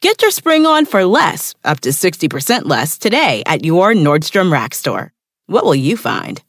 Get 0.00 0.22
your 0.22 0.30
spring 0.30 0.64
on 0.64 0.86
for 0.86 1.04
less, 1.04 1.54
up 1.64 1.80
to 1.80 1.88
60% 1.88 2.66
less, 2.66 2.98
today 2.98 3.42
at 3.46 3.64
your 3.64 3.94
Nordstrom 3.94 4.52
Rack 4.52 4.72
store. 4.74 5.12
What 5.48 5.64
will 5.64 5.74
you 5.74 5.96
find? 5.96 6.40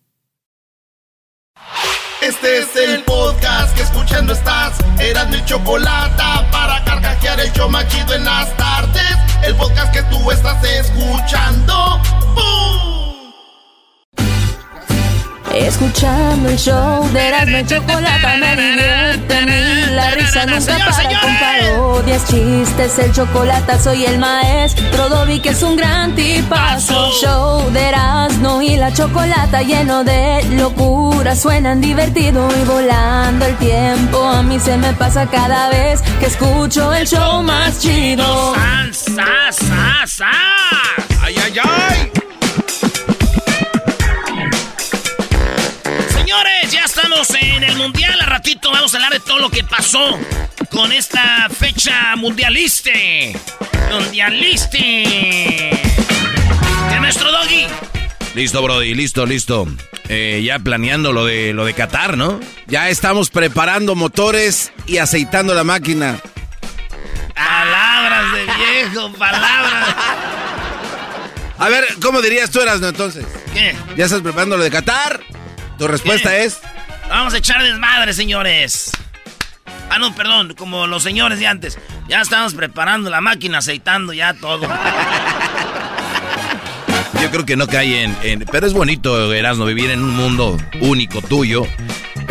Este 2.21 2.59
es 2.59 2.75
el 2.75 3.03
podcast 3.05 3.75
que 3.75 3.81
escuchando 3.81 4.33
estás. 4.33 4.77
Eran 4.99 5.31
mi 5.31 5.43
chocolate 5.45 6.21
para 6.51 6.83
carcajear 6.85 7.39
el 7.39 7.51
en 8.13 8.25
las 8.25 8.55
tardes. 8.55 9.17
El 9.41 9.55
podcast 9.55 9.93
que 9.93 10.03
tú 10.03 10.29
estás 10.29 10.63
escuchando. 10.63 11.99
¡Bum! 12.35 12.88
Escuchando 15.53 16.49
el 16.49 16.57
show 16.57 17.07
de 17.11 17.27
Erasmo 17.27 17.57
y 17.57 17.65
Chocolata 17.65 18.37
me 18.37 18.55
divierte 18.55 19.45
mí. 19.45 19.95
La 19.95 20.11
risa 20.11 20.45
nunca 20.45 20.77
para 20.77 21.19
con 21.19 21.37
parodias, 21.39 22.25
chistes 22.27 22.99
El 22.99 23.11
chocolate 23.11 23.79
soy 23.79 24.05
el 24.05 24.19
maestro 24.19 25.09
Dobby 25.09 25.39
que 25.39 25.49
es 25.49 25.63
un 25.63 25.75
gran 25.75 26.13
tipazo. 26.15 27.11
Show 27.21 27.71
de 27.71 27.89
Erasmo 27.89 28.61
y 28.61 28.77
la 28.77 28.93
Chocolata 28.93 29.61
Lleno 29.61 30.03
de 30.03 30.43
locura 30.51 31.35
Suenan 31.35 31.81
divertido 31.81 32.47
y 32.61 32.65
volando 32.65 33.45
el 33.45 33.55
tiempo. 33.57 34.23
A 34.23 34.43
mí 34.43 34.59
se 34.59 34.77
me 34.77 34.93
pasa 34.93 35.25
cada 35.27 35.69
vez 35.69 36.01
que 36.19 36.27
escucho 36.27 36.93
el 36.93 37.07
show 37.07 37.41
más 37.41 37.79
chido. 37.79 38.53
¡Ay, 41.21 41.35
ay, 41.43 41.59
ay! 41.63 42.28
Estamos 47.21 47.41
en 47.41 47.63
el 47.63 47.75
Mundial. 47.75 48.19
A 48.21 48.25
ratito 48.25 48.71
vamos 48.71 48.93
a 48.93 48.97
hablar 48.97 49.13
de 49.13 49.19
todo 49.19 49.39
lo 49.39 49.49
que 49.49 49.63
pasó 49.63 50.17
con 50.69 50.91
esta 50.91 51.49
fecha 51.49 52.15
mundialiste. 52.15 53.35
Mundialiste. 53.91 54.79
¿Qué, 56.89 56.99
maestro 56.99 57.31
Doggy? 57.31 57.67
Listo, 58.35 58.61
Brody, 58.61 58.93
listo, 58.93 59.25
listo. 59.25 59.67
Eh, 60.07 60.41
ya 60.45 60.59
planeando 60.59 61.11
lo 61.11 61.25
de 61.25 61.53
lo 61.53 61.65
de 61.65 61.73
Qatar, 61.73 62.15
¿no? 62.17 62.39
Ya 62.67 62.89
estamos 62.89 63.29
preparando 63.29 63.95
motores 63.95 64.71
y 64.85 64.97
aceitando 64.97 65.53
la 65.53 65.63
máquina. 65.63 66.19
Palabras 67.35 68.33
de 68.33 68.45
viejo, 68.45 69.11
palabras. 69.13 69.95
A 71.57 71.69
ver, 71.69 71.85
¿cómo 72.01 72.21
dirías 72.21 72.49
tú, 72.49 72.61
Erasno, 72.61 72.87
entonces? 72.87 73.25
¿Qué? 73.53 73.75
¿Ya 73.97 74.05
estás 74.05 74.21
preparando 74.21 74.55
lo 74.55 74.63
de 74.63 74.71
Qatar? 74.71 75.21
Tu 75.77 75.87
respuesta 75.87 76.29
¿Qué? 76.29 76.45
es... 76.45 76.59
Vamos 77.09 77.33
a 77.33 77.37
echar 77.37 77.61
desmadre, 77.63 78.13
señores. 78.13 78.91
Ah, 79.89 79.97
no, 79.97 80.13
perdón, 80.13 80.53
como 80.55 80.85
los 80.85 81.01
señores 81.01 81.39
de 81.39 81.47
antes. 81.47 81.79
Ya 82.07 82.21
estamos 82.21 82.53
preparando 82.53 83.09
la 83.09 83.19
máquina, 83.19 83.57
aceitando 83.57 84.13
ya 84.13 84.33
todo. 84.35 84.67
Yo 87.21 87.31
creo 87.31 87.45
que 87.45 87.57
no 87.57 87.67
cae 87.67 88.03
en, 88.03 88.45
Pero 88.51 88.67
es 88.67 88.73
bonito, 88.73 89.33
Erasno, 89.33 89.65
vivir 89.65 89.89
en 89.89 90.03
un 90.03 90.15
mundo 90.15 90.57
único 90.81 91.21
tuyo. 91.21 91.65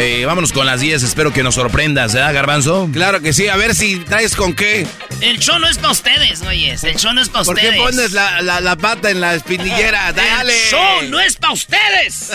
Eh, 0.00 0.24
vámonos 0.24 0.52
con 0.52 0.64
las 0.64 0.80
10, 0.80 1.02
espero 1.02 1.32
que 1.32 1.42
nos 1.42 1.56
sorprendas, 1.56 2.14
¿eh, 2.14 2.18
Garbanzo? 2.18 2.88
Claro 2.92 3.20
que 3.20 3.32
sí, 3.32 3.48
a 3.48 3.56
ver 3.56 3.74
si 3.74 3.98
traes 3.98 4.36
con 4.36 4.54
qué. 4.54 4.86
El 5.20 5.40
show 5.40 5.58
no 5.58 5.66
es 5.68 5.76
para 5.78 5.90
ustedes, 5.90 6.40
güeyes. 6.44 6.84
El 6.84 6.94
show 6.96 7.12
no 7.12 7.20
es 7.20 7.28
para 7.28 7.44
¿Por 7.44 7.56
ustedes. 7.56 7.74
qué 7.74 7.80
pones 7.80 8.12
la, 8.12 8.40
la- 8.40 8.60
la 8.60 8.76
pata 8.76 9.10
en 9.10 9.20
la 9.20 9.34
espinillera? 9.34 10.12
¡Dale! 10.16 10.52
El 10.56 10.70
show 10.70 11.02
no 11.10 11.18
es 11.18 11.34
para 11.34 11.52
ustedes. 11.52 12.30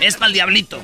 es 0.00 0.14
para 0.14 0.28
el 0.28 0.32
diablito. 0.32 0.82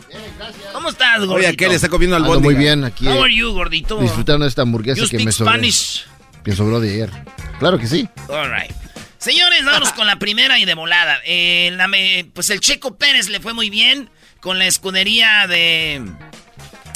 ¿Cómo 0.74 0.90
estás, 0.90 1.20
gordito? 1.20 1.34
Oye, 1.36 1.46
aquel 1.46 1.72
está 1.72 1.88
comiendo 1.88 2.16
al 2.16 2.24
Ando 2.24 2.38
muy 2.40 2.54
bien 2.54 2.84
aquí. 2.84 3.06
How 3.08 3.14
eh, 3.14 3.20
are 3.24 3.34
you, 3.34 3.52
gordito? 3.52 3.98
disfrutando 3.98 4.44
de 4.44 4.50
esta 4.50 4.60
hamburguesa 4.60 5.00
You 5.00 5.08
que 5.08 5.24
me 5.24 5.32
sobró, 5.32 5.52
Spanish. 5.52 6.04
que 6.44 6.52
sobró 6.54 6.80
de 6.80 6.90
ayer. 6.92 7.10
Claro 7.58 7.78
que 7.78 7.86
sí. 7.86 8.06
All 8.28 8.52
right. 8.52 8.70
Señores, 9.16 9.64
vámonos 9.64 9.92
con 9.94 10.06
la 10.06 10.16
primera 10.16 10.58
y 10.58 10.66
de 10.66 10.74
volada. 10.74 11.16
Eh, 11.24 11.70
la 11.76 11.88
me- 11.88 12.26
pues 12.34 12.50
el 12.50 12.60
Checo 12.60 12.98
Pérez 12.98 13.30
le 13.30 13.40
fue 13.40 13.54
muy 13.54 13.70
bien 13.70 14.10
con 14.40 14.58
la 14.58 14.66
escudería 14.66 15.46
de, 15.46 16.02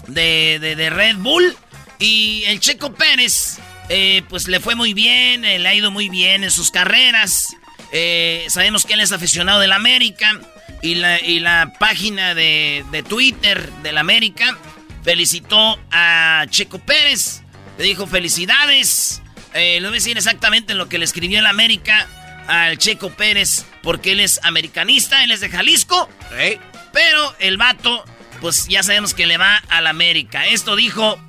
de, 0.09 0.59
de- 0.61 0.91
Red 0.91 1.17
Bull. 1.17 1.57
Y 1.99 2.45
el 2.47 2.61
Checo 2.61 2.95
Pérez, 2.95 3.59
eh, 3.89 4.23
pues 4.29 4.49
le 4.49 4.61
fue 4.61 4.75
muy 4.75 4.95
bien, 4.95 5.45
eh, 5.45 5.59
le 5.59 5.69
ha 5.69 5.75
ido 5.75 5.91
muy 5.91 6.09
bien 6.09 6.45
en 6.45 6.51
sus 6.51 6.71
carreras. 6.71 7.57
Eh, 7.93 8.45
sabemos 8.49 8.85
que 8.85 8.95
él 8.95 9.01
es 9.01 9.13
aficionado 9.13 9.61
del 9.61 9.73
América. 9.73 10.41
Y 10.83 10.97
la, 10.97 11.19
y 11.21 11.41
la 11.41 11.73
página 11.79 12.35
de, 12.35 12.85
de 12.91 13.03
Twitter 13.03 13.71
del 13.83 13.97
América 13.97 14.59
felicitó 15.03 15.79
a 15.91 16.45
Checo 16.51 16.79
Pérez. 16.79 17.43
Le 17.79 17.85
dijo 17.85 18.07
felicidades. 18.07 19.23
Eh, 19.55 19.77
le 19.81 19.89
voy 19.89 19.97
a 19.97 20.01
decir 20.01 20.17
exactamente 20.19 20.75
lo 20.75 20.89
que 20.89 20.99
le 20.99 21.05
escribió 21.07 21.39
el 21.39 21.47
América 21.47 22.07
al 22.49 22.77
Checo 22.77 23.09
Pérez, 23.11 23.65
porque 23.83 24.13
él 24.13 24.21
es 24.21 24.39
americanista, 24.43 25.25
él 25.25 25.31
es 25.31 25.41
de 25.41 25.49
Jalisco. 25.49 26.11
Pero 26.95 27.37
el 27.41 27.59
vato, 27.59 28.03
pues 28.41 28.67
ya 28.69 28.83
sabemos 28.83 29.13
que 29.13 29.27
le 29.27 29.37
va 29.37 29.57
al 29.69 29.87
América. 29.87 30.47
Esto 30.47 30.77
dijo 30.77 31.21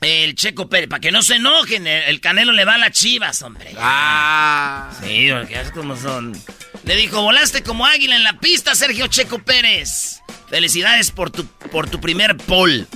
el 0.00 0.36
Checo 0.36 0.68
Pérez, 0.68 0.88
para 0.88 1.00
que 1.00 1.10
no 1.10 1.22
se 1.22 1.34
enojen, 1.36 1.88
el, 1.88 2.04
el 2.04 2.20
Canelo 2.20 2.52
le 2.52 2.64
va 2.64 2.74
a 2.74 2.78
las 2.78 2.92
chivas, 2.92 3.42
hombre. 3.42 3.74
Ah. 3.78 4.90
Sí, 5.02 5.28
porque 5.32 5.60
es 5.60 5.72
como 5.72 5.96
son. 5.96 6.40
Le 6.84 6.94
dijo, 6.94 7.20
volaste 7.22 7.64
como 7.64 7.84
águila 7.84 8.14
en 8.14 8.22
la 8.22 8.34
pista, 8.38 8.74
Sergio 8.76 9.08
Checo 9.08 9.40
Pérez. 9.40 10.20
Felicidades 10.48 11.10
por 11.10 11.30
tu, 11.30 11.44
por 11.46 11.90
tu 11.90 12.00
primer 12.00 12.36
pole. 12.36 12.86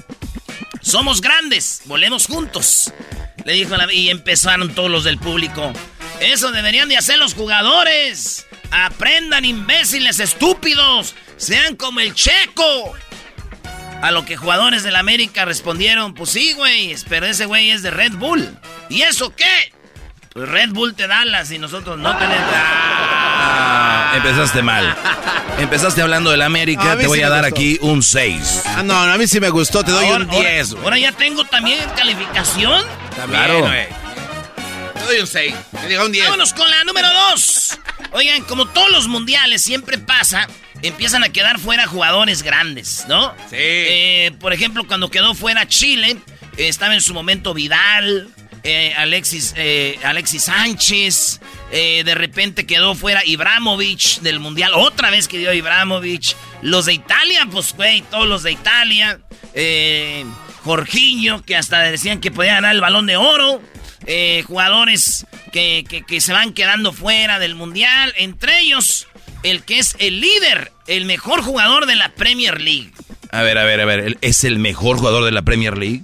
Somos 0.80 1.20
grandes, 1.20 1.82
volemos 1.86 2.26
juntos. 2.26 2.92
Le 3.44 3.54
dijo 3.54 3.76
la- 3.76 3.92
y 3.92 4.08
empezaron 4.10 4.72
todos 4.74 4.90
los 4.90 5.04
del 5.04 5.18
público. 5.18 5.72
Eso 6.20 6.52
deberían 6.52 6.88
de 6.88 6.96
hacer 6.96 7.18
los 7.18 7.34
jugadores. 7.34 8.46
Aprendan, 8.72 9.44
imbéciles 9.44 10.18
estúpidos. 10.20 11.14
Sean 11.36 11.76
como 11.76 12.00
el 12.00 12.14
Checo. 12.14 12.92
A 14.02 14.10
lo 14.10 14.24
que 14.24 14.36
jugadores 14.36 14.82
del 14.82 14.96
América 14.96 15.44
respondieron, 15.44 16.14
pues 16.14 16.30
sí, 16.30 16.54
güey, 16.54 16.96
pero 17.08 17.26
ese 17.26 17.46
güey 17.46 17.70
es 17.70 17.82
de 17.82 17.90
Red 17.92 18.14
Bull. 18.14 18.58
¿Y 18.88 19.02
eso 19.02 19.34
qué? 19.36 19.72
Pues 20.32 20.48
Red 20.48 20.70
Bull 20.70 20.94
te 20.94 21.06
da 21.06 21.24
las 21.24 21.50
y 21.52 21.58
nosotros 21.58 21.98
no 21.98 22.16
tenemos... 22.16 22.48
Ah, 22.54 24.12
empezaste 24.16 24.62
mal. 24.62 24.96
Empezaste 25.58 26.02
hablando 26.02 26.30
del 26.30 26.42
América, 26.42 26.96
te 26.96 27.06
voy 27.06 27.18
sí 27.18 27.24
a 27.24 27.28
dar 27.28 27.42
gustó. 27.44 27.54
aquí 27.54 27.78
un 27.82 28.02
6. 28.02 28.62
Ah, 28.66 28.82
no, 28.82 29.06
no, 29.06 29.12
a 29.12 29.18
mí 29.18 29.26
sí 29.28 29.38
me 29.38 29.50
gustó, 29.50 29.84
te 29.84 29.92
doy 29.92 30.06
Ahora- 30.06 30.24
un 30.24 30.30
ahora- 30.30 30.48
10. 30.50 30.74
Ahora, 30.82 30.98
ya 30.98 31.12
tengo 31.12 31.44
también 31.44 31.78
calificación. 31.96 32.82
Claro. 33.28 33.68
Te 35.02 35.08
doy 35.08 35.20
un 35.20 35.26
6. 35.26 35.54
Te 35.80 35.88
digo 35.88 36.04
un 36.04 36.12
10. 36.12 36.24
Vámonos 36.24 36.52
con 36.52 36.70
la 36.70 36.84
número 36.84 37.08
dos. 37.12 37.78
Oigan, 38.12 38.42
como 38.44 38.66
todos 38.66 38.90
los 38.90 39.08
mundiales 39.08 39.62
siempre 39.62 39.98
pasa, 39.98 40.46
empiezan 40.82 41.24
a 41.24 41.30
quedar 41.30 41.58
fuera 41.58 41.86
jugadores 41.86 42.42
grandes, 42.42 43.04
¿no? 43.08 43.34
Sí. 43.50 43.56
Eh, 43.58 44.32
por 44.38 44.52
ejemplo, 44.52 44.86
cuando 44.86 45.10
quedó 45.10 45.34
fuera 45.34 45.66
Chile, 45.66 46.16
eh, 46.56 46.68
estaba 46.68 46.94
en 46.94 47.00
su 47.00 47.14
momento 47.14 47.54
Vidal, 47.54 48.28
eh, 48.64 48.94
Alexis, 48.96 49.54
eh, 49.56 49.98
Alexis 50.04 50.44
Sánchez, 50.44 51.40
de 51.72 52.14
repente 52.14 52.66
quedó 52.66 52.94
fuera 52.94 53.24
Ibrahimovic 53.24 54.20
del 54.20 54.38
mundial, 54.40 54.72
otra 54.74 55.10
vez 55.10 55.26
quedó 55.26 55.52
Ibrahimovic. 55.52 56.36
Los 56.60 56.86
de 56.86 56.92
Italia, 56.92 57.46
pues, 57.50 57.74
güey, 57.74 58.02
todos 58.02 58.28
los 58.28 58.42
de 58.42 58.52
Italia. 58.52 59.20
Eh, 59.54 60.24
Jorginho, 60.64 61.42
que 61.44 61.56
hasta 61.56 61.80
decían 61.80 62.20
que 62.20 62.30
podía 62.30 62.54
ganar 62.54 62.74
el 62.74 62.80
balón 62.80 63.06
de 63.06 63.16
oro. 63.16 63.60
Eh, 64.06 64.42
jugadores 64.46 65.26
que, 65.52 65.84
que- 65.88 66.02
que 66.02 66.20
se 66.20 66.32
van 66.32 66.52
quedando 66.54 66.92
fuera 66.92 67.38
del 67.38 67.54
mundial. 67.54 68.12
Entre 68.16 68.60
ellos, 68.60 69.06
el 69.42 69.62
que 69.64 69.78
es 69.78 69.96
el 69.98 70.20
líder, 70.20 70.72
el 70.86 71.04
mejor 71.04 71.42
jugador 71.42 71.86
de 71.86 71.96
la 71.96 72.10
Premier 72.10 72.60
League. 72.60 72.92
A 73.30 73.42
ver, 73.42 73.58
a 73.58 73.64
ver, 73.64 73.80
a 73.80 73.84
ver. 73.84 74.18
¿Es 74.20 74.44
el 74.44 74.58
mejor 74.58 74.98
jugador 74.98 75.24
de 75.24 75.32
la 75.32 75.42
Premier 75.42 75.78
League? 75.78 76.02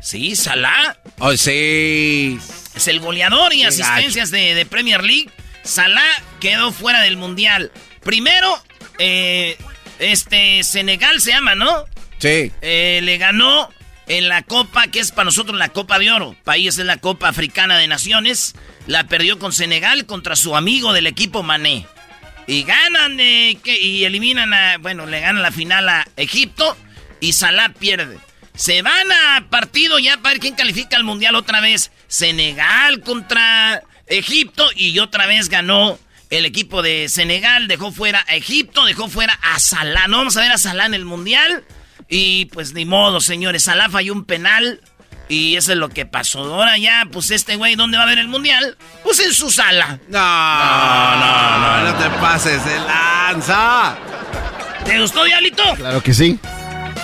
Sí, 0.00 0.34
Salah. 0.34 0.96
Oh, 1.18 1.36
sí. 1.36 2.38
Es 2.74 2.88
el 2.88 3.00
goleador 3.00 3.52
y 3.52 3.64
asistencias 3.64 4.30
de, 4.30 4.66
Premier 4.68 5.02
League. 5.02 5.28
Salah 5.62 6.22
quedó 6.40 6.72
fuera 6.72 7.02
del 7.02 7.18
Mundial. 7.18 7.70
Primero, 8.02 8.62
eh, 8.98 9.58
este, 9.98 10.64
Senegal 10.64 11.20
se 11.20 11.32
llama, 11.32 11.54
¿no? 11.54 11.84
Sí. 12.18 12.50
Eh, 12.62 13.00
le 13.02 13.18
ganó 13.18 13.70
en 14.10 14.28
la 14.28 14.42
Copa, 14.42 14.88
que 14.88 14.98
es 14.98 15.12
para 15.12 15.26
nosotros 15.26 15.56
la 15.56 15.68
Copa 15.68 16.00
de 16.00 16.10
Oro. 16.10 16.34
País 16.42 16.76
es 16.78 16.84
la 16.84 16.96
Copa 16.96 17.28
Africana 17.28 17.78
de 17.78 17.86
Naciones. 17.86 18.56
La 18.88 19.06
perdió 19.06 19.38
con 19.38 19.52
Senegal 19.52 20.04
contra 20.04 20.34
su 20.34 20.56
amigo 20.56 20.92
del 20.92 21.06
equipo 21.06 21.44
Mané. 21.44 21.86
Y 22.48 22.64
ganan 22.64 23.20
eh, 23.20 23.56
y 23.64 24.02
eliminan 24.02 24.52
a. 24.52 24.78
Bueno, 24.78 25.06
le 25.06 25.20
ganan 25.20 25.42
la 25.42 25.52
final 25.52 25.88
a 25.88 26.08
Egipto 26.16 26.76
y 27.20 27.34
Salah 27.34 27.72
pierde. 27.72 28.18
Se 28.56 28.82
van 28.82 29.12
a 29.12 29.46
partido 29.48 30.00
ya 30.00 30.16
para 30.16 30.30
ver 30.30 30.40
quién 30.40 30.56
califica 30.56 30.96
al 30.96 31.04
mundial 31.04 31.36
otra 31.36 31.60
vez. 31.60 31.92
Senegal 32.08 33.02
contra 33.02 33.84
Egipto 34.08 34.68
y 34.74 34.98
otra 34.98 35.26
vez 35.26 35.48
ganó 35.48 36.00
el 36.30 36.46
equipo 36.46 36.82
de 36.82 37.08
Senegal. 37.08 37.68
Dejó 37.68 37.92
fuera 37.92 38.24
a 38.26 38.34
Egipto, 38.34 38.84
dejó 38.86 39.08
fuera 39.08 39.38
a 39.40 39.60
Salah. 39.60 40.08
No 40.08 40.16
vamos 40.16 40.36
a 40.36 40.40
ver 40.40 40.50
a 40.50 40.58
Salah 40.58 40.86
en 40.86 40.94
el 40.94 41.04
mundial. 41.04 41.64
Y 42.08 42.46
pues 42.46 42.72
ni 42.72 42.84
modo, 42.84 43.20
señores. 43.20 43.64
Salah 43.64 43.88
falló 43.88 44.12
un 44.12 44.24
penal. 44.24 44.80
Y 45.28 45.54
eso 45.54 45.70
es 45.70 45.78
lo 45.78 45.88
que 45.90 46.06
pasó. 46.06 46.40
Ahora 46.40 46.76
ya, 46.76 47.06
pues 47.12 47.30
este 47.30 47.54
güey, 47.54 47.76
¿dónde 47.76 47.96
va 47.96 48.02
a 48.02 48.06
ver 48.06 48.18
el 48.18 48.26
mundial? 48.26 48.76
Pues 49.04 49.20
en 49.20 49.32
su 49.32 49.48
sala. 49.48 50.00
No, 50.08 50.18
no, 50.18 51.16
no, 51.16 51.84
no, 51.84 51.92
no 51.92 51.98
te 51.98 52.10
pases 52.18 52.64
de 52.64 52.76
lanza. 52.80 53.96
¿Te 54.84 55.00
gustó, 55.00 55.22
Diablito? 55.22 55.62
Claro 55.76 56.02
que 56.02 56.12
sí. 56.12 56.36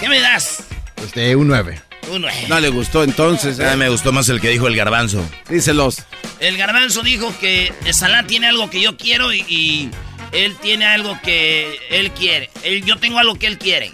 ¿Qué 0.01 0.09
me 0.09 0.19
das? 0.21 0.65
Este, 0.97 1.37
un 1.37 1.47
9. 1.47 1.81
Un 2.11 2.23
9. 2.23 2.37
No 2.49 2.59
le 2.59 2.69
gustó 2.69 3.05
entonces. 3.05 3.59
¿eh? 3.61 3.77
me 3.77 3.89
gustó 3.89 4.13
más 4.13 4.29
el 4.29 4.41
que 4.41 4.49
dijo 4.49 4.67
el 4.67 4.77
garbanzo. 4.77 5.25
Díselos. 5.49 6.05
El 6.41 6.57
garbanzo 6.57 7.03
dijo 7.03 7.33
que 7.39 7.73
Salah 7.93 8.27
tiene 8.27 8.49
algo 8.49 8.69
que 8.71 8.81
yo 8.81 8.97
quiero 8.97 9.33
y, 9.33 9.91
él 10.33 10.57
tiene 10.61 10.87
algo 10.87 11.19
que 11.23 11.79
él 11.91 12.11
quiere. 12.11 12.51
Él, 12.63 12.85
yo 12.85 12.97
tengo 12.97 13.19
algo 13.19 13.37
que 13.37 13.47
él 13.47 13.59
quiere. 13.59 13.93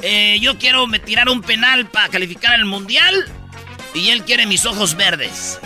Eh, 0.00 0.38
yo 0.40 0.58
quiero 0.58 0.86
me 0.86 0.98
tirar 0.98 1.28
un 1.28 1.42
penal 1.42 1.86
para 1.86 2.08
calificar 2.08 2.54
al 2.54 2.64
mundial 2.64 3.14
y 3.94 4.10
él 4.10 4.22
quiere 4.24 4.46
mis 4.46 4.64
ojos 4.64 4.96
verdes. 4.96 5.58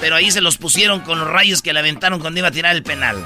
Pero 0.00 0.16
ahí 0.16 0.30
se 0.30 0.40
los 0.40 0.58
pusieron 0.58 1.00
con 1.00 1.18
los 1.18 1.28
rayos 1.28 1.62
que 1.62 1.72
le 1.72 1.80
aventaron 1.80 2.20
cuando 2.20 2.38
iba 2.38 2.48
a 2.48 2.52
tirar 2.52 2.74
el 2.74 2.82
penal. 2.82 3.24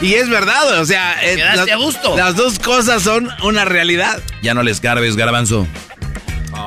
y 0.00 0.14
es 0.14 0.28
verdad, 0.28 0.80
o 0.80 0.84
sea, 0.84 1.20
eh, 1.22 1.36
las, 1.36 1.68
a 1.68 1.76
gusto. 1.76 2.16
las 2.16 2.36
dos 2.36 2.58
cosas 2.58 3.02
son 3.02 3.28
una 3.42 3.64
realidad. 3.64 4.20
Ya 4.42 4.54
no 4.54 4.62
les 4.62 4.80
garbes, 4.80 5.16
garbanzo. 5.16 5.66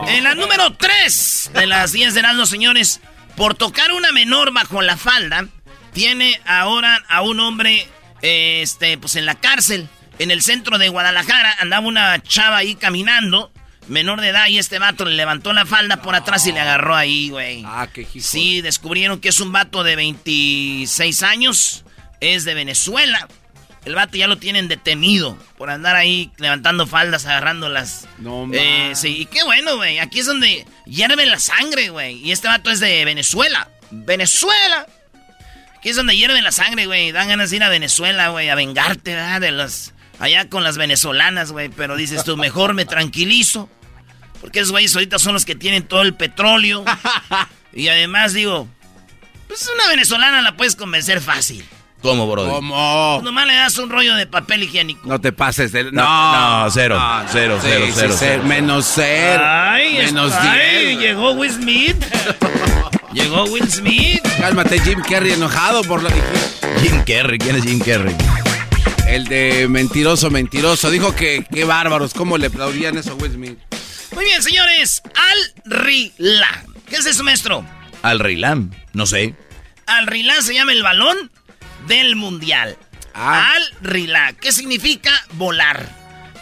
En 0.07 0.23
la 0.23 0.35
número 0.35 0.73
3 0.73 1.51
de 1.53 1.67
las 1.67 1.91
10 1.91 2.13
de 2.13 2.21
los 2.33 2.49
señores, 2.49 3.01
por 3.35 3.55
tocar 3.55 3.91
una 3.91 4.11
menor 4.11 4.53
bajo 4.53 4.81
la 4.81 4.97
falda, 4.97 5.47
tiene 5.93 6.39
ahora 6.45 7.03
a 7.07 7.21
un 7.21 7.39
hombre 7.39 7.87
este, 8.21 8.97
pues 8.97 9.15
en 9.15 9.25
la 9.25 9.35
cárcel 9.35 9.87
en 10.19 10.31
el 10.31 10.41
centro 10.41 10.77
de 10.77 10.89
Guadalajara 10.89 11.55
andaba 11.59 11.87
una 11.87 12.21
chava 12.21 12.57
ahí 12.57 12.75
caminando, 12.75 13.51
menor 13.87 14.21
de 14.21 14.29
edad, 14.29 14.47
y 14.47 14.57
este 14.57 14.77
vato 14.77 15.05
le 15.05 15.15
levantó 15.15 15.53
la 15.53 15.65
falda 15.65 16.01
por 16.01 16.13
atrás 16.13 16.45
y 16.45 16.51
le 16.51 16.59
agarró 16.59 16.95
ahí, 16.95 17.29
güey. 17.29 17.63
Ah, 17.65 17.87
qué 17.91 18.01
hijo. 18.01 18.19
Sí, 18.19 18.61
descubrieron 18.61 19.19
que 19.19 19.29
es 19.29 19.39
un 19.39 19.51
vato 19.51 19.83
de 19.83 19.95
26 19.95 21.23
años, 21.23 21.85
es 22.19 22.43
de 22.43 22.53
Venezuela. 22.53 23.27
El 23.85 23.95
vato 23.95 24.17
ya 24.17 24.27
lo 24.27 24.37
tienen 24.37 24.67
detenido 24.67 25.37
por 25.57 25.69
andar 25.69 25.95
ahí 25.95 26.31
levantando 26.37 26.85
faldas, 26.85 27.25
agarrándolas. 27.25 28.07
No 28.17 28.47
eh, 28.51 28.91
Sí, 28.93 29.21
y 29.21 29.25
qué 29.25 29.41
bueno, 29.43 29.77
güey. 29.77 29.99
Aquí 29.99 30.19
es 30.19 30.25
donde 30.25 30.65
hierve 30.85 31.25
la 31.25 31.39
sangre, 31.39 31.89
güey. 31.89 32.17
Y 32.17 32.33
este 32.33 32.49
vato 32.49 32.69
es 32.71 32.81
de 32.81 33.05
Venezuela. 33.05 33.69
¡Venezuela! 33.89 34.85
Aquí 35.77 35.89
es 35.89 35.95
donde 35.95 36.15
hierve 36.15 36.41
la 36.41 36.51
sangre, 36.51 36.87
güey. 36.87 37.13
Dan 37.13 37.29
ganas 37.29 37.51
de 37.51 37.55
ir 37.55 37.63
a 37.63 37.69
Venezuela, 37.69 38.27
güey, 38.29 38.49
a 38.49 38.55
vengarte, 38.55 39.15
¿verdad? 39.15 39.39
De 39.39 39.51
los 39.51 39.93
allá 40.19 40.49
con 40.49 40.63
las 40.63 40.77
venezolanas, 40.77 41.51
güey. 41.51 41.69
Pero 41.69 41.95
dices 41.95 42.23
tú, 42.23 42.37
mejor 42.37 42.73
me 42.73 42.85
tranquilizo. 42.85 43.69
Porque 44.41 44.59
esos 44.59 44.71
güeyes 44.71 44.95
ahorita 44.95 45.19
son 45.19 45.33
los 45.33 45.45
que 45.45 45.55
tienen 45.55 45.83
todo 45.83 46.01
el 46.01 46.13
petróleo. 46.13 46.85
y 47.73 47.87
además 47.87 48.33
digo, 48.33 48.67
pues 49.47 49.69
una 49.73 49.87
venezolana 49.87 50.41
la 50.41 50.55
puedes 50.55 50.75
convencer 50.75 51.21
fácil. 51.21 51.65
¿Cómo, 52.01 52.31
bro? 52.31 52.47
¿Cómo? 52.49 53.15
Pues 53.15 53.23
nomás 53.25 53.45
le 53.45 53.55
das 53.55 53.77
un 53.77 53.89
rollo 53.89 54.15
de 54.15 54.25
papel 54.25 54.63
higiénico. 54.63 55.05
No 55.05 55.19
te 55.19 55.33
pases 55.33 55.73
de... 55.73 55.91
No, 55.91 56.63
no, 56.63 56.71
cero, 56.71 56.97
cero, 57.29 57.59
cero, 57.61 58.15
cero, 58.17 58.43
Menos 58.45 58.89
cero. 58.95 59.43
Ay, 59.45 59.97
menos 59.97 60.31
ay, 60.33 60.95
llegó 60.97 61.31
Will 61.31 61.51
Smith. 61.51 61.97
llegó 63.13 63.43
Will 63.45 63.69
Smith. 63.69 64.25
Cálmate, 64.39 64.79
Jim 64.79 65.01
Carrey 65.01 65.33
enojado 65.33 65.81
por 65.83 66.01
la... 66.01 66.09
Jim 66.81 67.03
Carrey, 67.05 67.37
¿quién 67.37 67.57
es 67.57 67.65
Jim 67.65 67.79
Carrey? 67.79 68.15
El 69.09 69.25
de 69.25 69.67
mentiroso, 69.67 70.29
mentiroso. 70.29 70.91
Dijo 70.91 71.15
que 71.15 71.43
qué 71.51 71.65
bárbaros, 71.65 72.13
cómo 72.13 72.37
le 72.37 72.45
aplaudían 72.45 72.95
eso 72.95 73.13
a 73.13 73.15
Will 73.15 73.33
Smith. 73.33 73.57
Muy 74.13 74.23
bien, 74.23 74.43
señores. 74.43 75.01
Al 75.15 75.63
Rila. 75.65 76.63
¿Qué 76.87 76.97
es 76.97 77.07
eso, 77.07 77.23
maestro? 77.23 77.65
Al 78.03 78.19
Rilam, 78.19 78.69
no 78.93 79.07
sé. 79.07 79.33
Al 79.87 80.05
Rila 80.05 80.39
se 80.43 80.53
llama 80.53 80.73
el 80.73 80.83
balón 80.83 81.31
del 81.87 82.15
mundial. 82.17 82.77
Ah. 83.15 83.55
Al 83.55 83.63
Rila. 83.81 84.33
¿Qué 84.33 84.51
significa 84.51 85.11
volar? 85.33 85.89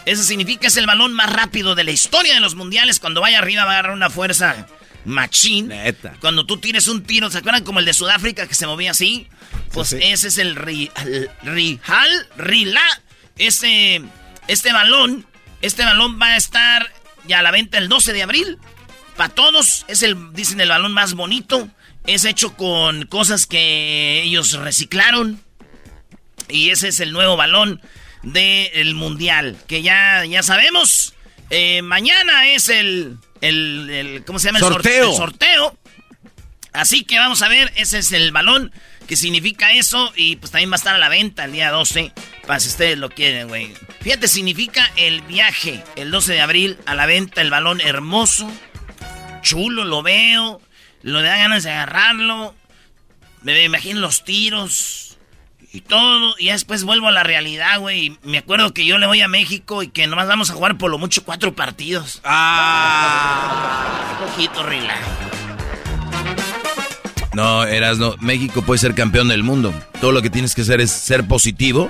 Eso 0.04 0.22
significa 0.22 0.66
es 0.66 0.76
el 0.76 0.86
balón 0.86 1.14
más 1.14 1.32
rápido 1.32 1.74
de 1.74 1.84
la 1.84 1.90
historia 1.90 2.34
de 2.34 2.40
los 2.40 2.54
mundiales. 2.54 3.00
Cuando 3.00 3.22
vaya 3.22 3.38
arriba 3.38 3.64
va 3.64 3.70
a 3.70 3.74
agarrar 3.78 3.96
una 3.96 4.10
fuerza 4.10 4.66
machín. 5.06 5.68
Neta. 5.68 6.16
Cuando 6.20 6.44
tú 6.44 6.58
tires 6.58 6.86
un 6.86 7.02
tiro, 7.02 7.30
¿se 7.30 7.38
acuerdan 7.38 7.64
como 7.64 7.78
el 7.78 7.86
de 7.86 7.94
Sudáfrica 7.94 8.46
que 8.46 8.54
se 8.54 8.66
movía 8.66 8.90
así? 8.90 9.26
Pues 9.72 9.92
ese 9.92 10.28
es 10.28 10.38
el 10.38 10.56
Rihal, 10.56 12.28
Rila. 12.36 12.82
Este, 13.36 14.02
este 14.48 14.72
balón, 14.72 15.26
este 15.62 15.84
balón 15.84 16.20
va 16.20 16.28
a 16.28 16.36
estar 16.36 16.90
ya 17.26 17.40
a 17.40 17.42
la 17.42 17.50
venta 17.50 17.78
el 17.78 17.88
12 17.88 18.12
de 18.12 18.22
abril. 18.22 18.58
Para 19.16 19.34
todos, 19.34 19.84
es 19.88 20.02
el, 20.02 20.32
dicen, 20.32 20.60
el 20.60 20.68
balón 20.68 20.92
más 20.92 21.14
bonito. 21.14 21.68
Es 22.06 22.24
hecho 22.24 22.56
con 22.56 23.06
cosas 23.06 23.46
que 23.46 24.22
ellos 24.22 24.52
reciclaron. 24.52 25.40
Y 26.48 26.70
ese 26.70 26.88
es 26.88 27.00
el 27.00 27.12
nuevo 27.12 27.36
balón 27.36 27.82
del 28.22 28.94
mundial. 28.94 29.56
Que 29.66 29.82
ya, 29.82 30.24
ya 30.24 30.42
sabemos. 30.42 31.14
Eh, 31.50 31.82
mañana 31.82 32.48
es 32.48 32.68
el, 32.68 33.18
el, 33.40 34.22
¿Cómo 34.26 34.38
se 34.38 34.48
llama? 34.48 34.58
El 34.58 34.64
sorteo. 34.64 35.10
el 35.10 35.16
sorteo. 35.16 35.78
Así 36.72 37.04
que 37.04 37.18
vamos 37.18 37.42
a 37.42 37.48
ver. 37.48 37.72
Ese 37.76 37.98
es 37.98 38.12
el 38.12 38.32
balón 38.32 38.72
que 39.08 39.16
significa 39.16 39.72
eso. 39.72 40.12
Y 40.14 40.36
pues 40.36 40.52
también 40.52 40.70
va 40.70 40.74
a 40.74 40.76
estar 40.76 40.94
a 40.94 40.98
la 40.98 41.08
venta 41.08 41.46
el 41.46 41.52
día 41.52 41.72
12. 41.72 42.12
Para 42.46 42.60
si 42.60 42.68
ustedes 42.68 42.98
lo 42.98 43.10
quieren, 43.10 43.48
güey. 43.48 43.74
Fíjate, 44.00 44.28
significa 44.28 44.88
el 44.96 45.22
viaje. 45.22 45.82
El 45.96 46.12
12 46.12 46.34
de 46.34 46.40
abril 46.40 46.78
a 46.86 46.94
la 46.94 47.06
venta 47.06 47.40
el 47.40 47.50
balón 47.50 47.80
hermoso. 47.80 48.48
Chulo, 49.42 49.84
lo 49.84 50.02
veo. 50.02 50.60
Lo 51.02 51.22
da 51.22 51.36
ganas 51.36 51.64
de 51.64 51.70
agarrarlo. 51.70 52.54
Me 53.42 53.64
imagino 53.64 54.00
los 54.00 54.24
tiros. 54.24 55.18
Y 55.72 55.80
todo. 55.80 56.34
Y 56.38 56.48
después 56.48 56.84
vuelvo 56.84 57.08
a 57.08 57.12
la 57.12 57.22
realidad, 57.22 57.80
güey. 57.80 58.16
Me 58.22 58.38
acuerdo 58.38 58.72
que 58.74 58.86
yo 58.86 58.98
le 58.98 59.06
voy 59.06 59.20
a 59.22 59.28
México 59.28 59.82
y 59.82 59.88
que 59.88 60.06
nomás 60.06 60.28
vamos 60.28 60.50
a 60.50 60.54
jugar 60.54 60.78
por 60.78 60.90
lo 60.90 60.98
mucho 60.98 61.24
cuatro 61.24 61.54
partidos. 61.54 62.20
Ah. 62.24 64.18
Un 64.20 64.28
poquito. 64.28 64.62
No, 67.38 67.62
Erasno, 67.62 68.16
México 68.18 68.62
puede 68.62 68.80
ser 68.80 68.96
campeón 68.96 69.28
del 69.28 69.44
mundo. 69.44 69.72
Todo 70.00 70.10
lo 70.10 70.22
que 70.22 70.28
tienes 70.28 70.56
que 70.56 70.62
hacer 70.62 70.80
es 70.80 70.90
ser 70.90 71.28
positivo 71.28 71.88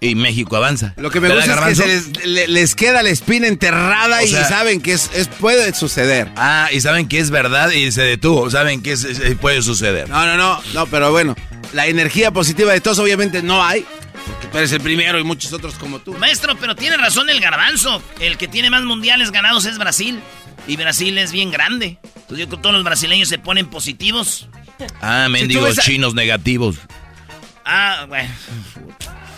y 0.00 0.16
México 0.16 0.56
avanza. 0.56 0.94
Lo 0.96 1.12
que 1.12 1.20
me 1.20 1.32
gusta 1.32 1.70
es 1.70 1.78
que 1.78 2.48
les, 2.48 2.74
queda 2.74 3.04
la 3.04 3.10
espina 3.10 3.46
enterrada 3.46 4.24
y 4.24 4.30
saben 4.30 4.80
que 4.80 4.94
es, 4.94 5.08
puede 5.38 5.72
suceder. 5.74 6.28
Ah, 6.34 6.70
y 6.72 6.80
saben 6.80 7.06
que 7.06 7.20
es 7.20 7.30
verdad 7.30 7.70
y 7.70 7.92
se 7.92 8.02
detuvo. 8.02 8.50
Saben 8.50 8.82
que 8.82 8.96
puede 9.40 9.62
suceder. 9.62 10.08
No, 10.08 10.26
no, 10.26 10.36
no, 10.36 10.60
no, 10.72 10.86
pero 10.86 11.12
bueno, 11.12 11.36
la 11.72 11.86
energía 11.86 12.32
positiva 12.32 12.72
de 12.72 12.80
todos 12.80 12.98
obviamente 12.98 13.44
no 13.44 13.64
hay. 13.64 13.86
Porque 14.26 14.48
tú 14.48 14.58
eres 14.58 14.72
el 14.72 14.80
primero 14.80 15.20
y 15.20 15.22
muchos 15.22 15.52
otros 15.52 15.74
como 15.74 16.00
tú. 16.00 16.14
Maestro, 16.14 16.56
pero 16.56 16.74
tiene 16.74 16.96
razón 16.96 17.30
el 17.30 17.38
garbanzo. 17.38 18.02
El 18.18 18.38
que 18.38 18.48
tiene 18.48 18.70
más 18.70 18.82
mundiales 18.82 19.30
ganados 19.30 19.66
es 19.66 19.78
Brasil. 19.78 20.18
Y 20.66 20.76
Brasil 20.76 21.16
es 21.18 21.30
bien 21.30 21.52
grande. 21.52 21.98
Entonces 22.02 22.38
yo 22.38 22.46
creo 22.48 22.58
que 22.58 22.62
todos 22.62 22.74
los 22.74 22.82
brasileños 22.82 23.28
se 23.28 23.38
ponen 23.38 23.66
positivos. 23.66 24.48
Ah, 25.00 25.28
mendigos 25.30 25.76
chinos 25.78 26.14
negativos. 26.14 26.76
Ah, 27.64 28.06
bueno. 28.08 28.30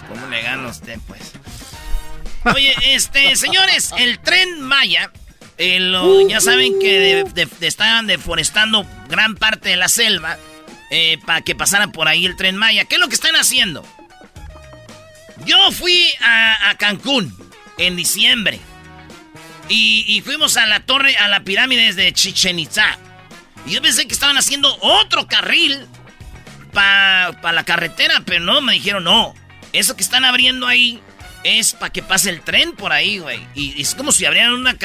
¿Cómo 0.08 0.26
le 0.28 0.42
gana 0.42 0.68
usted, 0.68 0.98
pues? 1.06 1.32
Oye, 2.54 2.74
este, 2.94 3.34
señores, 3.36 3.92
el 3.98 4.18
tren 4.20 4.60
Maya, 4.60 5.10
eh, 5.58 5.80
ya 6.28 6.40
saben 6.40 6.78
que 6.78 7.24
estaban 7.60 8.06
deforestando 8.06 8.86
gran 9.08 9.34
parte 9.34 9.70
de 9.70 9.76
la 9.76 9.88
selva 9.88 10.38
eh, 10.90 11.18
para 11.26 11.40
que 11.40 11.54
pasara 11.54 11.88
por 11.88 12.08
ahí 12.08 12.24
el 12.26 12.36
tren 12.36 12.56
Maya. 12.56 12.84
¿Qué 12.84 12.96
es 12.96 13.00
lo 13.00 13.08
que 13.08 13.14
están 13.14 13.34
haciendo? 13.34 13.84
Yo 15.44 15.72
fui 15.72 16.08
a, 16.20 16.74
Cancún 16.78 17.36
en 17.78 17.96
diciembre. 17.96 18.60
Y, 19.68 20.22
fuimos 20.24 20.56
a 20.56 20.66
la 20.66 20.80
torre, 20.80 21.16
a 21.16 21.26
la 21.26 21.40
pirámide 21.40 21.92
de 21.92 22.12
Chichen 22.12 22.60
Itza. 22.60 22.98
Y 23.66 23.72
yo 23.72 23.82
pensé 23.82 24.06
que 24.06 24.14
estaban 24.14 24.36
haciendo 24.36 24.76
otro 24.80 25.26
carril 25.26 25.86
para 26.72 27.52
la 27.52 27.64
carretera, 27.64 28.22
pero 28.24 28.40
no, 28.40 28.60
me 28.60 28.74
dijeron 28.74 29.04
no. 29.04 29.34
Eso 29.72 29.96
que 29.96 30.02
están 30.02 30.24
abriendo 30.24 30.66
ahí 30.66 31.00
es 31.42 31.72
para 31.72 31.92
que 31.92 32.02
pase 32.02 32.30
el 32.30 32.42
tren 32.42 32.72
por 32.72 32.92
ahí, 32.92 33.18
güey. 33.18 33.40
Y, 33.54 33.80
es 33.80 33.94
como 33.94 34.12
si 34.12 34.24
abrieran 34.24 34.54
una, 34.54 34.76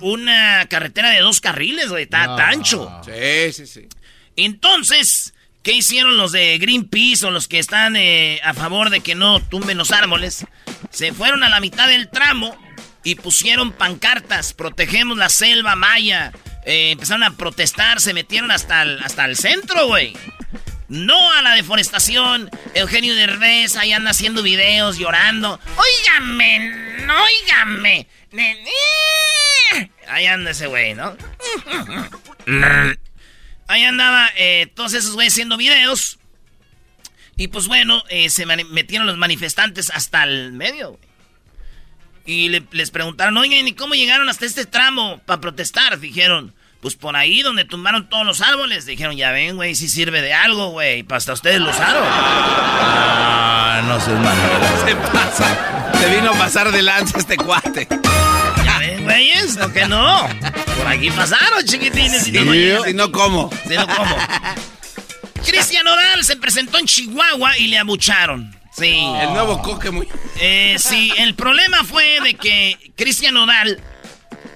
una 0.00 0.66
carretera 0.68 1.10
de 1.10 1.20
dos 1.20 1.40
carriles, 1.40 1.88
güey. 1.88 2.04
Está 2.04 2.34
ancho. 2.48 2.90
Sí, 3.04 3.52
sí, 3.52 3.66
sí. 3.66 3.88
Entonces, 4.36 5.34
¿qué 5.62 5.72
hicieron 5.72 6.16
los 6.16 6.32
de 6.32 6.58
Greenpeace 6.58 7.26
o 7.26 7.30
los 7.30 7.48
que 7.48 7.58
están 7.58 7.96
eh, 7.96 8.40
a 8.44 8.54
favor 8.54 8.90
de 8.90 9.00
que 9.00 9.14
no 9.14 9.40
tumben 9.40 9.78
los 9.78 9.90
árboles? 9.90 10.46
Se 10.90 11.12
fueron 11.12 11.42
a 11.42 11.48
la 11.48 11.60
mitad 11.60 11.88
del 11.88 12.08
tramo 12.08 12.56
y 13.04 13.16
pusieron 13.16 13.72
pancartas, 13.72 14.52
protegemos 14.54 15.18
la 15.18 15.28
selva 15.28 15.76
maya. 15.76 16.32
Eh, 16.64 16.92
empezaron 16.92 17.24
a 17.24 17.36
protestar, 17.36 18.00
se 18.00 18.14
metieron 18.14 18.50
hasta 18.50 18.82
el, 18.82 19.02
hasta 19.02 19.24
el 19.24 19.36
centro, 19.36 19.88
güey. 19.88 20.16
No 20.88 21.32
a 21.32 21.42
la 21.42 21.54
deforestación. 21.54 22.50
Eugenio 22.74 23.14
Derbez 23.14 23.76
ahí 23.76 23.92
anda 23.92 24.10
haciendo 24.10 24.42
videos, 24.42 24.98
llorando. 24.98 25.58
Óigame, 25.76 27.06
óigame. 27.06 28.06
Ahí 30.06 30.26
anda 30.26 30.50
ese 30.50 30.66
güey, 30.66 30.94
¿no? 30.94 31.16
Ahí 33.68 33.84
andaba 33.84 34.30
eh, 34.36 34.70
todos 34.74 34.92
esos 34.92 35.14
güeyes 35.14 35.32
haciendo 35.32 35.56
videos. 35.56 36.18
Y 37.36 37.48
pues 37.48 37.66
bueno, 37.68 38.04
eh, 38.10 38.28
se 38.28 38.44
metieron 38.44 39.06
los 39.06 39.16
manifestantes 39.16 39.90
hasta 39.90 40.24
el 40.24 40.52
medio, 40.52 40.90
güey. 40.90 41.11
Y 42.24 42.48
les 42.48 42.90
preguntaron, 42.90 43.36
oigan, 43.36 43.66
¿y 43.66 43.72
cómo 43.72 43.94
llegaron 43.94 44.28
hasta 44.28 44.46
este 44.46 44.64
tramo 44.64 45.20
para 45.26 45.40
protestar? 45.40 45.98
Dijeron, 45.98 46.54
pues 46.80 46.94
por 46.96 47.16
ahí 47.16 47.42
donde 47.42 47.64
tumbaron 47.64 48.08
todos 48.08 48.26
los 48.26 48.40
árboles. 48.40 48.86
Dijeron, 48.86 49.16
ya 49.16 49.30
ven, 49.32 49.56
güey, 49.56 49.74
si 49.74 49.88
sirve 49.88 50.20
de 50.20 50.32
algo, 50.32 50.70
güey. 50.70 51.02
Para 51.02 51.18
hasta 51.18 51.32
ustedes 51.32 51.60
los 51.60 51.74
usaron. 51.74 52.04
Ah, 52.04 53.82
no 53.86 54.00
se 54.00 54.10
manera. 54.10 54.84
Se 54.86 54.96
pasa. 54.96 55.92
Se 56.00 56.14
vino 56.14 56.30
a 56.30 56.38
pasar 56.38 56.72
de 56.72 56.82
lanza 56.82 57.18
este 57.18 57.36
cuate. 57.36 57.86
Ya 58.64 58.78
ven, 58.78 59.04
güeyes, 59.04 59.56
¿no 59.56 59.72
que 59.72 59.86
no? 59.86 60.28
Por 60.76 60.86
aquí 60.88 61.10
pasaron, 61.10 61.64
chiquitines. 61.64 62.24
Si 62.24 62.32
no, 62.32 62.84
si 62.84 62.94
no, 62.94 63.12
¿cómo? 63.12 63.50
Si 63.68 63.74
no, 63.74 63.86
¿cómo? 63.86 64.16
Cristian 65.44 65.86
Oral 65.86 66.24
se 66.24 66.36
presentó 66.36 66.78
en 66.78 66.86
Chihuahua 66.86 67.58
y 67.58 67.68
le 67.68 67.78
abucharon. 67.78 68.61
Sí. 68.76 69.04
El 69.20 69.34
nuevo 69.34 69.60
coque 69.60 69.90
muy... 69.90 70.08
Eh, 70.40 70.76
sí, 70.78 71.12
el 71.18 71.34
problema 71.34 71.84
fue 71.84 72.20
de 72.22 72.34
que 72.34 72.92
Cristian 72.96 73.36
Odal 73.36 73.80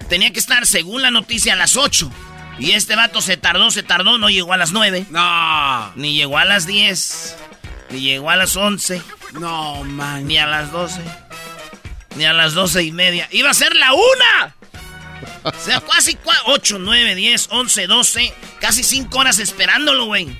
tenía 0.09 0.33
que 0.33 0.39
estar, 0.39 0.67
según 0.67 1.03
la 1.03 1.11
noticia, 1.11 1.53
a 1.53 1.57
las 1.57 1.77
8. 1.77 2.11
Y 2.59 2.73
este 2.73 2.97
vato 2.97 3.21
se 3.21 3.37
tardó, 3.37 3.71
se 3.71 3.83
tardó, 3.83 4.17
no 4.17 4.31
llegó 4.31 4.55
a 4.55 4.57
las 4.57 4.73
9. 4.73 5.07
No. 5.11 5.93
Ni 5.97 6.15
llegó 6.15 6.39
a 6.39 6.47
las 6.47 6.67
10. 6.67 7.37
Ni 7.91 8.01
llegó 8.01 8.31
a 8.31 8.37
las 8.37 8.57
11. 8.57 9.03
No, 9.33 9.85
man. 9.85 10.27
Ni 10.27 10.39
a 10.39 10.47
las 10.47 10.73
12. 10.73 11.03
Ni 12.17 12.25
a 12.25 12.33
las 12.33 12.55
12 12.55 12.83
y 12.85 12.93
media. 12.93 13.29
¡Iba 13.31 13.51
a 13.51 13.55
ser 13.55 13.77
la 13.77 13.93
una! 13.93 14.57
O 15.45 15.53
sea, 15.61 15.81
casi 15.81 16.17
8, 16.47 16.79
9, 16.81 17.15
10, 17.15 17.49
11, 17.51 17.87
12. 17.87 18.35
Casi 18.61 18.83
5 18.83 19.19
horas 19.19 19.39
esperándolo, 19.39 20.07
güey. 20.07 20.39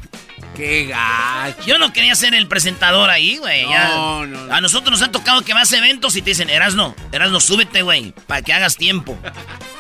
Qué 0.57 0.87
gacho. 0.87 1.63
Yo 1.67 1.79
no 1.79 1.93
quería 1.93 2.15
ser 2.15 2.35
el 2.35 2.49
presentador 2.49 3.11
ahí, 3.11 3.37
güey. 3.37 3.67
No, 3.67 4.25
no, 4.27 4.55
A 4.55 4.61
nosotros 4.63 4.91
nos 4.99 5.07
ha 5.07 5.13
tocado 5.13 5.43
que 5.43 5.53
vas 5.53 5.71
a 5.73 5.77
eventos 5.77 6.17
y 6.17 6.23
te 6.23 6.31
dicen, 6.31 6.49
Erasno, 6.49 6.97
Erasno, 7.13 7.41
súbete, 7.41 7.83
güey, 7.83 8.13
para 8.27 8.41
que 8.41 8.53
hagas 8.55 8.77
tiempo. 8.77 9.19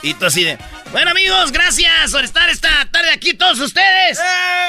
y 0.02 0.12
tú 0.14 0.26
así 0.26 0.45
de, 0.45 0.59
bueno, 0.92 1.12
amigos, 1.12 1.50
gracias 1.50 2.12
por 2.12 2.25
estar 2.25 2.49
esta 2.50 2.87
tarde 2.90 3.11
aquí 3.11 3.33
todos 3.33 3.59
ustedes. 3.59 4.18
¡Eh! 4.18 4.23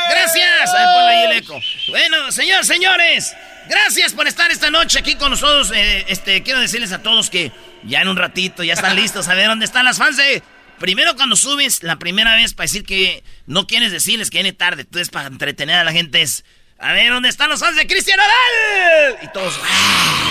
Gracias. 0.09 0.73
ahí 0.73 1.25
el 1.25 1.31
eco. 1.33 1.59
Bueno, 1.89 2.31
señores, 2.31 2.67
señores, 2.67 3.35
gracias 3.67 4.13
por 4.13 4.27
estar 4.27 4.49
esta 4.49 4.71
noche 4.71 4.99
aquí 4.99 5.15
con 5.15 5.31
nosotros. 5.31 5.71
Eh, 5.75 6.05
este, 6.07 6.41
quiero 6.41 6.61
decirles 6.61 6.93
a 6.93 7.01
todos 7.01 7.29
que 7.29 7.51
ya 7.83 8.01
en 8.01 8.07
un 8.07 8.15
ratito 8.15 8.63
ya 8.63 8.73
están 8.73 8.95
listos 8.95 9.27
a 9.27 9.33
ver 9.33 9.47
dónde 9.47 9.65
están 9.65 9.83
las 9.83 9.97
fans 9.97 10.15
de 10.15 10.41
Primero 10.79 11.15
cuando 11.15 11.35
subes 11.35 11.81
la 11.81 11.95
primera 11.97 12.35
vez 12.35 12.53
para 12.53 12.65
decir 12.65 12.83
que 12.83 13.23
no 13.47 13.65
quieres 13.65 13.91
decirles 13.91 14.29
que 14.29 14.37
viene 14.37 14.53
tarde, 14.53 14.83
entonces 14.83 15.09
para 15.09 15.27
entretener 15.27 15.75
a 15.75 15.83
la 15.83 15.91
gente 15.91 16.21
es, 16.21 16.45
a 16.77 16.93
ver, 16.93 17.11
¿dónde 17.11 17.29
están 17.29 17.49
los 17.49 17.59
fans 17.59 17.75
de 17.75 17.87
Cristian 17.87 18.19
Odal? 18.19 19.19
Y 19.23 19.27
todos, 19.33 19.59
¡ah! 19.63 20.27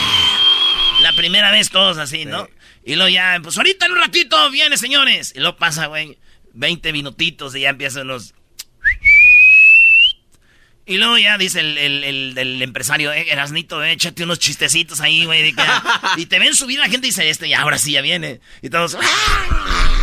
la 1.02 1.12
primera 1.12 1.50
vez 1.50 1.70
todos 1.70 1.98
así, 1.98 2.24
¿no? 2.24 2.48
Y 2.84 2.94
luego 2.94 3.08
ya, 3.08 3.38
pues 3.42 3.56
ahorita 3.56 3.86
en 3.86 3.92
un 3.92 3.98
ratito 3.98 4.50
viene, 4.50 4.76
señores. 4.78 5.32
Y 5.34 5.40
luego 5.40 5.56
pasa, 5.56 5.86
güey, 5.86 6.18
20 6.54 6.92
minutitos 6.92 7.54
y 7.56 7.60
ya 7.60 7.70
empiezan 7.70 8.06
los... 8.06 8.34
Y 10.88 10.98
luego 10.98 11.18
ya 11.18 11.36
dice 11.36 11.58
el, 11.58 11.78
el, 11.78 12.62
empresario, 12.62 13.12
eh, 13.12 13.26
Erasnito, 13.28 13.82
eh, 13.82 13.90
échate 13.90 14.22
unos 14.22 14.38
chistecitos 14.38 15.00
ahí, 15.00 15.24
güey. 15.24 15.52
Y 16.16 16.26
te 16.26 16.38
ven 16.38 16.54
subir 16.54 16.78
la 16.78 16.88
gente 16.88 17.08
y 17.08 17.10
dice, 17.10 17.28
este, 17.28 17.48
ya, 17.48 17.62
ahora 17.62 17.76
sí, 17.76 17.90
ya 17.90 18.02
viene. 18.02 18.40
Y 18.62 18.70
todos... 18.70 18.96
¡ah! 19.00 19.95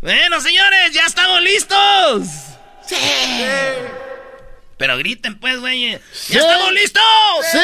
Bueno, 0.00 0.40
señores, 0.40 0.92
ya 0.92 1.06
estamos 1.06 1.42
listos. 1.42 2.28
Sí. 2.86 2.96
Pero 4.76 4.98
griten, 4.98 5.38
pues, 5.38 5.58
güey. 5.58 5.98
¡Ya 6.28 6.40
estamos 6.40 6.72
listos! 6.72 7.02
¡Sí! 7.50 7.58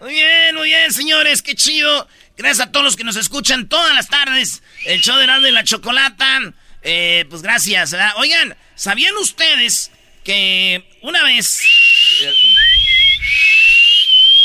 Muy 0.00 0.12
bien, 0.12 0.54
muy 0.54 0.68
bien, 0.68 0.92
señores, 0.92 1.42
qué 1.42 1.54
chido. 1.54 2.08
Gracias 2.36 2.66
a 2.66 2.72
todos 2.72 2.84
los 2.84 2.96
que 2.96 3.04
nos 3.04 3.16
escuchan 3.16 3.68
todas 3.68 3.94
las 3.94 4.08
tardes. 4.08 4.62
El 4.84 5.00
show 5.00 5.16
de 5.16 5.26
Nando 5.26 5.48
y 5.48 5.52
la 5.52 5.62
Chocolata. 5.62 6.40
Eh, 6.82 7.24
pues 7.30 7.42
gracias. 7.42 7.92
¿verdad? 7.92 8.12
Oigan, 8.16 8.56
¿sabían 8.74 9.16
ustedes 9.16 9.92
que 10.24 10.84
una 11.02 11.22
vez... 11.22 11.62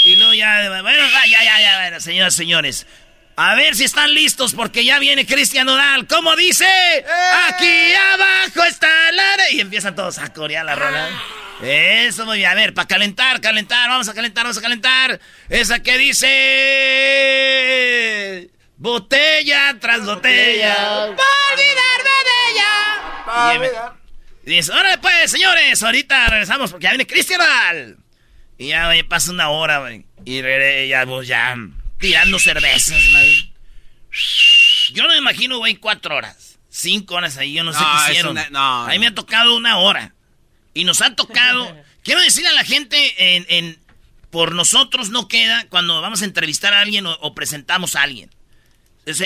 Y 0.03 0.15
luego 0.15 0.33
ya... 0.33 0.81
Bueno, 0.81 1.09
ya, 1.09 1.43
ya, 1.43 1.59
ya, 1.59 1.79
bueno, 1.81 1.99
señoras, 1.99 2.35
señores. 2.35 2.85
A 3.41 3.55
ver 3.55 3.73
si 3.73 3.85
están 3.85 4.13
listos 4.13 4.53
porque 4.53 4.83
ya 4.83 4.99
viene 4.99 5.25
Cristian 5.25 5.69
Odal. 5.69 6.07
¿Cómo 6.07 6.35
dice? 6.35 6.65
¡Eh! 6.65 7.05
Aquí 7.47 7.93
abajo 7.93 8.65
está 8.65 9.13
la... 9.13 9.49
Y 9.51 9.61
empiezan 9.61 9.95
todos 9.95 10.17
a 10.17 10.33
corear 10.33 10.65
la 10.65 10.75
rola. 10.75 11.07
Eso, 11.61 12.25
muy 12.25 12.39
bien. 12.39 12.51
A 12.51 12.55
ver, 12.55 12.73
para 12.73 12.89
calentar, 12.89 13.39
calentar. 13.39 13.87
Vamos 13.87 14.09
a 14.09 14.13
calentar, 14.13 14.43
vamos 14.43 14.57
a 14.57 14.61
calentar. 14.61 15.21
Esa 15.47 15.81
que 15.81 15.97
dice... 15.97 16.27
Botella 18.75 19.77
tras 19.79 20.05
botella. 20.05 20.75
Para 21.15 21.53
olvidarme 21.53 22.09
de 22.25 22.51
ella. 22.51 23.93
Y 24.45 24.49
dice, 24.49 24.73
ahora 24.73 24.99
pues, 24.99 25.31
señores, 25.31 25.81
ahorita 25.81 26.27
regresamos 26.27 26.71
porque 26.71 26.83
ya 26.83 26.89
viene 26.89 27.07
Cristian 27.07 27.39
Odal. 27.39 27.99
Y 28.57 28.67
ya, 28.67 28.91
pasa 29.07 29.31
una 29.31 29.47
hora, 29.49 29.79
güey. 29.79 30.05
Y 30.25 30.41
ya, 30.89 31.05
pues, 31.05 31.25
ya 31.25 31.55
tirando 31.99 32.39
cervezas, 32.39 33.01
madre. 33.11 33.51
Yo 34.93 35.03
no 35.03 35.09
me 35.09 35.17
imagino, 35.17 35.57
güey, 35.57 35.75
cuatro 35.75 36.15
horas. 36.15 36.57
Cinco 36.69 37.15
horas 37.15 37.37
ahí, 37.37 37.53
yo 37.53 37.63
no, 37.63 37.73
sé 37.73 37.79
qué 37.79 38.11
hicieron. 38.11 38.37
no, 38.51 38.83
a 38.83 38.89
mí 38.89 38.99
me 38.99 39.07
ha 39.07 39.15
tocado 39.15 39.55
una 39.55 39.77
hora. 39.77 40.13
Y 40.73 40.83
nos 40.83 41.01
ha 41.01 41.15
tocado. 41.15 41.75
quiero 42.03 42.21
decirle 42.21 42.49
a 42.49 42.53
la 42.53 42.63
gente, 42.63 43.35
en, 43.35 43.45
en, 43.49 43.79
por 44.29 44.53
nosotros 44.53 45.09
no 45.09 45.27
queda 45.27 45.67
cuando 45.69 46.01
vamos 46.01 46.21
a 46.21 46.25
entrevistar 46.25 46.73
a 46.73 46.81
alguien 46.81 47.05
o, 47.07 47.35
presentamos 47.35 47.95
a 47.95 48.03
alguien. 48.03 48.29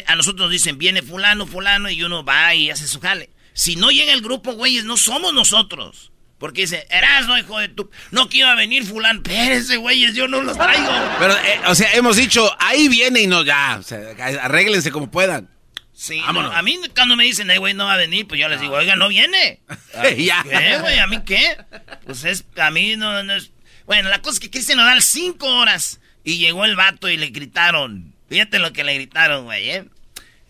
a 0.07 0.15
nosotros 0.15 0.45
nos 0.45 0.51
dicen, 0.51 0.77
viene 0.77 1.01
fulano, 1.01 1.45
fulano, 1.45 1.89
y 1.89 2.03
uno 2.03 2.23
va 2.23 2.55
y 2.55 2.69
hace 2.69 2.87
su 2.87 2.99
jale. 2.99 3.29
Si 3.53 3.75
no 3.75 3.91
llega 3.91 4.13
el 4.13 4.21
grupo, 4.21 4.53
güeyes, 4.53 4.85
no 4.85 4.97
somos 4.97 5.33
nosotros. 5.33 6.11
Porque 6.43 6.63
dice, 6.63 6.85
no 7.25 7.37
hijo 7.37 7.57
de 7.57 7.69
tu... 7.69 7.89
No 8.11 8.27
quiero 8.27 8.53
venir 8.57 8.83
fulano. 8.83 9.21
Espérense, 9.23 9.77
güeyes, 9.77 10.13
yo 10.13 10.27
no 10.27 10.43
los 10.43 10.57
traigo. 10.57 10.91
Pero, 11.17 11.37
eh, 11.37 11.61
o 11.67 11.73
sea, 11.73 11.93
hemos 11.93 12.17
dicho, 12.17 12.53
ahí 12.59 12.89
viene 12.89 13.21
y 13.21 13.27
no, 13.27 13.45
ya. 13.45 13.77
O 13.79 13.81
sea, 13.81 14.13
arréglense 14.41 14.91
como 14.91 15.09
puedan. 15.09 15.49
Sí, 15.93 16.21
a 16.21 16.61
mí 16.61 16.81
cuando 16.93 17.15
me 17.15 17.23
dicen, 17.23 17.49
eh, 17.49 17.59
güey, 17.59 17.73
no 17.73 17.85
va 17.85 17.93
a 17.93 17.97
venir, 17.97 18.27
pues 18.27 18.41
yo 18.41 18.49
les 18.49 18.59
digo, 18.59 18.73
oiga, 18.73 18.97
no 18.97 19.07
viene. 19.07 19.61
ya. 20.17 20.43
¿Qué, 20.43 20.79
güey? 20.81 20.99
¿A 20.99 21.07
mí 21.07 21.21
qué? 21.25 21.55
Pues 22.03 22.25
es, 22.25 22.43
a 22.57 22.71
mí 22.71 22.97
no, 22.97 23.21
es... 23.21 23.51
Bueno, 23.85 24.09
la 24.09 24.21
cosa 24.21 24.33
es 24.33 24.39
que 24.41 24.49
Cristian 24.51 24.79
nos 24.79 24.85
da 24.85 24.99
cinco 24.99 25.47
horas 25.47 26.01
y 26.25 26.39
llegó 26.39 26.65
el 26.65 26.75
vato 26.75 27.07
y 27.07 27.15
le 27.15 27.27
gritaron. 27.27 28.13
Fíjate 28.27 28.59
lo 28.59 28.73
que 28.73 28.83
le 28.83 28.95
gritaron, 28.95 29.45
güey, 29.45 29.69
¿eh? 29.69 29.85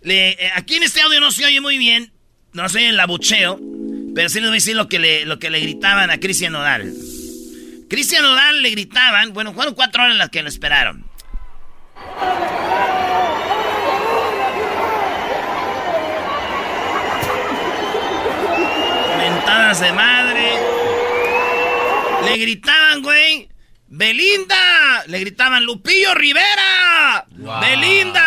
Le, 0.02 0.30
eh, 0.30 0.52
aquí 0.56 0.74
en 0.74 0.82
este 0.82 1.02
audio 1.02 1.20
no 1.20 1.30
se 1.30 1.46
oye 1.46 1.62
muy 1.62 1.78
bien, 1.78 2.12
no 2.52 2.68
se 2.68 2.80
oye 2.80 2.90
el 2.90 3.00
abucheo. 3.00 3.60
Pero 4.16 4.30
sí 4.30 4.40
les 4.40 4.50
voy 4.50 4.56
a 4.56 4.62
decir 4.62 4.76
lo 4.76 4.88
que 4.88 5.00
le, 5.00 5.26
lo 5.26 5.40
que 5.40 5.50
le 5.50 5.60
gritaban 5.60 6.10
a 6.10 6.20
Cristian 6.20 6.54
Nodal. 6.54 6.94
Cristian 7.90 8.24
Nodal 8.24 8.62
le 8.62 8.70
gritaban, 8.72 9.34
bueno, 9.34 9.54
fueron 9.54 9.74
cuatro 9.74 10.04
horas 10.04 10.16
las 10.16 10.30
que 10.30 10.44
lo 10.44 10.50
esperaron. 10.50 11.06
Mentadas 19.18 19.80
de 19.80 19.92
madre. 19.94 20.52
Le 22.26 22.38
gritaban, 22.38 23.02
güey. 23.02 23.50
Belinda. 23.88 25.04
Le 25.08 25.20
gritaban 25.20 25.64
Lupillo 25.64 26.14
Rivera. 26.14 27.26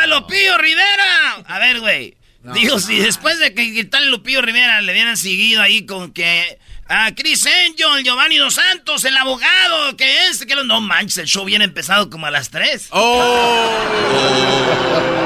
Lupillo 0.07 0.59
Rivera! 0.59 1.35
A 1.47 1.59
ver, 1.59 1.81
güey. 1.81 2.17
Digo, 2.55 2.79
si 2.79 2.99
después 2.99 3.39
de 3.39 3.55
que 3.55 3.73
quitarle 3.73 4.09
Lupillo 4.09 4.41
Rivera 4.41 4.81
le 4.81 4.93
hubieran 4.93 5.17
seguido 5.17 5.63
ahí 5.63 5.85
con 5.85 6.13
que 6.13 6.59
a 6.89 7.13
Chris 7.15 7.45
Angel, 7.47 8.05
Giovanni 8.05 8.37
Dos 8.37 8.55
Santos, 8.55 9.05
el 9.05 9.17
abogado, 9.17 9.97
que 9.97 10.29
es, 10.29 10.45
que 10.47 10.55
no 10.55 10.81
manches, 10.81 11.19
el 11.19 11.27
show 11.27 11.45
viene 11.45 11.65
empezado 11.65 12.09
como 12.09 12.27
a 12.27 12.31
las 12.31 12.51
3. 12.51 12.89
¡Oh! 12.91 13.79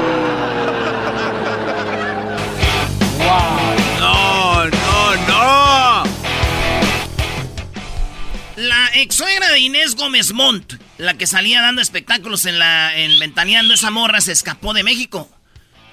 ¡No, 3.99 4.65
no, 4.65 5.15
no! 5.27 6.03
La 8.55 8.89
ex 8.95 9.15
suegra 9.15 9.49
de 9.49 9.59
Inés 9.59 9.95
Gómez 9.95 10.33
Montt, 10.33 10.73
la 10.97 11.13
que 11.13 11.27
salía 11.27 11.61
dando 11.61 11.81
espectáculos 11.81 12.45
en 12.45 12.57
la 12.57 12.97
en 12.97 13.19
Ventaneando 13.19 13.75
esa 13.75 13.91
morra, 13.91 14.21
se 14.21 14.31
escapó 14.31 14.73
de 14.73 14.83
México. 14.83 15.29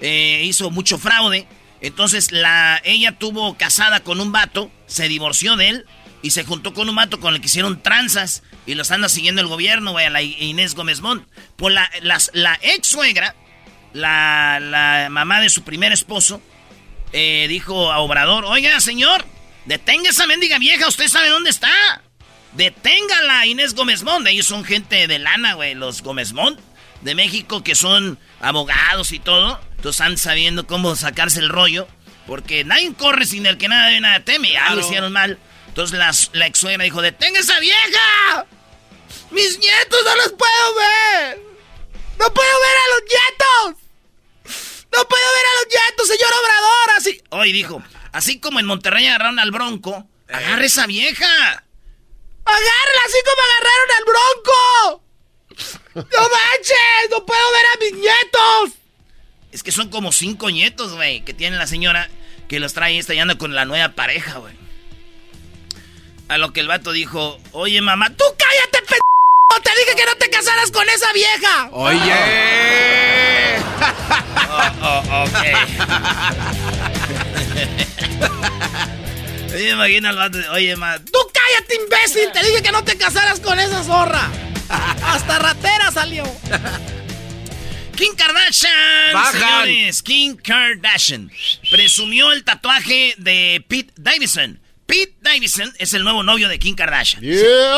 Eh, 0.01 0.43
hizo 0.45 0.71
mucho 0.71 0.99
fraude. 0.99 1.47
Entonces 1.81 2.33
la, 2.33 2.81
ella 2.85 3.13
tuvo 3.19 3.57
casada 3.57 4.01
con 4.01 4.21
un 4.21 4.33
vato, 4.33 4.71
se 4.87 5.09
divorció 5.09 5.57
de 5.57 5.69
él 5.69 5.87
y 6.23 6.31
se 6.31 6.45
juntó 6.45 6.75
con 6.75 6.89
un 6.89 6.97
vato 6.97 7.21
con 7.21 7.35
el 7.35 7.41
que 7.41 7.47
hicieron 7.47 7.83
tranzas 7.83 8.43
y 8.67 8.75
los 8.75 8.91
anda 8.91 9.09
siguiendo 9.09 9.41
el 9.41 9.47
gobierno, 9.47 9.93
güey, 9.93 10.07
a 10.07 10.11
la 10.11 10.23
Inés 10.23 10.75
Gómez 10.75 11.01
Montt. 11.01 11.27
Por 11.57 11.73
la, 11.73 11.89
la 12.33 12.59
ex 12.63 12.89
suegra, 12.89 13.37
la, 13.93 14.59
la, 14.61 15.09
mamá 15.11 15.41
de 15.41 15.51
su 15.51 15.63
primer 15.63 15.93
esposo, 15.93 16.43
eh, 17.13 17.47
dijo 17.49 17.93
a 17.93 18.01
Obrador, 18.01 18.45
oiga 18.45 18.81
señor, 18.81 19.25
detenga 19.65 20.11
esa 20.11 20.27
mendiga 20.27 20.59
vieja, 20.59 20.89
usted 20.89 21.09
sabe 21.09 21.29
dónde 21.29 21.51
está. 21.51 22.03
Deténgala, 22.53 23.47
Inés 23.47 23.75
Gómez 23.75 24.03
Montt. 24.03 24.27
Ellos 24.27 24.47
son 24.47 24.65
gente 24.65 25.07
de 25.07 25.19
lana, 25.19 25.55
güey, 25.55 25.75
los 25.75 26.03
Gómez 26.03 26.33
Montt 26.33 26.59
de 27.03 27.15
México 27.15 27.63
que 27.63 27.75
son 27.75 28.19
abogados 28.41 29.13
y 29.13 29.19
todo. 29.19 29.61
Entonces 29.79 30.01
están 30.01 30.19
sabiendo 30.19 30.67
cómo 30.67 30.97
sacarse 30.97 31.39
el 31.39 31.49
rollo. 31.49 31.87
Porque 32.27 32.65
nadie 32.65 32.93
corre 32.95 33.25
sin 33.25 33.47
el 33.47 33.57
que 33.59 33.69
nada 33.69 33.89
de 33.89 34.01
nada 34.01 34.21
teme. 34.21 34.53
Ya 34.53 34.75
lo 34.75 34.81
hicieron 34.81 35.13
mal. 35.13 35.39
Entonces 35.69 35.97
la, 35.99 36.13
la 36.33 36.47
ex 36.47 36.59
suegra 36.59 36.83
dijo, 36.83 37.01
¡detenga 37.01 37.39
esa 37.39 37.59
vieja! 37.61 38.45
¡Mis 39.31 39.59
nietos 39.59 40.01
no 40.05 40.17
los 40.17 40.33
puedo 40.33 40.75
ver! 40.75 41.41
¡No 42.19 42.35
puedo 42.35 42.61
ver 42.61 42.77
a 42.77 42.89
los 42.93 43.03
nietos! 43.09 43.83
¡No 44.93 45.09
puedo 45.09 45.23
ver 45.23 45.47
a 45.47 45.59
los 45.61 45.69
nietos, 45.69 46.09
señor 46.09 46.33
Obrador! 46.33 46.91
Así. 46.97 47.23
Hoy 47.31 47.53
dijo, 47.53 47.83
así 48.13 48.41
como 48.41 48.59
en 48.59 48.67
Monterrey 48.67 49.07
agarraron 49.07 49.39
al 49.39 49.53
bronco, 49.53 50.09
eh. 50.29 50.35
agarre 50.35 50.67
esa 50.67 50.87
vieja. 50.87 51.65
¡Agárrala 52.45 53.01
así 53.07 53.19
como 53.25 53.43
agarraron 53.49 53.91
al 53.99 54.05
bronco! 54.05 55.05
¡No 55.95 56.23
manches! 56.29 57.11
¡No 57.11 57.25
puedo 57.25 57.53
ver 57.53 57.67
a 57.67 57.79
mis 57.81 57.93
nietos! 57.93 58.78
Es 59.53 59.63
que 59.63 59.73
son 59.73 59.89
como 59.89 60.13
cinco 60.13 60.51
nietos, 60.51 60.93
güey, 60.95 61.23
que 61.23 61.33
tiene 61.33 61.57
la 61.57 61.67
señora 61.67 62.09
que 62.49 62.61
los 62.61 62.75
trae 62.75 62.99
estallando 62.99 63.39
con 63.39 63.55
la 63.55 63.65
nueva 63.65 63.91
pareja, 63.91 64.39
güey. 64.39 64.55
A 66.29 66.37
lo 66.37 66.53
que 66.53 66.61
el 66.61 66.69
vato 66.69 66.93
dijo, 66.93 67.39
oye 67.53 67.81
mamá, 67.81 68.11
tú 68.11 68.25
cállate, 68.37 68.87
p***! 68.87 68.97
Te 69.63 69.71
dije 69.81 69.97
que 69.97 70.05
no 70.05 70.15
te 70.17 70.29
casaras 70.29 70.71
con 70.71 70.87
esa 70.89 71.13
vieja. 71.13 71.69
Oye. 71.73 72.15
oh, 74.51 75.03
oh, 75.11 75.25
ok. 75.25 75.35
oye, 79.55 79.71
imagina 79.71 80.11
al 80.11 80.17
vato, 80.17 80.39
oye 80.53 80.77
mamá, 80.77 80.99
tú 80.99 81.19
cállate, 81.33 81.75
imbécil. 81.77 82.31
Te 82.33 82.45
dije 82.45 82.63
que 82.63 82.73
no 82.73 82.85
te 82.85 82.99
casaras 82.99 83.41
con 83.41 83.59
esa 83.59 83.83
zorra. 83.83 84.31
Hasta 84.69 85.39
ratera 85.39 85.91
salió. 85.91 86.25
Kim 87.99 88.15
Kardashian, 88.15 89.33
señores, 89.33 90.03
Kim 90.05 90.37
Kardashian 90.37 91.33
presumió 91.69 92.33
el 92.33 92.45
tatuaje 92.45 93.15
de 93.19 93.65
Pete 93.67 93.93
Davidson. 93.97 94.61
Pete 94.87 95.17
Davidson 95.21 95.75
es 95.79 95.93
el 95.95 96.05
nuevo 96.05 96.23
novio 96.23 96.49
de 96.49 96.61
Kim 96.61 96.77
Kardashian. 96.77 97.25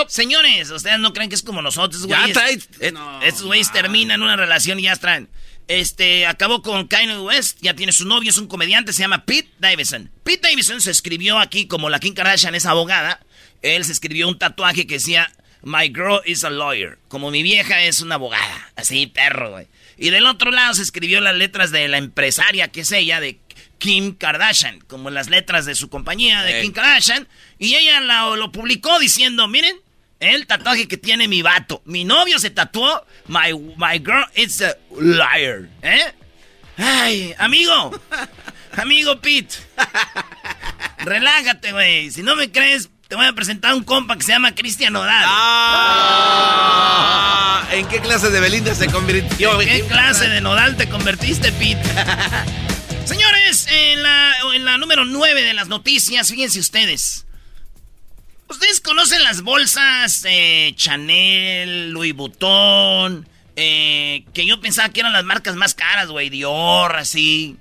Señores, 0.09 0.71
ustedes 0.71 0.99
no 0.99 1.15
creen 1.15 1.31
que 1.31 1.37
es 1.37 1.43
como 1.43 1.63
nosotros, 1.63 2.07
güeyes. 2.07 2.37
Eh, 2.81 2.93
estos 3.23 3.45
güeyes 3.45 3.73
terminan 3.73 4.23
una 4.23 4.37
relación 4.37 4.79
y 4.79 4.83
ya 4.83 4.93
están. 4.93 5.31
Este, 5.69 6.27
acabó 6.27 6.61
con 6.61 6.87
Kanye 6.87 7.19
West, 7.21 7.59
ya 7.63 7.75
tiene 7.75 7.93
su 7.93 8.05
novio, 8.07 8.29
es 8.29 8.37
un 8.37 8.47
comediante, 8.47 8.93
se 8.93 9.01
llama 9.01 9.25
Pete 9.25 9.49
Davidson. 9.59 10.11
Pete 10.23 10.51
Davidson 10.51 10.83
se 10.83 10.91
escribió 10.91 11.39
aquí, 11.39 11.67
como 11.67 11.89
la 11.89 11.99
Kim 11.99 12.13
Kardashian 12.13 12.55
es 12.55 12.67
abogada, 12.67 13.21
él 13.63 13.87
se 13.87 13.93
escribió 13.93 14.29
un 14.29 14.39
tatuaje 14.39 14.87
que 14.87 14.95
decía, 14.95 15.33
My 15.63 15.89
girl 15.89 16.21
is 16.25 16.45
a 16.45 16.51
lawyer, 16.51 16.99
como 17.09 17.31
mi 17.31 17.43
vieja 17.43 17.83
es 17.83 18.01
una 18.01 18.17
abogada. 18.17 18.71
Así, 18.77 19.07
perro, 19.07 19.53
güey. 19.53 19.67
Y 20.01 20.09
del 20.09 20.25
otro 20.25 20.51
lado 20.51 20.73
se 20.73 20.83
escribió 20.83 21.21
las 21.21 21.37
letras 21.37 21.71
de 21.73 21.87
la 21.87 21.99
empresaria 21.99 22.69
que 22.69 22.81
es 22.81 22.91
ella, 22.91 23.21
de 23.21 23.39
Kim 23.77 24.15
Kardashian, 24.15 24.81
como 24.81 25.11
las 25.11 25.29
letras 25.29 25.67
de 25.67 25.75
su 25.75 25.91
compañía 25.91 26.43
de 26.43 26.63
Kim 26.63 26.73
Kardashian. 26.73 27.29
Y 27.59 27.75
ella 27.75 28.01
lo, 28.01 28.51
publicó 28.51 28.99
diciendo, 28.99 29.47
miren, 29.47 29.77
el 30.19 30.47
tatuaje 30.47 30.89
que 30.89 30.97
tiene 30.97 31.29
mi 31.29 31.43
vato. 31.43 31.83
Mi 31.85 32.05
novio 32.05 32.39
se 32.39 32.49
tatuó, 32.49 33.05
my, 33.27 33.53
my 33.77 33.99
girl 33.99 34.25
is 34.37 34.63
a 34.63 34.75
liar. 34.99 35.69
¿Eh? 35.83 36.13
Ay, 36.79 37.35
amigo. 37.37 38.01
amigo 38.79 39.21
Pete. 39.21 39.57
Relájate, 41.05 41.73
güey. 41.73 42.11
Si 42.11 42.23
no 42.23 42.37
me 42.37 42.51
crees, 42.51 42.89
te 43.11 43.17
voy 43.17 43.27
a 43.27 43.33
presentar 43.33 43.75
un 43.75 43.83
compa 43.83 44.17
que 44.17 44.23
se 44.23 44.31
llama 44.31 44.55
Cristian 44.55 44.93
Nodal. 44.93 45.25
Ah, 45.27 46.47
¿En 47.73 47.89
qué 47.89 47.99
clase 48.01 48.31
de 48.31 48.39
Belinda 48.39 48.73
se 48.73 48.87
convirtió? 48.87 49.61
¿En 49.61 49.69
qué 49.69 49.85
clase 49.85 50.29
de 50.29 50.41
Nodal 50.41 50.77
te 50.77 50.89
convertiste, 50.89 51.51
Pete? 51.51 51.83
Señores, 53.05 53.67
en 53.69 54.05
la, 54.05 54.33
en 54.55 54.65
la 54.65 54.79
número 54.79 55.05
9 55.05 55.43
de 55.43 55.55
las 55.55 55.67
noticias, 55.67 56.31
fíjense 56.31 56.61
ustedes. 56.61 57.27
¿Ustedes 58.47 58.81
conocen 58.81 59.25
las 59.25 59.43
bolsas 59.43 60.25
eh, 60.25 60.73
Chanel, 60.77 61.91
Louis 61.91 62.15
Vuitton? 62.15 63.29
Eh, 63.57 64.23
que 64.33 64.47
yo 64.47 64.61
pensaba 64.61 64.89
que 64.91 65.01
eran 65.01 65.13
las 65.13 65.25
marcas 65.25 65.57
más 65.57 65.75
caras, 65.75 66.11
güey, 66.11 66.31
Dior, 66.31 66.95
así. 66.95 67.57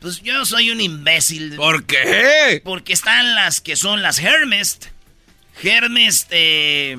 Pues 0.00 0.22
yo 0.22 0.44
soy 0.44 0.70
un 0.70 0.80
imbécil. 0.80 1.56
¿Por 1.56 1.84
qué? 1.84 2.60
Porque 2.64 2.92
están 2.92 3.34
las 3.34 3.60
que 3.60 3.74
son 3.74 4.00
las 4.00 4.20
Hermes. 4.20 4.78
Hermes, 5.62 6.28
eh, 6.30 6.96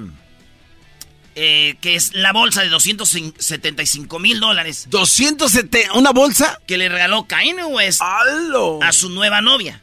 eh, 1.35 1.75
que 1.79 1.95
es 1.95 2.13
la 2.13 2.33
bolsa 2.33 2.61
de 2.61 2.67
275 2.67 4.19
mil 4.19 4.41
dólares. 4.41 4.89
¿270? 4.89 5.91
¿Una 5.95 6.11
bolsa? 6.11 6.59
Que 6.67 6.77
le 6.77 6.89
regaló 6.89 7.25
Kanye 7.25 7.63
West 7.63 8.01
a 8.01 8.91
su 8.91 9.09
nueva 9.09 9.41
novia. 9.41 9.81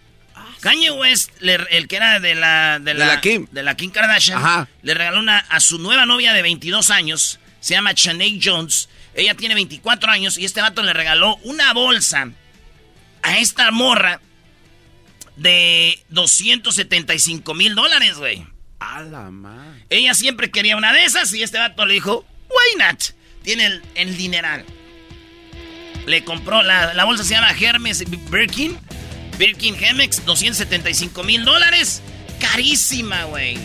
Kanye 0.61 0.91
West, 0.91 1.31
el 1.41 1.89
que 1.89 1.97
era 1.97 2.21
de 2.21 2.35
la, 2.35 2.79
de 2.81 2.93
la, 2.93 3.21
Kim. 3.21 3.47
De 3.51 3.63
la 3.63 3.77
Kim 3.77 3.91
Kardashian, 3.91 4.69
le 4.83 4.95
regaló 4.95 5.21
una 5.21 5.39
a 5.39 5.61
su 5.61 5.79
nueva 5.79 6.05
novia 6.05 6.35
de 6.35 6.43
22 6.43 6.91
años. 6.91 7.39
Se 7.61 7.75
llama 7.75 7.93
Shanae 7.95 8.39
Jones. 8.43 8.91
Ella 9.15 9.35
tiene 9.35 9.55
24 9.55 10.11
años 10.11 10.37
y 10.37 10.45
este 10.45 10.61
vato 10.61 10.83
le 10.83 10.93
regaló 10.93 11.37
una 11.45 11.73
bolsa 11.73 12.31
a 13.27 13.39
esta 13.39 13.73
morra 13.73 14.21
de 15.37 15.99
275 16.11 17.55
mil 17.55 17.75
dólares, 17.75 18.19
güey. 18.19 18.47
A 18.79 19.03
la 19.03 19.31
madre. 19.33 19.85
Ella 19.91 20.15
siempre 20.15 20.51
quería 20.51 20.77
una 20.77 20.93
de 20.93 21.05
esas 21.05 21.33
y 21.35 21.43
este 21.43 21.59
vato 21.59 21.85
le 21.87 21.95
dijo, 21.95 22.25
why 22.49 22.79
not? 22.79 23.03
Tiene 23.43 23.67
el, 23.67 23.83
el 23.97 24.17
dineral. 24.17 24.65
Le 26.07 26.23
compró, 26.23 26.63
la, 26.63 26.95
la, 26.95 27.05
bolsa 27.05 27.25
se 27.25 27.35
llama 27.35 27.51
Hermes 27.51 28.05
Birkin. 28.31 28.79
Birkin 29.39 29.75
Hemex, 29.75 30.25
275 30.25 31.25
mil 31.25 31.45
dólares. 31.45 32.03
Carísima, 32.39 33.25
güey. 33.25 33.59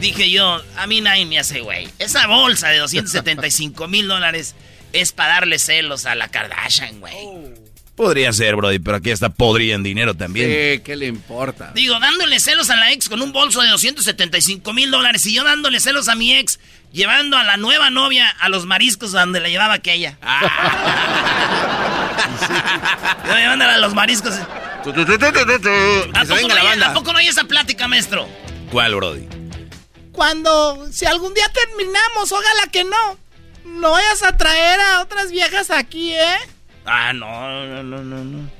Dije 0.00 0.30
yo, 0.30 0.62
a 0.76 0.86
mí 0.86 1.00
nadie 1.00 1.26
me 1.26 1.40
hace, 1.40 1.60
güey. 1.60 1.88
Esa 1.98 2.28
bolsa 2.28 2.68
de 2.68 2.78
275 2.78 3.88
mil 3.88 4.06
dólares 4.06 4.54
es 4.92 5.10
para 5.10 5.34
darle 5.34 5.58
celos 5.58 6.06
a 6.06 6.14
la 6.14 6.28
Kardashian, 6.28 7.00
güey. 7.00 7.14
Oh. 7.16 7.61
Podría 8.02 8.32
ser, 8.32 8.56
Brody, 8.56 8.80
pero 8.80 8.96
aquí 8.96 9.12
está 9.12 9.28
podría 9.28 9.76
en 9.76 9.84
dinero 9.84 10.16
también. 10.16 10.50
Sí, 10.50 10.80
¿qué 10.80 10.96
le 10.96 11.06
importa? 11.06 11.70
Digo, 11.72 12.00
dándole 12.00 12.40
celos 12.40 12.68
a 12.68 12.74
la 12.74 12.90
ex 12.90 13.08
con 13.08 13.22
un 13.22 13.30
bolso 13.30 13.62
de 13.62 13.68
275 13.68 14.72
mil 14.72 14.90
dólares 14.90 15.24
y 15.26 15.32
yo 15.32 15.44
dándole 15.44 15.78
celos 15.78 16.08
a 16.08 16.16
mi 16.16 16.34
ex, 16.34 16.58
llevando 16.90 17.36
a 17.36 17.44
la 17.44 17.56
nueva 17.58 17.90
novia 17.90 18.28
a 18.28 18.48
los 18.48 18.66
mariscos 18.66 19.12
donde 19.12 19.38
la 19.38 19.48
llevaba 19.48 19.74
aquella. 19.74 20.18
Ah. 22.44 23.20
yo 23.26 23.36
llevándola 23.36 23.74
a 23.74 23.78
los 23.78 23.94
mariscos. 23.94 24.34
¿A 24.34 24.82
poco, 24.82 24.94
no 26.48 26.54
hay, 26.54 26.82
¿A 26.82 26.92
poco 26.92 27.12
no 27.12 27.18
hay 27.18 27.28
esa 27.28 27.44
plática, 27.44 27.86
maestro? 27.86 28.28
¿Cuál, 28.72 28.96
Brody? 28.96 29.28
Cuando, 30.10 30.88
si 30.90 31.06
algún 31.06 31.34
día 31.34 31.48
terminamos, 31.52 32.32
ojalá 32.32 32.66
que 32.72 32.82
no. 32.82 33.18
No 33.64 33.92
vayas 33.92 34.24
a 34.24 34.36
traer 34.36 34.80
a 34.80 35.02
otras 35.02 35.30
viejas 35.30 35.70
aquí, 35.70 36.14
¿eh? 36.14 36.36
Ah, 36.84 37.12
no, 37.12 37.66
no, 37.66 37.82
no, 37.82 37.98
no, 38.02 38.24
no. 38.24 38.50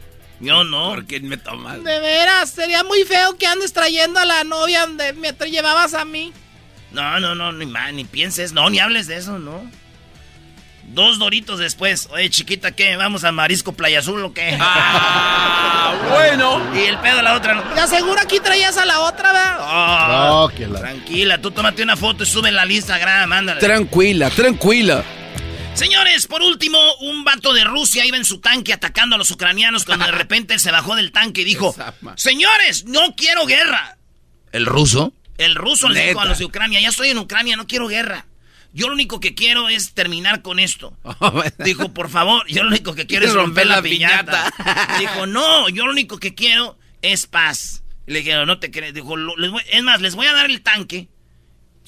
Yo 0.40 0.64
no. 0.64 0.90
¿Por 0.90 1.06
qué 1.06 1.20
me 1.20 1.36
tomas? 1.36 1.82
De 1.82 2.00
veras, 2.00 2.50
sería 2.50 2.82
muy 2.82 3.04
feo 3.04 3.36
que 3.38 3.46
andes 3.46 3.72
trayendo 3.72 4.18
a 4.18 4.24
la 4.24 4.44
novia 4.44 4.86
donde 4.86 5.12
me 5.12 5.32
llevabas 5.32 5.94
a 5.94 6.04
mí. 6.04 6.32
No, 6.90 7.20
no, 7.20 7.34
no, 7.34 7.52
ni, 7.52 7.66
ni 7.92 8.04
pienses, 8.04 8.52
no, 8.52 8.68
ni 8.68 8.78
hables 8.78 9.06
de 9.06 9.16
eso, 9.16 9.38
no. 9.38 9.62
Dos 10.84 11.18
doritos 11.18 11.58
después. 11.58 12.08
Oye, 12.12 12.28
chiquita, 12.28 12.72
¿qué? 12.72 12.96
¿Vamos 12.96 13.24
a 13.24 13.32
Marisco 13.32 13.72
Playa 13.72 14.00
Azul 14.00 14.22
o 14.24 14.34
qué? 14.34 14.58
Ah, 14.60 15.94
bueno. 16.10 16.60
Y 16.74 16.80
el 16.80 16.98
pedo 16.98 17.20
a 17.20 17.22
la 17.22 17.34
otra. 17.34 17.54
¿no? 17.54 17.62
¿Te 17.62 17.80
aseguro 17.80 18.20
aquí 18.20 18.40
traías 18.40 18.76
a 18.76 18.84
la 18.84 19.00
otra, 19.00 19.32
¿verdad? 19.32 19.56
Oh, 19.60 20.50
Tranquila, 20.50 21.40
tú 21.40 21.50
tómate 21.50 21.82
una 21.82 21.96
foto 21.96 22.24
y 22.24 22.26
sube 22.26 22.48
en 22.48 22.56
la 22.56 22.64
lista, 22.64 22.98
grande, 22.98 23.36
ándale. 23.36 23.60
Tranquila, 23.60 24.28
tranquila. 24.30 25.02
Señores, 25.74 26.26
por 26.26 26.42
último, 26.42 26.78
un 27.00 27.24
vato 27.24 27.54
de 27.54 27.64
Rusia 27.64 28.04
iba 28.04 28.16
en 28.16 28.26
su 28.26 28.40
tanque 28.40 28.74
atacando 28.74 29.16
a 29.16 29.18
los 29.18 29.30
ucranianos 29.30 29.84
cuando 29.84 30.04
de 30.04 30.12
repente 30.12 30.54
él 30.54 30.60
se 30.60 30.70
bajó 30.70 30.96
del 30.96 31.12
tanque 31.12 31.40
y 31.40 31.44
dijo, 31.44 31.74
señores, 32.16 32.84
no 32.84 33.16
quiero 33.16 33.46
guerra. 33.46 33.96
¿El 34.52 34.66
ruso? 34.66 35.14
El 35.38 35.54
ruso 35.54 35.88
le 35.88 36.08
dijo 36.08 36.20
a 36.20 36.26
los 36.26 36.38
de 36.38 36.44
Ucrania, 36.44 36.80
ya 36.80 36.90
estoy 36.90 37.08
en 37.08 37.18
Ucrania, 37.18 37.56
no 37.56 37.66
quiero 37.66 37.88
guerra. 37.88 38.26
Yo 38.74 38.88
lo 38.88 38.94
único 38.94 39.18
que 39.18 39.34
quiero 39.34 39.68
es 39.68 39.92
terminar 39.92 40.42
con 40.42 40.58
esto. 40.58 40.96
Dijo, 41.58 41.92
por 41.92 42.08
favor, 42.08 42.46
yo 42.48 42.62
lo 42.62 42.70
único 42.70 42.94
que 42.94 43.06
quiero 43.06 43.26
es 43.26 43.34
romper 43.34 43.66
la, 43.66 43.82
piñata. 43.82 44.50
Dijo, 44.98 45.26
no, 45.26 45.68
yo 45.68 45.84
lo 45.84 45.92
único 45.92 46.18
que 46.18 46.34
quiero 46.34 46.78
es 47.02 47.26
paz. 47.26 47.82
le 48.06 48.20
dijeron, 48.20 48.46
no 48.46 48.58
te 48.60 48.70
crees. 48.70 48.94
Dijo, 48.94 49.14
es 49.70 49.82
más, 49.82 50.00
les 50.00 50.14
voy 50.14 50.26
a 50.26 50.32
dar 50.32 50.46
el 50.46 50.62
tanque 50.62 51.08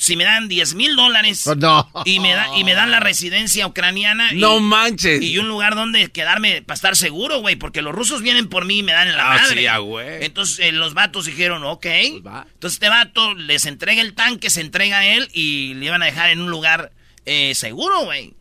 si 0.05 0.17
me 0.17 0.25
dan 0.25 0.49
10 0.49 0.75
mil 0.75 0.97
dólares 0.97 1.47
oh, 1.47 2.03
y, 2.05 2.21
me 2.21 2.35
da, 2.35 2.59
y 2.59 2.65
me 2.65 2.75
dan 2.75 2.91
la 2.91 3.01
residencia 3.01 3.67
ucraniana. 3.67 4.33
no 4.33 4.61
manches. 4.61 5.23
Y 5.23 5.39
un 5.39 5.49
lugar 5.49 5.75
donde 5.75 6.11
quedarme 6.11 6.61
para 6.61 6.75
estar 6.75 6.95
seguro, 6.95 7.41
güey, 7.41 7.57
porque 7.57 7.81
los 7.81 7.95
rusos 7.95 8.21
vienen 8.21 8.49
por 8.49 8.67
mí 8.67 8.81
y 8.81 8.83
me 8.83 8.93
dan 8.93 9.09
en 9.09 9.17
la 9.17 9.33
ah, 9.33 9.39
madre. 9.39 9.79
güey. 9.79 10.25
Entonces 10.25 10.59
eh, 10.59 10.73
los 10.73 10.93
vatos 10.93 11.25
dijeron, 11.25 11.65
ok. 11.65 11.81
Pues 11.81 12.05
Entonces 12.17 12.75
este 12.75 12.91
vato 12.91 13.35
les 13.35 13.65
entrega 13.65 14.03
el 14.03 14.13
tanque, 14.13 14.51
se 14.51 14.61
entrega 14.61 14.99
a 14.99 15.07
él 15.07 15.31
y 15.33 15.73
le 15.75 15.87
iban 15.87 16.03
a 16.03 16.07
dejar 16.07 16.29
en 16.29 16.43
un 16.43 16.51
lugar 16.51 16.93
eh, 17.25 17.55
seguro, 17.55 18.05
güey. 18.05 18.35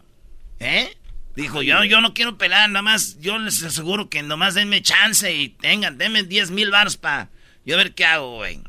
¿Eh? 0.60 0.94
Dijo, 1.38 1.62
yo, 1.62 1.82
yo 1.86 2.02
no 2.02 2.14
quiero 2.14 2.38
pelar, 2.38 2.70
nada 2.70 2.84
más, 2.84 3.20
yo 3.22 3.40
les 3.40 3.64
aseguro 3.64 4.10
que 4.10 4.22
nomás 4.22 4.54
denme 4.54 4.82
chance 4.82 5.34
y 5.34 5.48
tengan, 5.48 5.98
denme 5.98 6.24
10 6.24 6.52
mil 6.52 6.72
bars 6.72 6.98
para 6.98 7.30
yo 7.66 7.78
ver 7.78 7.94
qué 7.96 8.04
hago, 8.04 8.36
güey. 8.36 8.60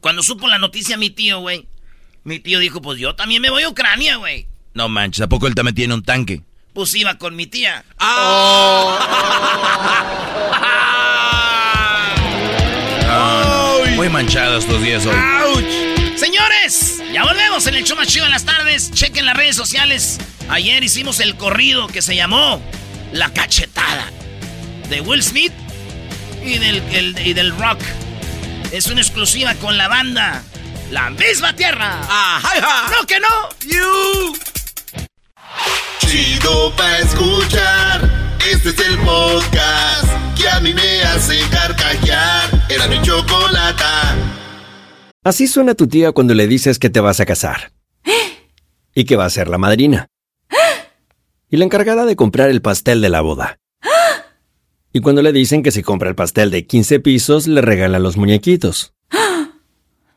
Cuando 0.00 0.22
supo 0.22 0.48
la 0.48 0.58
noticia 0.58 0.96
mi 0.96 1.10
tío, 1.10 1.40
güey, 1.40 1.68
mi 2.24 2.38
tío 2.38 2.58
dijo, 2.58 2.80
pues 2.80 2.98
yo 2.98 3.14
también 3.14 3.42
me 3.42 3.50
voy 3.50 3.64
a 3.64 3.68
Ucrania, 3.68 4.16
güey. 4.16 4.46
No 4.74 4.88
manches, 4.88 5.22
¿a 5.22 5.28
poco 5.28 5.46
él 5.46 5.54
también 5.54 5.74
tiene 5.74 5.94
un 5.94 6.02
tanque? 6.02 6.42
Pues 6.72 6.94
iba 6.94 7.18
con 7.18 7.36
mi 7.36 7.46
tía. 7.46 7.84
¡Oh! 8.00 8.98
muy 13.96 14.08
manchados 14.08 14.64
estos 14.64 14.82
días 14.82 15.04
hoy. 15.06 15.64
Señores, 16.16 17.02
ya 17.12 17.24
volvemos 17.24 17.66
en 17.66 17.74
el 17.74 17.84
show 17.84 17.96
más 17.96 18.08
chido 18.08 18.24
en 18.24 18.30
las 18.30 18.44
tardes. 18.44 18.90
Chequen 18.90 19.26
las 19.26 19.36
redes 19.36 19.54
sociales. 19.54 20.18
Ayer 20.48 20.82
hicimos 20.82 21.20
el 21.20 21.36
corrido 21.36 21.86
que 21.88 22.02
se 22.02 22.16
llamó 22.16 22.60
La 23.12 23.32
Cachetada. 23.32 24.10
De 24.88 25.00
Will 25.02 25.22
Smith 25.22 25.52
y 26.44 26.58
del, 26.58 27.16
y 27.24 27.32
del 27.32 27.56
rock. 27.58 27.80
Es 28.72 28.86
una 28.86 29.02
exclusiva 29.02 29.54
con 29.56 29.76
la 29.76 29.88
banda 29.88 30.42
la 30.92 31.08
misma 31.10 31.56
tierra. 31.56 32.00
Ajá, 32.02 32.90
No 32.90 33.06
que 33.06 33.18
no. 33.18 33.28
You. 33.66 34.36
Chido 36.00 36.72
pa 36.76 36.98
escuchar. 36.98 38.38
Este 38.52 38.68
es 38.68 38.78
el 38.78 38.98
podcast 38.98 40.06
que 40.36 40.48
a 40.48 40.60
mí 40.60 40.74
me 40.74 41.02
hace 41.02 41.40
carcajear. 41.50 42.50
Era 42.68 42.86
mi 42.88 43.00
chocolata. 43.00 44.14
Así 45.24 45.46
suena 45.46 45.74
tu 45.74 45.86
tía 45.86 46.12
cuando 46.12 46.34
le 46.34 46.46
dices 46.46 46.78
que 46.78 46.90
te 46.90 47.00
vas 47.00 47.20
a 47.20 47.26
casar. 47.26 47.72
Y 48.94 49.04
que 49.04 49.16
va 49.16 49.24
a 49.24 49.30
ser 49.30 49.48
la 49.48 49.56
madrina. 49.56 50.08
Y 51.48 51.56
la 51.56 51.64
encargada 51.64 52.04
de 52.04 52.16
comprar 52.16 52.50
el 52.50 52.60
pastel 52.60 53.00
de 53.00 53.08
la 53.08 53.22
boda. 53.22 53.58
Y 54.92 55.00
cuando 55.00 55.22
le 55.22 55.32
dicen 55.32 55.62
que 55.62 55.70
si 55.70 55.82
compra 55.82 56.10
el 56.10 56.14
pastel 56.14 56.50
de 56.50 56.66
15 56.66 57.00
pisos, 57.00 57.46
le 57.46 57.62
regalan 57.62 58.02
los 58.02 58.18
muñequitos. 58.18 58.92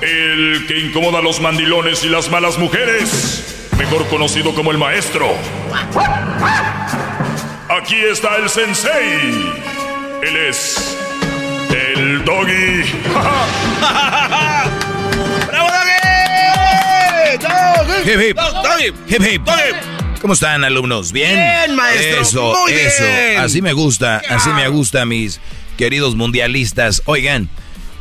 El 0.00 0.66
que 0.66 0.78
incomoda 0.78 1.18
a 1.18 1.22
los 1.22 1.40
mandilones 1.40 2.04
y 2.04 2.08
las 2.08 2.30
malas 2.30 2.58
mujeres, 2.58 3.68
mejor 3.76 4.06
conocido 4.08 4.54
como 4.54 4.70
el 4.70 4.78
maestro. 4.78 5.28
Aquí 7.68 7.96
está 7.96 8.36
el 8.36 8.48
sensei. 8.48 9.52
Él 10.22 10.36
es 10.48 10.96
el 11.70 12.24
doggy. 12.24 12.82
¡Bravo, 15.48 15.68
doggy! 15.68 15.98
Hip, 18.10 18.20
hip. 18.20 18.36
Doggy. 18.36 18.86
Hip, 19.08 19.22
hip. 19.22 19.42
¿Cómo 20.20 20.34
están, 20.34 20.64
alumnos? 20.64 21.12
¿Bien? 21.12 21.36
Bien, 21.36 21.76
maestro. 21.76 22.20
Eso, 22.20 22.54
Muy 22.60 22.72
eso. 22.72 23.04
bien. 23.04 23.38
Así 23.38 23.62
me 23.62 23.72
gusta, 23.72 24.20
así 24.28 24.50
me 24.50 24.66
gusta, 24.68 25.04
mis 25.04 25.40
queridos 25.78 26.16
mundialistas. 26.16 27.02
Oigan, 27.06 27.48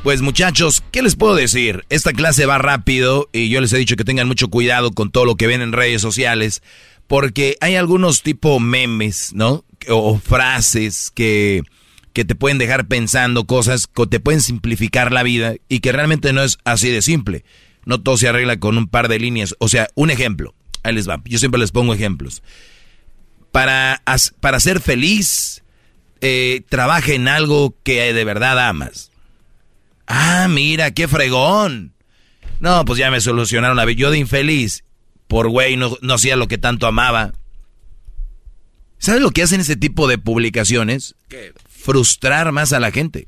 pues 0.04 0.22
muchachos, 0.22 0.84
¿qué 0.92 1.02
les 1.04 1.16
puedo 1.16 1.36
decir? 1.36 1.86
Esta 1.90 2.12
clase 2.12 2.48
va 2.48 2.58
rápido 2.58 3.30
y 3.32 3.50
yo 3.50 3.62
les 3.62 3.72
he 3.72 3.78
dicho 3.78 3.96
que 3.96 4.04
tengan 4.04 4.28
mucho 4.28 4.50
cuidado 4.50 4.92
con 4.92 5.12
todo 5.12 5.26
lo 5.26 5.36
que 5.36 5.48
ven 5.48 5.62
en 5.62 5.72
redes 5.72 6.02
sociales, 6.02 6.64
porque 7.06 7.56
hay 7.62 7.76
algunos 7.76 8.24
tipo 8.24 8.60
memes, 8.60 9.32
¿no? 9.34 9.64
O 9.88 10.18
frases 10.18 11.12
que, 11.14 11.62
que 12.14 12.26
te 12.26 12.34
pueden 12.34 12.58
dejar 12.58 12.88
pensando 12.88 13.46
cosas, 13.46 13.86
que 13.86 14.08
te 14.08 14.20
pueden 14.20 14.42
simplificar 14.42 15.14
la 15.14 15.22
vida 15.22 15.54
y 15.70 15.80
que 15.80 15.92
realmente 15.92 16.34
no 16.34 16.42
es 16.44 16.58
así 16.66 16.90
de 16.90 17.04
simple. 17.04 17.46
No 17.86 18.02
todo 18.02 18.18
se 18.18 18.28
arregla 18.28 18.60
con 18.60 18.76
un 18.78 18.88
par 18.88 19.08
de 19.08 19.20
líneas. 19.20 19.56
O 19.60 19.70
sea, 19.70 19.88
un 19.94 20.10
ejemplo. 20.10 20.56
Ahí 20.82 20.96
les 20.96 21.08
va. 21.08 21.22
Yo 21.26 21.38
siempre 21.38 21.60
les 21.60 21.72
pongo 21.72 21.94
ejemplos. 21.94 22.42
Para, 23.52 24.02
para 24.42 24.60
ser 24.60 24.82
feliz, 24.82 25.64
eh, 26.22 26.62
trabaja 26.70 27.14
en 27.14 27.28
algo 27.28 27.76
que 27.84 28.14
de 28.14 28.24
verdad 28.24 28.68
amas. 28.68 29.12
Ah, 30.08 30.48
mira, 30.50 30.92
qué 30.92 31.08
fregón. 31.08 31.94
No, 32.60 32.86
pues 32.86 32.98
ya 32.98 33.12
me 33.12 33.22
solucionaron 33.22 33.78
la 33.78 33.86
vida. 33.86 34.00
Yo 34.00 34.12
de 34.12 34.18
infeliz, 34.18 34.84
por 35.28 35.50
güey, 35.50 35.78
no, 35.78 35.98
no 36.02 36.14
hacía 36.16 36.36
lo 36.36 36.48
que 36.48 36.58
tanto 36.58 36.88
amaba. 36.88 37.34
¿Sabes 39.00 39.22
lo 39.22 39.32
que 39.32 39.44
hacen 39.44 39.62
ese 39.62 39.76
tipo 39.76 40.08
de 40.08 40.18
publicaciones? 40.18 41.16
Frustrar 41.70 42.52
más 42.52 42.74
a 42.74 42.80
la 42.80 42.92
gente. 42.92 43.28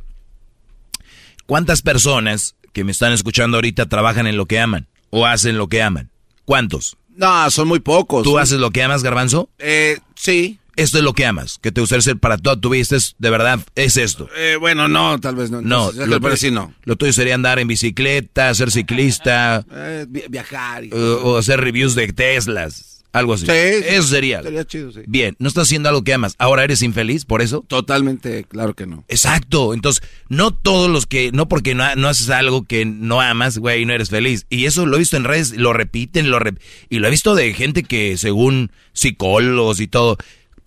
¿Cuántas 1.45 1.82
personas 1.82 2.56
que 2.73 2.84
me 2.84 2.91
están 2.91 3.12
escuchando 3.12 3.58
ahorita 3.58 3.88
trabajan 3.88 4.28
en 4.28 4.38
lo 4.38 4.45
que 4.45 4.60
aman 4.60 4.88
o 5.10 5.25
hacen 5.25 5.58
lo 5.58 5.67
que 5.67 5.82
aman? 5.82 6.10
¿Cuántos? 6.45 6.97
No, 7.10 7.49
son 7.52 7.67
muy 7.67 7.80
pocos. 7.80 8.23
¿Tú 8.23 8.39
haces 8.39 8.60
lo 8.60 8.71
que 8.71 8.82
amas, 8.82 9.04
Garbanzo? 9.04 9.49
Eh, 9.60 9.99
sí. 10.15 10.60
Esto 10.80 10.98
es 10.98 11.04
lo 11.04 11.13
que 11.13 11.26
amas, 11.26 11.60
que 11.62 11.72
te 11.72 11.82
gustaría 11.82 12.02
ser 12.02 12.18
para 12.18 12.38
toda 12.38 12.60
tu 12.60 12.70
vida. 12.70 12.82
Esto 12.82 12.96
es, 12.96 13.15
de 13.20 13.30
verdad, 13.30 13.60
es 13.76 13.98
esto. 13.98 14.28
Eh, 14.38 14.56
bueno, 14.60 14.88
no, 14.88 15.20
tal 15.20 15.36
vez 15.36 15.52
no. 15.52 15.62
No, 15.62 15.89
Entonces, 15.89 16.08
lo, 16.08 16.22
pero 16.22 16.36
tuyo- 16.36 16.38
sí 16.38 16.52
no. 16.52 16.74
lo 16.84 16.96
tuyo 16.96 17.13
sería 17.13 17.36
andar 17.36 17.60
en 17.60 17.68
bicicleta, 17.68 18.54
ser 18.54 18.72
ciclista, 18.72 19.65
Eh, 19.72 20.06
vi- 20.08 20.24
viajar. 20.30 20.86
y- 20.86 20.92
o, 20.94 21.22
o 21.24 21.38
hacer 21.38 21.60
reviews 21.62 21.96
de 21.96 22.08
Teslas, 22.13 23.04
algo 23.12 23.34
así. 23.34 23.46
Sí, 23.46 23.52
sí. 23.52 23.86
Eso 23.88 24.04
sería. 24.08 24.42
Sería 24.44 24.63
chido, 24.65 24.92
sí. 24.92 25.02
Bien, 25.08 25.36
no 25.39 25.48
estás 25.48 25.63
haciendo 25.68 25.89
algo 25.89 26.04
que 26.04 26.13
amas. 26.13 26.36
Ahora 26.38 26.63
eres 26.63 26.82
infeliz 26.84 27.26
por 27.26 27.42
eso. 27.42 27.65
Totalmente, 27.68 28.44
claro 28.46 28.74
que 28.76 28.86
no. 28.86 29.04
Exacto. 29.08 29.74
Entonces, 29.74 30.04
no 30.30 30.54
todos 30.54 30.89
los 30.92 31.08
que, 31.08 31.32
no 31.34 31.48
porque 31.50 31.74
no, 31.76 31.96
no 31.96 32.08
haces 32.08 32.30
algo 32.30 32.65
que 32.65 32.86
no 32.86 33.20
amas, 33.20 33.58
güey, 33.58 33.84
no 33.86 33.94
eres 33.94 34.10
feliz. 34.12 34.46
Y 34.50 34.65
eso 34.65 34.86
lo 34.86 34.96
he 34.96 35.00
visto 35.00 35.18
en 35.18 35.24
redes, 35.24 35.58
lo 35.58 35.74
repiten, 35.74 36.30
lo 36.30 36.39
rep- 36.39 36.60
y 36.89 37.00
lo 37.00 37.08
he 37.08 37.12
visto 37.12 37.34
de 37.36 37.54
gente 37.54 37.84
que, 37.84 38.15
según 38.18 38.72
psicólogos 38.94 39.80
y 39.80 39.88
todo, 39.88 40.18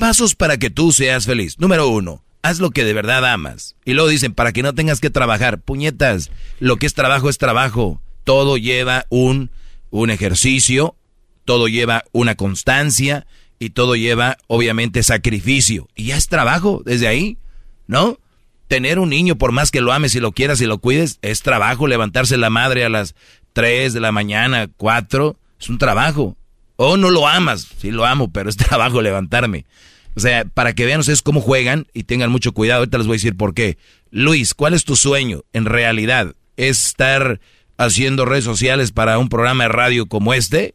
pasos 0.03 0.35
para 0.35 0.59
que 0.59 0.69
tú 0.69 0.91
seas 0.91 1.27
feliz. 1.27 1.61
Número 1.61 1.87
uno, 1.87 2.25
haz 2.43 2.59
lo 2.59 2.73
que 2.73 2.85
de 2.85 2.93
verdad 2.93 3.25
amas. 3.25 3.77
Y 3.85 3.93
luego 3.93 4.09
dicen, 4.09 4.35
para 4.35 4.51
que 4.51 4.65
no 4.65 4.75
tengas 4.75 4.99
que 4.99 5.11
trabajar. 5.11 5.61
Puñetas, 5.61 6.33
lo 6.59 6.77
que 6.77 6.87
es 6.87 6.95
trabajo 6.95 7.29
es 7.29 7.39
trabajo. 7.39 8.01
Todo 8.25 8.57
lleva 8.57 9.07
un, 9.11 9.51
un 9.91 10.11
ejercicio, 10.11 10.97
todo 11.45 11.69
lleva 11.69 12.03
una 12.11 12.35
constancia 12.35 13.29
y 13.61 13.71
todo 13.71 13.95
lleva, 13.95 14.39
obviamente, 14.49 15.05
sacrificio. 15.05 15.89
Y 15.95 16.07
ya 16.07 16.17
es 16.17 16.27
trabajo 16.27 16.83
desde 16.85 17.07
ahí, 17.07 17.39
¿no? 17.87 18.19
Tener 18.67 18.99
un 18.99 19.11
niño, 19.11 19.39
por 19.39 19.53
más 19.53 19.71
que 19.71 19.83
lo 19.83 19.93
ames 19.93 20.17
y 20.17 20.21
lo 20.21 20.33
quieras 20.33 20.61
y 20.61 20.67
lo 20.67 20.79
cuides, 20.79 21.21
es 21.23 21.43
trabajo. 21.43 21.87
Levantarse 21.87 22.37
la 22.39 22.51
madre 22.51 22.85
a 22.85 22.89
las 22.89 23.15
3 23.53 23.93
de 23.93 24.01
la 24.01 24.11
mañana, 24.11 24.69
4, 24.77 25.37
es 25.61 25.69
un 25.69 25.79
trabajo. 25.79 26.37
O 26.75 26.97
no 26.97 27.09
lo 27.09 27.29
amas, 27.29 27.69
sí 27.79 27.93
lo 27.93 28.05
amo, 28.05 28.33
pero 28.33 28.51
es 28.51 28.57
trabajo 28.69 29.01
levantarme. 29.01 29.65
O 30.15 30.21
sea, 30.21 30.45
para 30.45 30.75
que 30.75 30.85
vean 30.87 31.01
ustedes 31.01 31.23
cómo 31.23 31.41
juegan 31.41 31.87
y 31.95 32.05
tengan 32.05 32.31
mucho 32.31 32.53
cuidado, 32.53 32.81
ahorita 32.81 32.99
les 32.99 33.07
voy 33.07 33.15
a 33.15 33.17
decir 33.19 33.37
por 33.37 33.55
qué. 33.55 33.79
Luis, 34.11 34.55
¿cuál 34.55 34.75
es 34.75 34.85
tu 34.85 34.97
sueño 34.97 35.43
en 35.53 35.65
realidad? 35.65 36.35
¿Es 36.57 36.87
estar 36.87 37.41
haciendo 37.79 38.25
redes 38.27 38.45
sociales 38.45 38.93
para 38.93 39.19
un 39.19 39.29
programa 39.29 39.65
de 39.65 39.69
radio 39.69 40.07
como 40.07 40.35
este? 40.35 40.75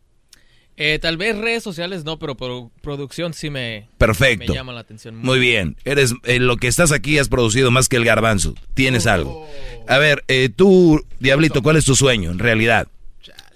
Eh, 0.79 0.99
tal 1.01 1.17
vez 1.17 1.35
redes 1.37 1.63
sociales 1.63 2.03
no, 2.03 2.19
pero 2.19 2.37
produ- 2.37 2.69
producción 2.81 3.33
sí 3.33 3.49
me, 3.49 3.87
Perfecto. 3.97 4.51
me 4.51 4.55
llama 4.57 4.73
la 4.73 4.81
atención. 4.81 5.15
Muy 5.15 5.39
bien. 5.39 5.75
Eres 5.85 6.13
en 6.23 6.45
lo 6.45 6.57
que 6.57 6.67
estás 6.67 6.91
aquí 6.91 7.17
has 7.17 7.29
producido 7.29 7.71
más 7.71 7.89
que 7.89 7.95
el 7.97 8.05
garbanzo. 8.05 8.53
Tienes 8.75 9.07
algo. 9.07 9.47
A 9.87 9.97
ver, 9.97 10.23
eh, 10.27 10.49
tú, 10.55 11.03
Diablito, 11.19 11.63
¿cuál 11.63 11.77
es 11.77 11.85
tu 11.85 11.95
sueño 11.95 12.29
en 12.29 12.37
realidad? 12.37 12.87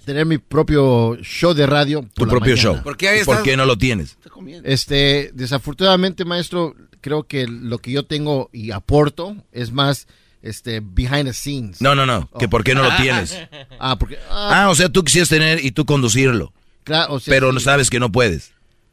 Tener 0.04 0.26
mi 0.26 0.38
propio 0.38 1.16
show 1.22 1.54
de 1.54 1.66
radio. 1.66 2.00
Tu 2.14 2.22
por 2.22 2.28
propio 2.28 2.54
mañana. 2.56 2.62
show. 2.62 2.76
¿Y 3.20 3.24
¿Por 3.24 3.42
qué 3.42 3.56
no 3.56 3.64
lo 3.66 3.78
tienes? 3.78 4.18
Este, 4.64 5.30
desafortunadamente, 5.34 6.24
maestro, 6.24 6.74
creo 7.00 7.24
que 7.24 7.46
lo 7.46 7.78
que 7.78 7.92
yo 7.92 8.04
tengo 8.04 8.50
y 8.52 8.72
aporto 8.72 9.36
es 9.52 9.70
más, 9.72 10.08
este, 10.42 10.80
behind 10.80 11.26
the 11.26 11.32
scenes. 11.32 11.80
No, 11.80 11.94
no, 11.94 12.04
no. 12.06 12.28
Que 12.38 12.48
por 12.48 12.64
qué 12.64 12.74
no 12.74 12.82
lo 12.82 12.94
tienes. 12.96 13.38
Ah, 13.78 13.96
porque, 13.98 14.18
Ah, 14.30 14.68
o 14.70 14.74
sea, 14.74 14.88
tú 14.88 15.04
quisieras 15.04 15.28
tener 15.28 15.64
y 15.64 15.70
tú 15.70 15.84
conducirlo. 15.84 16.52
claro, 16.84 17.14
o 17.14 17.20
sea, 17.20 17.32
Pero 17.32 17.48
sí. 17.50 17.54
no 17.54 17.60
sabes 17.60 17.88
que 17.88 18.00
no 18.00 18.10
puedes. 18.10 18.52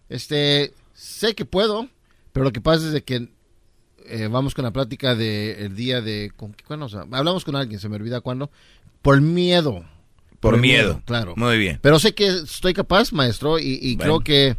Este, 0.10 0.74
sé 0.94 1.34
que 1.34 1.46
puedo, 1.46 1.88
pero 2.34 2.44
lo 2.44 2.52
que 2.52 2.62
pasa 2.62 2.86
es 2.86 2.94
de 2.94 3.04
que 3.04 3.30
eh, 4.06 4.28
vamos 4.28 4.54
con 4.56 4.64
la 4.66 4.72
plática 4.72 5.14
del 5.16 5.76
día 5.76 6.02
de, 6.02 6.32
¿con 6.36 6.54
qué- 6.54 6.64
cuándo? 6.66 6.86
O 6.88 6.90
sea, 6.90 7.02
hablamos 7.12 7.46
con 7.46 7.56
alguien, 7.56 7.80
se 7.80 7.90
me 7.90 7.96
olvida 7.96 8.22
cuándo, 8.22 8.50
por 9.02 9.20
miedo. 9.22 9.86
Por 10.40 10.58
miedo. 10.58 11.02
claro. 11.06 11.34
Muy 11.36 11.58
bien. 11.58 11.80
Pero 11.82 12.00
sé 12.00 12.14
que 12.14 12.28
estoy 12.28 12.74
capaz, 12.74 13.12
maestro, 13.12 13.60
y, 13.60 13.78
y 13.82 13.96
Bueno. 13.98 14.20
creo 14.20 14.20
que, 14.22 14.56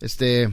este, 0.00 0.48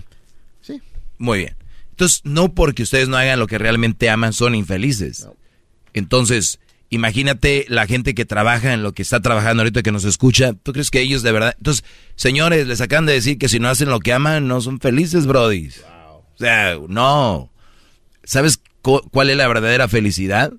Muy 1.17 1.39
bien. 1.39 1.55
Entonces, 1.91 2.21
no 2.25 2.53
porque 2.53 2.83
ustedes 2.83 3.07
no 3.07 3.17
hagan 3.17 3.39
lo 3.39 3.47
que 3.47 3.57
realmente 3.57 4.09
aman, 4.09 4.31
son 4.33 4.53
infelices. 4.53 5.27
Entonces, 5.93 6.59
imagínate 6.89 7.65
la 7.69 7.87
gente 7.87 8.13
que 8.13 8.23
trabaja 8.25 8.73
en 8.73 8.83
lo 8.83 8.93
que 8.93 9.01
está 9.01 9.19
trabajando 9.19 9.61
ahorita 9.63 9.81
que 9.81 9.91
nos 9.91 10.03
escucha. 10.05 10.53
¿Tú 10.53 10.73
crees 10.73 10.91
que 10.91 11.01
ellos 11.01 11.23
de 11.23 11.31
verdad? 11.31 11.55
Entonces, 11.57 11.83
señores, 12.15 12.67
les 12.67 12.81
acaban 12.81 13.07
de 13.07 13.13
decir 13.13 13.39
que 13.39 13.49
si 13.49 13.59
no 13.59 13.67
hacen 13.67 13.89
lo 13.89 13.99
que 13.99 14.13
aman, 14.13 14.47
no 14.47 14.61
son 14.61 14.79
felices, 14.79 15.25
Brody. 15.25 15.69
O 16.35 16.37
sea, 16.37 16.77
no. 16.87 17.49
¿Sabes 18.23 18.59
cu- 18.83 19.01
cuál 19.11 19.31
es 19.31 19.37
la 19.37 19.47
verdadera 19.47 19.87
felicidad? 19.87 20.53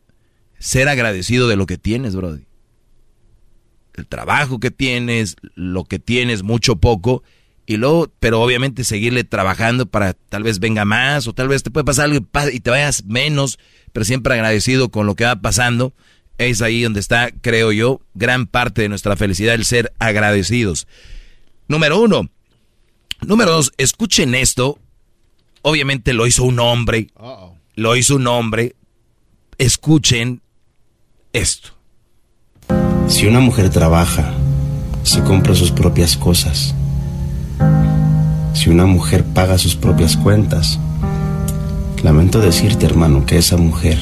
Ser 0.58 0.88
agradecido 0.88 1.46
de 1.46 1.54
lo 1.54 1.66
que 1.66 1.78
tienes, 1.78 2.16
Brody. 2.16 2.46
El 3.98 4.06
trabajo 4.06 4.60
que 4.60 4.70
tienes, 4.70 5.36
lo 5.54 5.84
que 5.84 5.98
tienes, 5.98 6.42
mucho 6.42 6.76
poco, 6.76 7.22
y 7.66 7.76
luego, 7.76 8.10
pero 8.18 8.40
obviamente 8.40 8.82
seguirle 8.82 9.24
trabajando 9.24 9.84
para 9.84 10.14
tal 10.14 10.42
vez 10.42 10.58
venga 10.58 10.86
más, 10.86 11.26
o 11.26 11.34
tal 11.34 11.48
vez 11.48 11.62
te 11.62 11.70
puede 11.70 11.84
pasar 11.84 12.06
algo 12.06 12.26
y 12.50 12.60
te 12.60 12.70
vayas 12.70 13.04
menos, 13.04 13.58
pero 13.92 14.04
siempre 14.04 14.32
agradecido 14.32 14.88
con 14.88 15.06
lo 15.06 15.14
que 15.14 15.24
va 15.24 15.36
pasando. 15.36 15.92
Es 16.38 16.62
ahí 16.62 16.82
donde 16.82 17.00
está, 17.00 17.30
creo 17.30 17.72
yo, 17.72 18.00
gran 18.14 18.46
parte 18.46 18.80
de 18.80 18.88
nuestra 18.88 19.16
felicidad, 19.16 19.54
el 19.54 19.66
ser 19.66 19.92
agradecidos. 19.98 20.86
Número 21.66 22.00
uno. 22.00 22.30
Número 23.20 23.50
dos, 23.50 23.72
escuchen 23.76 24.34
esto. 24.34 24.78
Obviamente 25.60 26.14
lo 26.14 26.26
hizo 26.26 26.44
un 26.44 26.60
hombre. 26.60 27.08
Lo 27.74 27.96
hizo 27.96 28.16
un 28.16 28.26
hombre. 28.28 28.76
Escuchen 29.58 30.40
esto. 31.34 31.77
Si 33.06 33.26
una 33.26 33.40
mujer 33.40 33.70
trabaja, 33.70 34.32
se 35.02 35.22
compra 35.22 35.54
sus 35.54 35.70
propias 35.70 36.16
cosas. 36.16 36.74
Si 38.54 38.70
una 38.70 38.86
mujer 38.86 39.24
paga 39.24 39.58
sus 39.58 39.76
propias 39.76 40.16
cuentas, 40.16 40.78
lamento 42.02 42.40
decirte, 42.40 42.86
hermano, 42.86 43.26
que 43.26 43.38
esa 43.38 43.56
mujer 43.56 43.98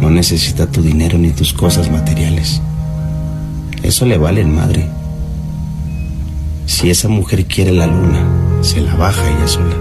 no 0.00 0.10
necesita 0.10 0.66
tu 0.66 0.82
dinero 0.82 1.18
ni 1.18 1.30
tus 1.30 1.52
cosas 1.52 1.90
materiales. 1.90 2.60
Eso 3.82 4.06
le 4.06 4.18
vale 4.18 4.44
madre. 4.44 4.88
Si 6.66 6.90
esa 6.90 7.08
mujer 7.08 7.46
quiere 7.46 7.72
la 7.72 7.86
luna, 7.86 8.24
se 8.62 8.80
la 8.80 8.94
baja 8.94 9.22
ella 9.28 9.48
sola. 9.48 9.76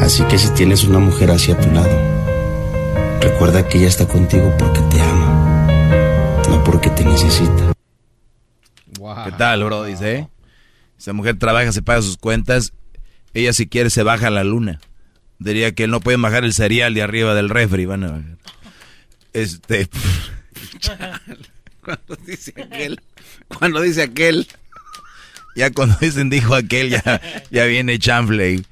Así 0.00 0.22
que 0.24 0.38
si 0.38 0.48
tienes 0.50 0.84
una 0.84 0.98
mujer 0.98 1.30
hacia 1.30 1.58
tu 1.58 1.70
lado, 1.70 1.96
recuerda 3.20 3.68
que 3.68 3.78
ella 3.78 3.88
está 3.88 4.06
contigo 4.06 4.52
porque 4.58 4.80
te 4.90 5.00
ama, 5.00 5.17
porque 6.70 6.90
te 6.90 7.04
necesita. 7.04 7.72
¿Qué 9.24 9.32
tal, 9.38 9.64
bro? 9.64 9.84
Dice, 9.84 10.16
¿eh? 10.16 10.28
Esa 10.98 11.14
mujer 11.14 11.38
trabaja, 11.38 11.72
se 11.72 11.80
paga 11.80 12.02
sus 12.02 12.18
cuentas. 12.18 12.74
Ella 13.32 13.54
si 13.54 13.66
quiere 13.68 13.88
se 13.88 14.02
baja 14.02 14.26
a 14.26 14.30
la 14.30 14.44
luna. 14.44 14.80
Diría 15.38 15.74
que 15.74 15.86
no 15.86 16.00
pueden 16.00 16.20
bajar 16.20 16.44
el 16.44 16.52
cereal 16.52 16.92
de 16.92 17.02
arriba 17.02 17.34
del 17.34 17.48
refri. 17.48 17.86
Van 17.86 18.04
a 18.04 18.08
bajar. 18.08 18.38
Este... 19.32 19.88
Cuando 21.82 22.16
dice 22.26 22.52
aquel. 22.60 23.00
Cuando 23.48 23.80
dice 23.80 24.02
aquel. 24.02 24.46
Ya 25.56 25.72
cuando 25.72 25.96
dicen 26.00 26.28
dijo 26.28 26.54
aquel, 26.54 26.90
ya, 26.90 27.20
ya 27.50 27.64
viene 27.64 27.98
chanfle. 27.98 28.62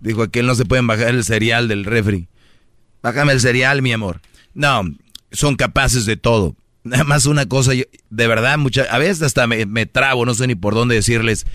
Dijo 0.00 0.22
aquel, 0.22 0.46
no 0.46 0.54
se 0.54 0.64
pueden 0.64 0.86
bajar 0.86 1.08
el 1.08 1.24
cereal 1.24 1.66
del 1.66 1.84
refri. 1.84 2.28
Bájame 3.02 3.32
el 3.32 3.40
cereal, 3.40 3.82
mi 3.82 3.92
amor. 3.92 4.20
No, 4.54 4.84
son 5.32 5.56
capaces 5.56 6.06
de 6.06 6.16
todo. 6.16 6.56
Nada 6.84 7.04
más 7.04 7.26
una 7.26 7.46
cosa, 7.46 7.72
de 7.72 8.26
verdad, 8.26 8.58
mucha, 8.58 8.82
a 8.84 8.98
veces 8.98 9.22
hasta 9.22 9.46
me, 9.46 9.66
me 9.66 9.86
trabo, 9.86 10.26
no 10.26 10.34
sé 10.34 10.46
ni 10.46 10.54
por 10.54 10.74
dónde 10.74 10.96
decirles. 10.96 11.46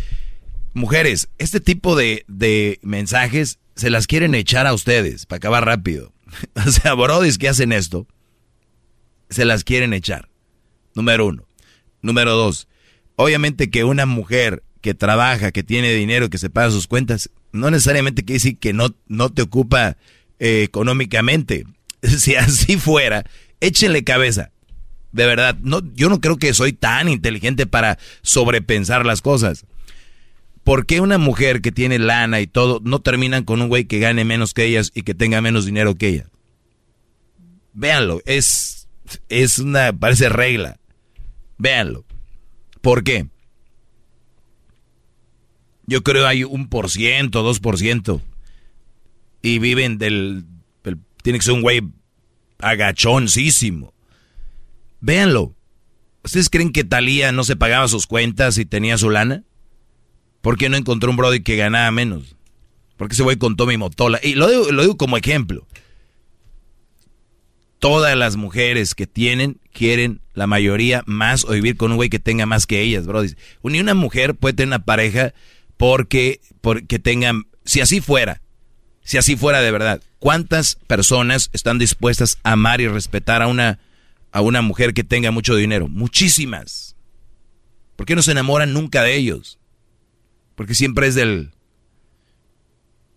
Mujeres, 0.74 1.28
este 1.38 1.60
tipo 1.60 1.96
de, 1.96 2.24
de 2.28 2.80
mensajes 2.82 3.60
se 3.76 3.90
las 3.90 4.08
quieren 4.08 4.36
echar 4.36 4.68
a 4.68 4.74
ustedes 4.74 5.26
para 5.26 5.38
acabar 5.38 5.66
rápido. 5.66 6.13
O 6.66 6.72
sea, 6.72 6.94
brodis 6.94 7.38
que 7.38 7.48
hacen 7.48 7.72
esto, 7.72 8.06
se 9.30 9.46
las 9.46 9.63
quieren 9.63 9.94
echar. 9.94 10.30
Número 10.96 11.28
uno. 11.28 11.48
Número 12.02 12.34
dos. 12.34 12.68
Obviamente 13.16 13.70
que 13.70 13.84
una 13.84 14.06
mujer 14.06 14.63
que 14.82 14.94
trabaja, 14.94 15.52
que 15.52 15.63
tiene 15.63 15.94
dinero, 15.94 16.30
que 16.30 16.38
se 16.38 16.50
paga 16.50 16.72
sus 16.72 16.88
cuentas, 16.88 17.30
no 17.52 17.72
necesariamente 17.72 18.24
quiere 18.24 18.38
decir 18.38 18.58
que 18.58 18.74
no, 18.74 18.96
no 19.08 19.32
te 19.32 19.42
ocupa 19.42 19.98
eh, 20.40 20.63
económicamente. 20.63 21.66
Si 22.04 22.36
así 22.36 22.78
fuera, 22.78 23.26
échenle 23.60 24.04
cabeza. 24.04 24.52
De 25.12 25.26
verdad, 25.26 25.58
no, 25.62 25.82
yo 25.93 26.10
no 26.10 26.20
creo 26.20 26.38
que 26.38 26.54
soy 26.54 26.74
tan 26.74 27.10
inteligente 27.10 27.65
para 27.65 27.98
sobrepensar 28.22 29.06
las 29.06 29.22
cosas. 29.22 29.65
¿Por 30.63 30.86
qué 30.86 31.00
una 31.00 31.17
mujer 31.17 31.62
que 31.62 31.72
tiene 31.72 31.98
lana 31.98 32.41
y 32.41 32.48
todo 32.48 32.82
no 32.84 33.00
terminan 33.00 33.46
con 33.46 33.62
un 33.62 33.70
güey 33.70 33.86
que 33.86 34.00
gane 34.00 34.26
menos 34.26 34.54
que 34.54 34.65
ellas 34.65 34.91
y 34.93 35.04
que 35.04 35.13
tenga 35.13 35.39
menos 35.39 35.65
dinero 35.65 35.96
que 35.96 36.10
ella? 36.10 36.30
Véanlo, 37.74 38.22
es, 38.26 38.89
es 39.30 39.60
una, 39.60 39.93
parece 39.93 40.28
regla. 40.30 40.78
Véanlo. 41.58 42.06
¿Por 42.82 43.04
qué? 43.04 43.28
Yo 45.86 46.04
creo 46.04 46.28
hay 46.28 46.43
un 46.43 46.67
por 46.67 46.89
ciento, 46.89 47.43
dos 47.43 47.62
por 47.62 47.78
ciento. 47.78 48.22
Y 49.41 49.60
viven 49.60 49.98
del, 49.98 50.46
Tiene 51.24 51.39
que 51.39 51.46
ser 51.46 51.54
un 51.54 51.62
güey 51.62 51.82
agachoncísimo. 52.60 53.93
Véanlo. 54.99 55.55
¿Ustedes 56.23 56.49
creen 56.49 56.71
que 56.71 56.83
Talía 56.83 57.31
no 57.31 57.43
se 57.43 57.55
pagaba 57.55 57.88
sus 57.88 58.07
cuentas 58.07 58.57
y 58.57 58.65
tenía 58.65 58.97
su 58.97 59.10
lana? 59.10 59.43
¿Por 60.41 60.57
qué 60.57 60.69
no 60.69 60.77
encontró 60.77 61.10
un 61.10 61.17
brody 61.17 61.41
que 61.41 61.55
ganaba 61.55 61.89
menos? 61.91 62.36
Porque 62.97 63.13
ese 63.13 63.23
güey 63.23 63.38
contó 63.38 63.65
mi 63.65 63.77
motola. 63.77 64.19
Y 64.21 64.36
lo 64.36 64.49
digo, 64.49 64.71
lo 64.71 64.97
como 64.97 65.17
ejemplo. 65.17 65.67
Todas 67.79 68.17
las 68.17 68.36
mujeres 68.36 68.95
que 68.95 69.07
tienen 69.07 69.60
quieren 69.71 70.21
la 70.33 70.47
mayoría 70.47 71.03
más 71.05 71.45
o 71.45 71.49
vivir 71.49 71.77
con 71.77 71.91
un 71.91 71.97
güey 71.97 72.10
que 72.10 72.19
tenga 72.19 72.45
más 72.45 72.65
que 72.65 72.81
ellas, 72.81 73.05
brody. 73.05 73.36
Ni 73.63 73.79
una 73.79 73.93
mujer 73.93 74.36
puede 74.36 74.53
tener 74.53 74.69
una 74.69 74.86
pareja 74.86 75.33
porque, 75.77 76.41
porque 76.62 76.97
tengan, 76.97 77.43
si 77.65 77.81
así 77.81 78.01
fuera, 78.01 78.41
si 79.03 79.17
así 79.17 79.36
fuera 79.36 79.62
de 79.62 79.71
verdad, 79.71 80.01
¿cuántas 80.19 80.75
personas 80.88 81.49
están 81.53 81.77
dispuestas 81.77 82.39
a 82.43 82.53
amar 82.53 82.81
y 82.81 82.88
respetar 82.88 83.41
a 83.41 83.47
una, 83.47 83.79
a 84.32 84.42
una 84.42 84.62
mujer 84.62 84.94
que 84.94 85.04
tenga 85.04 85.32
mucho 85.32 85.56
dinero? 85.56 85.88
Muchísimas. 85.88 86.96
¿Por 87.96 88.06
qué 88.06 88.16
no 88.16 88.22
se 88.22 88.32
enamoran 88.32 88.74
nunca 88.74 89.04
de 89.04 89.16
ellos? 89.16 89.60
Porque 90.56 90.76
siempre 90.76 91.08
es 91.08 91.16
del... 91.16 91.52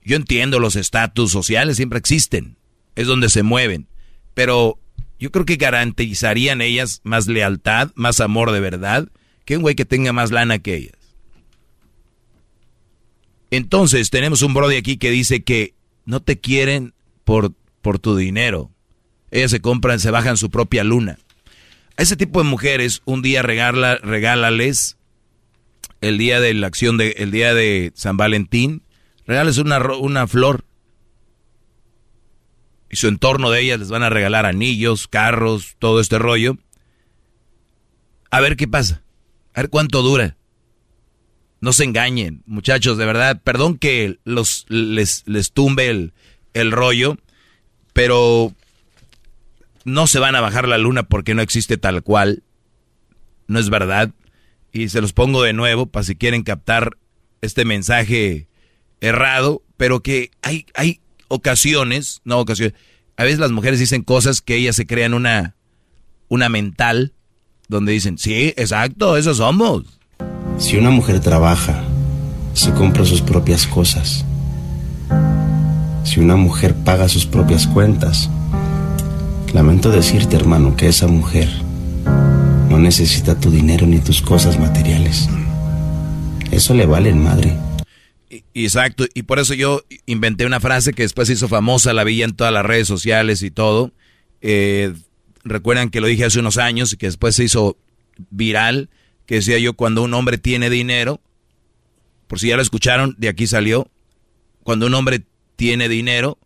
Yo 0.03 0.17
entiendo 0.17 0.59
los 0.59 0.77
estatus 0.77 1.31
sociales, 1.31 1.77
siempre 1.77 1.99
existen, 1.99 2.57
es 2.97 3.07
donde 3.07 3.29
se 3.29 3.43
mueven, 3.43 3.87
pero 4.33 4.79
yo 5.19 5.31
creo 5.31 5.45
que 5.45 5.57
garantizarían 5.57 6.63
ellas 6.63 7.03
más 7.05 7.27
lealtad, 7.27 7.91
más 7.95 8.21
amor 8.21 8.51
de 8.51 8.61
verdad, 8.61 9.09
que 9.45 9.57
un 9.57 9.63
güey 9.63 9.75
que 9.75 9.85
tenga 9.85 10.15
más 10.15 10.31
lana 10.31 10.59
que 10.59 10.75
ellas. 10.75 11.01
Entonces, 13.51 14.09
tenemos 14.11 14.41
un 14.43 14.55
brody 14.55 14.77
aquí 14.77 14.97
que 14.97 15.11
dice 15.11 15.43
que 15.43 15.75
no 16.07 16.21
te 16.21 16.41
quieren 16.41 16.95
por, 17.25 17.53
por 17.83 17.99
tu 17.99 18.17
dinero. 18.17 18.71
Ellas 19.31 19.51
se 19.51 19.61
compran, 19.61 20.01
se 20.01 20.11
bajan 20.11 20.37
su 20.37 20.51
propia 20.51 20.85
luna. 20.85 21.19
A 21.97 22.03
ese 22.03 22.17
tipo 22.17 22.43
de 22.43 22.49
mujeres, 22.49 23.03
un 23.05 23.23
día 23.23 23.43
regala, 23.43 23.97
regálales 23.97 24.97
el 26.01 26.19
día 26.19 26.41
de 26.41 26.55
la 26.55 26.67
acción 26.67 26.97
de, 26.97 27.11
el 27.19 27.31
día 27.31 27.55
de 27.55 27.93
San 27.95 28.17
Valentín, 28.17 28.83
regales 29.27 29.59
una, 29.59 29.79
una 29.95 30.27
flor. 30.27 30.65
Y 32.91 32.97
su 32.97 33.07
entorno 33.07 33.51
de 33.51 33.61
ellas 33.61 33.79
les 33.79 33.91
van 33.91 34.03
a 34.03 34.11
regalar 34.11 34.47
anillos, 34.47 35.07
carros, 35.07 35.77
todo 35.79 36.01
este 36.01 36.19
rollo. 36.19 36.57
A 38.31 38.41
ver 38.41 38.57
qué 38.57 38.67
pasa. 38.67 39.03
A 39.55 39.61
ver 39.61 39.71
cuánto 39.71 40.03
dura. 40.03 40.37
No 41.61 41.73
se 41.73 41.85
engañen, 41.85 42.43
muchachos, 42.47 42.97
de 42.97 43.05
verdad. 43.05 43.41
Perdón 43.45 43.77
que 43.77 44.19
los, 44.25 44.65
les, 44.69 45.23
les 45.27 45.53
tumbe 45.53 45.89
el, 45.89 46.15
el 46.55 46.73
rollo, 46.73 47.19
pero 47.93 48.55
no 49.85 50.07
se 50.07 50.19
van 50.19 50.37
a 50.37 50.41
bajar 50.41 50.69
la 50.69 50.79
luna 50.79 51.05
porque 51.05 51.35
no 51.35 51.43
existe 51.43 51.77
tal 51.77 52.03
cual. 52.03 52.43
No 53.47 53.59
es 53.59 53.71
verdad. 53.71 54.11
Y 54.73 54.89
se 54.89 55.01
los 55.01 55.13
pongo 55.13 55.43
de 55.43 55.53
nuevo 55.53 55.87
para 55.87 56.05
si 56.05 56.17
quieren 56.17 56.43
captar 56.43 56.97
este 57.41 57.65
mensaje 57.65 58.49
errado, 59.01 59.63
pero 59.77 60.01
que 60.01 60.31
hay, 60.43 60.67
hay 60.75 61.01
ocasiones, 61.29 62.21
no 62.25 62.39
ocasiones, 62.39 62.75
a 63.17 63.25
veces 63.25 63.39
las 63.39 63.51
mujeres 63.51 63.81
dicen 63.81 64.03
cosas 64.03 64.41
que 64.41 64.57
ellas 64.57 64.77
se 64.77 64.87
crean 64.87 65.15
una, 65.15 65.57
una 66.29 66.49
mental, 66.49 67.13
donde 67.69 67.93
dicen, 67.93 68.19
sí, 68.19 68.53
exacto, 68.57 69.17
eso 69.17 69.35
somos. 69.35 69.85
Si 70.59 70.77
una 70.77 70.91
mujer 70.91 71.21
trabaja, 71.21 71.85
se 72.53 72.73
compra 72.73 73.05
sus 73.05 73.23
propias 73.23 73.67
cosas. 73.67 74.25
Si 76.05 76.21
una 76.21 76.37
mujer 76.37 76.75
paga 76.75 77.09
sus 77.09 77.27
propias 77.27 77.67
cuentas, 77.67 78.29
lamento 79.53 79.91
decirte, 79.91 80.37
hermano, 80.37 80.77
que 80.77 80.89
esa 80.89 81.07
mujer 81.07 81.49
no 82.69 82.79
necesita 82.79 83.39
tu 83.39 83.51
dinero 83.51 83.87
ni 83.87 83.99
tus 83.99 84.23
cosas 84.23 84.59
materiales. 84.59 85.29
Eso 86.51 86.75
le 86.75 86.87
vale 86.87 87.13
madre. 87.15 87.57
Exacto, 88.55 89.07
y 89.15 89.23
por 89.23 89.39
eso 89.39 89.55
yo 89.55 89.83
inventé 90.07 90.47
una 90.47 90.61
frase 90.61 90.93
que 90.93 91.03
después 91.03 91.29
se 91.29 91.35
hizo 91.35 91.49
famosa, 91.49 91.93
la 91.93 92.05
vi 92.05 92.23
en 92.23 92.35
todas 92.35 92.53
las 92.53 92.65
redes 92.65 92.87
sociales 92.87 93.43
y 93.43 93.51
todo. 93.51 93.93
Eh, 94.41 94.95
recuerdan 95.45 95.91
que 95.91 96.01
lo 96.01 96.07
dije 96.07 96.25
hace 96.25 96.39
unos 96.39 96.59
años 96.59 96.93
y 96.93 96.97
que 96.97 97.07
después 97.07 97.35
se 97.35 97.45
hizo 97.45 97.77
viral 98.31 98.91
que 99.31 99.37
decía 99.37 99.59
yo, 99.59 99.75
cuando 99.75 100.03
un 100.03 100.13
hombre 100.13 100.39
tiene 100.39 100.71
dinero, 100.71 101.21
por 102.27 102.41
si 102.41 102.49
ya 102.49 102.57
lo 102.57 102.63
escucharon, 102.63 103.15
de 103.17 103.29
aquí 103.29 103.47
salió, 103.47 103.89
cuando 104.65 104.87
un 104.87 104.95
hombre 104.95 105.23
tiene 105.55 105.89
dinero, 105.89 106.37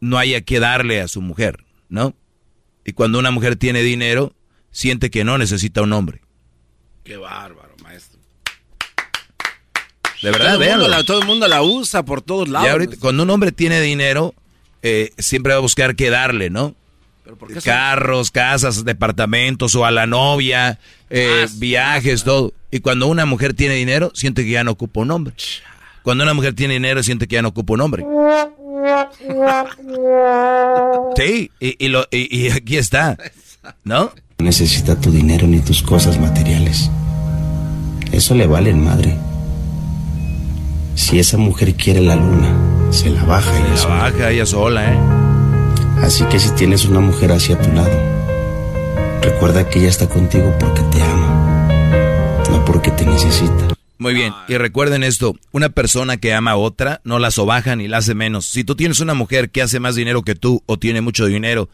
no 0.00 0.18
haya 0.18 0.40
que 0.40 0.60
darle 0.60 1.00
a 1.00 1.08
su 1.08 1.20
mujer, 1.20 1.64
¿no? 1.88 2.14
Y 2.84 2.92
cuando 2.92 3.18
una 3.18 3.30
mujer 3.30 3.56
tiene 3.56 3.82
dinero, 3.82 4.34
siente 4.70 5.10
que 5.10 5.24
no 5.24 5.38
necesita 5.38 5.82
un 5.82 5.92
hombre. 5.92 6.22
Qué 7.04 7.16
bárbaro, 7.16 7.74
maestro. 7.82 8.18
De 10.22 10.30
verdad, 10.30 10.58
todo 10.58 11.04
todo 11.04 11.20
el 11.20 11.26
mundo 11.26 11.48
la 11.48 11.62
usa 11.62 12.04
por 12.04 12.22
todos 12.22 12.48
lados. 12.48 12.88
cuando 13.00 13.22
un 13.22 13.30
hombre 13.30 13.52
tiene 13.52 13.80
dinero, 13.80 14.34
eh, 14.82 15.12
siempre 15.18 15.52
va 15.52 15.58
a 15.58 15.62
buscar 15.62 15.94
qué 15.96 16.10
darle, 16.10 16.50
¿no? 16.50 16.74
Carros, 17.62 18.30
casas, 18.30 18.84
departamentos 18.84 19.74
o 19.76 19.84
a 19.84 19.90
la 19.90 20.06
novia, 20.06 20.78
eh, 21.10 21.46
viajes, 21.54 22.24
todo. 22.24 22.52
Y 22.70 22.80
cuando 22.80 23.06
una 23.06 23.24
mujer 23.24 23.54
tiene 23.54 23.74
dinero, 23.74 24.10
siente 24.14 24.44
que 24.44 24.50
ya 24.50 24.64
no 24.64 24.72
ocupa 24.72 25.00
un 25.00 25.10
hombre. 25.10 25.34
Cuando 26.02 26.24
una 26.24 26.34
mujer 26.34 26.54
tiene 26.54 26.74
dinero, 26.74 27.02
siente 27.02 27.28
que 27.28 27.34
ya 27.34 27.42
no 27.42 27.48
ocupa 27.48 27.74
un 27.74 27.82
hombre. 27.82 28.04
Sí, 31.16 31.50
y, 31.60 31.88
lo, 31.88 32.06
y, 32.10 32.50
aquí 32.50 32.76
está, 32.76 33.16
¿no? 33.84 34.12
No 34.38 34.44
necesita 34.44 34.96
tu 34.96 35.10
dinero 35.10 35.46
ni 35.46 35.60
tus 35.60 35.82
cosas 35.82 36.18
materiales. 36.18 36.90
Eso 38.12 38.34
le 38.34 38.46
vale 38.46 38.70
en 38.70 38.84
madre. 38.84 39.16
Si 40.94 41.18
esa 41.18 41.36
mujer 41.36 41.74
quiere 41.74 42.00
la 42.00 42.16
luna, 42.16 42.54
se 42.90 43.10
la 43.10 43.24
baja 43.24 43.50
ella 43.58 43.76
sola. 43.76 43.96
la 43.96 44.02
baja 44.02 44.30
ella 44.30 44.46
sola, 44.46 44.92
¿eh? 44.92 44.98
Así 46.02 46.24
que 46.24 46.38
si 46.38 46.50
tienes 46.50 46.86
una 46.86 47.00
mujer 47.00 47.32
hacia 47.32 47.60
tu 47.60 47.70
lado, 47.72 47.96
recuerda 49.20 49.68
que 49.68 49.80
ella 49.80 49.88
está 49.88 50.08
contigo 50.08 50.54
porque 50.58 50.82
te 50.90 51.02
ama, 51.02 51.68
no 52.50 52.64
porque 52.64 52.90
te 52.90 53.04
necesita. 53.04 53.79
Muy 54.00 54.14
bien, 54.14 54.32
y 54.48 54.56
recuerden 54.56 55.02
esto, 55.02 55.36
una 55.52 55.68
persona 55.68 56.16
que 56.16 56.32
ama 56.32 56.52
a 56.52 56.56
otra 56.56 57.02
no 57.04 57.18
la 57.18 57.30
sobaja 57.30 57.76
ni 57.76 57.86
la 57.86 57.98
hace 57.98 58.14
menos. 58.14 58.46
Si 58.46 58.64
tú 58.64 58.74
tienes 58.74 59.00
una 59.00 59.12
mujer 59.12 59.50
que 59.50 59.60
hace 59.60 59.78
más 59.78 59.94
dinero 59.94 60.22
que 60.22 60.34
tú 60.34 60.62
o 60.64 60.78
tiene 60.78 61.02
mucho 61.02 61.26
dinero 61.26 61.68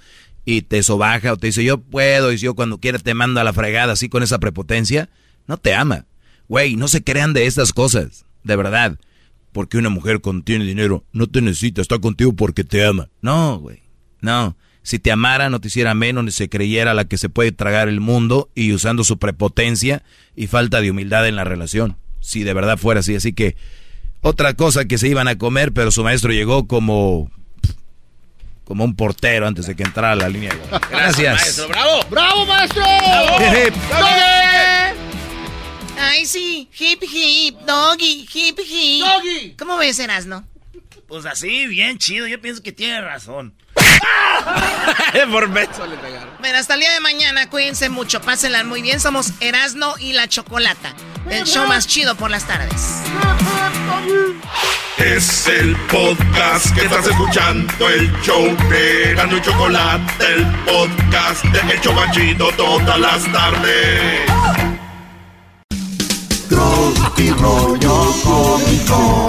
y 0.45 0.63
te 0.63 0.83
sobaja 0.83 1.33
o 1.33 1.37
te 1.37 1.47
dice 1.47 1.63
yo 1.63 1.79
puedo 1.79 2.33
y 2.33 2.39
yo 2.39 2.57
cuando 2.57 2.79
quiera 2.79 2.99
te 2.99 3.15
mando 3.15 3.41
a 3.41 3.45
la 3.45 3.53
fregada 3.53 3.93
así 3.93 4.09
con 4.09 4.25
esa 4.25 4.41
prepotencia, 4.41 5.09
no 5.47 5.57
te 5.57 5.73
ama. 5.73 6.07
Güey, 6.49 6.75
no 6.75 6.89
se 6.89 7.05
crean 7.05 7.33
de 7.33 7.47
estas 7.47 7.73
cosas, 7.73 8.25
de 8.43 8.57
verdad. 8.57 8.99
Porque 9.53 9.79
una 9.79 9.89
mujer 9.89 10.21
con 10.21 10.43
tiene 10.43 10.65
dinero 10.65 11.05
no 11.13 11.29
te 11.29 11.41
necesita, 11.41 11.81
está 11.81 12.01
contigo 12.01 12.33
porque 12.33 12.65
te 12.65 12.85
ama. 12.85 13.09
No, 13.21 13.61
güey. 13.61 13.85
No, 14.21 14.57
si 14.83 14.99
te 14.99 15.13
amara 15.13 15.49
no 15.49 15.61
te 15.61 15.69
hiciera 15.69 15.95
menos 15.95 16.25
ni 16.25 16.33
se 16.33 16.49
creyera 16.49 16.93
la 16.93 17.05
que 17.05 17.19
se 17.19 17.29
puede 17.29 17.53
tragar 17.53 17.89
el 17.89 18.01
mundo 18.01 18.51
y 18.57 18.73
usando 18.73 19.05
su 19.05 19.21
prepotencia 19.21 20.03
y 20.35 20.49
falta 20.49 20.81
de 20.81 20.91
humildad 20.91 21.29
en 21.29 21.37
la 21.37 21.45
relación. 21.45 21.97
Si 22.27 22.43
de 22.43 22.53
verdad 22.55 22.77
fuera 22.77 23.01
así, 23.01 23.15
así 23.15 23.33
que 23.33 23.55
otra 24.21 24.55
cosa 24.55 24.87
que 24.87 24.99
se 24.99 25.07
iban 25.07 25.29
a 25.29 25.39
comer, 25.39 25.71
pero 25.73 25.93
su 25.93 26.03
maestro 26.03 26.33
llegó 26.33 26.67
como 26.67 27.31
como 28.65 28.83
un 28.85 28.97
portero 28.97 29.47
antes 29.47 29.67
de 29.67 29.77
que 29.77 29.85
entrara 29.85 30.11
a 30.11 30.17
la 30.17 30.29
línea. 30.29 30.51
Gracias. 30.91 31.41
maestro, 31.41 31.69
bravo. 31.69 32.01
Bravo, 32.11 32.47
maestro. 32.47 32.83
Ay, 35.99 36.27
sí, 36.27 36.69
hip 36.77 37.05
hip, 37.05 37.61
doggy, 37.61 38.29
hip 38.35 38.59
hip. 38.59 39.05
Doggy. 39.05 39.55
¿Cómo 39.57 39.77
ves, 39.77 40.01
Erasno? 40.01 40.45
Pues 41.07 41.27
así, 41.27 41.69
bien 41.69 41.99
chido. 41.99 42.27
Yo 42.27 42.41
pienso 42.41 42.61
que 42.61 42.73
tiene 42.73 43.01
razón. 43.03 43.55
Por 45.31 45.49
beso 45.49 45.87
le 45.87 45.97
pegaron. 45.97 46.31
Bueno, 46.39 46.59
hasta 46.59 46.75
el 46.75 46.81
día 46.81 46.93
de 46.93 47.01
mañana, 47.01 47.49
cuídense 47.49 47.89
mucho, 47.89 48.21
pásenla 48.21 48.65
muy 48.65 48.83
bien. 48.83 49.01
Somos 49.01 49.33
Erasno 49.41 49.95
y 49.99 50.13
la 50.13 50.29
Chocolata, 50.29 50.95
el 51.31 51.45
show 51.45 51.67
más 51.67 51.87
chido 51.87 52.15
por 52.15 52.31
las 52.31 52.47
tardes. 52.47 53.03
Es 54.99 55.47
el 55.47 55.77
podcast 55.77 56.75
que 56.75 56.83
estás 56.85 57.07
escuchando, 57.07 57.89
el 57.89 58.13
show 58.23 58.45
de 58.71 59.11
Erasno 59.11 59.37
y 59.37 59.43
Chocolate, 59.43 60.25
el 60.35 60.47
podcast 60.65 61.45
de 61.45 61.73
El 61.73 61.81
Chocachito 61.81 62.49
todas 62.57 62.99
las 62.99 63.33
tardes. 63.33 64.31
Tropi 66.49 67.31
rollo 67.31 68.15
cómico, 68.23 69.29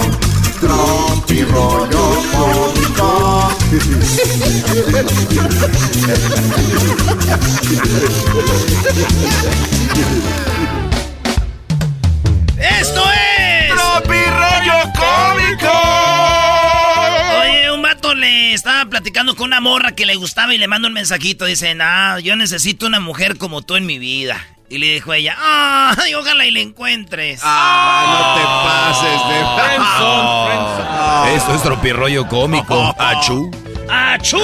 tropi 0.60 1.42
rollo 1.42 2.22
cómico 2.32 3.37
¡Esto 3.70 3.80
es! 13.12 13.68
¡Tropi 13.68 14.24
cómico! 14.96 16.37
Le 18.18 18.52
estaba 18.52 18.84
platicando 18.90 19.36
con 19.36 19.46
una 19.46 19.60
morra 19.60 19.92
que 19.92 20.04
le 20.04 20.16
gustaba 20.16 20.52
y 20.52 20.58
le 20.58 20.66
manda 20.66 20.88
un 20.88 20.94
mensajito. 20.94 21.44
Dice, 21.44 21.74
nah, 21.74 22.18
yo 22.18 22.34
necesito 22.34 22.86
una 22.86 22.98
mujer 23.00 23.38
como 23.38 23.62
tú 23.62 23.76
en 23.76 23.86
mi 23.86 23.98
vida. 23.98 24.44
Y 24.68 24.78
le 24.78 24.92
dijo 24.94 25.14
ella, 25.14 25.36
ay, 25.38 26.14
ojalá 26.14 26.44
y 26.44 26.50
le 26.50 26.60
encuentres. 26.62 27.40
Ah, 27.42 28.04
no 28.10 28.34
te 28.34 28.42
pases 28.68 29.20
de 29.28 29.44
Ah, 29.80 31.30
Esto 31.34 31.54
es 31.54 31.62
tropirroyo 31.62 32.26
cómico. 32.28 32.94
Achú. 32.98 33.50
¡Achú! 33.88 34.38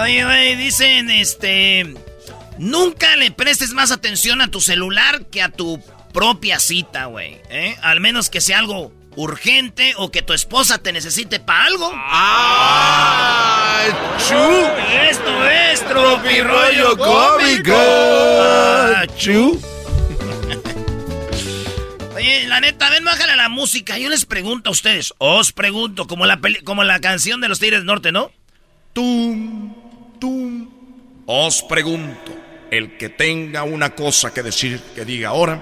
Oye, 0.00 0.24
oye, 0.24 0.56
dicen, 0.56 1.10
este... 1.10 1.94
Nunca 2.58 3.16
le 3.16 3.30
prestes 3.32 3.70
más 3.72 3.90
atención 3.90 4.40
a 4.40 4.48
tu 4.48 4.60
celular 4.60 5.24
que 5.26 5.42
a 5.42 5.48
tu 5.48 5.82
propia 6.14 6.58
cita, 6.60 7.06
güey. 7.06 7.42
¿eh? 7.50 7.76
Al 7.82 8.00
menos 8.00 8.30
que 8.30 8.40
sea 8.40 8.60
algo 8.60 8.90
urgente 9.16 9.92
o 9.98 10.10
que 10.10 10.22
tu 10.22 10.32
esposa 10.32 10.78
te 10.78 10.92
necesite 10.92 11.40
para 11.40 11.64
algo. 11.66 11.90
¡Ah! 11.94 13.82
¡Achú! 14.16 14.34
Esto 15.10 15.50
es 15.50 15.84
Tropirollo 15.84 16.96
Cómico. 16.96 17.74
¡Achú! 18.96 19.60
Oye, 22.14 22.46
la 22.46 22.60
neta, 22.60 22.88
ven, 22.90 23.04
bájale 23.04 23.32
a 23.32 23.36
la 23.36 23.48
música. 23.48 23.98
Yo 23.98 24.08
les 24.08 24.24
pregunto 24.24 24.70
a 24.70 24.72
ustedes, 24.72 25.12
os 25.18 25.52
pregunto, 25.52 26.06
como 26.06 26.26
la, 26.26 26.36
peli- 26.38 26.62
como 26.62 26.84
la 26.84 27.00
canción 27.00 27.40
de 27.40 27.48
los 27.48 27.58
Tigres 27.58 27.80
del 27.80 27.86
Norte, 27.86 28.12
¿no? 28.12 28.30
Tum, 28.92 29.74
tum. 30.20 30.70
Os 31.26 31.62
pregunto, 31.62 32.32
el 32.70 32.96
que 32.96 33.08
tenga 33.08 33.64
una 33.64 33.96
cosa 33.96 34.32
que 34.32 34.42
decir, 34.44 34.80
que 34.94 35.04
diga 35.04 35.30
ahora 35.30 35.60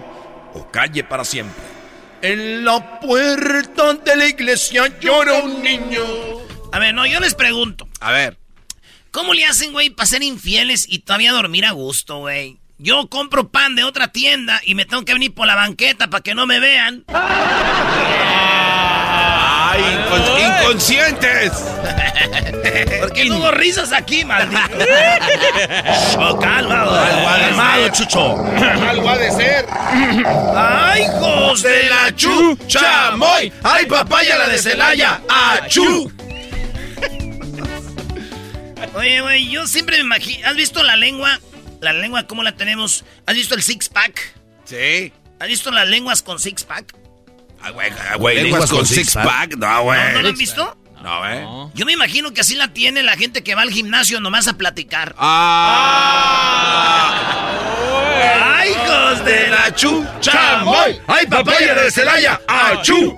o 0.55 0.71
calle 0.71 1.05
para 1.05 1.25
siempre. 1.25 1.63
En 2.23 2.65
la 2.65 3.01
puerta 3.01 3.95
de 3.95 4.17
la 4.17 4.27
iglesia 4.27 4.99
llora 5.01 5.43
un 5.43 5.63
niño. 5.63 6.03
A 6.73 6.79
ver, 6.79 6.95
no, 6.95 7.05
yo 7.07 7.21
les 7.21 7.35
pregunto. 7.35 7.89
A 8.01 8.13
ver. 8.13 8.39
¿Cómo 9.11 9.35
le 9.35 9.45
hacen, 9.45 9.73
güey, 9.73 9.91
para 9.91 10.07
ser 10.07 10.23
infieles 10.23 10.87
y 10.89 11.01
todavía 11.01 11.33
dormir 11.33 11.67
a 11.67 11.73
gusto, 11.73 12.21
güey? 12.21 12.59
Yo 12.79 13.09
compro 13.09 13.51
pan 13.51 13.75
de 13.75 13.85
otra 13.85 14.09
tienda 14.09 14.61
y 14.65 14.75
me 14.75 14.87
tengo 14.87 15.05
que 15.05 15.13
venir 15.13 15.35
por 15.35 15.47
la 15.47 15.55
banqueta 15.55 16.09
para 16.09 16.23
que 16.23 16.35
no 16.35 16.47
me 16.47 16.61
vean. 16.61 17.05
¡Ay, 20.63 20.67
incon- 20.67 20.71
inconscientes! 20.71 21.53
¿Por 23.01 23.13
qué 23.13 23.25
no 23.27 23.39
hubo 23.39 23.51
risas 23.51 23.93
aquí, 23.93 24.25
maldito? 24.25 24.61
Oh, 26.19 26.39
calma, 26.39 26.83
Algo 26.83 26.95
ha 26.95 27.39
calmado, 27.39 27.89
chucho. 27.91 28.37
Algo 28.89 29.09
ha 29.09 29.19
de 29.19 29.31
ser. 29.33 29.67
¡Ay, 30.55 31.03
hijos 31.03 31.63
de 31.63 31.89
la 31.89 32.15
chu! 32.15 32.57
¡Chamoy! 32.67 33.53
¡Ay, 33.63 33.87
papaya 33.87 34.39
la 34.39 34.49
de 34.49 34.59
Celaya! 34.59 35.21
¡Achú! 35.29 36.11
Oye, 38.95 39.21
güey, 39.23 39.49
yo 39.51 39.67
siempre 39.67 39.97
me 39.97 40.03
imagino... 40.03 40.47
¿Has 40.49 40.55
visto 40.55 40.83
la 40.83 40.97
lengua? 40.97 41.41
La 41.81 41.93
lengua, 41.93 42.27
¿cómo 42.27 42.43
la 42.43 42.53
tenemos? 42.57 43.05
¿Has 43.27 43.35
visto 43.35 43.55
el 43.55 43.63
six-pack? 43.63 44.21
Sí. 44.65 45.13
¿Has 45.41 45.49
visto 45.49 45.71
las 45.71 45.89
lenguas 45.89 46.23
con 46.23 46.39
six-pack? 46.39 46.95
Ah, 46.95 46.99
güey, 47.71 47.91
ah, 48.11 48.17
güey, 48.17 48.43
lenguas 48.43 48.71
con 48.71 48.87
six-pack. 48.87 49.57
No, 49.57 49.83
güey. 49.85 49.99
¿No, 49.99 50.13
¿No 50.13 50.23
lo 50.23 50.29
han 50.29 50.37
visto? 50.37 50.77
No, 51.03 51.19
güey. 51.19 51.41
Yo 51.75 51.85
me 51.85 51.93
imagino 51.93 52.33
que 52.33 52.43
así 52.43 52.55
la 52.55 52.73
tiene 52.73 53.03
la 53.03 53.17
gente 53.17 53.43
que 53.43 53.55
va 53.55 53.63
al 53.63 53.71
gimnasio 53.71 54.21
nomás 54.21 54.47
a 54.49 54.55
platicar. 54.55 55.15
Ah. 55.19 56.53
¡Ay, 58.55 58.71
hijos 58.71 59.25
de 59.25 59.49
la 59.49 59.75
chu! 59.75 60.07
¡Chamoy! 60.21 61.01
¡Ay, 61.09 61.27
papaya 61.27 61.75
de 61.75 61.91
Celaya! 61.91 62.41
¡Achú! 62.47 63.15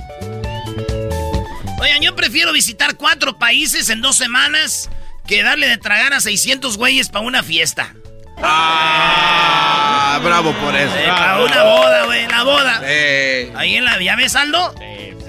Oigan, 1.81 2.01
yo 2.01 2.17
prefiero 2.17 2.53
visitar 2.53 2.97
cuatro 2.97 3.39
países 3.39 3.91
en 3.91 4.01
dos 4.01 4.17
semanas 4.17 4.89
que 5.27 5.43
darle 5.43 5.69
de 5.69 5.77
tragar 5.77 6.15
a 6.15 6.21
600 6.21 6.79
güeyes 6.79 7.11
para 7.11 7.27
una 7.27 7.43
fiesta. 7.43 7.95
Ah, 8.43 10.20
bravo 10.22 10.53
por 10.55 10.74
eso. 10.74 10.95
Eh, 10.97 11.07
para 11.09 11.43
una 11.43 11.62
boda, 11.62 12.05
güey, 12.07 12.26
la 12.26 12.43
boda. 12.43 12.80
Sí. 12.80 13.53
Ahí 13.55 13.76
en 13.76 13.85
la... 13.85 14.03
¿Ya 14.03 14.16
ves, 14.16 14.35
Aldo? 14.35 14.74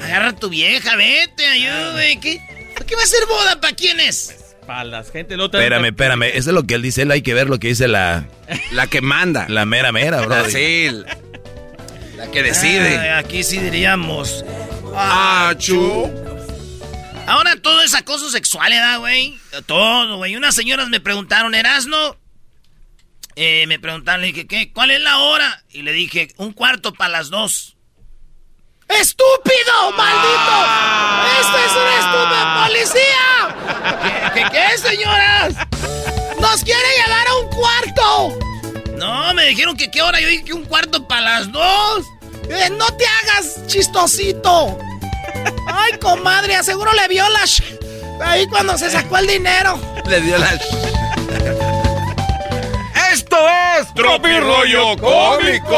Agarra 0.04 0.30
a 0.30 0.36
tu 0.36 0.50
vieja, 0.50 0.96
vete, 0.96 1.46
ayúdame. 1.48 2.20
¿Qué, 2.20 2.40
¿Qué 2.86 2.96
va 2.96 3.02
a 3.02 3.08
ser 3.08 3.26
boda? 3.28 3.60
¿Para 3.62 3.76
quién 3.76 4.00
es? 4.00 4.36
Para 4.68 4.84
las 4.84 5.12
gente 5.12 5.38
no 5.38 5.50
te 5.50 5.58
Espérame, 5.58 5.86
espérame. 5.86 6.24
Eso 6.34 6.50
es 6.50 6.56
lo 6.56 6.64
que 6.64 6.76
él 6.76 6.82
dice. 6.82 7.04
Él 7.04 7.12
hay 7.12 7.22
que 7.22 7.34
ver 7.34 7.48
lo 7.50 7.60
que 7.60 7.68
dice 7.70 7.88
la... 7.88 8.26
La 8.72 8.88
que 8.88 9.02
manda. 9.02 9.46
La 9.48 9.66
mera 9.66 9.92
mera, 9.92 10.22
bro. 10.22 10.46
Sí. 10.50 10.90
La 12.18 12.32
que 12.32 12.44
decide. 12.44 12.98
Ay, 12.98 13.10
aquí 13.24 13.44
sí 13.44 13.60
diríamos... 13.60 14.44
Achú. 14.96 16.10
Ahora 17.28 17.56
todo 17.62 17.82
es 17.82 17.94
acoso 17.96 18.30
sexual, 18.30 18.72
¿verdad, 18.72 19.00
güey? 19.00 19.38
Todo, 19.66 20.18
güey. 20.18 20.36
Unas 20.36 20.56
señoras 20.56 20.90
me 20.90 21.00
preguntaron, 21.00 21.54
¿Erasno? 21.56 22.18
Eh, 23.36 23.66
me 23.68 23.80
preguntaron, 23.80 24.22
le 24.22 24.28
dije, 24.28 24.48
¿qué? 24.48 24.72
¿Cuál 24.72 24.92
es 24.92 25.02
la 25.02 25.20
hora? 25.20 25.64
Y 25.70 25.82
le 25.82 25.92
dije, 25.92 26.34
un 26.38 26.54
cuarto 26.54 26.94
para 26.94 27.10
las 27.10 27.30
dos. 27.30 27.76
¡Estúpido, 28.88 29.92
maldito! 29.98 30.58
¡Esto 31.42 31.58
es 31.58 31.72
un 31.72 31.88
estúpido 32.00 32.46
policía! 32.64 33.24
¿Qué, 34.34 34.42
qué, 34.42 34.50
qué, 34.52 34.78
señoras? 34.78 35.56
¡Nos 36.40 36.64
quiere 36.64 36.88
llevar 37.04 37.28
a 37.28 37.36
un 37.36 37.50
cuarto! 37.50 38.40
No, 38.98 39.34
me 39.34 39.48
dijeron 39.48 39.76
que 39.76 39.92
qué 39.92 40.02
hora. 40.02 40.20
Yo 40.20 40.28
dije 40.28 40.46
que 40.46 40.54
un 40.54 40.66
cuarto 40.66 41.08
para 41.08 41.22
las 41.22 41.52
dos. 41.52 42.06
Eh, 42.50 42.70
no 42.70 42.86
te 42.96 43.06
hagas 43.06 43.68
chistosito. 43.68 44.78
Ay, 45.68 45.98
comadre, 46.00 46.62
seguro 46.64 46.94
le 46.94 47.08
vio 47.08 47.28
la... 47.30 47.42
Ahí 48.26 48.48
cuando 48.48 48.78
se 48.78 48.90
sacó 48.90 49.18
el 49.18 49.28
dinero. 49.28 49.80
Le 50.08 50.22
dio 50.22 50.38
la... 50.38 50.58
¡Esto 53.16 53.38
es 53.80 53.94
Tropirollo 53.94 54.98
Cómico! 54.98 55.78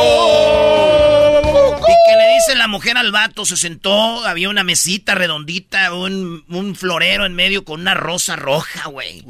Y 1.79 2.09
que 2.09 2.17
le 2.17 2.33
dice 2.33 2.55
la 2.55 2.67
mujer 2.67 2.97
al 2.97 3.11
vato, 3.11 3.45
se 3.45 3.55
sentó, 3.55 4.25
había 4.25 4.49
una 4.49 4.63
mesita 4.63 5.13
redondita, 5.13 5.93
un, 5.93 6.43
un 6.49 6.75
florero 6.75 7.27
en 7.27 7.35
medio 7.35 7.63
con 7.63 7.81
una 7.81 7.93
rosa 7.93 8.37
roja, 8.37 8.89
güey. 8.89 9.23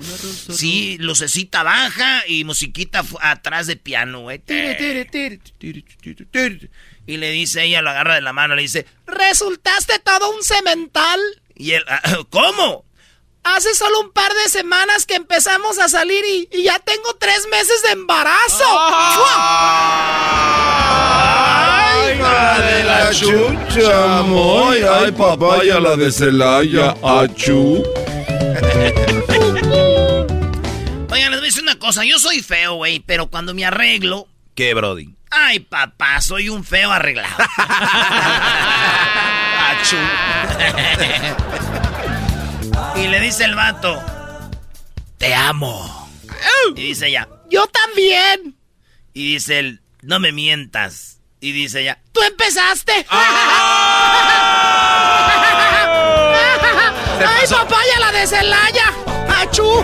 Sí, 0.53 0.95
lucecita 1.01 1.63
baja 1.63 2.23
y 2.27 2.45
musiquita 2.45 3.03
atrás 3.19 3.67
de 3.67 3.75
piano, 3.75 4.21
güey. 4.21 4.39
Tiri. 4.39 5.83
Y 7.05 7.17
le 7.17 7.31
dice, 7.31 7.65
ella 7.65 7.81
lo 7.81 7.89
agarra 7.89 8.15
de 8.15 8.21
la 8.21 8.31
mano, 8.31 8.55
le 8.55 8.61
dice, 8.61 8.85
¿Resultaste 9.05 9.99
todo 9.99 10.33
un 10.33 10.41
cemental? 10.43 11.19
y 11.55 11.71
él, 11.71 11.83
"Ah, 11.89 12.19
¿cómo? 12.29 12.85
Hace 13.55 13.73
solo 13.73 14.01
un 14.01 14.11
par 14.11 14.31
de 14.33 14.49
semanas 14.49 15.05
que 15.05 15.15
empezamos 15.15 15.79
a 15.79 15.87
salir 15.87 16.23
y, 16.25 16.49
y 16.51 16.63
ya 16.63 16.79
tengo 16.79 17.15
tres 17.19 17.47
meses 17.49 17.81
de 17.83 17.91
embarazo. 17.91 18.65
¡Ay, 22.09 22.17
de 22.61 22.83
la 22.83 23.09
chucha, 23.11 24.21
moy! 24.23 24.79
¡Ay, 24.81 25.11
papaya 25.11 25.79
la 25.79 25.95
de 25.95 26.11
Celaya! 26.11 26.95
¡Achú! 27.03 27.83
Oigan, 31.09 31.31
les 31.31 31.39
voy 31.39 31.39
a 31.39 31.41
decir 31.41 31.63
una 31.63 31.79
cosa, 31.79 32.03
yo 32.03 32.19
soy 32.19 32.41
feo, 32.41 32.75
güey, 32.75 32.99
pero 32.99 33.27
cuando 33.27 33.53
me 33.53 33.65
arreglo, 33.65 34.27
¿Qué, 34.55 34.73
Brody? 34.73 35.15
ay, 35.29 35.59
papá, 35.61 36.19
soy 36.21 36.49
un 36.49 36.63
feo 36.63 36.91
arreglado. 36.91 37.35
Achú. 39.67 39.97
Y 42.97 43.07
le 43.07 43.19
dice 43.19 43.43
el 43.45 43.55
vato, 43.55 44.03
te 45.17 45.33
amo. 45.33 46.09
Y 46.75 46.81
dice 46.81 47.07
ella, 47.07 47.27
Yo 47.49 47.65
también. 47.67 48.55
y 49.13 49.33
dice 49.33 49.59
él, 49.59 49.81
no 50.01 50.19
me 50.19 50.31
mientas. 50.31 51.19
Y 51.39 51.51
dice 51.51 51.81
ella, 51.81 51.99
Tú 52.11 52.21
empezaste. 52.23 53.05
¡Ay, 57.19 57.47
papaya 57.49 57.99
la 57.99 58.11
de 58.11 58.27
Celaya! 58.27 58.93
¡Achú! 59.37 59.83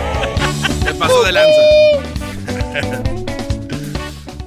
Se 0.84 0.94
pasó 0.94 1.22
de 1.24 1.32
lanza. 1.32 1.60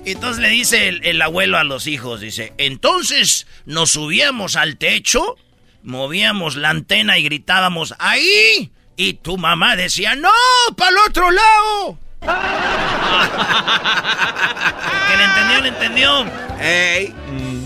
Entonces 0.05 0.41
le 0.41 0.49
dice 0.49 0.87
el, 0.87 1.03
el 1.05 1.21
abuelo 1.21 1.57
a 1.57 1.63
los 1.65 1.85
hijos, 1.87 2.21
dice, 2.21 2.53
entonces 2.57 3.45
nos 3.65 3.91
subíamos 3.91 4.55
al 4.55 4.77
techo, 4.77 5.35
movíamos 5.83 6.55
la 6.55 6.69
antena 6.69 7.17
y 7.17 7.23
gritábamos, 7.23 7.95
¡ahí! 7.99 8.71
Y 8.95 9.13
tu 9.13 9.37
mamá 9.37 9.75
decía, 9.75 10.15
¡no! 10.15 10.29
¡Para 10.75 10.91
el 10.91 10.97
otro 11.07 11.31
lado! 11.31 11.99
que 15.07 15.17
le 15.17 15.23
entendió, 15.23 15.61
le 15.61 15.67
entendió. 15.69 16.25
Ey. 16.59 17.13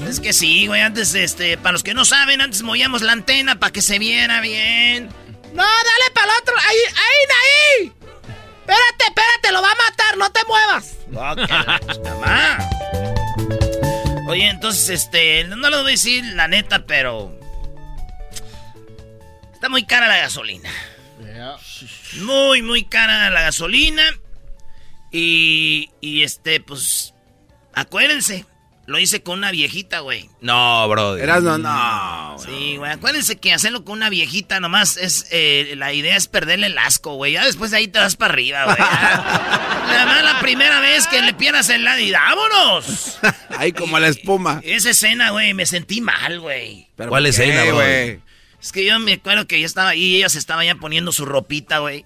Es 0.08 0.20
que 0.20 0.34
sí, 0.34 0.68
güey, 0.68 0.82
antes, 0.82 1.16
este, 1.16 1.58
para 1.58 1.72
los 1.72 1.84
que 1.84 1.94
no 1.94 2.04
saben, 2.04 2.42
antes 2.42 2.64
movíamos 2.64 3.02
la 3.02 3.14
antena 3.14 3.60
para 3.60 3.72
que 3.72 3.82
se 3.82 3.98
viera 3.98 4.42
bien. 4.42 5.08
No, 5.54 5.64
dale 5.64 6.12
para 6.14 6.26
el 6.26 6.32
otro. 6.42 6.54
Ahí, 6.58 6.78
ahí, 6.88 7.28
ahí. 7.42 7.94
Espérate, 8.60 9.06
espérate, 9.08 9.52
lo 9.52 9.62
va 9.62 9.72
a 9.72 9.76
matar, 9.76 10.18
no 10.18 10.30
te 10.32 10.44
muevas. 10.46 10.98
Oye, 14.28 14.50
entonces, 14.50 14.90
este, 14.90 15.46
no 15.46 15.70
lo 15.70 15.82
voy 15.82 15.88
a 15.88 15.92
decir 15.92 16.24
la 16.36 16.48
neta, 16.48 16.86
pero... 16.86 17.38
Está 19.62 19.70
muy 19.70 19.84
cara 19.84 20.08
la 20.08 20.18
gasolina. 20.18 20.72
Muy, 22.24 22.64
muy 22.64 22.84
cara 22.84 23.30
la 23.30 23.42
gasolina. 23.44 24.02
Y, 25.12 25.92
y 26.02 26.24
este, 26.24 26.62
pues, 26.62 27.14
acuérdense, 27.76 28.48
lo 28.88 28.98
hice 28.98 29.22
con 29.22 29.38
una 29.38 29.52
viejita, 29.52 30.00
güey. 30.00 30.32
No, 30.42 30.90
bro. 30.90 31.16
Eras 31.16 31.44
no, 31.44 31.60
no. 31.60 32.38
Sí, 32.40 32.78
güey. 32.78 32.92
Acuérdense 32.92 33.36
que 33.36 33.54
hacerlo 33.54 33.86
con 33.86 33.98
una 33.98 34.10
viejita 34.10 34.60
nomás 34.60 34.98
es. 34.98 35.28
Eh, 35.30 35.76
la 35.78 35.94
idea 35.94 36.18
es 36.18 36.28
perderle 36.28 36.66
el 36.66 36.78
asco, 36.80 37.14
güey. 37.14 37.34
Ya 37.34 37.46
después 37.46 37.70
de 37.70 37.78
ahí 37.78 37.88
te 37.88 38.00
vas 38.00 38.16
para 38.16 38.34
arriba, 38.34 38.64
güey. 38.66 38.78
Además, 38.80 40.24
la 40.24 40.40
primera 40.40 40.80
vez 40.80 41.06
que 41.06 41.22
le 41.22 41.36
pierdas 41.36 41.70
el 41.70 41.84
lado 41.84 42.00
y 42.00 42.10
vámonos. 42.10 43.20
Ahí 43.56 43.74
como 43.74 44.00
la 44.00 44.08
espuma. 44.08 44.60
Esa 44.64 44.90
escena, 44.90 45.30
güey, 45.30 45.54
me 45.54 45.68
sentí 45.68 46.02
mal, 46.02 46.40
güey. 46.40 46.88
¿Cuál 46.98 47.28
escena, 47.28 47.72
güey? 47.74 48.31
Es 48.62 48.72
que 48.72 48.86
yo 48.86 49.00
me 49.00 49.14
acuerdo 49.14 49.48
que 49.48 49.60
yo 49.60 49.66
estaba 49.66 49.90
ahí 49.90 50.04
y 50.04 50.18
ella 50.18 50.30
se 50.30 50.38
estaba 50.38 50.64
ya 50.64 50.76
poniendo 50.76 51.12
su 51.12 51.26
ropita, 51.26 51.80
güey. 51.80 52.06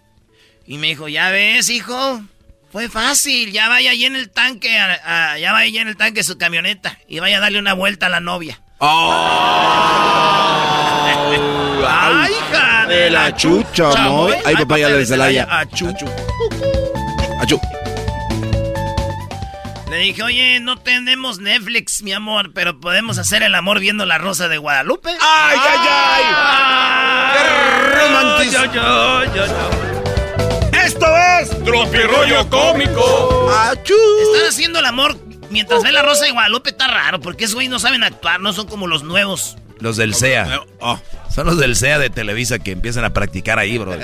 Y 0.66 0.78
me 0.78 0.88
dijo, 0.88 1.10
ya 1.10 1.30
ves, 1.30 1.70
hijo. 1.70 2.22
Fue 2.72 2.90
fácil, 2.90 3.52
ya 3.52 3.70
vaya 3.70 3.92
ahí 3.92 4.06
en 4.06 4.16
el 4.16 4.30
tanque, 4.30 4.70
ya 4.70 5.52
vaya 5.52 5.56
ahí 5.56 5.78
en 5.78 5.88
el 5.88 5.96
tanque 5.96 6.24
su 6.24 6.38
camioneta 6.38 6.98
y 7.08 7.20
vaya 7.20 7.38
a 7.38 7.40
darle 7.40 7.60
una 7.60 7.74
vuelta 7.74 8.08
a 8.08 8.10
la 8.10 8.20
novia. 8.20 8.62
Oh. 8.80 8.90
¡Ay, 11.88 12.34
hija 12.34 12.86
de 12.88 13.10
la 13.10 13.36
chucha, 13.36 14.10
muy! 14.10 14.34
Ay, 14.46 14.56
papá, 14.56 14.78
ya 14.78 14.90
le 14.90 15.06
Celaya. 15.06 15.48
Achú. 15.50 15.94
Achú. 17.40 17.60
Le 19.96 20.02
dije, 20.02 20.24
oye, 20.24 20.60
no 20.60 20.76
tenemos 20.76 21.40
Netflix, 21.40 22.04
mi 22.04 22.12
amor, 22.12 22.52
pero 22.54 22.82
podemos 22.82 23.18
hacer 23.18 23.44
el 23.44 23.56
amor 23.56 23.80
viendo 23.80 24.06
la 24.06 24.18
rosa 24.18 24.50
de 24.50 24.58
Guadalupe. 24.58 25.10
¡Ay, 25.22 25.58
ay, 25.58 25.80
ay! 25.90 27.34
¡Qué 27.34 27.44
romántico! 27.96 28.60
Esto 30.74 31.06
es 31.40 31.64
Tropirollo 31.64 32.50
Cómico. 32.50 33.50
¡Achú! 33.58 33.94
Están 34.34 34.50
haciendo 34.50 34.80
el 34.80 34.86
amor 34.86 35.18
mientras 35.50 35.82
ve 35.82 35.94
la 35.94 36.02
rosa 36.02 36.26
de 36.26 36.32
Guadalupe, 36.32 36.72
está 36.72 36.90
raro, 36.90 37.22
porque 37.22 37.46
esos 37.46 37.56
güey 37.56 37.70
no 37.70 37.80
saben 37.80 38.04
actuar, 38.04 38.42
no 38.42 38.52
son 38.52 38.68
como 38.68 38.88
los 38.88 39.04
nuevos. 39.04 39.56
Los 39.80 39.96
del 39.96 40.14
CEA. 40.14 40.60
Oh. 40.82 41.00
Son 41.34 41.48
los 41.48 41.58
del 41.58 41.78
CEA 41.78 42.00
de 42.00 42.10
Televisa 42.10 42.60
que 42.60 42.72
empiezan 42.72 43.06
a 43.06 43.14
practicar 43.14 43.60
ahí, 43.60 43.78
bro. 43.78 43.98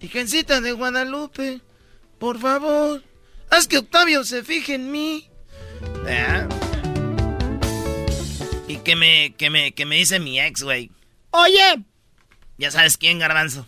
Virgencita 0.00 0.60
de 0.60 0.70
Guadalupe, 0.70 1.60
por 2.20 2.38
favor, 2.38 3.02
haz 3.52 3.68
que 3.68 3.78
Octavio 3.78 4.24
se 4.24 4.42
fije 4.42 4.74
en 4.74 4.90
mí. 4.90 5.28
Ah. 6.08 6.48
Y 8.66 8.78
que 8.78 8.96
me, 8.96 9.34
que 9.36 9.50
me, 9.50 9.72
que 9.72 9.84
me 9.84 9.96
dice 9.96 10.18
mi 10.18 10.40
ex, 10.40 10.62
güey. 10.62 10.90
Oye. 11.30 11.84
Ya 12.58 12.70
sabes 12.70 12.96
quién, 12.96 13.18
Garbanzo. 13.18 13.66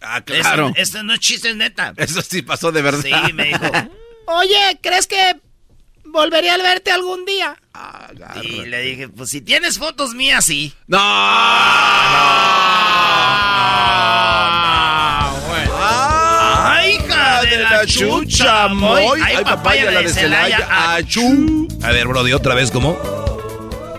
Ah, 0.00 0.20
claro. 0.20 0.68
Esto, 0.68 0.80
esto 0.80 1.02
no 1.02 1.14
es 1.14 1.20
chiste, 1.20 1.50
es 1.50 1.56
neta. 1.56 1.94
Eso 1.96 2.20
sí 2.20 2.42
pasó 2.42 2.70
de 2.72 2.82
verdad. 2.82 3.02
Sí, 3.02 3.32
me 3.32 3.46
dijo. 3.46 3.64
Oye, 4.26 4.78
¿crees 4.82 5.06
que 5.06 5.40
volvería 6.04 6.54
a 6.54 6.58
verte 6.58 6.90
algún 6.90 7.24
día? 7.24 7.56
y 8.42 8.66
le 8.66 8.80
dije, 8.82 9.08
pues 9.08 9.30
si 9.30 9.40
tienes 9.40 9.78
fotos 9.78 10.14
mías, 10.14 10.44
sí. 10.44 10.74
No. 10.86 10.98
¡Ay, 11.00 12.95
hija 17.84 18.04
de 18.04 18.06
la 18.06 18.16
chucha, 18.16 18.68
moy! 18.68 19.04
¡Ay, 19.24 19.44
papaya 19.44 19.90
la 19.90 20.02
de 20.02 20.08
Celaya! 20.08 20.94
¡Achú! 20.94 21.68
A 21.82 21.90
ver, 21.92 22.06
Brody, 22.08 22.32
otra 22.32 22.54
vez, 22.54 22.70
¿cómo? 22.70 22.96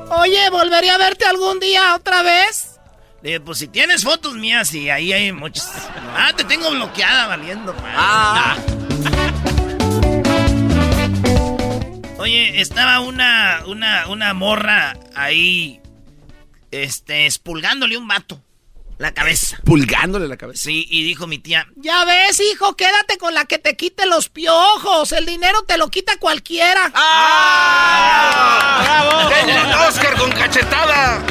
Oye, 0.10 0.50
¿volvería 0.50 0.96
a 0.96 0.98
verte 0.98 1.26
algún 1.26 1.60
día 1.60 1.96
otra 1.96 2.22
vez? 2.24 2.80
Dije, 3.22 3.40
pues 3.40 3.60
si 3.60 3.68
tienes 3.68 4.04
fotos 4.04 4.36
mías, 4.36 4.74
y 4.74 4.90
ahí 4.90 5.12
hay 5.12 5.32
muchas. 5.32 5.72
Ah, 6.16 6.32
te 6.36 6.44
tengo 6.44 6.72
bloqueada, 6.72 7.28
valiendo. 7.28 7.74
madre. 7.74 7.94
Ah. 7.96 8.58
Oye, 12.20 12.62
estaba 12.62 13.00
una, 13.00 13.64
una, 13.68 14.08
una 14.08 14.34
morra 14.34 14.98
ahí, 15.16 15.82
este, 16.72 17.26
espulgándole 17.26 17.98
un 17.98 18.08
vato 18.08 18.42
la 18.98 19.14
cabeza. 19.14 19.60
Pulgándole 19.64 20.28
la 20.28 20.38
cabeza. 20.38 20.64
Sí, 20.64 20.88
y 20.89 21.04
dijo 21.04 21.28
mi 21.28 21.38
tía, 21.39 21.68
Ya 21.76 22.04
ves, 22.06 22.39
hijo, 22.39 22.76
quédate 22.76 23.18
con 23.18 23.34
la 23.34 23.45
que 23.45 23.60
te 23.60 23.76
quite 23.76 24.06
los 24.06 24.30
piojos. 24.30 25.12
El 25.12 25.26
dinero 25.26 25.64
te 25.64 25.78
lo 25.78 25.89
quita 25.89 26.18
cualquiera. 26.18 26.91
¡Ah! 26.95 28.50
¡Denle 29.30 29.64
un 29.66 29.74
Oscar 29.88 30.16
con 30.18 30.32
cachetada! 30.32 31.24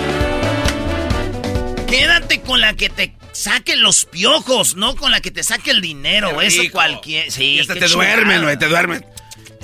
quédate 1.87 2.41
con 2.41 2.61
la 2.61 2.75
que 2.75 2.91
te 2.91 3.17
saque 3.33 3.77
los 3.77 4.05
piojos, 4.05 4.77
no 4.77 4.97
con 4.97 5.11
la 5.11 5.21
que 5.21 5.31
te 5.31 5.43
saque 5.43 5.71
el 5.71 5.81
dinero. 5.81 6.37
Qué 6.39 6.47
Eso 6.47 6.63
cualquier... 6.73 7.31
Sí, 7.31 7.55
Y 7.55 7.61
hasta 7.61 7.75
te 7.75 7.89
duermen, 7.89 8.43
güey, 8.43 8.59
te 8.59 8.67
duermen. 8.67 9.07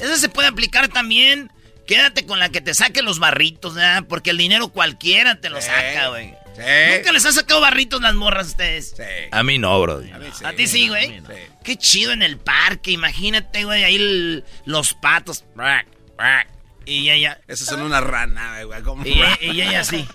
Eso 0.01 0.17
se 0.17 0.29
puede 0.29 0.49
aplicar 0.49 0.89
también. 0.89 1.51
Quédate 1.87 2.25
con 2.27 2.39
la 2.39 2.49
que 2.49 2.61
te 2.61 2.75
saque 2.75 3.03
los 3.03 3.19
barritos, 3.19 3.75
¿verdad? 3.75 4.05
Porque 4.09 4.31
el 4.31 4.39
dinero 4.39 4.69
cualquiera 4.69 5.41
te 5.41 5.51
lo 5.51 5.61
saca, 5.61 6.09
güey. 6.09 6.35
¿Nunca 6.57 7.13
les 7.13 7.25
ha 7.27 7.33
sacado 7.33 7.61
barritos 7.61 8.01
las 8.01 8.15
morras 8.15 8.47
a 8.47 8.51
ustedes? 8.51 8.95
A 9.31 9.43
mí 9.43 9.59
no, 9.59 9.81
Brody. 9.81 10.11
A 10.45 10.53
ti 10.53 10.67
sí, 10.67 10.89
güey. 10.89 11.23
Qué 11.65 11.77
chido 11.77 12.13
en 12.13 12.23
el 12.23 12.39
parque. 12.39 12.91
Imagínate, 12.93 13.65
güey, 13.65 13.85
ahí 13.85 13.97
el- 13.97 14.45
los 14.65 14.95
patos. 14.95 15.45
Brac, 15.55 15.87
brac. 16.17 16.49
Y 16.85 17.11
ella. 17.11 17.41
Esas 17.49 17.69
son 17.69 17.83
una 17.83 18.01
rana, 18.01 18.63
güey. 18.65 18.83
como- 18.83 19.05
Y, 19.07 19.13
ella- 19.13 19.39
y 19.41 19.61
ella 19.63 19.81
así. 19.81 20.07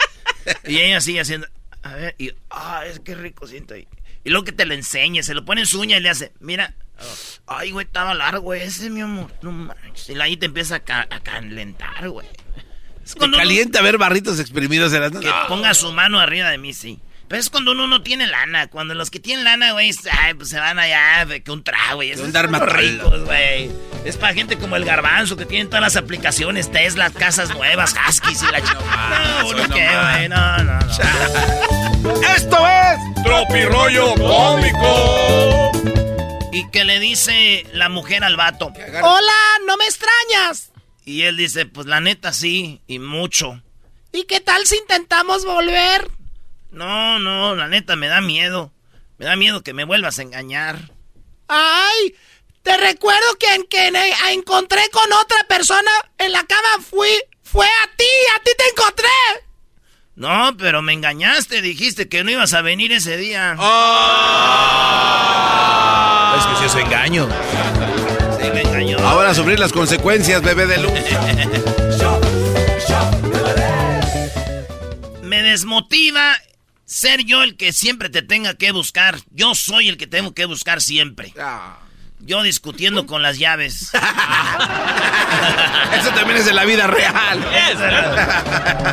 Y 0.66 0.78
ella 0.80 0.98
así 0.98 1.18
haciendo. 1.18 1.48
A 1.84 1.94
ver, 1.96 2.16
y. 2.18 2.32
Ah, 2.50 2.84
es 2.86 3.00
que 3.00 3.16
rico 3.16 3.48
siento 3.48 3.74
ahí. 3.74 3.88
Y 4.24 4.30
luego 4.30 4.44
que 4.46 4.52
te 4.52 4.66
lo 4.66 4.74
enseñe, 4.74 5.24
se 5.24 5.34
lo 5.34 5.46
pone 5.46 5.62
en 5.62 5.68
su 5.68 5.80
uña 5.80 5.98
y 5.98 6.02
le 6.02 6.10
hace. 6.10 6.34
Mira. 6.40 6.74
Ay, 7.46 7.72
güey, 7.72 7.86
estaba 7.86 8.14
largo 8.16 8.54
ese, 8.54 8.90
mi 8.90 9.02
amor. 9.02 9.32
No 9.42 9.52
manches. 9.52 10.10
Y 10.10 10.20
ahí 10.20 10.36
te 10.36 10.48
empieza 10.48 10.76
a, 10.76 10.80
ca- 10.80 11.08
a 11.10 11.20
calentar, 11.22 12.10
güey. 12.10 12.28
Es 13.08 13.16
cuando 13.16 13.38
uno- 13.38 13.48
ver 13.82 13.98
barritos 13.98 14.38
exprimidos 14.38 14.92
en 14.92 15.00
las... 15.00 15.12
que 15.14 15.32
ponga 15.48 15.74
su 15.74 15.94
mano 15.94 16.20
arriba 16.20 16.50
de 16.50 16.58
mí, 16.58 16.74
sí. 16.74 17.00
Pero 17.30 17.40
es 17.40 17.50
cuando 17.50 17.72
uno 17.72 17.88
no 17.88 18.02
tiene 18.04 18.28
lana. 18.28 18.68
Cuando 18.68 18.94
los 18.96 19.10
que 19.10 19.20
tienen 19.22 19.46
lana, 19.46 19.72
güey, 19.72 19.94
pues 20.38 20.50
se 20.50 20.60
van 20.60 20.78
allá 20.78 21.26
de 21.26 21.42
que 21.42 21.52
un 21.52 21.64
trago, 21.64 21.96
güey. 21.96 22.12
Esos 22.12 22.26
Un 22.26 22.34
son 22.34 22.70
ricos, 22.70 23.24
güey. 23.24 23.72
Es 24.04 24.18
para 24.18 24.34
gente 24.34 24.58
como 24.58 24.76
el 24.76 24.84
garbanzo 24.84 25.38
que 25.38 25.46
tienen 25.46 25.68
todas 25.68 25.82
las 25.82 25.96
aplicaciones, 25.96 26.70
Tesla, 26.70 27.10
casas 27.10 27.50
nuevas, 27.54 27.96
Huskies 28.08 28.44
y 28.44 28.52
la 28.52 28.62
ch... 28.62 28.74
No, 29.44 29.48
uno 29.50 29.64
más. 29.70 30.16
güey, 30.18 30.28
no, 30.30 30.58
no, 30.64 30.80
no. 30.80 32.22
¡Esto 32.36 32.58
es 32.68 33.24
Tropirollo 33.24 34.16
Cómico. 34.16 35.72
Y 36.52 36.70
que 36.72 36.84
le 36.84 37.00
dice 37.00 37.66
la 37.72 37.88
mujer 37.88 38.24
al 38.26 38.36
vato. 38.36 38.68
Hola, 39.02 39.34
¿no 39.66 39.78
me 39.78 39.86
extrañas? 39.86 40.72
Y 41.08 41.22
él 41.22 41.38
dice, 41.38 41.66
pues 41.66 41.88
la 41.88 42.02
neta 42.02 42.34
sí, 42.34 42.82
y 42.86 43.00
mucho. 43.00 43.62
¿Y 44.12 44.26
qué 44.26 44.42
tal 44.42 44.68
si 44.68 44.76
intentamos 44.76 45.46
volver? 45.46 46.12
No, 46.72 47.18
no, 47.18 47.56
la 47.56 47.70
neta 47.70 47.96
me 47.96 48.10
da 48.10 48.20
miedo. 48.20 48.74
Me 49.18 49.26
da 49.26 49.38
miedo 49.38 49.64
que 49.64 49.74
me 49.74 49.86
vuelvas 49.86 50.20
a 50.20 50.24
engañar. 50.24 50.92
Ay, 51.48 52.14
te 52.62 52.76
recuerdo 52.76 53.38
que 53.40 53.56
en 53.56 53.64
que 53.68 53.90
ne- 53.90 54.12
a- 54.26 54.34
encontré 54.34 54.82
con 54.92 55.10
otra 55.14 55.46
persona 55.48 55.90
en 56.18 56.34
la 56.34 56.44
cama 56.44 56.84
fui, 56.90 57.08
fue 57.42 57.66
a 57.66 57.88
ti, 57.96 58.04
a 58.36 58.44
ti 58.44 58.52
te 58.58 58.68
encontré. 58.78 59.08
No, 60.16 60.58
pero 60.58 60.82
me 60.82 60.92
engañaste, 60.92 61.62
dijiste 61.62 62.10
que 62.10 62.26
no 62.26 62.32
ibas 62.32 62.54
a 62.54 62.62
venir 62.62 62.92
ese 62.92 63.16
día. 63.16 63.54
Es 66.38 66.46
que 66.48 66.56
si 66.58 66.66
es 66.66 66.76
engaño. 66.86 67.30
Ahora 69.08 69.30
a 69.30 69.34
sufrir 69.34 69.58
las 69.58 69.72
consecuencias, 69.72 70.42
bebé 70.42 70.68
de 70.68 70.80
luz. 70.80 70.92
Me 75.24 75.42
desmotiva 75.44 76.36
ser 76.84 77.24
yo 77.24 77.42
el 77.42 77.56
que 77.56 77.72
siempre 77.72 78.10
te 78.10 78.22
tenga 78.22 78.56
que 78.56 78.74
buscar. 78.74 79.18
Yo 79.32 79.56
soy 79.56 79.88
el 79.88 79.96
que 79.96 80.08
tengo 80.08 80.34
que 80.34 80.44
buscar 80.44 80.82
siempre. 80.82 81.34
Yo 82.20 82.42
discutiendo 82.42 83.06
con 83.06 83.22
las 83.22 83.38
llaves. 83.38 83.84
Eso 86.00 86.10
también 86.12 86.40
es 86.40 86.46
de 86.46 86.54
la 86.54 86.66
vida 86.66 86.88
real. 86.88 87.46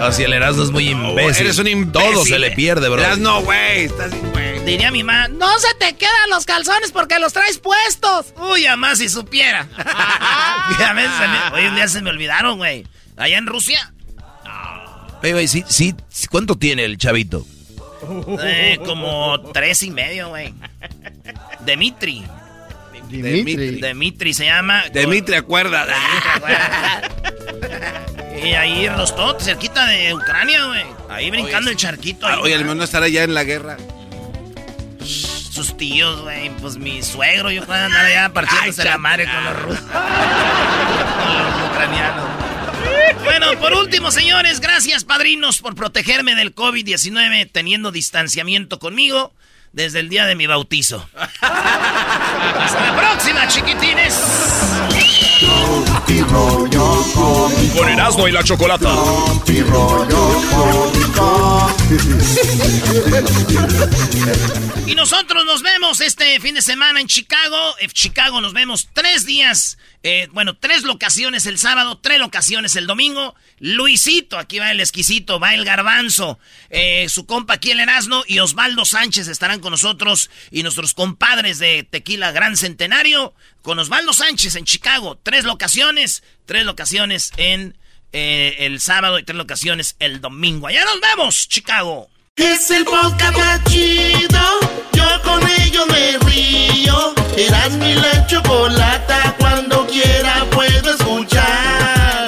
Así 0.03 0.22
el 0.22 0.33
Erasmo 0.33 0.62
es 0.62 0.70
muy 0.70 0.91
imbécil. 0.91 1.47
Eres 1.47 1.59
un 1.59 1.66
imbécil. 1.66 2.12
Todo 2.12 2.25
se 2.25 2.39
le 2.39 2.53
pierde, 2.53 2.89
bro. 2.89 3.01
Eras 3.01 3.18
no, 3.18 3.43
güey. 3.43 3.85
Estás 3.85 4.12
güey. 4.33 4.45
Diría 4.64 4.91
mi 4.91 5.03
mamá, 5.03 5.29
no 5.29 5.59
se 5.59 5.75
te 5.75 5.95
quedan 5.97 6.31
los 6.31 6.47
calzones 6.47 6.91
porque 6.91 7.18
los 7.18 7.35
traes 7.35 7.59
puestos. 7.59 8.33
Uy, 8.39 8.64
más 8.79 8.99
si 8.99 9.11
supiera. 9.11 9.68
hoy 11.53 11.66
un 11.66 11.75
día 11.75 11.89
se 11.89 12.01
me 12.01 12.11
olvidaron, 12.11 12.57
güey. 12.57 12.87
Allá 13.16 13.37
en 13.37 13.47
Rusia. 13.47 13.93
Güey, 15.20 15.49
sí, 15.49 15.64
sí, 15.68 15.95
¿cuánto 16.31 16.57
tiene 16.57 16.85
el 16.85 16.99
chavito? 16.99 17.47
Eh, 18.43 18.79
como 18.85 19.41
tres 19.53 19.83
y 19.83 19.91
medio, 19.91 20.29
güey. 20.29 20.55
Dimitri. 21.64 22.25
Dimitri. 23.09 23.80
Dimitri 23.80 24.34
se 24.34 24.46
llama. 24.46 24.84
Dimitri, 24.92 25.36
acuerda. 25.36 25.86
y 28.44 28.52
ahí 28.52 28.86
en 28.86 28.96
los 28.96 29.14
totes, 29.14 29.46
cerquita 29.46 29.86
de 29.86 30.14
Ucrania, 30.14 30.66
güey. 30.66 30.84
Ahí 31.09 31.30
brincando 31.30 31.70
el 31.70 31.76
charquito. 31.76 32.26
Ah, 32.26 32.40
oye, 32.40 32.55
el 32.55 32.66
no 32.66 32.84
estará 32.84 33.09
ya 33.09 33.22
en 33.22 33.34
la 33.34 33.44
guerra. 33.44 33.76
Sus 35.05 35.76
tíos, 35.76 36.22
güey. 36.22 36.50
Pues 36.61 36.76
mi 36.76 37.02
suegro, 37.02 37.50
yo 37.50 37.64
puedo 37.64 37.82
andar 37.82 38.07
allá 38.07 38.32
partiéndose 38.32 38.84
la 38.84 38.98
madre 38.98 39.26
con 39.26 39.44
los 39.44 39.62
rusos. 39.62 39.80
con 39.90 41.38
los 41.38 41.70
ucranianos. 41.70 42.24
Bueno, 43.24 43.59
por 43.61 43.72
último, 43.72 44.11
señores, 44.11 44.61
gracias, 44.61 45.05
padrinos, 45.05 45.61
por 45.61 45.74
protegerme 45.74 46.34
del 46.34 46.55
COVID-19 46.55 47.48
teniendo 47.50 47.92
distanciamiento 47.92 48.78
conmigo 48.78 49.32
desde 49.75 50.01
el 50.01 50.09
día 50.09 50.25
de 50.25 50.37
mi 50.37 50.47
bautizo. 50.47 51.07
Hasta 51.41 52.81
la 52.81 52.97
próxima, 52.97 53.47
chiquitines. 53.49 54.14
Con 57.77 57.89
Erasmo 57.89 58.29
y 58.29 58.33
la 58.33 58.45
Chocolata. 58.45 58.91
Y 64.86 64.94
nosotros 64.94 65.46
nos 65.46 65.62
vemos 65.62 66.02
este 66.02 66.38
fin 66.40 66.54
de 66.54 66.60
semana 66.60 67.00
en 67.00 67.06
Chicago. 67.06 67.56
En 67.78 67.90
Chicago 67.90 68.42
nos 68.42 68.52
vemos 68.52 68.90
tres 68.92 69.24
días. 69.24 69.78
Eh, 70.02 70.28
bueno, 70.32 70.58
tres 70.58 70.82
locaciones 70.82 71.46
el 71.46 71.58
sábado, 71.58 71.98
tres 71.98 72.18
locaciones 72.18 72.76
el 72.76 72.86
domingo. 72.86 73.34
Luisito, 73.60 74.38
aquí 74.38 74.58
va 74.58 74.70
el 74.70 74.80
exquisito, 74.80 75.40
va 75.40 75.54
el 75.54 75.64
garbanzo. 75.64 76.38
Eh, 76.68 77.08
su 77.08 77.24
compa 77.24 77.54
aquí 77.54 77.70
el 77.70 77.80
Erasmo 77.80 78.24
y 78.26 78.40
Osvaldo 78.40 78.84
Sánchez 78.84 79.28
estarán 79.28 79.60
con 79.60 79.70
nosotros. 79.70 80.28
Y 80.50 80.62
nuestros 80.62 80.92
compadres 80.92 81.58
de 81.58 81.84
Tequila 81.84 82.30
Gran 82.32 82.58
Centenario 82.58 83.32
con 83.62 83.78
Osvaldo 83.78 84.12
Sánchez 84.12 84.56
en 84.56 84.66
Chicago. 84.66 85.18
Tres 85.22 85.44
locaciones, 85.44 86.22
tres 86.44 86.66
locaciones 86.66 87.32
en 87.38 87.74
eh, 88.14 88.64
el 88.64 88.80
sábado 88.80 89.18
y 89.18 89.24
tres 89.24 89.36
locaciones 89.36 89.96
el 89.98 90.20
domingo. 90.20 90.68
Allá 90.68 90.84
nos 90.84 91.00
vemos, 91.00 91.48
Chicago. 91.48 92.08
Es 92.36 92.70
el 92.70 92.84
podcast 92.84 93.36
más 93.36 93.64
chido. 93.64 94.40
Yo 94.92 95.04
con 95.24 95.42
ello 95.60 95.84
me 95.86 96.16
río. 96.18 97.12
Eras 97.36 97.72
mi 97.72 97.94
la 97.94 98.24
chocolata. 98.26 99.34
Cuando 99.38 99.84
quiera 99.88 100.46
puedo 100.52 100.94
escuchar. 100.94 102.26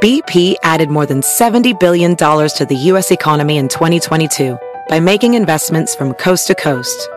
BP 0.00 0.54
added 0.62 0.88
more 0.88 1.04
than 1.04 1.20
$70 1.20 1.78
billion 1.78 2.16
to 2.16 2.66
the 2.66 2.76
U.S. 2.92 3.10
economy 3.10 3.58
in 3.58 3.68
2022 3.68 4.56
by 4.88 4.98
making 4.98 5.34
investments 5.34 5.94
from 5.94 6.14
coast 6.14 6.46
to 6.46 6.54
coast. 6.54 7.10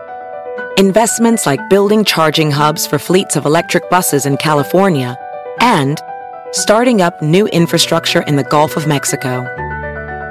Investments 0.76 1.46
like 1.46 1.60
building 1.70 2.04
charging 2.04 2.50
hubs 2.50 2.86
for 2.86 2.98
fleets 2.98 3.36
of 3.36 3.46
electric 3.46 3.88
buses 3.88 4.26
in 4.26 4.36
California 4.36 5.16
and 5.62 6.02
starting 6.50 7.00
up 7.00 7.22
new 7.22 7.46
infrastructure 7.46 8.20
in 8.22 8.36
the 8.36 8.44
Gulf 8.44 8.76
of 8.76 8.86
Mexico. 8.86 9.46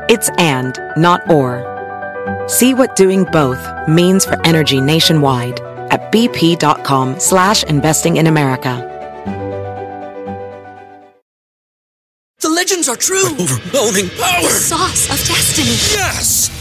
It's 0.09 0.29
and, 0.37 0.77
not 0.97 1.27
or. 1.31 1.65
See 2.47 2.73
what 2.73 2.95
doing 2.95 3.23
both 3.23 3.65
means 3.87 4.25
for 4.25 4.39
energy 4.45 4.81
nationwide 4.81 5.59
at 5.89 6.11
bp.com 6.11 7.19
slash 7.19 7.63
investing 7.63 8.17
in 8.17 8.27
America. 8.27 8.87
The 12.41 12.49
legends 12.49 12.89
are 12.89 12.95
true. 12.95 13.25
overwhelming 13.25 14.09
power! 14.09 14.41
The 14.41 14.49
sauce 14.49 15.05
of 15.05 15.27
destiny. 15.27 15.69
Yes! 15.69 16.60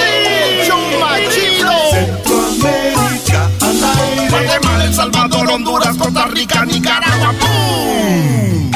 Centroamérica 2.01 3.49
al 3.61 3.83
aire. 3.83 4.29
Guatemala, 4.29 4.85
El 4.85 4.93
Salvador, 4.93 5.51
Honduras, 5.51 5.95
Costa 5.97 6.25
Rica, 6.25 6.65
Nicaragua. 6.65 7.33
¡Pum! 7.39 8.71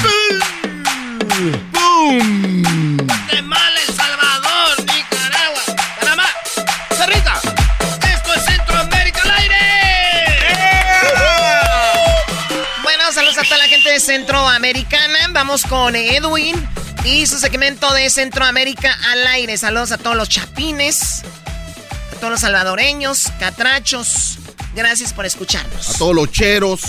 ¡Pum! 1.71 2.97
Guatemala, 2.97 3.80
El 3.88 3.95
Salvador, 3.95 4.78
Nicaragua, 4.80 5.61
Panamá, 5.99 6.28
Rica. 7.07 7.41
Esto 8.13 8.34
es 8.36 8.45
Centroamérica 8.45 9.21
al 9.23 9.32
aire. 9.32 9.57
Bueno, 12.84 13.11
saludos 13.11 13.38
a 13.39 13.43
toda 13.43 13.57
la 13.57 13.65
gente 13.65 13.89
de 13.89 13.99
Centroamericana. 13.99 15.17
Vamos 15.32 15.63
con 15.63 15.95
Edwin 15.95 16.55
y 17.03 17.26
su 17.26 17.39
segmento 17.39 17.91
de 17.93 18.11
Centroamérica 18.11 18.95
al 19.11 19.26
aire. 19.28 19.57
Saludos 19.57 19.91
a 19.91 19.97
todos 19.97 20.15
los 20.15 20.30
chapines 20.30 21.23
a 22.16 22.20
todos 22.20 22.32
los 22.32 22.39
salvadoreños, 22.41 23.32
catrachos. 23.39 24.38
Gracias 24.76 25.13
por 25.13 25.26
escucharnos. 25.26 25.95
A 25.95 25.97
todos 25.97 26.16
los 26.16 26.32
cheros, 26.32 26.82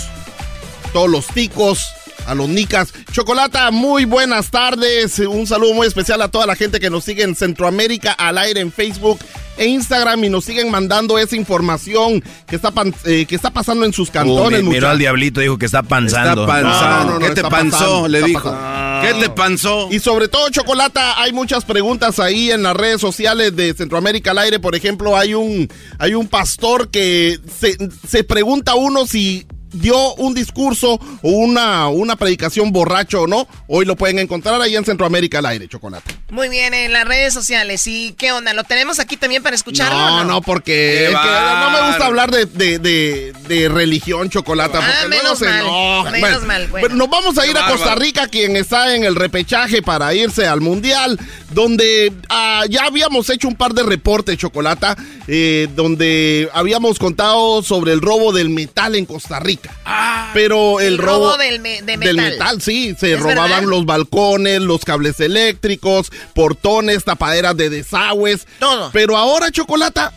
todos 0.92 1.10
los 1.10 1.26
ticos, 1.26 1.86
a 2.26 2.34
los 2.34 2.48
nicas. 2.48 2.92
Chocolata, 3.12 3.70
muy 3.70 4.04
buenas 4.04 4.50
tardes. 4.50 5.18
Un 5.18 5.46
saludo 5.46 5.74
muy 5.74 5.86
especial 5.86 6.22
a 6.22 6.28
toda 6.28 6.46
la 6.46 6.56
gente 6.56 6.80
que 6.80 6.90
nos 6.90 7.04
sigue 7.04 7.22
en 7.22 7.34
Centroamérica 7.34 8.12
al 8.12 8.38
aire 8.38 8.60
en 8.60 8.72
Facebook 8.72 9.18
e 9.56 9.66
Instagram 9.66 10.24
y 10.24 10.28
nos 10.28 10.44
siguen 10.44 10.70
mandando 10.70 11.18
esa 11.18 11.36
información 11.36 12.22
que 12.46 12.56
está, 12.56 12.72
eh, 13.04 13.26
que 13.26 13.34
está 13.34 13.50
pasando 13.50 13.84
en 13.84 13.92
sus 13.92 14.10
cantones. 14.10 14.62
Uh, 14.62 14.66
miró 14.66 14.88
al 14.88 14.98
diablito, 14.98 15.40
dijo 15.40 15.58
que 15.58 15.66
está 15.66 15.82
panzando. 15.82 16.42
Está 16.42 16.46
panzando. 16.46 17.12
No, 17.14 17.18
¿Qué 17.18 17.30
te 17.30 17.42
panzó? 17.42 18.08
Le 18.08 18.22
dijo. 18.22 18.54
¿Qué 19.02 19.14
te 19.20 19.30
panzó? 19.30 19.88
Y 19.90 20.00
sobre 20.00 20.28
todo, 20.28 20.48
Chocolata, 20.50 21.20
hay 21.20 21.32
muchas 21.32 21.64
preguntas 21.64 22.18
ahí 22.18 22.50
en 22.50 22.62
las 22.62 22.76
redes 22.76 23.00
sociales 23.00 23.54
de 23.54 23.74
Centroamérica 23.74 24.30
al 24.30 24.38
aire. 24.38 24.58
Por 24.58 24.74
ejemplo, 24.74 25.16
hay 25.16 25.34
un, 25.34 25.68
hay 25.98 26.14
un 26.14 26.28
pastor 26.28 26.88
que 26.88 27.38
se, 27.58 27.76
se 28.08 28.24
pregunta 28.24 28.74
uno 28.74 29.06
si 29.06 29.46
dio 29.72 30.14
un 30.14 30.34
discurso 30.34 31.00
o 31.22 31.30
una, 31.30 31.88
una 31.88 32.16
predicación 32.16 32.72
borracho 32.72 33.22
o 33.22 33.26
no, 33.26 33.48
hoy 33.66 33.84
lo 33.84 33.96
pueden 33.96 34.18
encontrar 34.18 34.60
ahí 34.60 34.76
en 34.76 34.84
Centroamérica 34.84 35.38
al 35.38 35.46
aire, 35.46 35.68
Chocolate. 35.68 36.14
Muy 36.30 36.48
bien, 36.48 36.74
en 36.74 36.92
las 36.92 37.06
redes 37.06 37.32
sociales. 37.32 37.86
¿Y 37.86 38.12
qué 38.12 38.32
onda? 38.32 38.52
¿Lo 38.52 38.64
tenemos 38.64 38.98
aquí 38.98 39.16
también 39.16 39.42
para 39.42 39.54
escucharlo? 39.54 39.96
No, 39.96 40.24
no, 40.24 40.42
porque 40.42 41.08
no 41.12 41.70
me 41.70 41.86
gusta 41.88 42.06
hablar 42.06 42.30
de, 42.30 42.46
de, 42.46 43.32
de, 43.48 43.68
religión, 43.68 44.28
Chocolata. 44.30 44.80
Ah, 44.82 45.08
menos 45.08 45.40
mal. 45.40 46.12
Menos 46.12 46.42
mal. 46.44 46.66
Bueno. 46.68 46.94
nos 46.96 47.10
vamos 47.10 47.38
a 47.38 47.46
ir 47.46 47.56
a 47.56 47.66
Costa 47.70 47.94
Rica, 47.94 48.28
quien 48.28 48.56
está 48.56 48.94
en 48.94 49.04
el 49.04 49.14
repechaje 49.14 49.82
para 49.82 50.14
irse 50.14 50.46
al 50.46 50.60
Mundial, 50.60 51.18
donde 51.50 52.12
ah, 52.28 52.64
ya 52.68 52.84
habíamos 52.84 53.30
hecho 53.30 53.48
un 53.48 53.56
par 53.56 53.72
de 53.72 53.82
reportes, 53.82 54.36
Chocolata, 54.38 54.96
eh, 55.28 55.68
donde 55.74 56.48
habíamos 56.52 56.98
contado 56.98 57.62
sobre 57.62 57.92
el 57.92 58.00
robo 58.00 58.32
del 58.32 58.48
metal 58.50 58.94
en 58.94 59.06
Costa 59.06 59.38
Rica. 59.40 59.65
Ah, 59.84 60.30
pero 60.34 60.80
el, 60.80 60.98
robo, 60.98 61.36
del, 61.36 61.60
metal. 61.60 62.00
del, 62.00 62.16
metal. 62.16 62.60
sí, 62.60 62.94
se 62.98 63.16
robaban 63.16 63.68
los 63.68 63.86
balcones, 63.86 64.60
los 64.60 64.84
cables 64.84 65.20
eléctricos, 65.20 66.10
portones, 66.34 67.04
tapaderas 67.04 67.56
de 67.56 67.70
desagües. 67.70 68.46
Todo. 68.58 68.90
Pero 68.92 69.16
ahora, 69.16 69.50
Chocolata, 69.50 70.12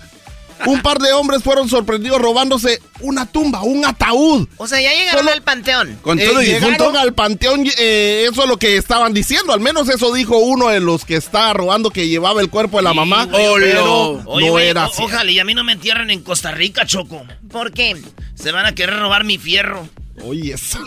un 0.66 0.82
par 0.82 1.00
de 1.00 1.12
hombres 1.14 1.44
fueron 1.44 1.70
sorprendidos 1.70 2.22
robándose 2.22 2.82
una 3.02 3.26
tumba, 3.26 3.62
un 3.64 3.86
ataúd. 3.86 4.48
O 4.58 4.68
sea, 4.68 4.82
ya 4.82 4.92
llegaron 4.92 5.30
al 5.30 5.42
panteón. 5.42 6.00
¿Con 6.02 6.20
todo 6.20 6.42
eh, 6.42 6.46
llegaron 6.46 6.98
al 6.98 7.14
panteón, 7.14 7.66
eh, 7.78 8.28
eso 8.30 8.44
es 8.44 8.50
lo 8.50 8.58
que 8.58 8.78
estaban 8.78 9.14
diciendo. 9.14 9.54
Al 9.54 9.60
menos 9.60 9.90
eso 9.90 10.14
dijo 10.14 10.38
uno 10.38 10.70
de 10.70 10.80
los 10.80 11.06
que 11.06 11.16
está 11.16 11.54
robando 11.54 11.90
que 11.92 12.08
llevaba 12.08 12.42
el 12.42 12.50
cuerpo 12.50 12.78
de 12.78 12.84
la 12.84 12.94
mamá. 12.94 13.28
pero 13.32 14.24
no 14.26 14.60
era 14.60 14.86
así. 14.86 15.04
Ojalá, 15.04 15.30
y 15.32 15.40
a 15.40 15.46
mí 15.46 15.54
no 15.54 15.64
me 15.64 15.74
entierren 15.74 16.10
en 16.10 16.22
Costa 16.22 16.52
Rica, 16.52 16.86
Choco. 16.86 17.26
¿Por 17.52 17.72
qué? 17.72 17.96
Se 18.36 18.52
van 18.52 18.66
a 18.66 18.74
querer 18.74 19.00
robar 19.00 19.24
mi 19.24 19.38
fierro. 19.38 19.88
Oye, 20.24 20.54
eso. 20.54 20.80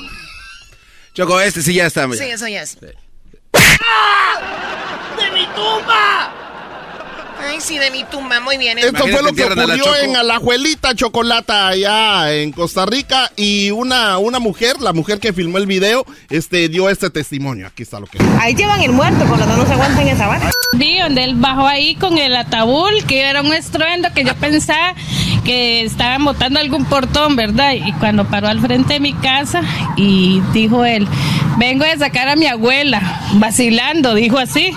Choco, 1.14 1.40
este 1.40 1.62
sí 1.62 1.74
ya 1.74 1.86
está. 1.86 2.08
Sí, 2.12 2.24
eso 2.24 2.48
ya 2.48 2.62
es. 2.62 2.78
¡Ah! 3.54 5.14
¡De 5.16 5.30
mi 5.32 5.46
tumba! 5.54 6.51
Ay, 7.44 7.60
sí, 7.60 7.78
de 7.78 7.90
mi 7.90 8.04
tumba, 8.04 8.40
muy 8.40 8.56
bien. 8.56 8.78
Esto 8.78 9.06
fue 9.06 9.22
lo 9.22 9.32
que 9.32 9.44
ocurrió 9.44 9.96
en 9.96 10.16
Alajuelita 10.16 10.94
Chocolata, 10.94 11.68
allá 11.68 12.32
en 12.32 12.52
Costa 12.52 12.86
Rica. 12.86 13.30
Y 13.36 13.70
una, 13.70 14.18
una 14.18 14.38
mujer, 14.38 14.80
la 14.80 14.92
mujer 14.92 15.18
que 15.18 15.32
filmó 15.32 15.58
el 15.58 15.66
video, 15.66 16.04
este, 16.30 16.68
dio 16.68 16.88
este 16.88 17.10
testimonio. 17.10 17.66
Aquí 17.66 17.82
está 17.82 18.00
lo 18.00 18.06
que. 18.06 18.18
Ahí 18.40 18.54
llevan 18.54 18.80
el 18.80 18.92
muerto, 18.92 19.24
por 19.26 19.38
lo 19.38 19.44
tanto 19.44 19.56
no 19.56 19.66
se 19.66 19.72
aguantan 19.72 20.08
esa 20.08 20.26
vara. 20.26 20.50
Vi 20.74 21.00
donde 21.00 21.24
él 21.24 21.34
bajó 21.34 21.66
ahí 21.66 21.96
con 21.96 22.16
el 22.16 22.34
ataúd, 22.34 23.02
que 23.06 23.22
era 23.22 23.42
un 23.42 23.52
estruendo 23.52 24.08
que 24.14 24.24
yo 24.24 24.34
pensaba 24.36 24.94
que 25.44 25.82
estaban 25.82 26.24
botando 26.24 26.60
algún 26.60 26.84
portón, 26.84 27.36
¿verdad? 27.36 27.72
Y 27.72 27.92
cuando 27.94 28.24
paró 28.24 28.48
al 28.48 28.60
frente 28.60 28.94
de 28.94 29.00
mi 29.00 29.12
casa 29.14 29.62
y 29.96 30.40
dijo 30.52 30.84
él, 30.84 31.06
vengo 31.58 31.84
de 31.84 31.96
sacar 31.98 32.28
a 32.28 32.36
mi 32.36 32.46
abuela, 32.46 33.20
vacilando, 33.34 34.14
dijo 34.14 34.38
así. 34.38 34.72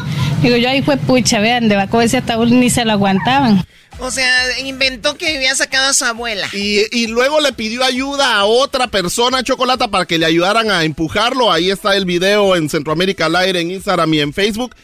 Digo 0.45 0.57
yo, 0.57 0.69
ahí 0.69 0.81
fue 0.83 0.97
pucha, 0.97 1.39
vean, 1.39 1.67
debajo 1.69 1.99
de 1.99 2.05
ese 2.05 2.17
ataúd 2.17 2.49
ni 2.49 2.69
se 2.69 2.85
lo 2.85 2.91
aguantaban. 2.91 3.65
O 3.97 4.11
sea, 4.11 4.59
inventó 4.59 5.17
que 5.17 5.37
había 5.37 5.55
sacado 5.55 5.87
a 5.89 5.93
su 5.93 6.05
abuela. 6.05 6.47
Y, 6.53 6.81
y 6.91 7.07
luego 7.07 7.39
le 7.39 7.51
pidió 7.53 7.83
ayuda 7.83 8.35
a 8.35 8.45
otra 8.45 8.87
persona, 8.87 9.41
Chocolata, 9.41 9.87
para 9.87 10.05
que 10.05 10.17
le 10.17 10.25
ayudaran 10.25 10.69
a 10.69 10.83
empujarlo. 10.83 11.51
Ahí 11.51 11.71
está 11.71 11.95
el 11.95 12.05
video 12.05 12.55
en 12.55 12.69
Centroamérica 12.69 13.25
al 13.27 13.37
aire, 13.37 13.61
en 13.61 13.71
Instagram 13.71 14.13
y 14.13 14.19
en 14.19 14.33
Facebook. 14.33 14.75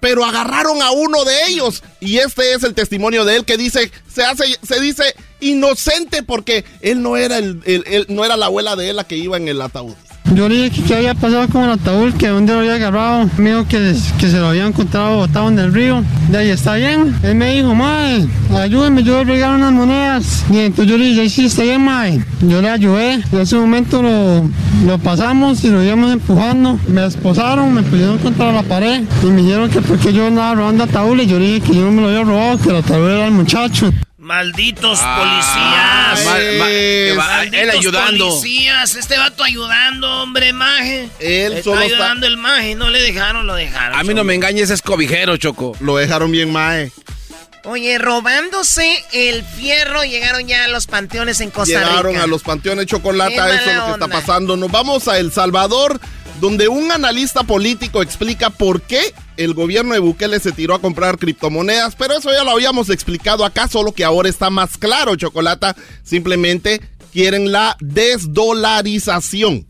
Pero 0.00 0.24
agarraron 0.24 0.82
a 0.82 0.90
uno 0.92 1.24
de 1.24 1.44
ellos. 1.48 1.82
Y 2.00 2.18
este 2.18 2.54
es 2.54 2.62
el 2.64 2.74
testimonio 2.74 3.24
de 3.24 3.36
él 3.36 3.44
que 3.44 3.56
dice, 3.56 3.92
se 4.12 4.24
hace, 4.24 4.44
se 4.66 4.80
dice 4.80 5.14
inocente 5.40 6.22
porque 6.22 6.64
él 6.80 7.02
no 7.02 7.16
era 7.16 7.38
el, 7.38 7.60
el- 7.66 7.84
él 7.86 8.06
no 8.08 8.24
era 8.24 8.36
la 8.36 8.46
abuela 8.46 8.76
de 8.76 8.90
él 8.90 8.96
la 8.96 9.04
que 9.04 9.16
iba 9.16 9.36
en 9.36 9.46
el 9.48 9.60
ataúd. 9.60 9.94
Yo 10.32 10.48
le 10.48 10.54
dije 10.56 10.70
que 10.70 10.82
qué 10.82 10.94
había 10.96 11.14
pasado 11.14 11.46
con 11.48 11.64
el 11.64 11.70
ataúd, 11.70 12.14
que 12.14 12.28
dónde 12.28 12.54
lo 12.54 12.60
había 12.60 12.74
agarrado. 12.74 13.28
Me 13.36 13.50
dijo 13.50 13.68
que, 13.68 13.94
que 14.18 14.28
se 14.28 14.38
lo 14.38 14.48
había 14.48 14.66
encontrado 14.66 15.18
botado 15.18 15.48
en 15.48 15.58
el 15.58 15.72
río. 15.72 16.02
De 16.30 16.38
ahí 16.38 16.48
está 16.48 16.74
bien. 16.74 17.14
Él 17.22 17.34
me 17.34 17.54
dijo, 17.54 17.74
mae, 17.74 18.26
ayúdeme, 18.56 19.02
yo 19.04 19.18
le 19.18 19.34
regalé 19.34 19.56
unas 19.56 19.72
monedas. 19.72 20.44
Y 20.50 20.58
entonces 20.58 20.90
yo 20.90 20.98
le 20.98 21.04
dije, 21.04 21.28
sí, 21.28 21.44
está 21.44 21.62
bien, 21.62 21.84
mae. 21.84 22.24
Yo 22.40 22.62
le 22.62 22.70
ayudé. 22.70 23.14
En 23.30 23.38
ese 23.38 23.56
momento 23.56 24.02
lo, 24.02 24.48
lo 24.86 24.98
pasamos 24.98 25.62
y 25.62 25.68
lo 25.68 25.84
íbamos 25.84 26.12
empujando. 26.12 26.80
Me 26.88 27.06
esposaron, 27.06 27.72
me 27.72 27.82
pusieron 27.82 28.18
contra 28.18 28.50
la 28.50 28.62
pared 28.62 29.04
y 29.22 29.26
me 29.26 29.42
dijeron 29.42 29.68
que 29.68 29.82
porque 29.82 30.12
yo 30.12 30.26
andaba 30.26 30.54
robando 30.54 30.84
ataúdes. 30.84 31.28
Yo 31.28 31.38
le 31.38 31.46
dije 31.46 31.60
que 31.60 31.76
yo 31.76 31.82
no 31.82 31.92
me 31.92 32.00
lo 32.00 32.08
había 32.08 32.24
robado, 32.24 32.58
que 32.58 32.70
el 32.70 32.76
ataúd 32.76 33.08
era 33.08 33.26
el 33.26 33.32
muchacho. 33.32 33.92
Malditos 34.24 34.98
Ah, 35.02 36.14
policías. 36.14 36.24
mal- 36.24 37.16
Malditos 37.18 37.60
él 37.60 37.70
ayudando. 37.70 38.28
policías. 38.30 38.94
Este 38.94 39.18
vato 39.18 39.44
ayudando, 39.44 40.22
hombre, 40.22 40.54
maje. 40.54 41.10
Él 41.20 41.52
está 41.52 41.64
solo 41.64 41.82
está- 41.82 41.94
ayudando 41.96 42.26
el 42.26 42.38
maje. 42.38 42.74
No 42.74 42.88
le 42.88 43.02
dejaron, 43.02 43.46
lo 43.46 43.54
dejaron. 43.54 43.98
A 43.98 44.02
mí 44.02 44.14
no 44.14 44.24
me 44.24 44.34
engañes, 44.34 44.70
es 44.70 44.80
cobijero, 44.80 45.36
Choco. 45.36 45.76
Lo 45.80 45.96
dejaron 45.98 46.32
bien, 46.32 46.50
mae. 46.50 46.90
Oye, 47.64 47.98
robándose 47.98 49.04
el 49.12 49.44
fierro, 49.44 50.04
llegaron 50.04 50.48
ya 50.48 50.64
a 50.64 50.68
los 50.68 50.86
panteones 50.86 51.42
en 51.42 51.50
Costa 51.50 51.80
Llegaron 51.80 52.12
Rica. 52.12 52.22
a 52.24 52.26
los 52.26 52.42
panteones 52.42 52.86
Chocolata, 52.86 53.30
Qué 53.46 53.54
eso 53.56 53.70
es 53.70 53.76
lo 53.76 53.84
que 53.86 53.92
está 53.92 54.08
pasando. 54.08 54.56
Nos 54.56 54.70
vamos 54.70 55.06
a 55.06 55.18
El 55.18 55.32
Salvador, 55.32 56.00
donde 56.40 56.66
un 56.68 56.90
analista 56.92 57.42
político 57.42 58.00
explica 58.00 58.48
por 58.48 58.80
qué 58.80 59.12
el 59.36 59.54
gobierno 59.54 59.94
de 59.94 60.00
Bukele 60.00 60.38
se 60.40 60.52
tiró 60.52 60.74
a 60.74 60.80
comprar 60.80 61.18
criptomonedas, 61.18 61.94
pero 61.96 62.16
eso 62.16 62.32
ya 62.32 62.44
lo 62.44 62.50
habíamos 62.52 62.90
explicado 62.90 63.44
acá, 63.44 63.68
solo 63.68 63.92
que 63.92 64.04
ahora 64.04 64.28
está 64.28 64.50
más 64.50 64.76
claro, 64.78 65.16
Chocolata. 65.16 65.74
Simplemente 66.02 66.80
quieren 67.12 67.52
la 67.52 67.76
desdolarización. 67.80 69.66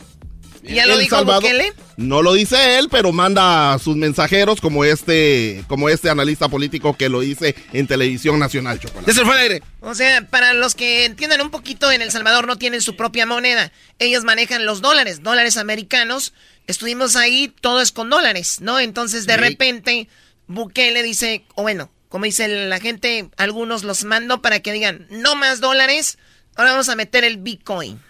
¿Ya 0.62 0.87
lo 0.87 0.95
El 0.95 1.01
dijo 1.01 1.17
Salvador- 1.17 1.43
Bukele? 1.43 1.73
No 1.99 2.23
lo 2.23 2.33
dice 2.33 2.79
él, 2.79 2.89
pero 2.91 3.12
manda 3.12 3.75
a 3.75 3.79
sus 3.79 3.97
mensajeros 3.97 4.61
como 4.62 4.85
este, 4.85 5.62
como 5.69 5.91
este 5.91 6.09
analista 6.09 6.49
político 6.49 6.97
que 6.97 7.09
lo 7.11 7.21
dice 7.21 7.55
en 7.75 7.87
televisión 7.87 8.39
nacional, 8.39 8.81
Chocolate. 8.81 9.12
Fue 9.12 9.35
al 9.35 9.39
aire. 9.41 9.62
O 9.83 9.95
sea, 9.95 10.27
para 10.27 10.55
los 10.55 10.75
que 10.75 11.05
entiendan 11.05 11.43
un 11.43 11.51
poquito, 11.51 11.93
en 11.93 12.01
El 12.03 12.11
Salvador 12.11 12.47
no 12.47 12.57
tienen 12.57 12.81
su 12.81 12.97
propia 12.97 13.27
moneda. 13.27 13.71
Ellos 13.99 14.25
manejan 14.25 14.65
los 14.65 14.81
dólares, 14.81 15.23
dólares 15.23 15.57
americanos. 15.59 16.33
Estuvimos 16.67 17.17
ahí, 17.17 17.53
todo 17.61 17.81
es 17.81 17.93
con 17.93 18.11
dólares, 18.11 18.61
¿no? 18.61 18.79
Entonces, 18.81 19.27
de 19.27 19.35
Sí. 19.35 19.41
repente, 19.41 20.09
Bukele 20.47 21.03
dice, 21.03 21.45
o 21.55 21.62
bueno, 21.62 21.91
como 22.09 22.25
dice 22.25 22.49
la 22.67 22.81
gente, 22.81 23.29
algunos 23.37 23.85
los 23.85 24.05
mando 24.05 24.41
para 24.41 24.61
que 24.61 24.73
digan, 24.73 25.07
no 25.11 25.35
más 25.37 25.61
dólares, 25.61 26.19
ahora 26.57 26.73
vamos 26.73 26.89
a 26.89 26.97
meter 26.97 27.25
el 27.25 27.39
Bitcoin. 27.39 28.01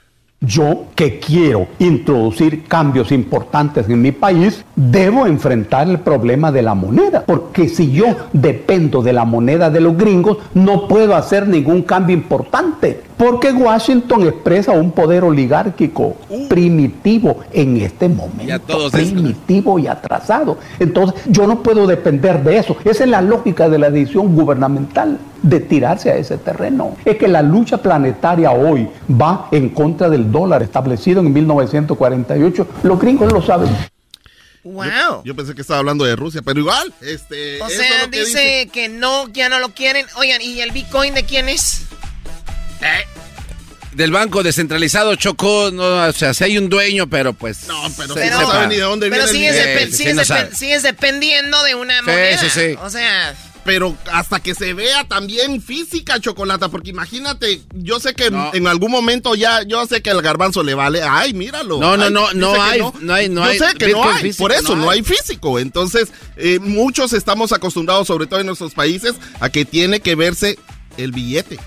Yo 0.41 0.91
que 0.95 1.19
quiero 1.21 1.69
introducir 1.79 2.65
cambios 2.65 3.11
importantes 3.13 3.89
en 3.89 4.03
mi 4.03 4.13
país, 4.13 4.63
debo 4.77 5.27
enfrentar 5.27 5.89
el 5.89 6.01
problema 6.01 6.51
de 6.51 6.63
la 6.63 6.75
moneda, 6.75 7.25
porque 7.27 7.69
si 7.69 7.93
yo 7.93 8.07
dependo 8.33 9.03
de 9.03 9.13
la 9.13 9.25
moneda 9.25 9.71
de 9.71 9.81
los 9.81 9.97
gringos, 9.97 10.39
no 10.55 10.89
puedo 10.89 11.15
hacer 11.15 11.47
ningún 11.47 11.83
cambio 11.83 12.15
importante, 12.17 13.01
porque 13.17 13.53
Washington 13.53 14.25
expresa 14.25 14.73
un 14.73 14.91
poder 14.91 15.25
oligárquico 15.25 16.17
primitivo 16.49 17.39
en 17.53 17.77
este 17.79 18.09
momento, 18.09 18.91
primitivo 18.91 19.79
y 19.79 19.87
atrasado. 19.87 20.59
Entonces, 20.79 21.23
yo 21.27 21.47
no 21.47 21.63
puedo 21.63 21.87
depender 21.87 22.43
de 22.43 22.59
eso. 22.59 22.77
Esa 22.85 23.05
es 23.05 23.11
la 23.11 23.23
lógica 23.23 23.69
de 23.69 23.79
la 23.79 23.91
decisión 23.91 24.35
gubernamental 24.35 25.19
de 25.43 25.61
tirarse 25.61 26.11
a 26.11 26.17
ese 26.17 26.39
terreno. 26.39 26.97
Es 27.05 27.17
que 27.17 27.29
la 27.29 27.43
lucha 27.43 27.79
planetaria 27.79 28.51
hoy 28.51 28.89
va 29.11 29.49
en 29.51 29.69
contra 29.69 30.09
del 30.09 30.33
dólar 30.33 30.63
establecido 30.63 31.21
en 31.21 31.33
1948. 31.33 32.67
Los 32.83 32.99
gringos 32.99 33.33
lo 33.33 33.43
saben. 33.43 33.69
Wow. 34.65 34.85
Yo, 34.85 35.23
yo 35.25 35.37
pensé 35.37 35.55
que 35.55 35.61
estaba 35.61 35.79
hablando 35.81 36.05
de 36.05 36.17
Rusia, 36.17 36.41
pero 36.43 36.59
igual, 36.59 36.93
este. 37.03 37.61
O 37.63 37.69
sea, 37.69 37.97
es 37.97 38.03
lo 38.03 38.11
que 38.11 38.25
dice, 38.25 38.69
que 38.73 38.89
no, 38.89 39.29
ya 39.29 39.49
no 39.51 39.59
lo 39.59 39.75
quieren. 39.75 40.07
Oigan, 40.17 40.41
¿y 40.41 40.61
el 40.61 40.71
Bitcoin 40.73 41.15
de 41.15 41.25
quién 41.25 41.49
es? 41.49 41.83
Del 43.93 44.11
banco 44.11 44.43
descentralizado, 44.43 45.15
Choco, 45.15 45.71
no, 45.73 46.07
o 46.09 46.13
sea, 46.13 46.35
si 46.35 46.43
hay 46.45 46.59
un 46.59 46.69
dueño, 46.69 47.07
pero 47.09 47.33
pues. 47.33 47.69
No, 47.69 47.81
pero 47.97 48.15
Pero, 48.15 48.41
no 48.41 48.51
sabe 48.51 48.67
ni 48.67 48.75
de 48.77 48.81
dónde 48.81 49.09
pero 49.09 49.31
viene 49.31 49.49
el 49.49 49.93
sigues, 49.93 49.97
sí, 49.97 50.57
sigues 50.57 50.83
no 50.83 50.89
dependiendo 50.89 51.63
de 51.63 51.75
una 51.77 51.99
Sí, 52.01 52.07
moneda. 52.07 52.39
sí, 52.39 52.51
sí. 52.51 52.77
O 52.83 52.91
sea, 52.91 53.35
Pero 53.65 53.97
hasta 54.13 54.41
que 54.41 54.55
se 54.55 54.75
vea 54.75 55.05
también 55.05 55.63
física, 55.63 56.21
Chocolata, 56.21 56.69
porque 56.69 56.91
imagínate, 56.91 57.63
yo 57.73 57.99
sé 57.99 58.15
que 58.15 58.27
en 58.27 58.67
algún 58.67 58.91
momento 58.91 59.35
ya, 59.35 59.63
yo 59.63 59.87
sé 59.87 60.03
que 60.03 60.11
el 60.11 60.21
garbanzo 60.21 60.63
le 60.63 60.75
vale. 60.75 61.03
Ay, 61.03 61.33
míralo. 61.33 61.79
No, 61.79 61.97
no, 61.97 62.05
Ay, 62.05 62.13
no, 62.13 62.33
no 62.35 62.63
hay, 62.63 62.81
no 63.01 63.15
hay, 63.15 63.29
no 63.31 63.43
yo 63.43 63.51
hay 63.51 63.59
sé 63.59 63.67
que 63.79 63.93
no 63.93 64.05
hay, 64.05 64.23
físico, 64.23 64.45
por 64.45 64.53
eso 64.53 64.77
no 64.77 64.91
hay 64.91 65.03
físico. 65.03 65.59
Entonces, 65.59 66.13
eh, 66.37 66.59
muchos 66.61 67.15
estamos 67.15 67.53
acostumbrados, 67.53 68.07
sobre 68.07 68.27
todo 68.27 68.41
en 68.41 68.47
nuestros 68.47 68.75
países, 68.75 69.15
a 69.41 69.49
que 69.49 69.65
tiene 69.65 70.01
que 70.01 70.15
verse 70.15 70.59
el 70.99 71.13
billete. 71.13 71.59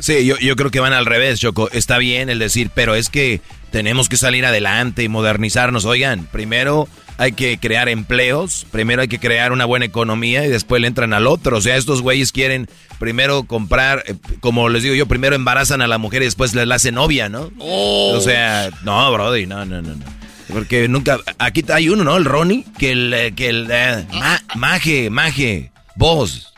Sí, 0.00 0.26
yo, 0.26 0.38
yo 0.38 0.56
creo 0.56 0.70
que 0.70 0.80
van 0.80 0.92
al 0.92 1.06
revés, 1.06 1.40
Choco. 1.40 1.70
Está 1.72 1.98
bien 1.98 2.28
el 2.28 2.38
decir, 2.38 2.70
pero 2.74 2.94
es 2.94 3.08
que 3.08 3.40
tenemos 3.70 4.08
que 4.08 4.16
salir 4.16 4.44
adelante 4.46 5.02
y 5.02 5.08
modernizarnos. 5.08 5.84
Oigan, 5.84 6.26
primero 6.30 6.88
hay 7.18 7.32
que 7.32 7.58
crear 7.58 7.88
empleos, 7.88 8.64
primero 8.70 9.02
hay 9.02 9.08
que 9.08 9.18
crear 9.18 9.52
una 9.52 9.64
buena 9.64 9.84
economía 9.84 10.46
y 10.46 10.48
después 10.48 10.80
le 10.80 10.86
entran 10.88 11.12
al 11.12 11.26
otro. 11.26 11.58
O 11.58 11.60
sea, 11.60 11.76
estos 11.76 12.00
güeyes 12.00 12.32
quieren 12.32 12.68
primero 12.98 13.42
comprar, 13.42 14.04
eh, 14.06 14.14
como 14.40 14.68
les 14.68 14.82
digo 14.84 14.94
yo, 14.94 15.06
primero 15.06 15.34
embarazan 15.36 15.82
a 15.82 15.86
la 15.88 15.98
mujer 15.98 16.22
y 16.22 16.26
después 16.26 16.54
les 16.54 16.66
la 16.66 16.76
hacen 16.76 16.94
novia, 16.94 17.28
¿no? 17.28 17.50
O 17.58 18.20
sea, 18.20 18.70
no, 18.84 19.12
Brody, 19.12 19.46
no, 19.46 19.64
no, 19.64 19.82
no, 19.82 19.94
no. 19.96 20.04
Porque 20.52 20.88
nunca, 20.88 21.18
aquí 21.38 21.62
hay 21.72 21.88
uno, 21.90 22.04
¿no? 22.04 22.16
El 22.16 22.24
Ronnie, 22.24 22.64
que 22.78 22.92
el, 22.92 23.12
eh, 23.12 23.32
que 23.34 23.48
el, 23.50 23.68
eh, 23.70 24.06
ma- 24.14 24.42
maje, 24.54 25.10
maje, 25.10 25.70
vos, 25.96 26.54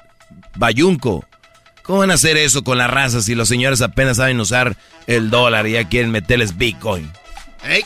bayunco. 0.57 1.25
¿Cómo 1.83 2.01
van 2.01 2.11
a 2.11 2.15
hacer 2.15 2.37
eso 2.37 2.63
con 2.63 2.79
las 2.79 2.89
razas 2.91 3.25
si 3.25 3.35
los 3.35 3.49
señores 3.49 3.81
apenas 3.81 4.19
saben 4.19 4.39
usar 4.39 4.77
el 5.09 5.31
dólar 5.31 5.67
y 5.67 5.73
ya 5.73 5.89
quieren 5.89 6.11
meterles 6.13 6.57
Bitcoin? 6.57 7.11
Ey, 7.65 7.83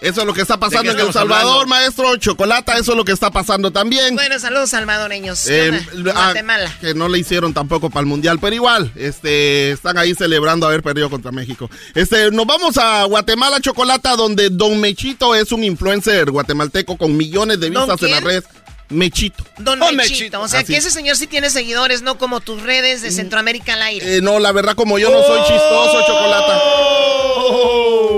Eso 0.00 0.20
es 0.22 0.26
lo 0.26 0.32
que 0.32 0.40
está 0.42 0.58
pasando 0.58 0.92
¿De 0.94 1.00
en 1.00 1.06
El 1.06 1.12
Salvador, 1.12 1.62
hablando? 1.62 1.66
maestro. 1.66 2.16
Chocolata, 2.16 2.78
eso 2.78 2.92
es 2.92 2.96
lo 2.96 3.04
que 3.04 3.12
está 3.12 3.30
pasando 3.30 3.70
también. 3.70 4.14
bueno, 4.14 4.38
saludos 4.38 4.70
salvadoreños. 4.70 5.46
Eh, 5.48 5.70
ah, 6.14 6.22
Guatemala. 6.24 6.74
que 6.80 6.94
no 6.94 7.08
le 7.08 7.18
hicieron 7.18 7.52
tampoco 7.52 7.90
para 7.90 8.00
el 8.00 8.06
mundial, 8.06 8.38
pero 8.40 8.54
igual, 8.54 8.90
este, 8.96 9.72
están 9.72 9.98
ahí 9.98 10.14
celebrando 10.14 10.66
haber 10.66 10.82
perdido 10.82 11.10
contra 11.10 11.32
México. 11.32 11.70
Este, 11.94 12.30
nos 12.30 12.46
vamos 12.46 12.78
a 12.78 13.04
Guatemala 13.04 13.60
Chocolata, 13.60 14.16
donde 14.16 14.48
Don 14.50 14.80
Mechito 14.80 15.34
es 15.34 15.52
un 15.52 15.64
influencer 15.64 16.30
guatemalteco 16.30 16.96
con 16.96 17.16
millones 17.16 17.60
de 17.60 17.68
¿Don 17.70 17.86
vistas 17.86 18.02
en 18.02 18.10
las 18.10 18.20
quién? 18.20 18.30
redes. 18.30 18.44
Mechito. 18.88 19.44
Don 19.58 19.80
Oh, 19.82 19.92
Mechito. 19.92 20.40
O 20.40 20.48
sea, 20.48 20.60
Así. 20.60 20.72
que 20.72 20.78
ese 20.78 20.90
señor 20.90 21.16
sí 21.16 21.26
tiene 21.28 21.48
seguidores, 21.50 22.02
no 22.02 22.18
como 22.18 22.40
tus 22.40 22.60
redes 22.62 23.02
de 23.02 23.12
Centroamérica 23.12 23.74
al 23.74 23.82
aire. 23.82 24.16
Eh, 24.16 24.20
no, 24.20 24.40
la 24.40 24.50
verdad, 24.50 24.74
como 24.74 24.98
yo 24.98 25.10
no 25.10 25.22
soy 25.22 25.40
chistoso, 25.42 26.00
Chocolata. 26.06 26.60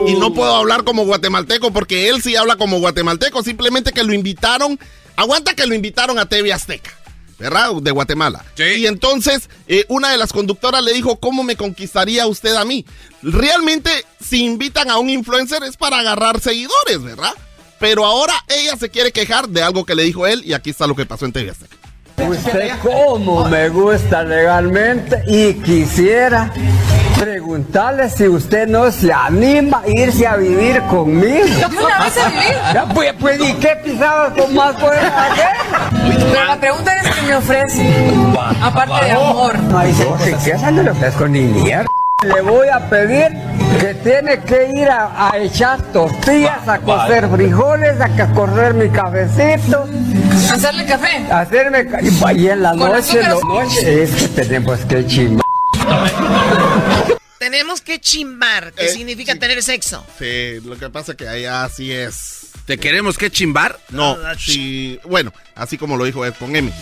Y 0.07 0.15
no 0.15 0.33
puedo 0.33 0.55
hablar 0.55 0.85
como 0.85 1.05
guatemalteco 1.05 1.73
porque 1.73 2.09
él 2.09 2.23
sí 2.23 2.37
habla 2.37 2.57
como 2.57 2.79
guatemalteco. 2.81 3.43
Simplemente 3.43 3.93
que 3.93 4.05
lo 4.05 4.13
invitaron. 4.13 4.79
Aguanta 5.17 5.55
que 5.55 5.67
lo 5.67 5.75
invitaron 5.75 6.19
a 6.19 6.29
TV 6.29 6.53
Azteca. 6.53 6.91
¿Verdad? 7.39 7.73
De 7.83 7.91
Guatemala. 7.91 8.45
Y 8.57 8.87
entonces, 8.87 9.51
eh, 9.67 9.85
una 9.89 10.11
de 10.11 10.17
las 10.17 10.33
conductoras 10.33 10.83
le 10.83 10.93
dijo, 10.93 11.19
¿cómo 11.19 11.43
me 11.43 11.57
conquistaría 11.57 12.27
usted 12.27 12.55
a 12.55 12.65
mí? 12.65 12.87
Realmente, 13.21 13.91
si 14.25 14.45
invitan 14.45 14.91
a 14.91 14.99
un 14.99 15.11
influencer 15.11 15.65
es 15.65 15.77
para 15.77 15.99
agarrar 15.99 16.41
seguidores, 16.41 17.03
¿verdad? 17.03 17.35
Pero 17.81 18.05
ahora 18.05 18.35
ella 18.49 18.77
se 18.77 18.91
quiere 18.91 19.11
quejar 19.11 19.49
de 19.49 19.61
algo 19.61 19.85
que 19.85 19.97
le 19.97 20.05
dijo 20.05 20.25
él 20.25 20.43
y 20.45 20.53
aquí 20.53 20.71
está 20.71 20.87
lo 20.87 20.95
que 20.95 21.05
pasó 21.05 21.25
en 21.25 21.33
TV 21.33 21.51
Azteca. 21.51 21.82
Usted 22.29 22.71
cómo 22.83 23.49
me 23.49 23.69
gusta 23.69 24.23
legalmente 24.23 25.23
y 25.27 25.55
quisiera 25.55 26.51
preguntarle 27.19 28.11
si 28.11 28.27
usted 28.27 28.67
no 28.67 28.91
se 28.91 29.13
anima 29.13 29.83
a 29.85 29.89
irse 29.89 30.27
a 30.27 30.37
vivir 30.37 30.81
conmigo. 30.83 31.47
¿Una 31.47 32.05
vez 32.05 32.19
a 32.19 32.29
vivir? 32.29 32.43
Ya, 32.75 32.87
pues, 32.87 33.13
pues, 33.21 33.41
¿y 33.41 33.53
qué 33.55 33.77
pisadas 33.85 34.33
con 34.33 34.55
más 34.55 34.75
pueden 34.77 35.05
hacer? 35.05 35.47
Pero 36.33 36.45
la 36.47 36.57
pregunta 36.59 36.97
es 36.97 37.15
que 37.15 37.23
me 37.23 37.37
ofrece. 37.37 38.15
Aparte 38.63 39.05
de 39.05 39.11
amor. 39.13 39.59
No, 39.59 39.85
dice, 39.85 40.07
si 40.41 40.51
ya 40.51 40.71
no 40.71 40.83
le 40.83 40.91
ofrezco 40.91 41.29
ni 41.29 41.41
mierda. 41.41 41.87
Le 42.25 42.41
voy 42.41 42.69
a 42.69 42.89
pedir 42.89 43.29
que 43.81 43.95
tiene 43.95 44.41
que 44.43 44.69
ir 44.75 44.89
a, 44.89 45.31
a 45.31 45.39
echar 45.39 45.81
tortillas, 45.93 46.67
a 46.69 46.79
cocer 46.79 47.29
frijoles, 47.29 48.01
a 48.01 48.33
correr 48.33 48.75
mi 48.75 48.89
cafecito, 48.91 49.87
¿Hacerle 50.53 50.87
café? 50.87 51.17
a 51.31 51.41
hacerme... 51.41 51.87
ca- 51.89 52.01
Y 52.33 52.49
en 52.49 52.63
la 52.63 52.71
¿Con 52.71 52.91
noche, 52.93 53.21
sin 53.25 53.49
noche, 53.49 54.03
es 54.05 54.11
que 54.15 54.29
tenemos 54.29 54.79
que 54.81 55.07
chimar. 55.07 55.43
Tenemos 57.39 57.81
que 57.81 58.01
chimbar, 58.01 58.73
que 58.73 58.87
Eh, 58.87 58.89
significa 58.91 59.35
tener 59.35 59.61
sexo. 59.63 60.05
Sí, 60.19 60.61
lo 60.65 60.79
que 60.79 60.89
pasa 60.91 61.13
es 61.13 61.19
que 61.19 61.29
allá 61.29 61.65
así 61.65 61.91
es. 61.91 62.51
¿Te 62.67 62.79
queremos 62.79 63.19
que 63.19 63.31
chimbar? 63.31 63.79
No, 63.91 64.17
sí, 64.39 65.01
bueno, 65.05 65.33
así 65.57 65.77
como 65.77 65.97
lo 65.97 66.05
dijo 66.05 66.25
él 66.25 66.33
con 66.35 66.55
M. 66.55 66.73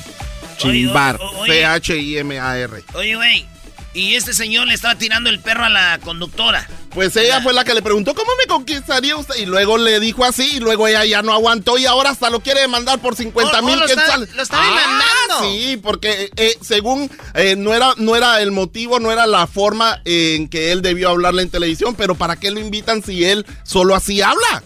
Chimbar, 0.59 1.19
oye. 1.39 1.53
C-H-I-M-A-R. 1.61 2.85
Oye, 2.93 3.15
güey. 3.17 3.47
Y 3.93 4.15
este 4.15 4.33
señor 4.35 4.69
le 4.69 4.75
estaba 4.75 4.95
tirando 4.97 5.31
el 5.31 5.41
perro 5.41 5.65
a 5.65 5.69
la 5.69 5.99
conductora. 6.03 6.67
Pues 6.95 7.15
ella 7.17 7.41
fue 7.41 7.53
la 7.53 7.65
que 7.65 7.75
le 7.75 7.83
preguntó, 7.83 8.15
¿cómo 8.15 8.31
me 8.39 8.47
conquistaría 8.47 9.17
usted? 9.17 9.37
Y 9.37 9.47
luego 9.47 9.79
le 9.79 9.99
dijo 10.01 10.25
así, 10.25 10.57
y 10.57 10.61
luego 10.61 10.87
ella 10.89 11.05
ya 11.05 11.23
no 11.23 11.33
aguantó 11.33 11.79
y 11.79 11.87
ahora 11.87 12.11
hasta 12.11 12.31
lo 12.31 12.41
quiere 12.41 12.61
demandar 12.63 12.99
por 13.01 13.15
50 13.17 13.57
Oh, 13.57 13.61
oh, 13.61 13.67
mil 13.67 13.79
lo 13.79 13.85
está- 13.87 14.17
lo 14.17 14.43
está 14.43 14.59
Ah, 14.61 14.67
demandando. 14.67 15.41
Sí, 15.53 15.77
porque 15.77 16.31
eh, 16.37 16.57
según 16.61 17.11
eh, 17.35 17.55
no, 17.57 17.75
era, 17.75 17.95
no 17.97 18.17
era 18.17 18.41
el 18.41 18.51
motivo, 18.53 18.99
no 19.01 19.11
era 19.13 19.27
la 19.27 19.47
forma 19.47 20.01
en 20.05 20.49
que 20.49 20.73
él 20.73 20.83
debió 20.83 21.11
hablarle 21.11 21.43
en 21.43 21.51
televisión, 21.51 21.95
pero 21.95 22.15
¿para 22.17 22.37
qué 22.37 22.51
lo 22.51 22.59
invitan 22.61 23.03
si 23.05 23.25
él 23.25 23.47
solo 23.65 23.95
así 23.95 24.21
habla? 24.23 24.63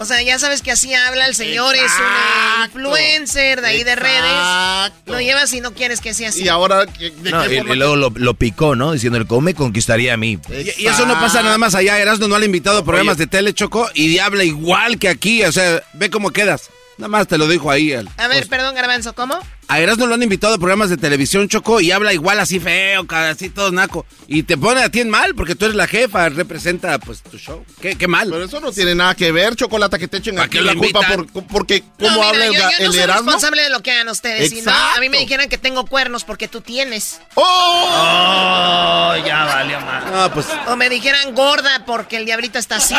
O 0.00 0.04
sea, 0.04 0.22
ya 0.22 0.38
sabes 0.38 0.62
que 0.62 0.70
así 0.70 0.94
habla 0.94 1.26
el 1.26 1.34
señor, 1.34 1.74
es 1.74 1.82
un 1.82 2.64
influencer 2.66 3.60
de 3.60 3.66
ahí 3.66 3.82
de 3.82 3.96
redes. 3.96 4.92
Lo 5.06 5.20
llevas 5.20 5.52
y 5.52 5.60
no 5.60 5.74
quieres 5.74 6.00
que 6.00 6.14
sea 6.14 6.28
así. 6.28 6.44
Y 6.44 6.48
ahora, 6.48 6.86
¿de 6.86 6.92
qué 6.96 7.30
No, 7.30 7.44
y, 7.50 7.56
forma 7.56 7.74
y 7.74 7.76
luego 7.78 7.96
lo, 7.96 8.10
lo 8.10 8.34
picó, 8.34 8.76
¿no? 8.76 8.92
Diciendo, 8.92 9.26
¿cómo 9.26 9.40
me 9.40 9.54
conquistaría 9.54 10.14
a 10.14 10.16
mí? 10.16 10.38
Y, 10.48 10.82
y 10.82 10.86
eso 10.86 11.04
no 11.04 11.14
pasa 11.14 11.42
nada 11.42 11.58
más 11.58 11.74
allá. 11.74 11.98
Erasmo 11.98 12.28
no 12.28 12.38
le 12.38 12.44
ha 12.44 12.46
invitado 12.46 12.78
a 12.78 12.84
programas 12.84 13.18
de 13.18 13.26
tele, 13.26 13.52
Choco, 13.54 13.90
y 13.94 14.18
habla 14.18 14.44
igual 14.44 14.98
que 14.98 15.08
aquí. 15.08 15.42
O 15.44 15.50
sea, 15.50 15.82
ve 15.94 16.10
cómo 16.10 16.30
quedas. 16.30 16.70
Nada 16.98 17.08
más 17.08 17.26
te 17.26 17.38
lo 17.38 17.48
dijo 17.48 17.70
ahí 17.70 17.92
él. 17.92 18.08
A 18.18 18.28
ver, 18.28 18.46
perdón, 18.48 18.74
Garbanzo, 18.74 19.14
¿cómo? 19.14 19.38
A 19.70 19.80
Erasmo 19.80 20.06
lo 20.06 20.14
han 20.14 20.22
invitado 20.22 20.54
a 20.54 20.58
programas 20.58 20.88
de 20.88 20.96
televisión, 20.96 21.46
Choco, 21.46 21.78
y 21.82 21.90
habla 21.92 22.14
igual 22.14 22.40
así 22.40 22.58
feo, 22.58 23.06
así 23.10 23.50
todo 23.50 23.70
naco. 23.70 24.06
Y 24.26 24.42
te 24.44 24.56
pone 24.56 24.82
a 24.82 24.88
ti 24.90 25.00
en 25.00 25.10
mal, 25.10 25.34
porque 25.34 25.54
tú 25.54 25.66
eres 25.66 25.76
la 25.76 25.86
jefa, 25.86 26.30
representa 26.30 26.98
pues 26.98 27.20
tu 27.22 27.36
show. 27.36 27.66
Qué, 27.82 27.94
qué 27.96 28.08
mal. 28.08 28.30
Pero 28.30 28.44
eso 28.44 28.60
no 28.60 28.72
tiene 28.72 28.94
nada 28.94 29.14
que 29.14 29.30
ver, 29.30 29.56
Chocolata, 29.56 29.98
que 29.98 30.08
te 30.08 30.16
echen 30.16 30.38
aquí 30.38 30.56
qué 30.56 30.62
la 30.62 30.72
culpa 30.74 31.00
invitan? 31.00 31.26
por, 31.26 31.46
porque 31.46 31.84
No, 31.98 32.06
cómo 32.08 32.14
mira, 32.16 32.28
habla 32.30 32.46
el, 32.46 32.52
yo, 32.54 32.58
yo 32.60 32.64
no 32.66 32.84
el 32.86 32.92
soy 32.92 33.00
Erasmo. 33.00 33.22
responsable 33.24 33.62
de 33.62 33.68
lo 33.70 33.82
que 33.82 33.92
hagan 33.92 34.08
ustedes. 34.08 34.48
Si 34.48 34.62
no, 34.62 34.72
a 34.72 34.98
mí 35.00 35.10
me 35.10 35.18
dijeran 35.18 35.50
que 35.50 35.58
tengo 35.58 35.84
cuernos 35.84 36.24
porque 36.24 36.48
tú 36.48 36.62
tienes. 36.62 37.20
Oh, 37.34 39.14
ya 39.26 39.44
valió 39.44 39.80
más. 39.82 40.04
Ah, 40.06 40.30
pues. 40.32 40.46
O 40.68 40.76
me 40.76 40.88
dijeran 40.88 41.34
gorda 41.34 41.84
porque 41.84 42.16
el 42.16 42.24
diablito 42.24 42.58
está 42.58 42.76
así. 42.76 42.94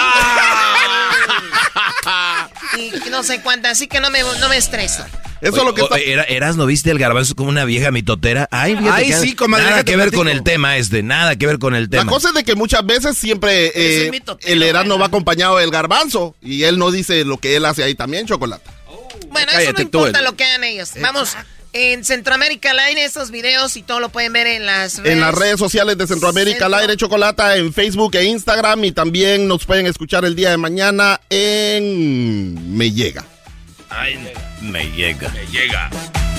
y 2.78 3.10
no 3.10 3.24
sé 3.24 3.42
cuánta, 3.42 3.72
así 3.72 3.88
que 3.88 4.00
no 4.00 4.10
me, 4.12 4.22
no 4.22 4.50
me 4.50 4.58
estreso. 4.58 5.04
Eso 5.42 5.58
es 5.58 5.64
lo 5.64 5.74
que 5.74 5.82
O- 5.84 5.96
era- 5.96 6.24
Eras, 6.24 6.58
¿no 6.58 6.66
viste 6.66 6.92
el 6.92 7.00
garbanzo 7.00 7.34
como 7.36 7.50
una 7.50 7.64
vieja 7.66 7.92
mitotera? 7.92 8.48
Ay, 8.52 8.76
fíjate 8.76 8.92
Ay, 9.04 9.08
que- 9.08 9.18
sí, 9.20 9.36
comadre, 9.36 9.66
Nada 9.70 9.84
que 9.84 9.96
ver 9.96 10.12
con 10.12 10.28
el 10.28 10.44
tema 10.44 10.78
este, 10.78 11.02
nada 11.04 11.36
que 11.38 11.48
ver 11.48 11.60
con 11.60 11.76
el 11.76 11.84
La 11.84 11.90
tema. 12.00 12.12
cosa 12.12 12.30
es 12.30 12.34
de 12.36 12.44
que 12.44 12.56
muchas 12.56 12.86
veces 12.86 13.18
siempre 13.18 13.72
eh, 13.74 14.10
mitotero, 14.12 14.52
el 14.54 14.62
Erasmo 14.64 15.00
va 15.00 15.06
acompañado 15.08 15.58
del 15.58 15.72
garbanzo 15.72 16.36
y 16.42 16.64
él 16.64 16.78
no 16.78 16.92
dice 16.92 17.24
lo 17.26 17.38
que 17.38 17.56
él 17.56 17.66
hace 17.66 17.84
ahí 17.84 17.96
también, 17.96 18.28
Chocolata. 18.28 18.72
Bueno, 19.32 19.52
eso 19.52 19.74
no 19.74 19.82
importa 19.82 20.20
el- 20.20 20.26
lo 20.26 20.36
que 20.36 20.44
hagan 20.44 20.64
ellos. 20.64 20.92
Vamos, 21.02 21.36
en 21.72 22.04
Centroamérica 22.04 22.72
al 22.72 22.80
aire 22.80 23.06
estos 23.06 23.30
videos 23.32 23.78
y 23.78 23.84
todo 23.84 24.00
lo 24.00 24.10
pueden 24.10 24.34
ver 24.34 24.48
en 24.48 24.66
las 24.66 24.98
redes. 24.98 25.12
En 25.14 25.20
las 25.22 25.36
redes 25.36 25.60
sociales 25.60 25.98
de 25.98 26.08
Centroamérica 26.08 26.66
al 26.66 26.74
aire 26.74 26.98
Chocolata, 26.98 27.56
en 27.58 27.72
Facebook 27.74 28.16
e 28.16 28.24
Instagram 28.26 28.84
y 28.86 28.92
también 28.92 29.48
nos 29.48 29.66
pueden 29.66 29.86
escuchar 29.86 30.26
el 30.26 30.36
día 30.36 30.50
de 30.50 30.58
mañana 30.58 31.22
en 31.30 32.76
Me 32.78 32.92
Llega. 32.92 33.24
Ay, 33.90 34.32
me 34.62 34.86
llega. 34.92 35.30
Me 35.30 35.46
llega. 35.48 35.90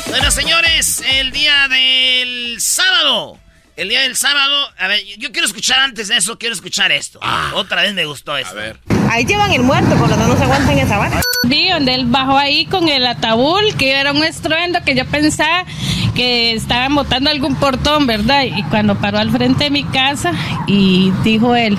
Bueno, 0.08 0.30
señores, 0.30 1.02
el 1.06 1.32
día 1.32 1.68
del 1.68 2.60
sábado. 2.60 3.38
El 3.76 3.88
día 3.88 4.02
del 4.02 4.16
sábado. 4.16 4.68
A 4.78 4.88
ver, 4.88 5.00
yo 5.18 5.32
quiero 5.32 5.46
escuchar 5.46 5.78
antes 5.80 6.08
de 6.08 6.16
eso, 6.16 6.38
quiero 6.38 6.54
escuchar 6.54 6.92
esto. 6.92 7.20
Otra 7.54 7.82
vez 7.82 7.94
me 7.94 8.04
gustó 8.04 8.36
esto. 8.36 8.52
A 8.52 8.54
ver. 8.54 8.78
Ahí 9.10 9.24
llevan 9.24 9.52
el 9.52 9.62
muerto, 9.62 9.90
por 9.96 10.08
lo 10.08 10.16
tanto 10.16 10.28
no 10.28 10.36
se 10.36 10.44
aguantan 10.44 10.78
esa 10.78 10.98
vara. 10.98 11.20
Sí, 11.48 11.68
donde 11.70 11.94
él 11.94 12.06
bajó 12.06 12.36
ahí 12.36 12.66
con 12.66 12.88
el 12.88 13.06
ataúd, 13.06 13.74
que 13.78 13.92
era 13.92 14.12
un 14.12 14.22
estruendo 14.22 14.82
que 14.84 14.94
yo 14.94 15.06
pensaba 15.06 15.64
que 16.14 16.52
estaban 16.52 16.94
botando 16.94 17.30
algún 17.30 17.56
portón, 17.56 18.06
¿verdad? 18.06 18.44
Y 18.44 18.62
cuando 18.64 18.96
paró 18.96 19.18
al 19.18 19.30
frente 19.30 19.64
de 19.64 19.70
mi 19.70 19.84
casa 19.84 20.32
y 20.66 21.12
dijo 21.24 21.56
él, 21.56 21.78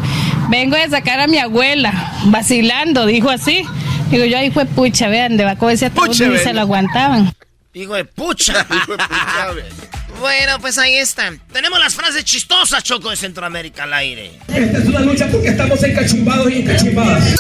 vengo 0.50 0.76
a 0.76 0.90
sacar 0.90 1.20
a 1.20 1.28
mi 1.28 1.38
abuela, 1.38 1.94
vacilando, 2.26 3.06
dijo 3.06 3.30
así. 3.30 3.64
Digo 4.12 4.26
yo, 4.26 4.38
ahí 4.38 4.52
fue 4.52 4.66
pucha, 4.66 5.08
vean, 5.08 5.38
debajo 5.38 5.68
de 5.70 5.90
Pucha, 5.90 6.26
ni 6.26 6.32
ven. 6.32 6.44
se 6.44 6.54
lo 6.54 6.60
aguantaban. 6.62 7.34
Hijo 7.74 7.94
de 7.94 8.04
pucha. 8.04 8.66
bueno, 10.20 10.60
pues 10.60 10.78
ahí 10.78 10.96
están. 10.96 11.40
Tenemos 11.54 11.80
las 11.80 11.96
frases 11.96 12.26
chistosas, 12.26 12.84
Choco, 12.84 13.10
de 13.10 13.16
Centroamérica 13.16 13.84
al 13.84 13.94
aire. 13.94 14.34
Esta 14.50 14.80
es 14.80 14.86
una 14.86 15.00
lucha 15.00 15.30
porque 15.32 15.48
estamos 15.48 15.82
encachumbados 15.82 16.52
y 16.52 16.60
encachimbadas. 16.60 17.36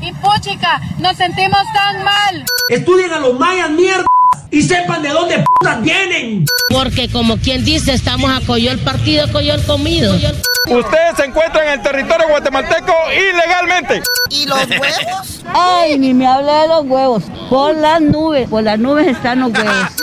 Y 0.00 0.12
puchica, 0.12 0.80
nos 0.98 1.16
sentimos 1.16 1.60
tan 1.74 2.04
mal. 2.04 2.44
Estudien 2.68 3.10
a 3.12 3.18
los 3.18 3.36
mayas, 3.36 3.70
mierda, 3.70 4.04
y 4.50 4.62
sepan 4.62 5.02
de 5.02 5.08
dónde 5.08 5.42
putas 5.58 5.82
vienen. 5.82 6.44
Porque 6.68 7.08
como 7.10 7.36
quien 7.38 7.64
dice, 7.64 7.92
estamos 7.94 8.30
a 8.30 8.44
coyol 8.46 8.78
partido, 8.78 9.30
coyol 9.32 9.62
comido. 9.64 10.14
Ustedes 10.14 11.16
se 11.16 11.24
encuentran 11.24 11.66
en 11.66 11.72
el 11.74 11.82
territorio 11.82 12.28
guatemalteco 12.28 12.92
ilegalmente. 13.12 14.02
¿Y 14.30 14.46
los 14.46 14.68
huevos? 14.68 15.44
Ay, 15.52 15.98
ni 15.98 16.14
me 16.14 16.26
hable 16.26 16.52
de 16.52 16.68
los 16.68 16.84
huevos. 16.84 17.24
Por 17.50 17.74
las 17.76 18.00
nubes, 18.00 18.48
por 18.48 18.62
las 18.62 18.78
nubes 18.78 19.08
están 19.08 19.40
los 19.40 19.52
huevos. 19.52 19.74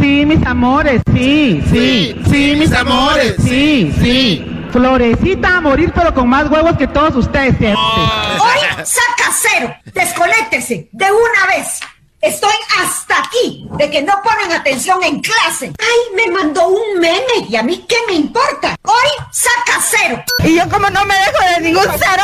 Sí, 0.00 0.26
mis 0.26 0.44
amores, 0.44 1.00
sí, 1.14 1.62
sí, 1.70 2.14
sí, 2.28 2.56
mis 2.58 2.72
amores, 2.72 3.36
sí, 3.42 3.94
sí. 4.02 4.44
Florecita 4.70 5.56
a 5.56 5.60
morir, 5.62 5.92
pero 5.94 6.12
con 6.12 6.28
más 6.28 6.50
huevos 6.50 6.76
que 6.76 6.86
todos 6.86 7.14
ustedes. 7.14 7.56
fíjate. 7.56 7.78
Hoy 7.78 8.84
saca 8.84 9.32
cero. 9.32 9.74
Desconéctese 9.94 10.88
de 10.92 11.04
una 11.06 11.56
vez. 11.56 11.80
Estoy 12.24 12.54
hasta 12.80 13.18
aquí 13.18 13.66
de 13.72 13.90
que 13.90 14.00
no 14.00 14.14
ponen 14.22 14.50
atención 14.50 15.02
en 15.02 15.20
clase. 15.20 15.70
Ay, 15.78 16.16
me 16.16 16.32
mandó 16.32 16.68
un 16.68 16.98
meme 16.98 17.46
y 17.50 17.54
a 17.54 17.62
mí 17.62 17.84
qué 17.86 17.96
me 18.08 18.14
importa. 18.14 18.76
Hoy 18.82 19.26
saca 19.30 19.78
cero. 19.82 20.24
Y 20.42 20.56
yo 20.56 20.66
como 20.70 20.88
no 20.88 21.04
me 21.04 21.14
dejo 21.14 21.54
de 21.54 21.60
ningún 21.60 21.84
cero, 21.98 22.22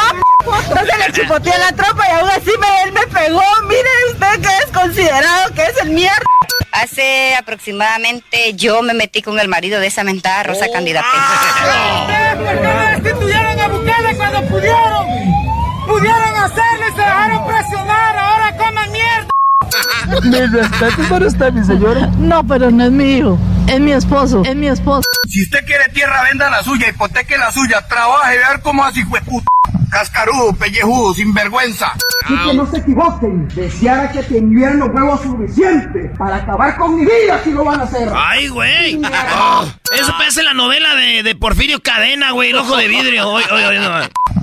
entonces 0.69 0.99
le 0.99 1.13
chupoteé 1.13 1.59
la 1.59 1.73
tropa 1.73 2.09
y 2.09 2.13
aún 2.13 2.31
así 2.31 2.51
me, 2.59 2.83
él 2.85 2.93
me 2.93 3.07
pegó. 3.09 3.43
Mire 3.69 3.91
usted 4.11 4.41
que 4.41 4.65
es 4.65 4.73
considerado 4.73 5.55
que 5.55 5.65
es 5.65 5.77
el 5.83 5.91
mierda. 5.91 6.25
Hace 6.73 7.35
aproximadamente 7.35 8.55
yo 8.55 8.81
me 8.81 8.95
metí 8.95 9.21
con 9.21 9.39
el 9.39 9.49
marido 9.49 9.81
de 9.81 9.89
esa 9.89 10.03
mentada 10.03 10.45
Rosa 10.45 10.67
Candida 10.73 11.03
¿Ustedes 11.03 12.37
por 12.37 12.47
qué 12.47 12.63
no 12.63 13.03
destituyeron 13.03 13.61
a 13.61 13.69
Bukele 13.69 14.17
cuando 14.17 14.43
pudieron? 14.49 15.07
Pudieron 15.87 16.37
hacerlo 16.37 16.89
y 16.89 16.93
se 16.93 17.01
dejaron 17.01 17.47
presionar. 17.47 17.90
Mis 20.25 20.53
respetos 20.53 21.07
para 21.09 21.27
usted, 21.27 21.53
mi 21.53 21.65
señora. 21.65 22.07
No, 22.19 22.47
pero 22.47 22.71
no 22.71 22.85
es 22.85 22.91
mi 22.91 23.17
hijo. 23.17 23.39
Es 23.69 23.81
mi 23.81 23.93
esposo. 23.93 24.43
Es 24.45 24.57
mi 24.57 24.67
esposo. 24.67 25.03
Si 25.29 25.43
usted 25.43 25.65
quiere 25.65 25.85
tierra, 25.93 26.23
venda 26.25 26.51
la 26.51 26.63
suya, 26.63 26.89
hipoteque 26.89 27.39
la 27.39 27.53
suya, 27.53 27.87
trabaje, 27.87 28.37
ver 28.37 28.61
cómo 28.63 28.85
así 28.85 29.05
fue 29.05 29.21
puta. 29.21 29.47
Cascarudo, 29.91 30.53
pellejudo, 30.55 31.15
sinvergüenza. 31.15 31.93
Así 32.25 32.35
que 32.47 32.55
no 32.55 32.67
se 32.67 32.79
equivoquen. 32.79 33.49
Deseara 33.49 34.11
que 34.11 34.23
tuvieran 34.23 34.79
los 34.79 34.89
huevos 34.91 35.21
suficientes 35.23 36.17
para 36.17 36.37
acabar 36.37 36.77
con 36.77 36.95
mi 36.95 37.03
vida 37.03 37.41
si 37.43 37.51
lo 37.51 37.65
van 37.65 37.81
a 37.81 37.85
hacer. 37.85 38.09
¡Ay, 38.15 38.49
güey! 38.49 38.95
Eso 39.93 40.13
parece 40.17 40.43
la 40.43 40.55
novela 40.55 40.95
de, 40.95 41.23
de 41.23 41.35
Porfirio 41.35 41.83
Cadena, 41.83 42.31
güey, 42.31 42.51
el 42.51 42.57
ojo 42.57 42.77
de 42.77 42.89
vidrio. 42.89 43.29
Oye, 43.29 43.47
oye, 43.53 43.81
no. 43.81 43.91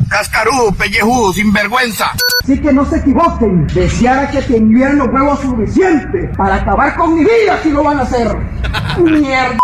Cascarudo, 0.10 0.74
pellejudo, 0.74 1.34
sinvergüenza. 1.34 2.12
Así 2.44 2.60
que 2.60 2.74
no 2.74 2.86
se 2.86 2.98
equivoquen. 2.98 3.68
Deseara 3.68 4.30
que 4.30 4.42
tuvieran 4.42 4.98
los 4.98 5.08
huevos 5.08 5.40
suficientes 5.42 6.36
para 6.38 6.56
acabar 6.56 6.96
con 6.96 7.16
mi 7.16 7.22
vida 7.22 7.60
si 7.64 7.70
lo 7.70 7.84
van 7.84 8.00
a 8.00 8.04
hacer. 8.04 8.36
Mierda. 8.98 9.58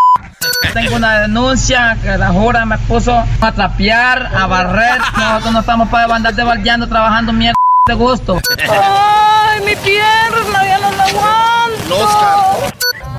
Tengo 0.72 0.96
una 0.96 1.20
denuncia 1.20 1.96
que 2.02 2.16
la 2.16 2.28
jura 2.28 2.64
me 2.64 2.78
puso 2.78 3.22
a 3.40 3.52
trapear, 3.52 4.30
a 4.34 4.46
barrer. 4.46 5.00
Nosotros 5.16 5.52
no 5.52 5.60
estamos 5.60 5.88
para 5.88 6.14
andar 6.14 6.34
debaldeando, 6.34 6.88
trabajando 6.88 7.32
mierda 7.32 7.56
de 7.86 7.94
gusto. 7.94 8.40
¡Ay, 8.68 9.60
mi 9.60 9.76
pierna! 9.76 10.64
¡Ya 10.66 10.78
no 10.78 10.90
la 10.92 11.04
aguanto! 11.04 12.70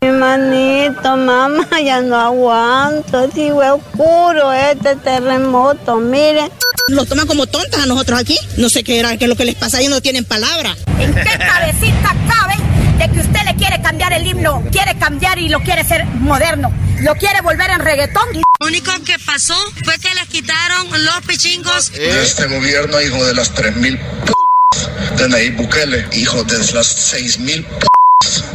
Mi 0.01 0.09
manito, 0.09 1.17
mamá, 1.17 1.67
ya 1.83 2.01
no 2.01 2.19
aguanto. 2.19 3.29
Si 3.31 3.49
fue 3.51 3.71
oscuro 3.71 4.51
este 4.51 4.95
terremoto, 4.97 5.97
miren. 5.97 6.51
Nos 6.89 7.07
toman 7.07 7.25
como 7.25 7.47
tontas 7.47 7.83
a 7.83 7.85
nosotros 7.85 8.19
aquí. 8.19 8.37
No 8.57 8.69
sé 8.69 8.83
qué 8.83 8.99
era, 8.99 9.17
qué 9.17 9.25
es 9.25 9.29
lo 9.29 9.35
que 9.35 9.45
les 9.45 9.55
pasa, 9.55 9.79
ellos 9.79 9.91
no 9.91 10.01
tienen 10.01 10.25
palabra. 10.25 10.75
¿En 10.99 11.13
qué 11.13 11.37
cabecita 11.37 12.15
cabe 12.27 12.74
de 12.97 13.09
que 13.11 13.19
usted 13.19 13.41
le 13.45 13.55
quiere 13.55 13.81
cambiar 13.81 14.13
el 14.13 14.25
himno? 14.25 14.63
Quiere 14.71 14.97
cambiar 14.97 15.37
y 15.39 15.49
lo 15.49 15.59
quiere 15.61 15.83
ser 15.83 16.05
moderno. 16.05 16.71
Lo 16.99 17.15
quiere 17.15 17.41
volver 17.41 17.69
en 17.69 17.79
reggaetón. 17.79 18.27
Lo 18.59 18.67
único 18.67 18.91
que 19.03 19.17
pasó 19.19 19.55
fue 19.83 19.97
que 19.99 20.13
les 20.15 20.27
quitaron 20.27 20.87
los 21.03 21.21
pichingos. 21.27 21.91
Este 21.93 22.47
gobierno, 22.47 23.01
hijo 23.01 23.23
de 23.25 23.33
las 23.33 23.53
3.000 23.53 23.99
p 23.99 25.15
de 25.15 25.29
Nayib 25.29 25.55
Bukele, 25.57 26.07
hijo 26.13 26.43
de 26.43 26.57
las 26.57 27.13
6.000 27.13 27.65
p 27.65 27.87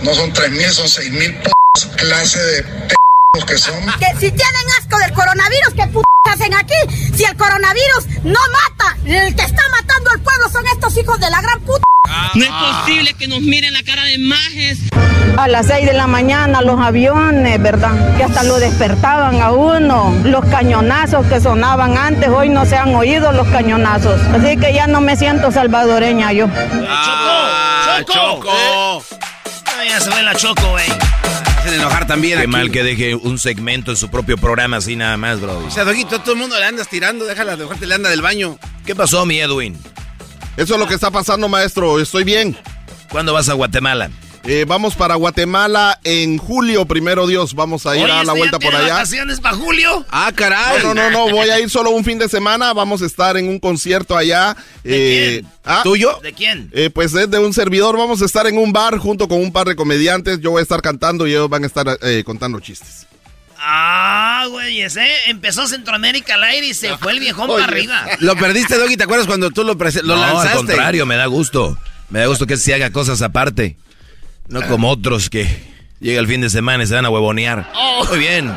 no 0.03 0.15
son 0.15 0.33
3.000, 0.33 0.71
son 0.71 0.87
6.000 0.87 1.43
p 1.43 1.51
clase 1.97 2.39
de 2.41 2.63
p 2.63 2.95
que 3.47 3.59
son. 3.59 3.75
Que 3.99 4.07
si 4.19 4.31
tienen 4.31 4.67
asco 4.79 4.99
del 4.99 5.13
coronavirus, 5.13 5.75
¿qué 5.75 5.87
p 5.87 6.01
hacen 6.31 6.55
aquí? 6.55 6.75
Si 7.15 7.25
el 7.25 7.37
coronavirus 7.37 8.07
no 8.25 8.41
mata, 8.53 8.97
el 9.05 9.35
que 9.35 9.43
está 9.43 9.63
matando 9.69 10.11
al 10.11 10.21
pueblo 10.21 10.49
son 10.51 10.67
estos 10.69 10.97
hijos 10.97 11.19
de 11.21 11.31
la 11.31 11.41
gran 11.41 11.61
puta. 11.61 11.90
No 12.35 12.45
es 12.45 12.51
posible 12.51 13.15
que 13.15 13.29
nos 13.29 13.41
miren 13.41 13.73
la 13.73 13.83
cara 13.83 14.05
de 14.05 14.19
majes. 14.19 14.79
A 15.37 15.49
las 15.49 15.67
6 15.67 15.87
de 15.87 15.93
la 15.93 16.07
mañana 16.07 16.61
los 16.63 16.81
aviones, 16.81 17.61
¿verdad? 17.63 18.17
Que 18.17 18.25
hasta 18.25 18.43
lo 18.43 18.59
despertaban 18.59 19.41
a 19.41 19.53
uno. 19.53 20.15
Los 20.25 20.45
cañonazos 20.47 21.27
que 21.27 21.41
sonaban 21.41 21.97
antes, 21.99 22.29
hoy 22.29 22.49
no 22.49 22.67
se 22.67 22.77
han 22.77 22.95
oído 22.95 23.33
los 23.33 23.47
cañonazos. 23.49 24.21
Así 24.33 24.57
que 24.57 24.73
ya 24.75 24.87
no 24.87 25.01
me 25.01 25.17
siento 25.17 25.51
salvadoreña 25.53 26.33
yo. 26.33 26.47
Ah, 26.89 28.01
¡Choco! 28.07 28.51
Ay, 29.79 29.89
ya 29.89 30.01
se 30.01 30.11
ve 30.11 30.23
la 30.23 30.35
Choco, 30.35 30.69
güey. 30.71 30.85
Hacen 31.59 31.75
enojar 31.75 32.07
también 32.07 32.39
Qué 32.39 32.45
aquí. 32.45 32.51
mal 32.53 32.71
que 32.71 32.83
deje 32.83 33.15
un 33.15 33.39
segmento 33.39 33.91
en 33.91 33.97
su 33.97 34.09
propio 34.11 34.37
programa 34.39 34.79
así 34.79 34.97
nada 34.97 35.17
más, 35.17 35.41
bro. 35.41 35.59
O 35.67 35.71
sea, 35.71 35.85
Doguito, 35.85 36.21
todo 36.21 36.33
el 36.33 36.39
mundo 36.39 36.59
le 36.59 36.65
andas 36.65 36.89
tirando, 36.89 37.25
déjala, 37.27 37.57
dejarte 37.57 37.87
le 37.87 37.95
anda 37.95 38.09
del 38.11 38.23
baño. 38.23 38.59
¿Qué 38.87 38.95
pasó, 38.95 39.25
mi 39.27 39.39
Edwin? 39.39 39.79
Eso 40.61 40.75
es 40.75 40.81
lo 40.81 40.87
que 40.87 40.93
está 40.95 41.11
pasando, 41.11 41.49
maestro. 41.49 41.99
Estoy 41.99 42.23
bien. 42.23 42.55
¿Cuándo 43.11 43.33
vas 43.33 43.49
a 43.49 43.55
Guatemala? 43.55 44.11
Eh, 44.45 44.67
vamos 44.69 44.95
para 44.95 45.15
Guatemala 45.15 45.99
en 46.05 46.37
julio, 46.37 46.85
primero 46.85 47.27
Dios. 47.27 47.55
Vamos 47.55 47.87
a 47.87 47.97
ir 47.97 48.05
Oye, 48.05 48.13
a 48.13 48.17
la 48.25 48.33
¿este 48.33 48.39
vuelta 48.39 48.59
por 48.59 48.75
allá. 48.75 48.93
vacaciones 48.95 49.41
para 49.41 49.57
julio? 49.57 50.05
Ah, 50.11 50.31
caray. 50.35 50.83
No, 50.83 50.93
no, 50.93 51.11
no, 51.11 51.29
no, 51.29 51.35
voy 51.35 51.49
a 51.49 51.59
ir 51.61 51.71
solo 51.71 51.91
un 51.93 52.05
fin 52.05 52.19
de 52.19 52.29
semana. 52.29 52.75
Vamos 52.75 53.01
a 53.01 53.07
estar 53.07 53.39
en 53.39 53.49
un 53.49 53.59
concierto 53.59 54.15
allá. 54.15 54.55
¿De 54.85 55.41
quién? 55.43 55.53
ah, 55.65 55.81
¿Tuyo? 55.83 56.19
¿De 56.23 56.35
quién? 56.35 56.71
eh, 56.75 56.91
pues 56.91 57.15
es 57.15 57.31
de 57.31 57.39
un 57.39 57.55
servidor. 57.55 57.97
Vamos 57.97 58.21
a 58.21 58.27
estar 58.27 58.47
en 58.47 58.59
un 58.59 58.71
bar 58.71 58.99
junto 58.99 59.29
con 59.29 59.41
un 59.41 59.53
par 59.53 59.67
de 59.67 59.77
comediantes. 59.77 60.41
Yo 60.41 60.51
voy 60.51 60.61
a 60.61 60.63
estar 60.63 60.83
cantando 60.83 61.27
y 61.27 61.31
ellos 61.31 61.49
van 61.49 61.65
a 61.65 61.67
estar 61.67 61.99
eh, 62.03 62.23
contando 62.25 62.61
chistes. 62.61 63.07
Ah, 63.63 64.47
güey, 64.49 64.81
ese 64.81 65.07
empezó 65.27 65.67
Centroamérica 65.67 66.35
al 66.35 66.45
aire 66.45 66.69
y 66.69 66.75
se 66.75 66.97
fue 66.97 67.13
el 67.13 67.21
viejón 67.21 67.51
Oye. 67.51 67.61
para 67.61 67.73
arriba. 67.73 68.07
Lo 68.21 68.35
perdiste, 68.37 68.79
Doggy, 68.79 68.97
¿te 68.97 69.05
acuerdas 69.05 69.27
cuando 69.27 69.51
tú 69.51 69.65
lo, 69.65 69.75
lo 69.75 70.03
no, 70.03 70.17
lanzaste? 70.17 70.49
al 70.49 70.57
contrario, 70.57 71.05
me 71.05 71.17
da 71.17 71.27
gusto. 71.27 71.79
Me 72.09 72.21
da 72.21 72.27
gusto 72.27 72.47
que 72.47 72.57
se 72.57 72.73
haga 72.73 72.91
cosas 72.91 73.21
aparte. 73.23 73.77
No 74.49 74.63
como 74.63 74.91
otros 74.91 75.31
que 75.31 75.47
llega 76.01 76.21
el 76.21 76.27
fin 76.27 76.41
de 76.41 76.51
semana 76.51 76.85
y 76.85 76.87
se 76.87 76.95
van 76.95 77.05
a 77.05 77.11
huevonear. 77.11 77.71
Oh. 77.75 78.07
Muy 78.09 78.19
bien. 78.19 78.53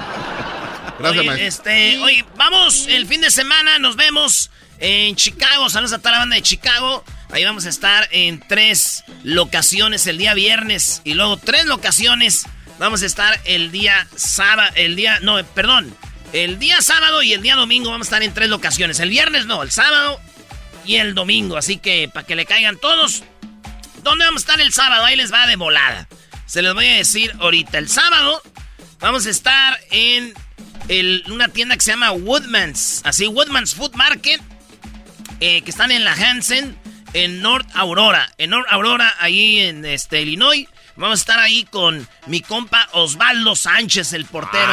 Gracias, 0.99 1.27
Oye, 1.27 1.47
este, 1.47 1.99
oye, 1.99 2.25
vamos 2.37 2.87
el 2.87 3.05
fin 3.05 3.19
de 3.19 3.29
semana, 3.29 3.79
nos 3.79 3.95
vemos 3.95 4.49
en 4.79 5.15
Chicago. 5.15 5.69
Saludos 5.69 5.93
a 5.93 5.97
toda 5.99 6.11
la 6.11 6.19
banda 6.19 6.35
de 6.35 6.41
Chicago. 6.41 7.03
Ahí 7.29 7.43
vamos 7.43 7.65
a 7.65 7.69
estar 7.69 8.07
en 8.11 8.41
tres 8.47 9.03
locaciones 9.23 10.07
el 10.07 10.17
día 10.17 10.33
viernes 10.33 11.01
y 11.03 11.13
luego 11.13 11.37
tres 11.37 11.65
locaciones. 11.65 12.45
Vamos 12.79 13.03
a 13.03 13.05
estar 13.05 13.39
el 13.45 13.71
día 13.71 14.07
sábado, 14.15 14.71
el 14.75 14.95
día, 14.95 15.19
no, 15.21 15.43
perdón, 15.53 15.95
el 16.33 16.59
día 16.59 16.81
sábado 16.81 17.21
y 17.21 17.33
el 17.33 17.41
día 17.41 17.55
domingo 17.55 17.91
vamos 17.91 18.07
a 18.07 18.09
estar 18.09 18.23
en 18.23 18.33
tres 18.33 18.49
locaciones. 18.49 18.99
El 18.99 19.09
viernes 19.09 19.45
no, 19.45 19.61
el 19.63 19.71
sábado 19.71 20.19
y 20.85 20.95
el 20.95 21.13
domingo. 21.13 21.57
Así 21.57 21.77
que 21.77 22.09
para 22.11 22.25
que 22.25 22.35
le 22.35 22.45
caigan 22.45 22.77
todos. 22.77 23.23
¿Dónde 24.03 24.25
vamos 24.25 24.41
a 24.41 24.45
estar 24.45 24.61
el 24.61 24.73
sábado? 24.73 25.05
Ahí 25.05 25.15
les 25.15 25.31
va 25.31 25.47
de 25.47 25.55
volada. 25.55 26.07
Se 26.45 26.61
les 26.61 26.73
voy 26.73 26.87
a 26.87 26.95
decir 26.95 27.33
ahorita. 27.39 27.77
El 27.77 27.87
sábado 27.87 28.41
vamos 28.99 29.25
a 29.27 29.29
estar 29.29 29.79
en 29.91 30.33
una 31.31 31.47
tienda 31.47 31.75
que 31.75 31.81
se 31.81 31.91
llama 31.91 32.11
Woodman's. 32.11 33.01
Así, 33.05 33.27
Woodman's 33.27 33.75
Food 33.75 33.93
Market. 33.93 34.41
eh, 35.39 35.61
que 35.61 35.71
están 35.71 35.91
en 35.91 36.03
la 36.03 36.13
Hansen, 36.13 36.77
en 37.13 37.41
North 37.41 37.69
Aurora. 37.75 38.31
En 38.37 38.49
North 38.51 38.67
Aurora, 38.69 39.13
ahí 39.19 39.59
en 39.59 39.85
este, 39.85 40.21
Illinois. 40.21 40.67
Vamos 40.95 41.19
a 41.19 41.21
estar 41.21 41.39
ahí 41.39 41.63
con 41.65 42.07
mi 42.27 42.41
compa 42.41 42.87
Osvaldo 42.93 43.55
Sánchez, 43.55 44.13
el 44.13 44.25
portero. 44.25 44.71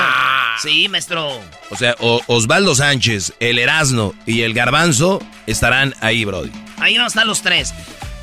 Sí, 0.62 0.88
maestro. 0.88 1.40
O 1.70 1.76
sea, 1.76 1.94
O- 2.00 2.20
Osvaldo 2.26 2.74
Sánchez, 2.74 3.32
el 3.40 3.58
Erasno 3.58 4.14
y 4.26 4.42
el 4.42 4.52
Garbanzo 4.52 5.18
estarán 5.46 5.94
ahí, 6.00 6.24
Brody. 6.26 6.50
Ahí 6.78 6.96
vamos 6.98 7.12
a 7.12 7.14
estar 7.14 7.26
los 7.26 7.40
tres. 7.42 7.72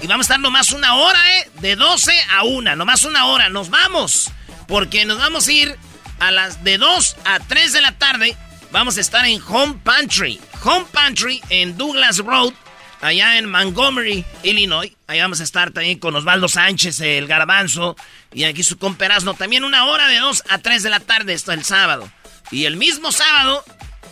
Y 0.02 0.06
vamos 0.08 0.26
a 0.26 0.34
estar 0.34 0.40
nomás 0.40 0.72
una 0.74 0.94
hora, 0.96 1.20
¿eh? 1.40 1.50
De 1.60 1.76
12 1.76 2.12
a 2.36 2.44
1, 2.44 2.76
nomás 2.76 3.04
una 3.04 3.26
hora. 3.26 3.50
Nos 3.50 3.70
vamos. 3.72 4.30
Porque 4.68 5.06
nos 5.06 5.18
vamos 5.18 5.48
a 5.48 5.52
ir 5.52 5.76
a 6.20 6.30
las 6.30 6.64
de 6.64 6.78
2 6.78 7.16
a 7.26 7.40
3 7.40 7.74
de 7.74 7.82
la 7.82 7.94
tarde. 7.98 8.38
Vamos 8.72 8.98
a 8.98 9.02
estar 9.02 9.26
en 9.26 9.42
Home 9.48 9.76
Pantry. 9.84 10.40
Home 10.64 10.86
Pantry 10.92 11.42
en 11.50 11.78
Douglas 11.78 12.18
Road, 12.20 12.54
allá 13.02 13.38
en 13.38 13.50
Montgomery, 13.50 14.26
Illinois. 14.44 14.92
Ahí 15.08 15.20
vamos 15.20 15.40
a 15.40 15.44
estar 15.44 15.72
también 15.72 16.00
con 16.00 16.16
Osvaldo 16.16 16.48
Sánchez, 16.48 17.00
el 17.02 17.28
garbanzo. 17.28 17.96
Y 18.34 18.44
aquí 18.44 18.64
su 18.64 18.78
comperazno. 18.78 19.34
También 19.34 19.64
una 19.64 19.86
hora 19.86 20.08
de 20.08 20.20
2 20.20 20.44
a 20.50 20.58
3 20.60 20.84
de 20.84 20.90
la 20.90 21.00
tarde, 21.00 21.34
esto 21.34 21.52
el 21.52 21.64
sábado. 21.64 22.10
Y 22.52 22.66
el 22.66 22.78
mismo 22.78 23.12
sábado, 23.12 23.64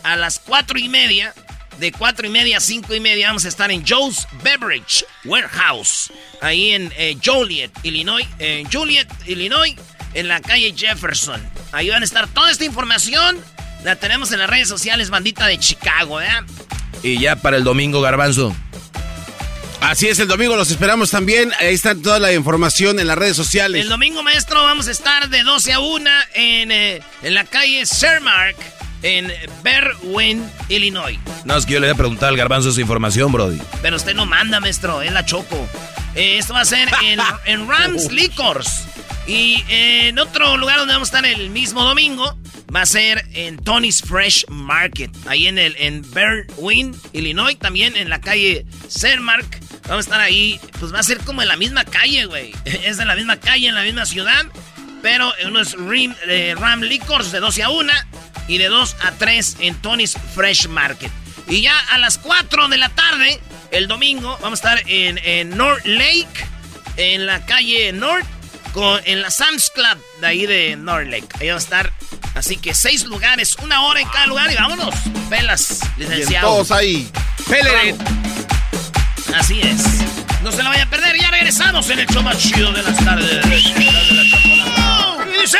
a 0.02 0.16
las 0.16 0.38
4 0.38 0.78
y 0.78 0.88
media, 0.88 1.34
de 1.78 1.92
4 1.92 2.26
y 2.26 2.30
media 2.30 2.58
a 2.58 2.60
5 2.60 2.94
y 2.94 3.00
media 3.00 3.28
vamos 3.28 3.44
a 3.44 3.48
estar 3.48 3.70
en 3.70 3.84
Joe's 3.86 4.26
Beverage 4.42 5.04
Warehouse, 5.24 6.12
ahí 6.40 6.72
en 6.72 6.92
eh, 6.96 7.16
Joliet, 7.22 7.70
Illinois, 7.82 8.26
en 8.38 8.70
Joliet, 8.70 9.08
Illinois, 9.26 9.74
en 10.14 10.28
la 10.28 10.40
calle 10.40 10.74
Jefferson. 10.76 11.42
Ahí 11.72 11.90
van 11.90 12.02
a 12.02 12.04
estar 12.04 12.28
toda 12.28 12.50
esta 12.50 12.64
información, 12.64 13.38
la 13.84 13.96
tenemos 13.96 14.32
en 14.32 14.38
las 14.38 14.48
redes 14.48 14.68
sociales, 14.68 15.10
bandita 15.10 15.46
de 15.46 15.58
Chicago, 15.58 16.20
¿eh? 16.20 16.28
Y 17.02 17.18
ya 17.18 17.36
para 17.36 17.56
el 17.58 17.64
domingo, 17.64 18.00
Garbanzo. 18.00 18.54
Así 19.80 20.08
es, 20.08 20.18
el 20.18 20.28
domingo 20.28 20.56
los 20.56 20.70
esperamos 20.70 21.10
también. 21.10 21.52
Ahí 21.60 21.74
está 21.74 21.94
toda 21.94 22.18
la 22.18 22.32
información 22.32 22.98
en 22.98 23.06
las 23.06 23.16
redes 23.16 23.36
sociales. 23.36 23.82
El 23.82 23.88
domingo, 23.88 24.22
maestro, 24.22 24.62
vamos 24.62 24.88
a 24.88 24.90
estar 24.90 25.28
de 25.28 25.42
12 25.42 25.72
a 25.72 25.80
1 25.80 26.10
en, 26.34 26.70
eh, 26.72 27.02
en 27.22 27.34
la 27.34 27.44
calle 27.44 27.84
Cermark, 27.86 28.56
en 29.02 29.32
Berwyn, 29.62 30.42
Illinois. 30.68 31.18
No, 31.44 31.56
es 31.56 31.66
que 31.66 31.74
yo 31.74 31.80
le 31.80 31.86
voy 31.86 31.94
a 31.94 31.96
preguntar 31.96 32.30
al 32.30 32.36
Garbanzo 32.36 32.70
esa 32.70 32.80
información, 32.80 33.30
Brody. 33.30 33.60
Pero 33.82 33.96
usted 33.96 34.14
no 34.14 34.26
manda, 34.26 34.60
maestro, 34.60 35.02
es 35.02 35.12
la 35.12 35.24
Choco. 35.24 35.68
Eh, 36.14 36.38
esto 36.38 36.54
va 36.54 36.62
a 36.62 36.64
ser 36.64 36.88
en, 37.04 37.20
en 37.44 37.68
Rams 37.68 38.10
Liquors. 38.10 38.84
Y 39.26 39.64
eh, 39.68 40.08
en 40.08 40.18
otro 40.18 40.56
lugar 40.56 40.78
donde 40.78 40.94
vamos 40.94 41.12
a 41.12 41.18
estar 41.18 41.30
el 41.30 41.50
mismo 41.50 41.84
domingo 41.84 42.36
va 42.74 42.82
a 42.82 42.86
ser 42.86 43.26
en 43.32 43.56
Tony's 43.58 44.02
Fresh 44.02 44.46
Market. 44.48 45.10
Ahí 45.26 45.46
en 45.46 45.58
el 45.58 45.76
en 45.78 46.08
Berwyn, 46.12 46.94
Illinois, 47.12 47.58
también 47.58 47.96
en 47.96 48.08
la 48.08 48.20
calle 48.20 48.66
Cermark. 48.88 49.65
Vamos 49.88 50.06
a 50.06 50.08
estar 50.08 50.20
ahí, 50.20 50.60
pues 50.80 50.92
va 50.92 50.98
a 50.98 51.02
ser 51.02 51.18
como 51.18 51.42
en 51.42 51.48
la 51.48 51.56
misma 51.56 51.84
calle, 51.84 52.26
güey. 52.26 52.52
Es 52.64 52.96
de 52.96 53.04
la 53.04 53.14
misma 53.14 53.38
calle, 53.38 53.68
en 53.68 53.74
la 53.74 53.82
misma 53.82 54.06
ciudad. 54.06 54.46
Pero 55.02 55.32
uno 55.46 55.60
es 55.60 55.72
Rim, 55.74 56.14
eh, 56.26 56.54
Ram 56.58 56.80
Liquors 56.80 57.30
de 57.30 57.38
12 57.40 57.62
a 57.62 57.68
1 57.68 57.92
y 58.48 58.58
de 58.58 58.66
2 58.66 58.96
a 59.02 59.12
3 59.12 59.56
en 59.60 59.74
Tony's 59.76 60.16
Fresh 60.34 60.68
Market. 60.68 61.12
Y 61.48 61.62
ya 61.62 61.78
a 61.90 61.98
las 61.98 62.18
4 62.18 62.68
de 62.68 62.76
la 62.76 62.88
tarde, 62.88 63.40
el 63.70 63.86
domingo, 63.86 64.36
vamos 64.42 64.64
a 64.64 64.72
estar 64.72 64.90
en, 64.90 65.18
en 65.18 65.56
North 65.56 65.84
Lake, 65.84 66.46
en 66.96 67.26
la 67.26 67.44
calle 67.46 67.92
North, 67.92 68.26
con, 68.72 69.00
en 69.04 69.22
la 69.22 69.30
Sam's 69.30 69.70
Club 69.70 70.02
de 70.20 70.26
ahí 70.26 70.46
de 70.46 70.76
North 70.76 71.08
Lake. 71.08 71.28
Ahí 71.40 71.48
vamos 71.48 71.64
a 71.64 71.66
estar. 71.66 71.92
Así 72.34 72.56
que 72.56 72.74
seis 72.74 73.04
lugares, 73.04 73.56
una 73.62 73.82
hora 73.82 74.00
en 74.00 74.08
cada 74.08 74.26
lugar 74.26 74.50
y 74.50 74.56
vámonos. 74.56 74.94
Pelas, 75.30 75.80
licenciado. 75.96 76.48
todos 76.48 76.70
ahí. 76.72 77.08
Pele. 77.48 77.94
Así 79.38 79.60
es. 79.60 79.82
No 80.42 80.50
se 80.50 80.62
la 80.62 80.70
vaya 80.70 80.84
a 80.84 80.86
perder. 80.90 81.16
Ya 81.20 81.30
regresamos 81.30 81.88
en 81.90 81.98
el 81.98 82.06
show 82.06 82.22
más 82.22 82.38
chido 82.38 82.72
de 82.72 82.82
las 82.82 82.96
tardes. 83.04 83.44
Dice... 85.40 85.58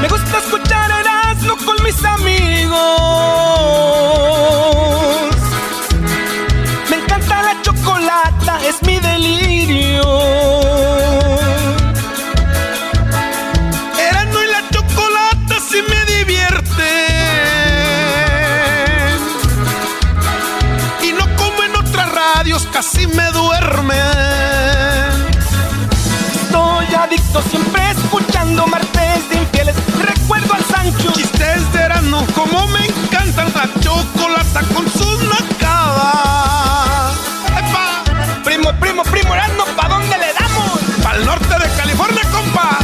Me 0.00 0.08
gusta 0.08 0.38
escuchar 0.38 0.90
Erasmo 0.90 1.56
con 1.64 1.82
mis 1.84 2.04
amigos. 2.04 3.41
¡Epa! 37.58 38.04
Primo, 38.44 38.70
primo, 38.78 39.02
primo 39.04 39.34
Erasmo, 39.34 39.64
¿pa' 39.76 39.88
dónde 39.88 40.18
le 40.18 40.32
damos? 40.38 40.78
Pa 41.02 41.16
el 41.16 41.24
norte 41.24 41.54
de 41.58 41.68
California, 41.76 42.22
compa. 42.30 42.78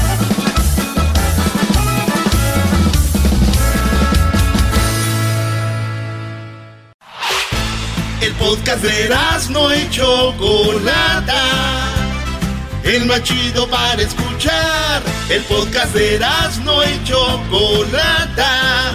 El 8.22 8.32
podcast 8.34 8.82
de 8.82 9.04
Erasmo 9.04 9.70
y 9.72 9.90
Chocolata. 9.90 11.42
El 12.82 13.04
machido 13.04 13.68
para 13.68 14.00
escuchar. 14.00 15.02
El 15.28 15.42
podcast 15.42 15.92
de 15.92 16.14
Erasmo 16.14 16.82
y 16.82 17.04
Chocolata 17.04 18.94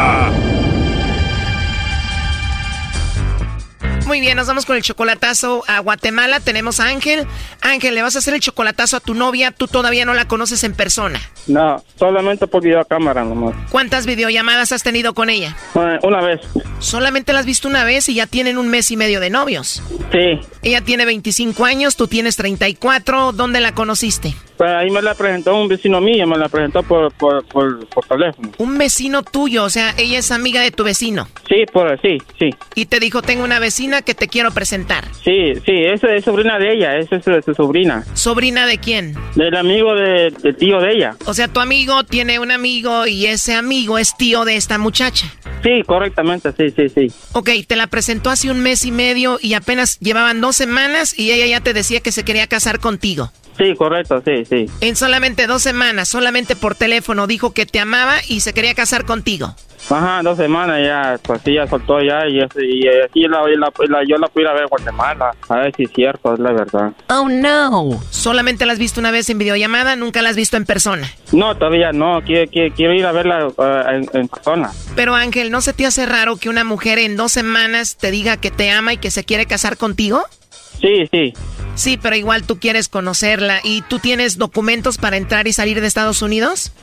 Muy 4.11 4.19
bien, 4.19 4.35
nos 4.35 4.45
vamos 4.45 4.65
con 4.65 4.75
el 4.75 4.81
chocolatazo 4.81 5.63
a 5.69 5.79
Guatemala. 5.79 6.41
Tenemos 6.41 6.81
a 6.81 6.87
Ángel. 6.87 7.25
Ángel, 7.61 7.95
le 7.95 8.01
vas 8.01 8.17
a 8.17 8.19
hacer 8.19 8.33
el 8.33 8.41
chocolatazo 8.41 8.97
a 8.97 8.99
tu 8.99 9.13
novia. 9.13 9.51
Tú 9.51 9.69
todavía 9.69 10.03
no 10.03 10.13
la 10.13 10.27
conoces 10.27 10.65
en 10.65 10.73
persona. 10.73 11.17
No, 11.47 11.81
solamente 11.95 12.45
por 12.45 12.61
videocámara 12.61 13.23
nomás. 13.23 13.55
¿Cuántas 13.69 14.05
videollamadas 14.05 14.73
has 14.73 14.83
tenido 14.83 15.13
con 15.13 15.29
ella? 15.29 15.55
Eh, 15.75 15.97
una 16.03 16.19
vez. 16.19 16.41
Solamente 16.79 17.31
la 17.31 17.39
has 17.39 17.45
visto 17.45 17.69
una 17.69 17.85
vez 17.85 18.09
y 18.09 18.15
ya 18.15 18.27
tienen 18.27 18.57
un 18.57 18.67
mes 18.67 18.91
y 18.91 18.97
medio 18.97 19.21
de 19.21 19.29
novios. 19.29 19.81
Sí. 20.11 20.41
Ella 20.61 20.81
tiene 20.81 21.05
25 21.05 21.63
años, 21.63 21.95
tú 21.95 22.09
tienes 22.09 22.35
34. 22.35 23.31
¿Dónde 23.31 23.61
la 23.61 23.73
conociste? 23.73 24.35
Pues 24.61 24.73
ahí 24.73 24.91
me 24.91 25.01
la 25.01 25.15
presentó 25.15 25.59
un 25.59 25.67
vecino 25.67 25.99
mío, 25.99 26.27
me 26.27 26.37
la 26.37 26.47
presentó 26.47 26.83
por, 26.83 27.11
por, 27.15 27.43
por, 27.47 28.05
teléfono. 28.07 28.51
Un 28.59 28.77
vecino 28.77 29.23
tuyo, 29.23 29.63
o 29.63 29.71
sea, 29.71 29.95
ella 29.97 30.19
es 30.19 30.31
amiga 30.31 30.61
de 30.61 30.69
tu 30.69 30.83
vecino. 30.83 31.27
Sí, 31.49 31.65
por 31.73 31.99
sí, 31.99 32.19
sí. 32.37 32.51
Y 32.75 32.85
te 32.85 32.99
dijo, 32.99 33.23
tengo 33.23 33.43
una 33.43 33.57
vecina 33.57 34.03
que 34.03 34.13
te 34.13 34.27
quiero 34.27 34.51
presentar. 34.51 35.05
Sí, 35.23 35.55
sí, 35.65 35.71
esa 35.83 36.13
es 36.13 36.25
sobrina 36.25 36.59
de 36.59 36.75
ella, 36.75 36.95
esa 36.97 37.15
es 37.15 37.43
su 37.43 37.55
sobrina. 37.55 38.05
¿Sobrina 38.13 38.67
de 38.67 38.77
quién? 38.77 39.15
Del 39.33 39.55
amigo 39.55 39.95
de, 39.95 40.29
del 40.29 40.55
tío 40.55 40.79
de 40.79 40.91
ella. 40.91 41.15
O 41.25 41.33
sea, 41.33 41.47
tu 41.47 41.59
amigo 41.59 42.03
tiene 42.03 42.37
un 42.37 42.51
amigo 42.51 43.07
y 43.07 43.25
ese 43.25 43.55
amigo 43.55 43.97
es 43.97 44.15
tío 44.15 44.45
de 44.45 44.57
esta 44.57 44.77
muchacha. 44.77 45.25
Sí, 45.63 45.81
correctamente, 45.87 46.51
sí, 46.51 46.69
sí, 46.69 46.87
sí. 46.87 47.11
Ok, 47.33 47.49
te 47.65 47.75
la 47.75 47.87
presentó 47.87 48.29
hace 48.29 48.51
un 48.51 48.59
mes 48.59 48.85
y 48.85 48.91
medio 48.91 49.39
y 49.41 49.55
apenas 49.55 49.99
llevaban 50.01 50.39
dos 50.39 50.55
semanas 50.55 51.17
y 51.17 51.31
ella 51.31 51.47
ya 51.47 51.61
te 51.61 51.73
decía 51.73 52.01
que 52.01 52.11
se 52.11 52.23
quería 52.23 52.45
casar 52.45 52.79
contigo. 52.79 53.31
Sí, 53.61 53.75
correcto, 53.75 54.23
sí, 54.25 54.43
sí. 54.43 54.65
En 54.81 54.95
solamente 54.95 55.45
dos 55.45 55.61
semanas, 55.61 56.09
solamente 56.09 56.55
por 56.55 56.73
teléfono, 56.73 57.27
dijo 57.27 57.53
que 57.53 57.67
te 57.67 57.79
amaba 57.79 58.15
y 58.27 58.39
se 58.39 58.53
quería 58.53 58.73
casar 58.73 59.05
contigo. 59.05 59.53
Ajá, 59.87 60.21
dos 60.23 60.37
semanas 60.37 60.79
ya, 60.83 61.19
pues 61.21 61.41
sí, 61.43 61.53
ya 61.53 61.67
soltó 61.67 62.01
ya 62.01 62.27
y, 62.27 62.37
y, 62.37 62.87
así 62.87 63.27
la, 63.27 63.43
yo 64.07 64.17
la 64.17 64.27
fui 64.29 64.45
a 64.45 64.53
ver 64.53 64.63
a 64.63 64.67
Guatemala, 64.67 65.31
a 65.47 65.55
ver 65.57 65.75
si 65.75 65.83
es 65.83 65.91
cierto, 65.93 66.33
es 66.33 66.39
la 66.39 66.53
verdad. 66.53 66.91
Oh, 67.09 67.29
no. 67.29 68.01
¿Solamente 68.09 68.65
la 68.65 68.73
has 68.73 68.79
visto 68.79 68.99
una 68.99 69.11
vez 69.11 69.29
en 69.29 69.37
videollamada? 69.37 69.95
¿Nunca 69.95 70.23
la 70.23 70.29
has 70.29 70.35
visto 70.35 70.57
en 70.57 70.65
persona? 70.65 71.07
No, 71.31 71.55
todavía 71.55 71.91
no, 71.91 72.21
quiero, 72.25 72.49
quiero, 72.51 72.93
ir 72.93 73.05
a 73.05 73.11
verla 73.11 73.47
eh, 73.47 74.01
en, 74.13 74.27
persona. 74.27 74.71
Pero 74.95 75.13
Ángel, 75.13 75.51
¿no 75.51 75.61
se 75.61 75.73
te 75.73 75.85
hace 75.85 76.07
raro 76.07 76.37
que 76.37 76.49
una 76.49 76.63
mujer 76.63 76.97
en 76.97 77.15
dos 77.15 77.31
semanas 77.31 77.97
te 77.97 78.09
diga 78.09 78.37
que 78.37 78.49
te 78.49 78.71
ama 78.71 78.93
y 78.93 78.97
que 78.97 79.11
se 79.11 79.23
quiere 79.23 79.45
casar 79.45 79.77
contigo? 79.77 80.23
Sí, 80.81 81.07
sí. 81.11 81.33
Sí, 81.75 81.97
pero 82.01 82.15
igual 82.15 82.43
tú 82.43 82.59
quieres 82.59 82.89
conocerla. 82.89 83.61
¿Y 83.63 83.81
tú 83.83 83.99
tienes 83.99 84.37
documentos 84.37 84.97
para 84.97 85.17
entrar 85.17 85.47
y 85.47 85.53
salir 85.53 85.79
de 85.79 85.87
Estados 85.87 86.21
Unidos? 86.21 86.73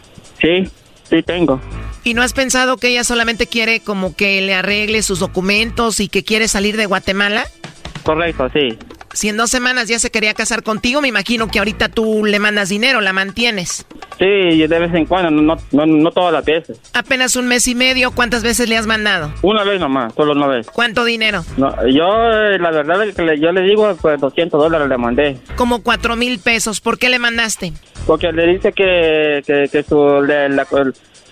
Sí, 0.40 0.68
sí 1.08 1.22
tengo. 1.22 1.60
¿Y 2.04 2.14
no 2.14 2.22
has 2.22 2.32
pensado 2.32 2.76
que 2.76 2.88
ella 2.88 3.04
solamente 3.04 3.46
quiere 3.46 3.80
como 3.80 4.14
que 4.14 4.40
le 4.40 4.54
arregle 4.54 5.02
sus 5.02 5.18
documentos 5.18 6.00
y 6.00 6.08
que 6.08 6.24
quiere 6.24 6.48
salir 6.48 6.76
de 6.76 6.86
Guatemala? 6.86 7.46
Correcto, 8.04 8.48
sí. 8.52 8.78
Si 9.18 9.28
en 9.28 9.36
dos 9.36 9.50
semanas 9.50 9.88
ya 9.88 9.98
se 9.98 10.12
quería 10.12 10.32
casar 10.32 10.62
contigo, 10.62 11.00
me 11.00 11.08
imagino 11.08 11.48
que 11.48 11.58
ahorita 11.58 11.88
tú 11.88 12.24
le 12.24 12.38
mandas 12.38 12.68
dinero, 12.68 13.00
la 13.00 13.12
mantienes. 13.12 13.84
Sí, 14.16 14.24
de 14.24 14.78
vez 14.78 14.94
en 14.94 15.06
cuando, 15.06 15.32
no, 15.32 15.56
no, 15.72 15.86
no 15.86 16.10
todas 16.12 16.32
las 16.32 16.44
veces. 16.44 16.80
Apenas 16.94 17.34
un 17.34 17.48
mes 17.48 17.66
y 17.66 17.74
medio, 17.74 18.12
¿cuántas 18.12 18.44
veces 18.44 18.68
le 18.68 18.76
has 18.76 18.86
mandado? 18.86 19.34
Una 19.42 19.64
vez 19.64 19.80
nomás, 19.80 20.14
solo 20.14 20.34
una 20.34 20.46
vez. 20.46 20.68
¿Cuánto 20.72 21.04
dinero? 21.04 21.44
No, 21.56 21.68
yo, 21.88 22.30
eh, 22.30 22.60
la 22.60 22.70
verdad, 22.70 23.08
es 23.08 23.16
que 23.16 23.40
yo 23.40 23.50
le 23.50 23.62
digo, 23.62 23.92
pues 24.00 24.20
200 24.20 24.62
dólares 24.62 24.88
le 24.88 24.98
mandé. 24.98 25.36
Como 25.56 25.82
cuatro 25.82 26.14
mil 26.14 26.38
pesos, 26.38 26.80
¿por 26.80 26.96
qué 26.96 27.08
le 27.08 27.18
mandaste? 27.18 27.72
Porque 28.06 28.30
le 28.30 28.46
dice 28.46 28.72
que, 28.72 29.42
que, 29.44 29.68
que 29.68 29.82
su, 29.82 29.96
la, 30.22 30.64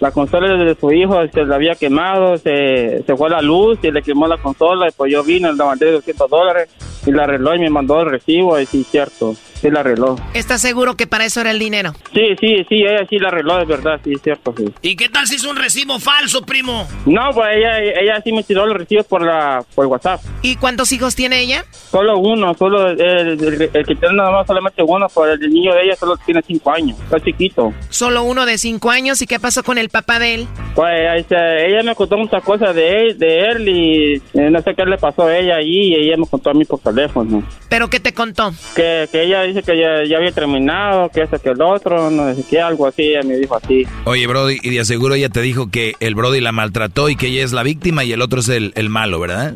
la 0.01 0.11
consola 0.11 0.57
de 0.57 0.75
su 0.75 0.93
hijo 0.93 1.21
se 1.33 1.45
le 1.45 1.55
había 1.55 1.75
quemado, 1.75 2.37
se, 2.37 3.03
se 3.05 3.17
fue 3.17 3.31
la 3.31 3.41
luz 3.41 3.79
y 3.83 3.91
le 3.91 4.03
quemó 4.03 4.27
la 4.27 4.37
consola. 4.37 4.89
Y 4.89 4.93
pues 4.93 5.13
yo 5.13 5.23
vine, 5.25 5.53
le 5.53 5.65
mandé 5.65 5.91
200 5.91 6.29
dólares 6.29 6.69
y 7.07 7.13
la 7.13 7.25
arregló 7.25 7.55
y 7.55 7.61
me 7.61 7.71
mandó 7.71 8.01
el 8.01 8.11
recibo. 8.11 8.59
Y 8.61 8.67
sí, 8.67 8.85
cierto, 8.85 9.35
sí 9.61 9.71
la 9.71 9.81
arregló. 9.81 10.17
¿Estás 10.35 10.61
seguro 10.61 10.97
que 10.97 11.07
para 11.07 11.25
eso 11.25 11.41
era 11.41 11.51
el 11.51 11.59
dinero? 11.59 11.93
Sí, 12.13 12.37
sí, 12.41 12.65
sí, 12.69 12.77
ella 12.83 13.07
sí 13.09 13.19
la 13.19 13.29
arregló, 13.29 13.61
es 13.61 13.69
verdad, 13.69 14.01
sí, 14.05 14.13
cierto, 14.23 14.55
sí. 14.57 14.65
¿Y 14.83 14.97
qué 14.97 15.09
tal 15.09 15.27
si 15.27 15.37
es 15.37 15.45
un 15.45 15.57
recibo 15.57 15.99
falso, 15.99 16.43
primo? 16.43 16.87
No, 17.07 17.31
pues 17.35 17.57
ella, 17.57 17.79
ella 17.79 18.21
sí 18.23 18.33
me 18.33 18.43
tiró 18.43 18.65
el 18.65 18.75
recibo 18.75 19.03
por, 19.05 19.25
la, 19.25 19.65
por 19.75 19.87
WhatsApp. 19.87 20.21
¿Y 20.43 20.57
cuántos 20.57 20.93
hijos 20.93 21.15
tiene 21.15 21.41
ella? 21.41 21.65
Solo 21.91 22.19
uno, 22.19 22.55
solo 22.55 22.91
el, 22.91 22.99
el, 23.01 23.71
que 23.87 23.95
tiene 23.95 24.17
nada 24.17 24.31
más 24.31 24.47
solamente 24.47 24.83
uno, 24.83 25.07
pues 25.13 25.39
el 25.41 25.51
niño 25.51 25.75
de 25.75 25.85
ella 25.85 25.97
solo 25.97 26.17
tiene 26.25 26.43
cinco 26.47 26.71
años, 26.71 26.99
está 27.01 27.21
chiquito. 27.21 27.73
Solo 27.89 28.23
uno 28.23 28.47
de 28.47 28.59
cinco 28.59 28.91
años, 28.91 29.21
¿y 29.23 29.27
qué 29.27 29.41
pasó 29.41 29.63
con 29.63 29.79
el 29.79 29.89
papá 29.89 30.19
de 30.19 30.35
él? 30.35 30.49
Pues 30.75 31.27
ella 31.31 31.83
me 31.83 31.95
contó 31.95 32.17
muchas 32.19 32.43
cosas 32.43 32.75
de 32.75 33.03
él, 33.03 33.19
de 33.19 33.39
él 33.41 33.69
y 33.69 34.15
eh, 34.35 34.51
no 34.51 34.61
sé 34.61 34.75
qué 34.75 34.85
le 34.85 34.99
pasó 34.99 35.25
a 35.25 35.37
ella 35.37 35.57
allí 35.57 35.89
y 35.89 35.95
ella 35.95 36.17
me 36.17 36.27
contó 36.27 36.51
a 36.51 36.55
mí 36.55 36.65
por 36.65 36.81
teléfono. 36.81 37.43
¿Pero 37.69 37.89
qué 37.89 38.01
te 38.01 38.13
contó? 38.13 38.53
Que, 38.75 39.09
que 39.11 39.23
ella 39.23 39.46
dice 39.47 39.63
que 39.63 39.79
ya, 39.79 40.17
había 40.17 40.33
terminado, 40.33 41.09
que 41.09 41.23
ese 41.23 41.39
que 41.39 41.51
el 41.51 41.63
otro, 41.63 42.11
no 42.11 42.35
sé 42.35 42.45
qué, 42.49 42.61
algo 42.61 42.87
así, 42.87 43.03
ella 43.03 43.23
me 43.23 43.37
dijo 43.37 43.57
así. 43.57 43.87
Oye, 44.05 44.27
Brody, 44.27 44.59
y 44.63 44.71
de 44.71 44.81
aseguro 44.81 45.15
ella 45.15 45.29
te 45.29 45.41
dijo 45.41 45.71
que 45.71 45.95
el 46.01 46.15
Brody 46.15 46.41
la 46.41 46.53
maltrató 46.53 47.09
y 47.09 47.17
que 47.17 47.29
ella 47.29 47.45
es 47.45 47.53
la 47.53 47.63
víctima 47.63 48.05
y 48.05 48.13
el 48.13 48.23
otro 48.23 48.41
es 48.41 48.49
el, 48.49 48.73
el 48.77 48.89
malo, 48.89 49.21
¿verdad? 49.21 49.55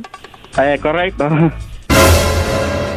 Eh, 0.58 0.78
correcto. 0.80 1.28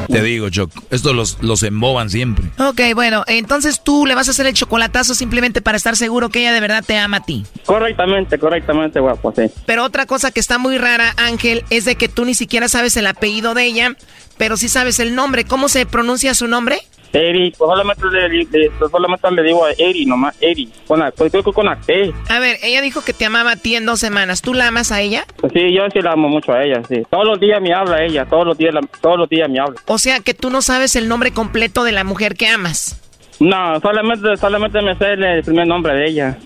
Te 0.07 0.21
digo, 0.21 0.49
Choc, 0.49 0.71
estos 0.89 1.15
los, 1.15 1.41
los 1.41 1.63
emboban 1.63 2.09
siempre. 2.09 2.45
Ok, 2.59 2.81
bueno, 2.93 3.23
entonces 3.27 3.81
tú 3.83 4.05
le 4.05 4.15
vas 4.15 4.27
a 4.27 4.31
hacer 4.31 4.45
el 4.45 4.53
chocolatazo 4.53 5.15
simplemente 5.15 5.61
para 5.61 5.77
estar 5.77 5.95
seguro 5.95 6.29
que 6.29 6.41
ella 6.41 6.53
de 6.53 6.59
verdad 6.59 6.83
te 6.85 6.97
ama 6.97 7.17
a 7.17 7.23
ti. 7.23 7.45
Correctamente, 7.65 8.37
correctamente, 8.37 8.99
guapo, 8.99 9.33
sí. 9.35 9.43
Pero 9.65 9.83
otra 9.83 10.05
cosa 10.05 10.31
que 10.31 10.39
está 10.39 10.57
muy 10.57 10.77
rara, 10.77 11.13
Ángel, 11.17 11.63
es 11.69 11.85
de 11.85 11.95
que 11.95 12.09
tú 12.09 12.25
ni 12.25 12.35
siquiera 12.35 12.67
sabes 12.67 12.97
el 12.97 13.07
apellido 13.07 13.53
de 13.53 13.65
ella, 13.65 13.95
pero 14.37 14.57
sí 14.57 14.69
sabes 14.69 14.99
el 14.99 15.15
nombre. 15.15 15.45
¿Cómo 15.45 15.69
se 15.69 15.85
pronuncia 15.85 16.33
su 16.33 16.47
nombre? 16.47 16.79
Eri, 17.13 17.51
pues 17.51 17.69
solamente 17.69 18.05
le, 18.07 18.71
pues 18.71 18.91
solamente 18.91 19.31
le 19.31 19.43
digo 19.43 19.63
a 19.65 19.71
Eri, 19.71 20.05
nomás 20.05 20.35
Eri, 20.41 20.67
con 20.87 20.99
la, 20.99 21.11
pues 21.11 21.31
que 21.31 21.43
con 21.43 21.65
la 21.67 21.79
T. 21.79 22.11
A 22.27 22.39
ver, 22.39 22.57
ella 22.63 22.81
dijo 22.81 23.03
que 23.03 23.13
te 23.13 23.25
amaba 23.25 23.51
a 23.51 23.55
ti 23.55 23.75
en 23.75 23.85
dos 23.85 23.99
semanas. 23.99 24.41
¿Tú 24.41 24.55
la 24.55 24.67
amas 24.67 24.91
a 24.91 24.99
ella? 24.99 25.25
Pues 25.37 25.53
sí, 25.53 25.59
yo 25.75 25.83
sí 25.93 26.01
la 26.01 26.13
amo 26.13 26.27
mucho 26.27 26.53
a 26.53 26.63
ella, 26.63 26.81
sí. 26.89 27.03
Todos 27.11 27.25
los 27.25 27.39
días 27.39 27.61
me 27.61 27.71
habla 27.71 28.03
ella, 28.03 28.25
todos 28.25 28.47
los 28.47 28.57
días, 28.57 28.73
todos 28.99 29.19
los 29.19 29.29
días 29.29 29.47
me 29.47 29.59
habla. 29.59 29.79
O 29.85 29.99
sea 29.99 30.21
que 30.21 30.33
tú 30.33 30.49
no 30.49 30.63
sabes 30.63 30.95
el 30.95 31.07
nombre 31.07 31.31
completo 31.31 31.83
de 31.83 31.91
la 31.91 32.03
mujer 32.03 32.35
que 32.35 32.47
amas. 32.47 32.99
No, 33.39 33.79
solamente, 33.79 34.35
solamente 34.37 34.81
me 34.81 34.97
sé 34.97 35.13
el 35.13 35.43
primer 35.43 35.67
nombre 35.67 35.93
de 35.93 36.07
ella. 36.07 36.37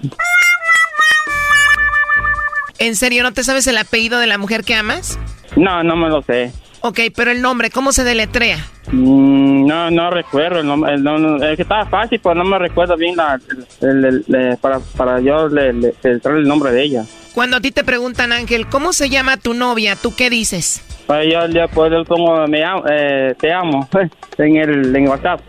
¿En 2.80 2.96
serio 2.96 3.24
no 3.24 3.32
te 3.32 3.44
sabes 3.44 3.66
el 3.68 3.78
apellido 3.78 4.20
de 4.20 4.28
la 4.28 4.38
mujer 4.38 4.64
que 4.64 4.76
amas? 4.76 5.18
No, 5.56 5.84
no 5.84 5.96
me 5.96 6.10
lo 6.10 6.22
sé. 6.22 6.52
Ok, 6.82 6.99
pero 7.16 7.32
el 7.32 7.41
nombre, 7.41 7.70
¿cómo 7.70 7.91
se 7.91 8.04
deletrea? 8.04 8.58
Mm, 8.91 9.66
no, 9.66 9.91
no 9.91 10.10
recuerdo. 10.12 10.60
El 10.60 10.68
nombre, 10.68 10.94
el, 11.49 11.56
que 11.56 11.64
estaba 11.64 11.86
fácil, 11.86 12.20
pero 12.22 12.36
no 12.36 12.44
me 12.44 12.60
recuerdo 12.60 12.95
bien 12.95 13.16
la, 13.16 13.40
para, 14.62 14.80
para 14.95 15.20
yo 15.20 15.48
le, 15.48 15.74
le, 15.74 15.94
el 16.04 16.48
nombre 16.48 16.72
de 16.72 16.84
ella. 16.84 17.06
Cuando 17.34 17.58
a 17.58 17.62
ti 17.62 17.72
te 17.72 17.84
preguntan, 17.84 18.32
Ángel, 18.32 18.68
¿cómo 18.68 18.94
se 18.94 19.10
llama 19.10 19.38
tu 19.38 19.54
novia? 19.54 19.95
¿Tú 19.95 20.16
qué 20.16 20.30
dices? 20.30 20.84
Pues 21.06 21.32
yo 21.32 21.48
le 21.48 21.68
puedo 21.70 22.04
como 22.06 22.48
me 22.48 22.64
eh, 22.90 23.36
te 23.40 23.54
amo 23.54 23.88
en 24.38 24.56
el 24.58 24.95
en 24.95 25.08
WhatsApp. 25.08 25.41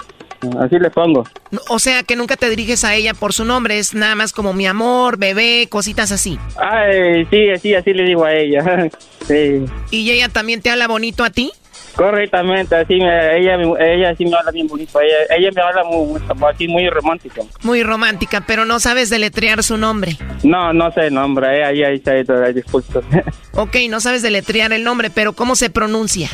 Así 0.61 0.79
le 0.79 0.91
pongo. 0.91 1.25
O 1.69 1.79
sea, 1.79 2.03
que 2.03 2.17
nunca 2.17 2.37
te 2.37 2.49
diriges 2.49 2.85
a 2.85 2.95
ella 2.95 3.15
por 3.15 3.33
su 3.33 3.45
nombre, 3.45 3.79
es 3.79 3.95
nada 3.95 4.15
más 4.15 4.33
como 4.33 4.53
mi 4.53 4.67
amor, 4.67 5.19
bebé, 5.19 5.67
cositas 5.69 6.13
así. 6.13 6.39
Ay, 6.57 7.27
sí, 7.31 7.49
sí, 7.61 7.75
así 7.75 7.93
le 7.93 8.05
digo 8.05 8.25
a 8.25 8.35
ella. 8.35 8.89
sí. 9.27 9.65
¿Y 9.91 10.11
ella 10.11 10.29
también 10.29 10.63
te 10.63 10.71
habla 10.71 10.87
bonito 10.87 11.25
a 11.25 11.31
ti? 11.31 11.53
Correctamente, 11.99 12.77
así 12.77 12.95
me, 13.01 13.39
ella, 13.39 13.57
ella 13.81 14.15
sí 14.15 14.25
me 14.25 14.37
habla 14.37 14.53
bien 14.53 14.69
bonito. 14.69 15.01
Ella, 15.01 15.37
ella 15.37 15.51
me 15.53 15.61
habla 15.61 15.83
muy, 15.83 16.21
así 16.49 16.69
muy 16.69 16.89
romántico. 16.89 17.45
Muy 17.65 17.83
romántica, 17.83 18.41
pero 18.47 18.65
no 18.65 18.79
sabes 18.79 19.11
deletrear 19.11 19.65
su 19.65 19.77
nombre. 19.77 20.17
No, 20.45 20.73
no 20.73 20.93
sé 20.93 21.09
el 21.09 21.15
nombre, 21.15 21.57
ella, 21.57 21.91
ella, 21.91 22.15
ella, 22.15 22.53
disculpa. 22.53 23.01
ok, 23.55 23.79
no 23.91 23.99
sabes 23.99 24.23
deletrear 24.23 24.73
el 24.73 24.85
nombre, 24.85 25.11
pero 25.11 25.33
¿cómo 25.33 25.57
se 25.57 25.71
pronuncia? 25.71 26.31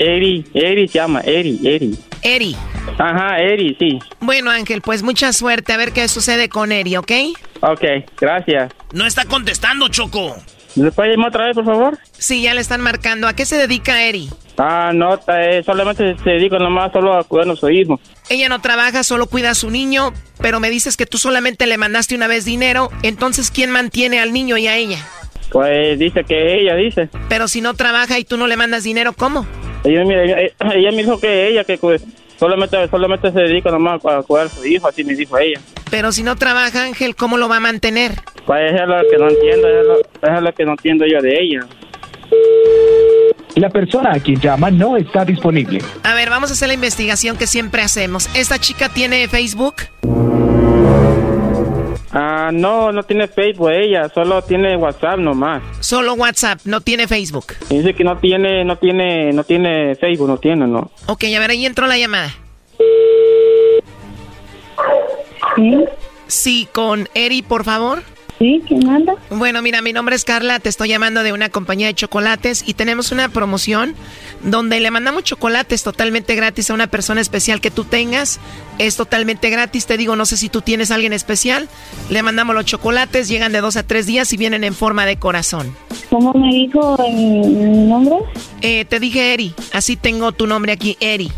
Eri, 0.00 0.44
Eri 0.52 0.88
se 0.88 0.98
llama, 0.98 1.20
Eri, 1.20 1.60
Eri. 1.62 1.96
Eri. 2.22 2.56
Ajá, 2.98 3.38
Eri, 3.38 3.76
sí. 3.78 4.00
Bueno, 4.18 4.50
Ángel, 4.50 4.82
pues 4.82 5.04
mucha 5.04 5.32
suerte. 5.32 5.72
A 5.72 5.76
ver 5.76 5.92
qué 5.92 6.08
sucede 6.08 6.48
con 6.48 6.72
Eri, 6.72 6.96
¿ok? 6.96 7.12
Ok, 7.60 7.84
gracias. 8.20 8.72
No 8.92 9.06
está 9.06 9.24
contestando, 9.24 9.86
Choco. 9.86 10.36
¿Le 10.76 10.92
puede 10.92 11.12
llamar 11.12 11.28
otra 11.28 11.46
vez, 11.46 11.54
por 11.54 11.64
favor? 11.64 11.98
Sí, 12.12 12.42
ya 12.42 12.52
le 12.52 12.60
están 12.60 12.82
marcando. 12.82 13.26
¿A 13.26 13.34
qué 13.34 13.46
se 13.46 13.56
dedica 13.56 14.02
Eri? 14.02 14.28
Ah, 14.58 14.92
no, 14.94 15.18
eh, 15.28 15.62
solamente 15.64 16.16
se 16.22 16.30
dedica 16.30 16.58
nomás 16.58 16.92
solo 16.92 17.14
a 17.14 17.24
cuidar 17.24 17.50
a 17.50 17.56
su 17.56 17.68
hijo. 17.70 17.98
Ella 18.28 18.48
no 18.48 18.60
trabaja, 18.60 19.02
solo 19.02 19.26
cuida 19.26 19.50
a 19.50 19.54
su 19.54 19.70
niño, 19.70 20.12
pero 20.40 20.60
me 20.60 20.70
dices 20.70 20.96
que 20.96 21.06
tú 21.06 21.18
solamente 21.18 21.66
le 21.66 21.78
mandaste 21.78 22.14
una 22.14 22.26
vez 22.26 22.44
dinero, 22.44 22.90
entonces 23.02 23.50
¿quién 23.50 23.70
mantiene 23.70 24.20
al 24.20 24.32
niño 24.32 24.56
y 24.56 24.66
a 24.66 24.76
ella? 24.76 24.98
Pues 25.50 25.98
dice 25.98 26.24
que 26.24 26.60
ella 26.60 26.74
dice. 26.74 27.08
Pero 27.28 27.48
si 27.48 27.60
no 27.60 27.74
trabaja 27.74 28.18
y 28.18 28.24
tú 28.24 28.36
no 28.36 28.46
le 28.46 28.56
mandas 28.56 28.84
dinero, 28.84 29.12
¿cómo? 29.12 29.46
Ella, 29.84 30.02
ella, 30.02 30.90
me 30.90 30.96
dijo 30.96 31.20
que 31.20 31.48
ella, 31.48 31.64
que 31.64 31.78
solamente, 32.38 32.88
solamente 32.88 33.30
se 33.30 33.40
dedica 33.40 33.70
nomás 33.70 34.04
a 34.04 34.22
cuidar 34.22 34.46
a 34.46 34.50
su 34.50 34.66
hijo, 34.66 34.88
así 34.88 35.04
me 35.04 35.14
dijo 35.14 35.38
ella. 35.38 35.60
Pero 35.90 36.12
si 36.12 36.22
no 36.22 36.36
trabaja, 36.36 36.84
Ángel, 36.84 37.14
¿cómo 37.14 37.38
lo 37.38 37.48
va 37.48 37.58
a 37.58 37.60
mantener? 37.60 38.12
Pues 38.46 38.72
es 38.72 38.86
lo 38.86 38.96
que 39.10 39.18
no 39.18 39.28
entiendo, 39.28 39.68
es 39.68 40.42
lo, 40.42 40.52
que 40.54 40.64
no 40.64 40.70
entiendo 40.72 41.04
yo 41.04 41.20
de 41.20 41.36
ella. 41.40 41.66
La 43.56 43.68
persona 43.70 44.12
a 44.12 44.20
quien 44.20 44.40
llama 44.40 44.70
no 44.70 44.96
está 44.96 45.24
disponible. 45.24 45.80
A 46.04 46.14
ver, 46.14 46.30
vamos 46.30 46.50
a 46.50 46.52
hacer 46.52 46.68
la 46.68 46.74
investigación 46.74 47.36
que 47.36 47.48
siempre 47.48 47.82
hacemos. 47.82 48.28
¿Esta 48.36 48.60
chica 48.60 48.88
tiene 48.88 49.26
Facebook? 49.26 49.74
Ah, 52.12 52.50
no, 52.52 52.92
no 52.92 53.02
tiene 53.02 53.26
Facebook 53.26 53.70
ella, 53.70 54.08
solo 54.14 54.40
tiene 54.42 54.76
WhatsApp 54.76 55.18
nomás. 55.18 55.62
Solo 55.80 56.14
WhatsApp, 56.14 56.60
no 56.64 56.80
tiene 56.80 57.08
Facebook. 57.08 57.54
Dice 57.68 57.94
que 57.94 58.04
no 58.04 58.16
tiene, 58.18 58.64
no 58.64 58.76
tiene, 58.76 59.32
no 59.32 59.42
tiene 59.42 59.96
Facebook, 59.96 60.28
no 60.28 60.38
tiene, 60.38 60.66
no. 60.68 60.90
Ok, 61.06 61.24
a 61.36 61.40
ver, 61.40 61.50
ahí 61.50 61.66
entró 61.66 61.86
la 61.86 61.98
llamada. 61.98 62.32
¿Sí? 65.56 65.84
Sí, 66.28 66.68
con 66.72 67.08
Eri, 67.14 67.42
por 67.42 67.64
favor. 67.64 68.02
Sí, 68.38 68.62
¿quién 68.68 68.86
manda? 68.86 69.14
Bueno, 69.30 69.62
mira, 69.62 69.80
mi 69.80 69.94
nombre 69.94 70.14
es 70.14 70.24
Carla, 70.24 70.58
te 70.60 70.68
estoy 70.68 70.90
llamando 70.90 71.22
de 71.22 71.32
una 71.32 71.48
compañía 71.48 71.86
de 71.86 71.94
chocolates 71.94 72.64
y 72.66 72.74
tenemos 72.74 73.10
una 73.10 73.30
promoción 73.30 73.94
donde 74.42 74.78
le 74.80 74.90
mandamos 74.90 75.24
chocolates 75.24 75.82
totalmente 75.82 76.34
gratis 76.34 76.68
a 76.68 76.74
una 76.74 76.86
persona 76.86 77.22
especial 77.22 77.62
que 77.62 77.70
tú 77.70 77.84
tengas. 77.84 78.38
Es 78.78 78.96
totalmente 78.96 79.48
gratis, 79.48 79.86
te 79.86 79.96
digo, 79.96 80.16
no 80.16 80.26
sé 80.26 80.36
si 80.36 80.50
tú 80.50 80.60
tienes 80.60 80.90
a 80.90 80.96
alguien 80.96 81.14
especial. 81.14 81.68
Le 82.10 82.22
mandamos 82.22 82.54
los 82.54 82.66
chocolates, 82.66 83.28
llegan 83.28 83.52
de 83.52 83.62
dos 83.62 83.76
a 83.76 83.86
tres 83.86 84.04
días 84.04 84.30
y 84.34 84.36
vienen 84.36 84.64
en 84.64 84.74
forma 84.74 85.06
de 85.06 85.18
corazón. 85.18 85.74
¿Cómo 86.10 86.34
me 86.34 86.52
dijo 86.52 86.96
mi 87.08 87.86
nombre? 87.86 88.16
Eh, 88.60 88.84
te 88.84 89.00
dije 89.00 89.32
Eri, 89.32 89.54
así 89.72 89.96
tengo 89.96 90.32
tu 90.32 90.46
nombre 90.46 90.72
aquí, 90.72 90.98
Eri. 91.00 91.32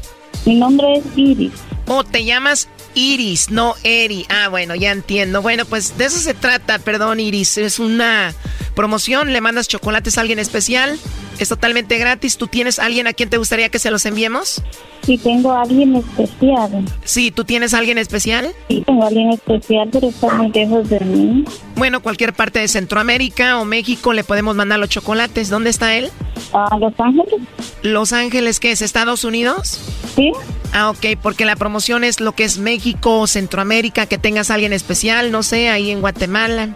Mi 0.47 0.57
nombre 0.57 0.95
es 0.95 1.05
Iris. 1.17 1.53
Oh, 1.87 2.05
te 2.05 2.25
llamas 2.25 2.69
Iris, 2.95 3.51
no 3.51 3.75
Eri. 3.83 4.27
Ah, 4.29 4.49
bueno, 4.49 4.75
ya 4.75 4.93
entiendo. 4.93 5.43
Bueno, 5.43 5.65
pues 5.65 5.97
de 5.99 6.07
eso 6.07 6.19
se 6.19 6.35
trata, 6.35 6.79
perdón, 6.79 7.21
Iris. 7.21 7.59
Es 7.59 7.79
una 7.79 8.35
promoción, 8.75 9.33
le 9.33 9.41
mandas 9.41 9.69
chocolates 9.69 10.19
a 10.19 10.21
alguien 10.21 10.39
especial. 10.39 10.99
Es 11.39 11.49
totalmente 11.49 11.99
gratis. 11.99 12.37
¿Tú 12.37 12.49
tienes 12.49 12.79
alguien 12.79 13.07
a 13.07 13.13
quien 13.13 13.31
te 13.31 13.37
gustaría 13.37 13.69
que 13.69 13.79
se 13.79 13.91
los 13.91 14.05
enviemos? 14.07 14.63
Sí, 15.03 15.17
tengo 15.19 15.53
a 15.53 15.63
alguien 15.63 15.95
especial. 15.95 16.85
Sí, 17.05 17.31
¿tú 17.31 17.45
tienes 17.45 17.75
a 17.75 17.79
alguien 17.79 17.97
especial? 17.97 18.49
Sí, 18.69 18.83
tengo 18.85 19.05
a 19.05 19.07
alguien 19.07 19.31
especial, 19.31 19.89
pero 19.93 20.09
está 20.09 20.35
muy 20.35 20.51
lejos 20.51 20.89
de 20.91 21.01
mí. 21.01 21.45
Bueno, 21.77 22.03
cualquier 22.03 22.35
parte 22.35 22.59
de 22.59 22.69
Centroamérica 22.69 23.59
o 23.59 23.65
México 23.65 24.13
le 24.13 24.25
podemos 24.25 24.57
mandar 24.57 24.81
los 24.81 24.89
chocolates. 24.89 25.49
¿Dónde 25.49 25.71
está 25.71 25.95
él? 25.95 26.11
A 26.53 26.77
Los 26.79 26.93
Ángeles. 26.99 27.41
¿Los 27.83 28.13
Ángeles 28.13 28.59
qué 28.59 28.73
es? 28.73 28.83
¿Estados 28.83 29.23
Unidos? 29.23 29.81
Sí. 30.17 30.33
Ah, 30.73 30.91
ok, 30.91 31.19
porque 31.23 31.45
la 31.45 31.57
promoción 31.57 32.05
es 32.05 32.21
lo 32.21 32.33
que 32.33 32.45
es 32.45 32.59
México, 32.59 33.27
Centroamérica, 33.27 34.07
que 34.07 34.19
tengas 34.19 34.51
a 34.51 34.55
alguien 34.55 34.73
especial, 34.73 35.31
no 35.31 35.43
sé, 35.43 35.69
ahí 35.69 35.91
en 35.91 36.01
Guatemala. 36.01 36.75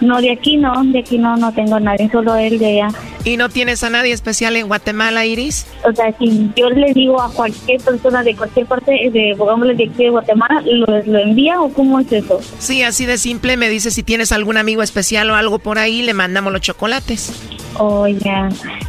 No, 0.00 0.20
de 0.20 0.32
aquí 0.32 0.56
no, 0.56 0.72
de 0.84 0.98
aquí 0.98 1.18
no, 1.18 1.36
no 1.36 1.52
tengo 1.52 1.76
a 1.76 1.80
nadie, 1.80 2.10
solo 2.10 2.36
él 2.36 2.58
de 2.58 2.82
allá. 2.82 2.88
¿Y 3.24 3.36
no 3.36 3.48
tienes 3.48 3.82
a 3.84 3.90
nadie 3.90 4.03
especial 4.12 4.56
en 4.56 4.68
Guatemala, 4.68 5.26
Iris? 5.26 5.66
O 5.84 5.92
sea, 5.92 6.14
si 6.18 6.50
yo 6.56 6.70
le 6.70 6.92
digo 6.92 7.20
a 7.20 7.32
cualquier 7.32 7.80
persona 7.80 8.22
de 8.22 8.36
cualquier 8.36 8.66
parte, 8.66 8.92
de, 9.12 9.34
pongámosle 9.36 9.74
de 9.74 9.84
aquí 9.84 10.04
de 10.04 10.10
Guatemala, 10.10 10.62
¿lo, 10.64 11.02
¿lo 11.02 11.18
envía 11.18 11.60
o 11.60 11.72
cómo 11.72 12.00
es 12.00 12.12
eso? 12.12 12.40
Sí, 12.58 12.82
así 12.82 13.06
de 13.06 13.18
simple, 13.18 13.56
me 13.56 13.68
dice 13.68 13.90
si 13.90 14.02
tienes 14.02 14.32
algún 14.32 14.56
amigo 14.56 14.82
especial 14.82 15.30
o 15.30 15.34
algo 15.34 15.58
por 15.58 15.78
ahí, 15.78 16.02
le 16.02 16.14
mandamos 16.14 16.52
los 16.52 16.62
chocolates. 16.62 17.32
Oh, 17.78 18.06
ya. 18.06 18.48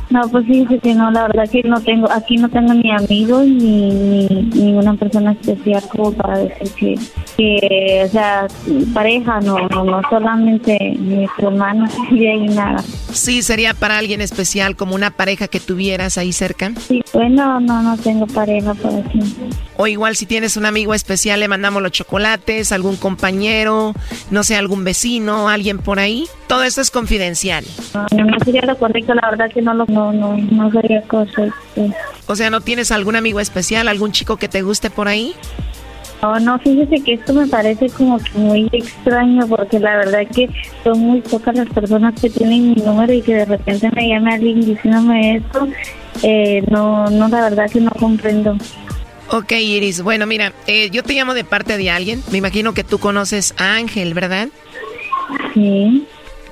No, 0.10 0.22
pues 0.30 0.46
fíjese 0.46 0.80
que 0.80 0.94
no, 0.94 1.10
la 1.12 1.24
verdad 1.24 1.50
que 1.50 1.64
no 1.64 1.82
tengo, 1.82 2.10
aquí 2.12 2.38
no 2.38 2.50
tengo 2.50 2.74
ni 2.74 2.92
amigos 2.92 3.46
ni, 3.48 3.90
ni 3.90 4.42
ninguna 4.54 4.94
persona 4.94 5.32
especial 5.32 5.84
como 5.90 6.12
para 6.14 6.38
decir 6.38 6.70
que, 6.76 6.96
que 7.38 8.04
o 8.06 8.10
sea, 8.10 8.48
pareja, 8.94 9.40
no, 9.42 9.68
no, 9.70 9.84
no 9.84 10.02
solamente 10.10 10.78
mi 11.00 11.28
hermano 11.38 11.88
y 12.12 12.28
ahí 12.28 12.48
nada. 12.48 12.84
Sí, 13.12 13.42
sería 13.42 13.74
para 13.74 13.98
alguien 13.98 14.22
especial, 14.22 14.76
como 14.76 14.94
una 14.94 15.10
pareja 15.12 15.48
que 15.48 15.60
tuvieras 15.60 16.18
ahí 16.18 16.34
cerca. 16.34 16.72
Sí, 16.88 17.02
bueno, 17.14 17.60
no, 17.60 17.82
no 17.82 17.98
tengo 17.98 18.28
pareja 18.28 18.74
por 18.74 18.94
aquí. 18.94 19.20
O 19.78 19.88
igual 19.88 20.16
si 20.16 20.26
tienes 20.26 20.58
un 20.58 20.66
amigo 20.66 20.94
especial, 20.94 21.40
le 21.40 21.48
mandamos 21.48 21.82
los 21.82 21.92
chocolates, 21.92 22.72
algún 22.72 22.96
compañero, 22.96 23.94
no 24.32 24.44
sé, 24.44 24.56
algún 24.56 24.84
vecino, 24.84 25.50
alguien 25.50 25.80
por 25.80 26.00
ahí. 26.00 26.28
Todo 26.48 26.64
esto 26.64 26.82
es 26.82 26.92
confidencial. 26.92 27.66
No, 27.94 28.06
no 28.26 28.40
sería 28.44 28.62
lo 28.66 28.75
correcto, 28.78 29.14
la 29.14 29.30
verdad 29.30 29.52
que 29.52 29.62
no 29.62 29.74
lo, 29.74 29.86
no, 29.88 30.12
no, 30.12 30.38
no 30.38 30.72
sería 30.72 31.02
cosa. 31.04 31.54
O 32.28 32.36
sea, 32.36 32.50
¿no 32.50 32.62
tienes 32.62 32.92
algún 32.92 33.16
amigo 33.16 33.40
especial, 33.40 33.88
algún 33.88 34.12
chico 34.12 34.38
que 34.38 34.48
te 34.48 34.62
guste 34.62 34.90
por 34.90 35.08
ahí? 35.08 35.34
No, 36.22 36.40
no, 36.40 36.60
fíjese 36.60 37.04
que 37.04 37.14
esto 37.14 37.34
me 37.34 37.46
parece 37.46 37.90
como 37.90 38.18
que 38.18 38.32
muy 38.38 38.68
extraño 38.72 39.48
porque 39.48 39.80
la 39.80 39.98
verdad 39.98 40.22
que 40.34 40.50
son 40.84 41.00
muy 41.00 41.22
pocas 41.22 41.56
las 41.56 41.70
personas 41.70 42.20
que 42.20 42.30
tienen 42.30 42.70
mi 42.70 42.76
número 42.76 43.14
y 43.14 43.22
que 43.22 43.36
de 43.36 43.46
repente 43.46 43.92
me 43.94 44.08
llame 44.08 44.34
alguien 44.34 44.62
diciéndome 44.62 45.38
esto. 45.38 45.68
Eh, 46.24 46.64
no, 46.70 47.10
no, 47.10 47.28
la 47.28 47.42
verdad 47.42 47.70
que 47.70 47.82
no 47.82 47.92
comprendo. 47.92 48.58
Ok, 49.30 49.52
Iris. 49.52 50.02
Bueno, 50.02 50.26
mira, 50.26 50.54
eh, 50.68 50.90
yo 50.90 51.04
te 51.04 51.14
llamo 51.14 51.34
de 51.34 51.44
parte 51.44 51.78
de 51.78 51.90
alguien. 51.90 52.24
Me 52.32 52.38
imagino 52.38 52.74
que 52.74 52.84
tú 52.84 53.00
conoces 53.00 53.54
a 53.58 53.76
Ángel, 53.76 54.14
¿verdad? 54.14 54.50
Sí. 55.54 56.08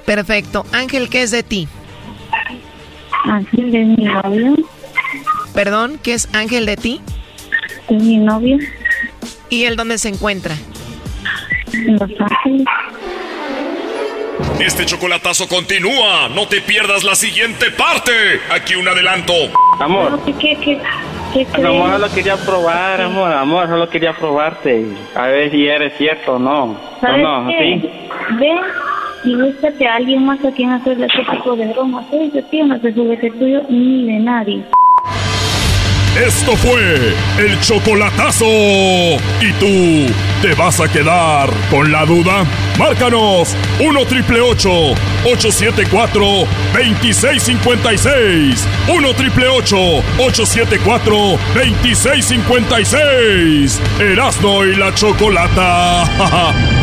Perfecto. 0.05 0.65
Ángel, 0.71 1.09
¿qué 1.09 1.23
es 1.23 1.31
de 1.31 1.43
ti? 1.43 1.67
Ángel 3.23 3.75
es 3.75 3.87
mi 3.87 4.05
novio. 4.05 4.55
Perdón, 5.53 5.99
¿qué 6.01 6.13
es 6.13 6.29
Ángel 6.33 6.65
de 6.65 6.77
ti? 6.77 7.01
Es 7.89 8.03
mi 8.03 8.17
novio. 8.17 8.57
¿Y 9.49 9.65
él 9.65 9.75
dónde 9.75 9.97
se 9.97 10.09
encuentra? 10.09 10.55
En 11.73 11.93
Los 11.93 12.09
Ángeles. 12.19 12.65
Este 14.59 14.85
chocolatazo 14.85 15.47
continúa. 15.47 16.29
No 16.29 16.47
te 16.47 16.61
pierdas 16.61 17.03
la 17.03 17.15
siguiente 17.15 17.69
parte. 17.71 18.11
Aquí 18.51 18.75
un 18.75 18.87
adelanto. 18.87 19.33
Amor. 19.79 20.19
¿Qué, 20.25 20.33
qué, 20.33 20.57
qué, 20.63 20.79
qué 21.33 21.45
crees? 21.45 21.67
Amor, 21.67 21.91
solo 21.91 22.09
quería 22.13 22.37
probar, 22.37 23.01
amor, 23.01 23.31
amor, 23.31 23.67
solo 23.67 23.89
quería 23.89 24.13
probarte. 24.13 24.85
A 25.15 25.27
ver 25.27 25.51
si 25.51 25.67
eres 25.67 25.93
cierto 25.97 26.33
o 26.35 26.39
no. 26.39 26.63
¿O 26.71 26.77
¿Sabes 27.01 27.23
no? 27.23 27.47
qué? 27.47 27.79
¿Sí? 27.81 27.89
Ve 28.39 28.51
y 29.23 29.35
búscate 29.35 29.87
a 29.87 29.95
alguien 29.95 30.25
más 30.25 30.43
a 30.43 30.51
quien 30.51 30.71
hacerle 30.71 31.07
ese 31.07 31.23
tipo 31.31 31.55
de 31.55 31.67
bromas. 31.67 32.05
¿eh? 32.11 32.29
Yo 32.33 32.43
tío 32.45 32.65
no 32.65 32.79
tuyo 32.79 33.61
ni 33.69 34.05
de 34.05 34.19
nadie. 34.19 34.65
Esto 36.15 36.55
fue 36.55 37.15
el 37.39 37.59
chocolatazo. 37.61 38.45
¿Y 38.45 39.51
tú 39.59 40.13
te 40.43 40.53
vas 40.53 40.79
a 40.79 40.87
quedar 40.87 41.49
con 41.71 41.91
la 41.91 42.05
duda? 42.05 42.45
Márcanos 42.77 43.55
1 43.79 44.05
triple 44.05 44.39
874 44.39 46.23
2656. 46.73 48.67
1 48.95 49.13
triple 49.15 49.47
874 49.47 51.15
2656. 51.55 53.81
Erasno 53.99 54.65
y 54.65 54.75
la 54.75 54.93
chocolata. 54.93 56.03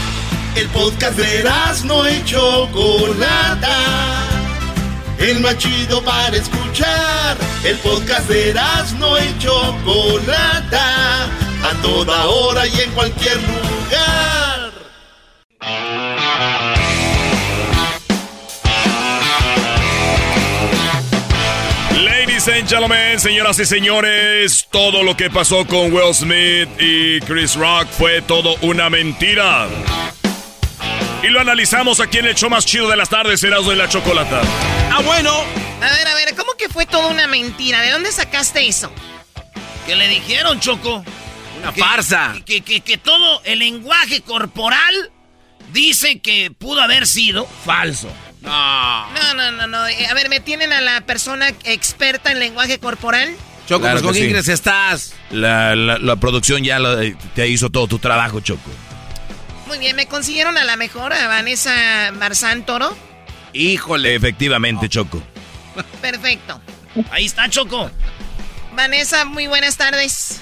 El 0.53 0.67
podcast 0.67 1.17
de 1.17 1.49
no 1.85 2.09
y 2.09 2.23
Chocolata. 2.25 3.77
El 5.17 5.39
más 5.39 5.57
chido 5.57 6.03
para 6.03 6.35
escuchar. 6.35 7.37
El 7.63 7.77
podcast 7.77 8.27
de 8.27 8.53
no 8.99 9.17
y 9.17 9.37
Chocolata. 9.39 11.25
A 11.63 11.81
toda 11.81 12.25
hora 12.25 12.67
y 12.67 12.81
en 12.81 12.91
cualquier 12.91 13.37
lugar. 13.37 14.71
Ladies 22.03 22.47
and 22.49 22.67
gentlemen, 22.67 23.19
señoras 23.19 23.57
y 23.59 23.65
señores, 23.65 24.67
todo 24.69 25.03
lo 25.03 25.15
que 25.15 25.29
pasó 25.29 25.65
con 25.65 25.93
Will 25.93 26.13
Smith 26.13 26.69
y 26.77 27.21
Chris 27.21 27.55
Rock 27.55 27.87
fue 27.89 28.21
todo 28.21 28.55
una 28.61 28.89
mentira. 28.89 29.67
Y 31.23 31.27
lo 31.27 31.39
analizamos 31.39 31.99
aquí 31.99 32.17
en 32.17 32.25
el 32.25 32.35
show 32.35 32.49
más 32.49 32.65
chido 32.65 32.89
de 32.89 32.97
las 32.97 33.09
tardes, 33.09 33.43
Erasmo 33.43 33.69
de 33.69 33.75
la 33.75 33.87
Chocolata. 33.87 34.41
Ah, 34.91 35.01
bueno. 35.03 35.31
A 35.81 35.89
ver, 35.95 36.07
a 36.07 36.13
ver, 36.15 36.35
¿cómo 36.35 36.53
que 36.57 36.67
fue 36.67 36.85
toda 36.85 37.07
una 37.07 37.27
mentira? 37.27 37.81
¿De 37.81 37.91
dónde 37.91 38.11
sacaste 38.11 38.67
eso? 38.67 38.91
¿Qué 39.85 39.95
le 39.95 40.07
dijeron, 40.07 40.59
Choco? 40.59 41.03
Una 41.61 41.71
farsa. 41.71 42.33
Que, 42.45 42.61
que, 42.61 42.81
que 42.81 42.97
todo 42.97 43.41
el 43.45 43.59
lenguaje 43.59 44.21
corporal 44.21 45.11
dice 45.73 46.19
que 46.19 46.51
pudo 46.51 46.81
haber 46.81 47.05
sido 47.05 47.47
falso. 47.65 48.11
No. 48.41 49.07
No, 49.11 49.33
no, 49.35 49.51
no, 49.51 49.67
no. 49.67 49.87
Eh, 49.87 50.07
A 50.07 50.13
ver, 50.15 50.27
¿me 50.29 50.39
tienen 50.39 50.73
a 50.73 50.81
la 50.81 51.01
persona 51.01 51.49
experta 51.65 52.31
en 52.31 52.39
lenguaje 52.39 52.79
corporal? 52.79 53.35
Choco, 53.67 53.81
Claro 53.81 53.95
pues, 53.97 54.03
¿con 54.03 54.13
que 54.13 54.19
quién 54.19 54.29
sí. 54.29 54.33
crees 54.33 54.45
que 54.47 54.53
estás? 54.53 55.13
La, 55.29 55.75
la- 55.75 55.99
la 55.99 56.15
producción 56.15 56.63
ya 56.63 56.79
lo- 56.79 56.97
te 57.35 57.47
hizo 57.47 57.69
todo 57.69 57.87
tu 57.87 57.99
trabajo, 57.99 58.39
Choco. 58.39 58.71
Muy 59.71 59.79
bien, 59.79 59.95
¿me 59.95 60.05
consiguieron 60.05 60.57
a 60.57 60.65
la 60.65 60.75
mejor, 60.75 61.13
a 61.13 61.27
Vanessa 61.29 62.11
Marzán 62.19 62.65
Toro? 62.65 62.93
Híjole. 63.53 64.15
Efectivamente, 64.15 64.89
Choco. 64.89 65.23
Perfecto. 66.01 66.59
Ahí 67.09 67.25
está, 67.25 67.47
Choco. 67.47 67.89
Vanessa, 68.75 69.23
muy 69.23 69.47
buenas 69.47 69.77
tardes. 69.77 70.41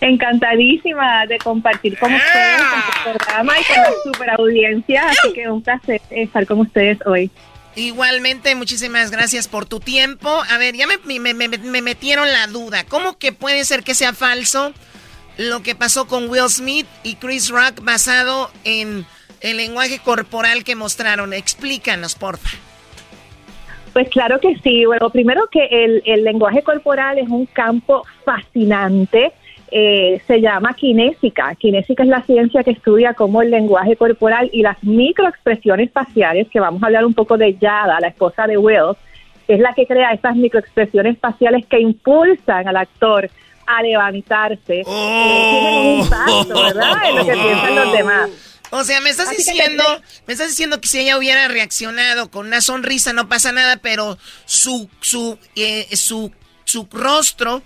Encantadísima 0.00 1.26
de 1.28 1.38
compartir 1.38 1.96
con 1.96 2.12
ustedes 2.12 2.60
en 2.60 2.92
su 2.92 3.02
programa 3.04 3.52
y 3.60 3.64
con 3.72 3.76
la 3.76 3.90
super 4.02 4.30
audiencia, 4.30 5.08
así 5.08 5.32
que 5.32 5.48
un 5.48 5.62
placer 5.62 6.02
estar 6.10 6.44
con 6.44 6.58
ustedes 6.58 6.98
hoy. 7.06 7.30
Igualmente, 7.76 8.56
muchísimas 8.56 9.12
gracias 9.12 9.46
por 9.46 9.64
tu 9.66 9.78
tiempo. 9.78 10.42
A 10.50 10.58
ver, 10.58 10.74
ya 10.74 10.88
me, 10.88 10.98
me- 11.20 11.34
me- 11.34 11.48
me 11.56 11.82
metieron 11.82 12.32
la 12.32 12.48
duda. 12.48 12.82
¿Cómo 12.82 13.16
que 13.16 13.30
puede 13.30 13.64
ser 13.64 13.84
que 13.84 13.94
sea 13.94 14.12
falso 14.12 14.72
lo 15.38 15.62
que 15.62 15.74
pasó 15.74 16.06
con 16.06 16.28
Will 16.28 16.48
Smith 16.48 16.86
y 17.02 17.14
Chris 17.16 17.48
Rock 17.50 17.82
basado 17.82 18.50
en 18.64 19.06
el 19.40 19.56
lenguaje 19.56 19.98
corporal 19.98 20.64
que 20.64 20.76
mostraron? 20.76 21.32
Explícanos, 21.32 22.14
porfa. 22.14 22.50
Pues 23.92 24.08
claro 24.08 24.40
que 24.40 24.56
sí. 24.62 24.86
Bueno, 24.86 25.10
primero 25.10 25.48
que 25.50 25.64
el, 25.66 26.02
el 26.06 26.24
lenguaje 26.24 26.62
corporal 26.62 27.18
es 27.18 27.28
un 27.28 27.46
campo 27.46 28.04
fascinante. 28.24 29.32
eh, 29.74 30.20
se 30.26 30.40
llama 30.40 30.74
kinésica. 30.74 31.54
Kinésica 31.54 32.02
es 32.02 32.08
la 32.10 32.22
ciencia 32.22 32.62
que 32.62 32.72
estudia 32.72 33.14
cómo 33.14 33.40
el 33.40 33.50
lenguaje 33.50 33.96
corporal 33.96 34.50
y 34.52 34.60
las 34.60 34.76
microexpresiones 34.84 35.90
faciales, 35.90 36.46
que 36.48 36.60
vamos 36.60 36.82
a 36.82 36.86
hablar 36.86 37.06
un 37.06 37.14
poco 37.14 37.38
de 37.38 37.54
Yada, 37.54 37.98
la 37.98 38.08
esposa 38.08 38.46
de 38.46 38.58
Will, 38.58 38.94
es 39.48 39.58
la 39.60 39.72
que 39.72 39.86
crea 39.86 40.12
esas 40.12 40.36
microexpresiones 40.36 41.18
faciales 41.18 41.64
que 41.66 41.80
impulsan 41.80 42.68
al 42.68 42.76
actor 42.76 43.30
a 43.66 43.82
levantarse. 43.82 44.80
Eh, 44.80 44.84
tienen 44.84 45.74
un 45.78 45.98
impacto, 46.00 46.62
¿verdad? 46.62 46.92
En 47.08 47.16
lo 47.16 47.24
que 47.26 47.32
piensan 47.32 47.74
los 47.76 47.92
demás. 47.92 48.30
O 48.70 48.84
sea, 48.84 49.00
me 49.02 49.10
estás 49.10 49.28
Así 49.28 49.36
diciendo, 49.36 49.84
te- 49.84 50.22
me 50.26 50.32
estás 50.32 50.48
diciendo 50.48 50.80
que 50.80 50.88
si 50.88 51.00
ella 51.00 51.18
hubiera 51.18 51.46
reaccionado 51.48 52.30
con 52.30 52.46
una 52.46 52.60
sonrisa 52.62 53.12
no 53.12 53.28
pasa 53.28 53.52
nada, 53.52 53.76
pero 53.76 54.16
su 54.46 54.88
su 55.00 55.38
eh, 55.56 55.86
su 55.94 56.32
su 56.64 56.88
rostro 56.90 57.62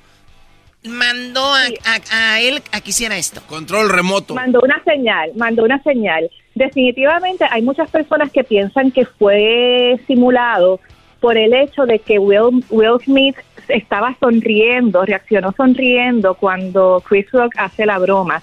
mandó 0.83 1.45
a, 1.55 1.63
a- 1.85 2.35
a 2.35 2.41
él 2.41 2.63
a 2.73 2.81
que 2.81 2.91
hiciera 2.91 3.17
esto. 3.17 3.41
Control 3.47 3.89
remoto. 3.89 4.35
Mandó 4.35 4.61
una 4.63 4.83
señal, 4.85 5.31
mandó 5.37 5.63
una 5.65 5.83
señal. 5.83 6.31
Definitivamente 6.55 7.45
hay 7.51 7.63
muchas 7.63 7.91
personas 7.91 8.31
que 8.33 8.43
piensan 8.45 8.91
que 8.91 9.05
fue 9.05 10.01
simulado 10.07 10.81
por 11.21 11.37
el 11.37 11.55
hecho 11.55 11.87
de 11.87 11.99
que 11.99 12.19
Will, 12.19 12.65
Will 12.71 13.01
Smith 13.05 13.37
estaba 13.69 14.17
sonriendo, 14.21 15.05
reaccionó 15.05 15.53
sonriendo 15.53 16.35
cuando 16.35 17.03
Chris 17.07 17.31
Rock 17.33 17.55
hace 17.59 17.87
la 17.87 17.99
broma. 17.99 18.43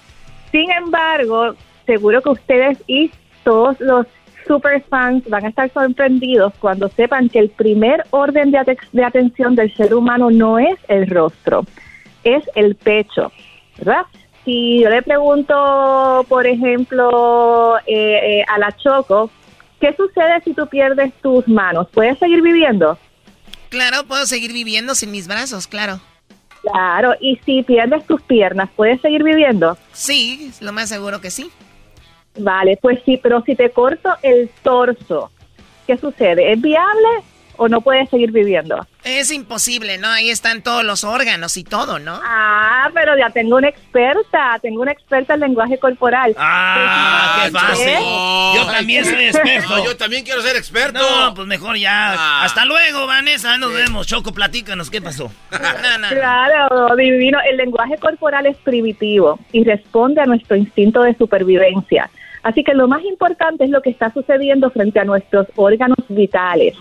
Sin 0.50 0.70
embargo, 0.70 1.54
seguro 1.86 2.22
que 2.22 2.30
ustedes 2.30 2.82
y 2.86 3.10
todos 3.42 3.80
los 3.80 4.06
super 4.46 4.82
fans 4.82 5.28
van 5.28 5.44
a 5.44 5.48
estar 5.48 5.70
sorprendidos 5.70 6.52
cuando 6.58 6.88
sepan 6.88 7.28
que 7.28 7.38
el 7.38 7.50
primer 7.50 8.04
orden 8.10 8.50
de, 8.50 8.78
de 8.92 9.04
atención 9.04 9.54
del 9.54 9.74
ser 9.74 9.94
humano 9.94 10.30
no 10.30 10.58
es 10.58 10.76
el 10.88 11.08
rostro, 11.08 11.64
es 12.24 12.44
el 12.54 12.74
pecho, 12.74 13.32
¿verdad? 13.78 14.02
Si 14.44 14.80
yo 14.80 14.90
le 14.90 15.02
pregunto, 15.02 16.26
por 16.28 16.46
ejemplo, 16.46 17.78
eh, 17.86 18.40
eh, 18.40 18.44
a 18.46 18.58
la 18.58 18.72
Choco, 18.72 19.30
¿qué 19.80 19.94
sucede 19.94 20.40
si 20.44 20.52
tú 20.52 20.66
pierdes 20.66 21.14
tus 21.22 21.48
manos? 21.48 21.88
¿Puedes 21.92 22.18
seguir 22.18 22.42
viviendo? 22.42 22.98
Claro, 23.74 24.04
puedo 24.06 24.24
seguir 24.24 24.52
viviendo 24.52 24.94
sin 24.94 25.10
mis 25.10 25.26
brazos, 25.26 25.66
claro. 25.66 25.98
Claro, 26.62 27.16
y 27.20 27.40
si 27.44 27.64
pierdes 27.64 28.06
tus 28.06 28.22
piernas, 28.22 28.70
¿puedes 28.76 29.00
seguir 29.00 29.24
viviendo? 29.24 29.76
Sí, 29.92 30.52
lo 30.60 30.72
más 30.72 30.90
seguro 30.90 31.20
que 31.20 31.32
sí. 31.32 31.50
Vale, 32.38 32.78
pues 32.80 33.00
sí, 33.04 33.18
pero 33.20 33.42
si 33.42 33.56
te 33.56 33.70
corto 33.70 34.10
el 34.22 34.48
torso, 34.62 35.32
¿qué 35.88 35.96
sucede? 35.96 36.52
¿Es 36.52 36.60
viable 36.60 37.08
o 37.56 37.68
no 37.68 37.80
puedes 37.80 38.08
seguir 38.10 38.30
viviendo? 38.30 38.86
Es 39.04 39.30
imposible, 39.30 39.98
¿no? 39.98 40.08
Ahí 40.08 40.30
están 40.30 40.62
todos 40.62 40.82
los 40.82 41.04
órganos 41.04 41.58
y 41.58 41.64
todo, 41.64 41.98
¿no? 41.98 42.18
Ah, 42.24 42.90
pero 42.94 43.16
ya 43.18 43.28
tengo 43.28 43.56
una 43.56 43.68
experta, 43.68 44.58
tengo 44.62 44.80
una 44.80 44.92
experta 44.92 45.34
en 45.34 45.40
lenguaje 45.40 45.78
corporal. 45.78 46.34
Ah, 46.38 47.42
qué 47.44 47.50
fácil. 47.50 47.98
Yo 48.56 48.66
también 48.72 49.04
soy 49.04 49.24
experto. 49.26 49.76
No, 49.76 49.84
yo 49.84 49.96
también 49.98 50.24
quiero 50.24 50.40
ser 50.40 50.56
experto. 50.56 50.98
No, 50.98 51.34
pues 51.34 51.46
mejor 51.46 51.76
ya. 51.76 52.14
Ah. 52.14 52.44
Hasta 52.44 52.64
luego, 52.64 53.06
Vanessa. 53.06 53.58
Nos 53.58 53.74
vemos. 53.74 54.06
Choco, 54.06 54.32
platícanos 54.32 54.90
qué 54.90 55.02
pasó. 55.02 55.30
No, 55.84 55.98
no. 55.98 56.08
Claro, 56.08 56.96
divino. 56.96 57.38
El 57.48 57.56
lenguaje 57.58 57.98
corporal 57.98 58.46
es 58.46 58.56
primitivo 58.58 59.38
y 59.52 59.64
responde 59.64 60.20
a 60.20 60.26
nuestro 60.26 60.56
instinto 60.56 61.02
de 61.02 61.14
supervivencia. 61.14 62.08
Así 62.42 62.64
que 62.64 62.74
lo 62.74 62.88
más 62.88 63.02
importante 63.04 63.64
es 63.64 63.70
lo 63.70 63.82
que 63.82 63.90
está 63.90 64.12
sucediendo 64.12 64.70
frente 64.70 64.98
a 65.00 65.04
nuestros 65.04 65.46
órganos 65.56 65.98
vitales. 66.08 66.74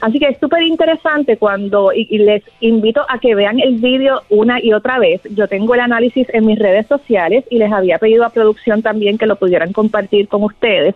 Así 0.00 0.18
que 0.18 0.28
es 0.28 0.38
súper 0.38 0.62
interesante 0.62 1.36
cuando, 1.38 1.92
y, 1.92 2.18
les 2.18 2.42
invito 2.60 3.04
a 3.08 3.18
que 3.18 3.34
vean 3.34 3.58
el 3.60 3.76
vídeo 3.76 4.22
una 4.28 4.62
y 4.62 4.72
otra 4.72 4.98
vez. 4.98 5.22
Yo 5.30 5.48
tengo 5.48 5.74
el 5.74 5.80
análisis 5.80 6.26
en 6.32 6.46
mis 6.46 6.58
redes 6.58 6.86
sociales 6.86 7.44
y 7.50 7.58
les 7.58 7.72
había 7.72 7.98
pedido 7.98 8.24
a 8.24 8.30
producción 8.30 8.82
también 8.82 9.16
que 9.16 9.26
lo 9.26 9.36
pudieran 9.36 9.72
compartir 9.72 10.28
con 10.28 10.42
ustedes. 10.44 10.94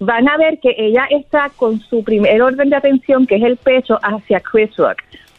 Van 0.00 0.28
a 0.28 0.36
ver 0.36 0.58
que 0.58 0.74
ella 0.76 1.06
está 1.10 1.50
con 1.54 1.78
su 1.78 2.02
primer 2.02 2.42
orden 2.42 2.70
de 2.70 2.76
atención, 2.76 3.26
que 3.26 3.36
es 3.36 3.42
el 3.42 3.56
pecho, 3.56 3.98
hacia 4.02 4.40
Chris 4.40 4.76
Rock. 4.76 4.98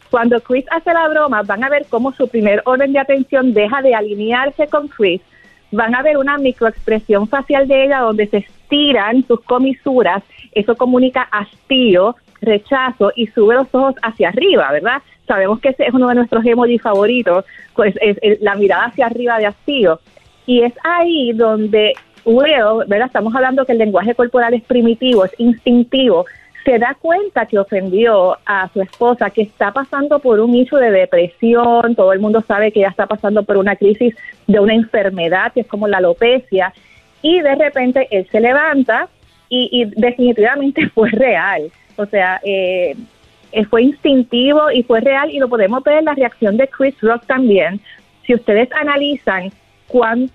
Cuando 0.10 0.40
Chris 0.40 0.66
hace 0.72 0.94
la 0.94 1.10
broma, 1.10 1.42
van 1.42 1.64
a 1.64 1.70
ver 1.70 1.86
cómo 1.90 2.14
su 2.14 2.28
primer 2.30 2.62
orden 2.66 2.94
de 2.94 3.00
atención 3.00 3.54
deja 3.54 3.82
de 3.82 3.96
alinearse 3.96 4.68
con 4.68 4.88
Chris. 4.88 5.22
Van 5.72 5.96
a 5.96 6.04
ver 6.04 6.18
una 6.18 6.38
microexpresión 6.38 7.28
facial 7.28 7.68
de 7.68 7.86
ella 7.86 8.00
donde 8.00 8.28
se 8.28 8.38
estiran 8.38 9.26
sus 9.28 9.42
comisuras. 9.42 10.24
Eso 10.54 10.76
comunica 10.76 11.24
hastío, 11.24 12.16
rechazo 12.44 13.12
y 13.16 13.28
sube 13.28 13.56
los 13.56 13.68
ojos 13.74 13.96
hacia 14.02 14.30
arriba, 14.30 14.72
¿verdad? 14.72 15.02
Sabemos 15.28 15.60
que 15.60 15.70
ese 15.70 15.86
es 15.86 15.94
uno 15.94 16.10
de 16.10 16.16
nuestros 16.16 16.46
emojis 16.46 16.82
favoritos, 16.82 17.46
pues 17.76 17.96
es, 18.02 18.42
la 18.42 18.56
mirada 18.56 18.86
hacia 18.86 19.08
arriba 19.08 19.38
de 19.38 19.48
hastío. 19.48 20.00
Y 20.46 20.62
es 20.62 20.74
ahí 20.84 21.32
donde 21.34 21.94
Will. 22.26 22.86
Estamos 23.06 23.36
hablando 23.36 23.66
que 23.66 23.74
el 23.74 23.78
lenguaje 23.78 24.16
corporal 24.16 24.54
es 24.54 24.64
primitivo, 24.64 25.26
es 25.26 25.32
instintivo. 25.38 26.26
Se 26.66 26.80
da 26.80 26.96
cuenta 27.00 27.46
que 27.46 27.60
ofendió 27.60 28.38
a 28.46 28.70
su 28.74 28.82
esposa, 28.82 29.30
que 29.30 29.42
está 29.42 29.72
pasando 29.72 30.20
por 30.20 30.40
un 30.40 30.56
issue 30.56 30.80
de 30.80 30.92
depresión. 30.92 31.96
Todo 31.96 32.14
el 32.14 32.20
mundo 32.20 32.42
sabe 32.42 32.72
que 32.72 32.80
ella 32.80 32.90
está 32.90 33.06
pasando 33.06 33.44
por 33.44 33.58
una 33.58 33.76
crisis 33.76 34.16
de 34.48 34.60
una 34.60 34.74
enfermedad 34.74 35.52
que 35.54 35.62
es 35.62 35.68
como 35.68 35.88
la 35.88 35.98
alopecia. 35.98 36.74
Y 37.22 37.42
de 37.42 37.56
repente 37.56 38.08
él 38.12 38.28
se 38.32 38.40
levanta 38.40 39.10
y 39.50 39.86
definitivamente 39.96 40.90
fue 40.96 41.10
real. 41.12 41.72
O 41.98 42.06
sea, 42.06 42.40
eh, 42.44 42.96
eh, 43.52 43.66
fue 43.66 43.84
instintivo 43.84 44.72
y 44.72 44.84
fue 44.84 45.00
real 45.00 45.30
y 45.32 45.40
lo 45.40 45.48
podemos 45.48 45.84
ver 45.84 46.00
en 46.00 46.06
la 46.06 46.16
reacción 46.16 46.58
de 46.58 46.68
Chris 46.68 46.96
Rock 47.02 47.26
también. 47.28 47.80
Si 48.26 48.34
ustedes 48.34 48.70
analizan 48.74 49.52
cuán, 49.88 50.32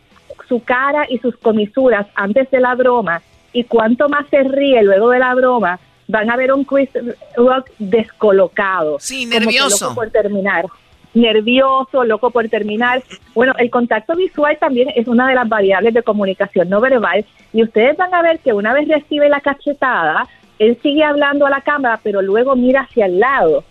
su 0.48 0.62
cara 0.62 1.04
y 1.08 1.18
sus 1.18 1.36
comisuras 1.36 2.06
antes 2.14 2.50
de 2.50 2.60
la 2.60 2.74
broma 2.74 3.20
y 3.52 3.64
cuánto 3.64 4.08
más 4.08 4.26
se 4.28 4.42
ríe 4.44 4.82
luego 4.82 5.10
de 5.10 5.18
la 5.18 5.34
broma, 5.34 5.80
van 6.06 6.30
a 6.30 6.36
ver 6.36 6.52
un 6.52 6.64
Chris 6.64 6.90
Rock 7.36 7.70
descolocado. 7.78 8.98
Sí, 9.00 9.26
nervioso. 9.26 9.86
loco 9.86 9.94
por 9.96 10.10
terminar. 10.10 10.66
nervioso, 11.14 12.04
loco 12.04 12.30
por 12.30 12.48
terminar. 12.48 13.02
Bueno, 13.34 13.52
el 13.58 13.70
contacto 13.70 14.14
visual 14.14 14.56
también 14.60 14.90
es 14.94 15.08
una 15.08 15.28
de 15.28 15.34
las 15.34 15.48
variables 15.48 15.92
de 15.92 16.02
comunicación 16.02 16.68
no 16.68 16.80
verbal 16.80 17.24
y 17.52 17.62
ustedes 17.62 17.96
van 17.96 18.14
a 18.14 18.22
ver 18.22 18.38
que 18.40 18.52
una 18.52 18.72
vez 18.72 18.86
recibe 18.86 19.28
la 19.28 19.40
cachetada, 19.40 20.26
él 20.58 20.78
sigue 20.82 21.04
hablando 21.04 21.46
a 21.46 21.50
la 21.50 21.60
cámara, 21.60 22.00
pero 22.02 22.22
luego 22.22 22.56
mira 22.56 22.82
hacia 22.82 23.06
el 23.06 23.20
lado. 23.20 23.64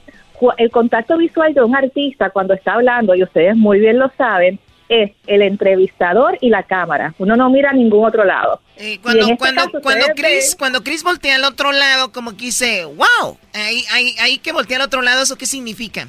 El 0.57 0.69
contacto 0.69 1.18
visual 1.18 1.53
de 1.53 1.64
un 1.64 1.76
artista 1.76 2.30
cuando 2.30 2.53
está 2.53 2.73
hablando, 2.73 3.15
y 3.15 3.23
ustedes 3.23 3.55
muy 3.55 3.80
bien 3.80 3.97
lo 3.97 4.11
saben, 4.18 4.59
es 4.89 5.11
el 5.26 5.41
entrevistador 5.41 6.38
y 6.39 6.49
la 6.49 6.64
cámara. 6.64 7.14
Uno 7.18 7.35
no 7.35 7.49
mira 7.49 7.72
a 7.72 7.73
ningún 7.73 8.05
otro 8.05 8.23
lado. 8.23 8.61
Eh, 8.77 8.99
cuando, 9.01 9.22
este 9.22 9.38
cuando, 9.38 9.81
cuando, 9.81 10.05
Chris, 10.15 10.55
cuando 10.57 10.84
Chris 10.84 11.03
voltea 11.03 11.35
al 11.35 11.43
otro 11.43 11.72
lado, 11.72 12.11
como 12.11 12.31
que 12.31 12.45
dice, 12.45 12.85
wow, 12.85 13.38
ahí, 13.53 13.84
ahí, 13.91 14.15
ahí 14.19 14.38
que 14.38 14.53
voltea 14.53 14.77
al 14.77 14.84
otro 14.84 15.01
lado, 15.01 15.23
¿eso 15.23 15.38
qué 15.38 15.45
significa? 15.45 16.07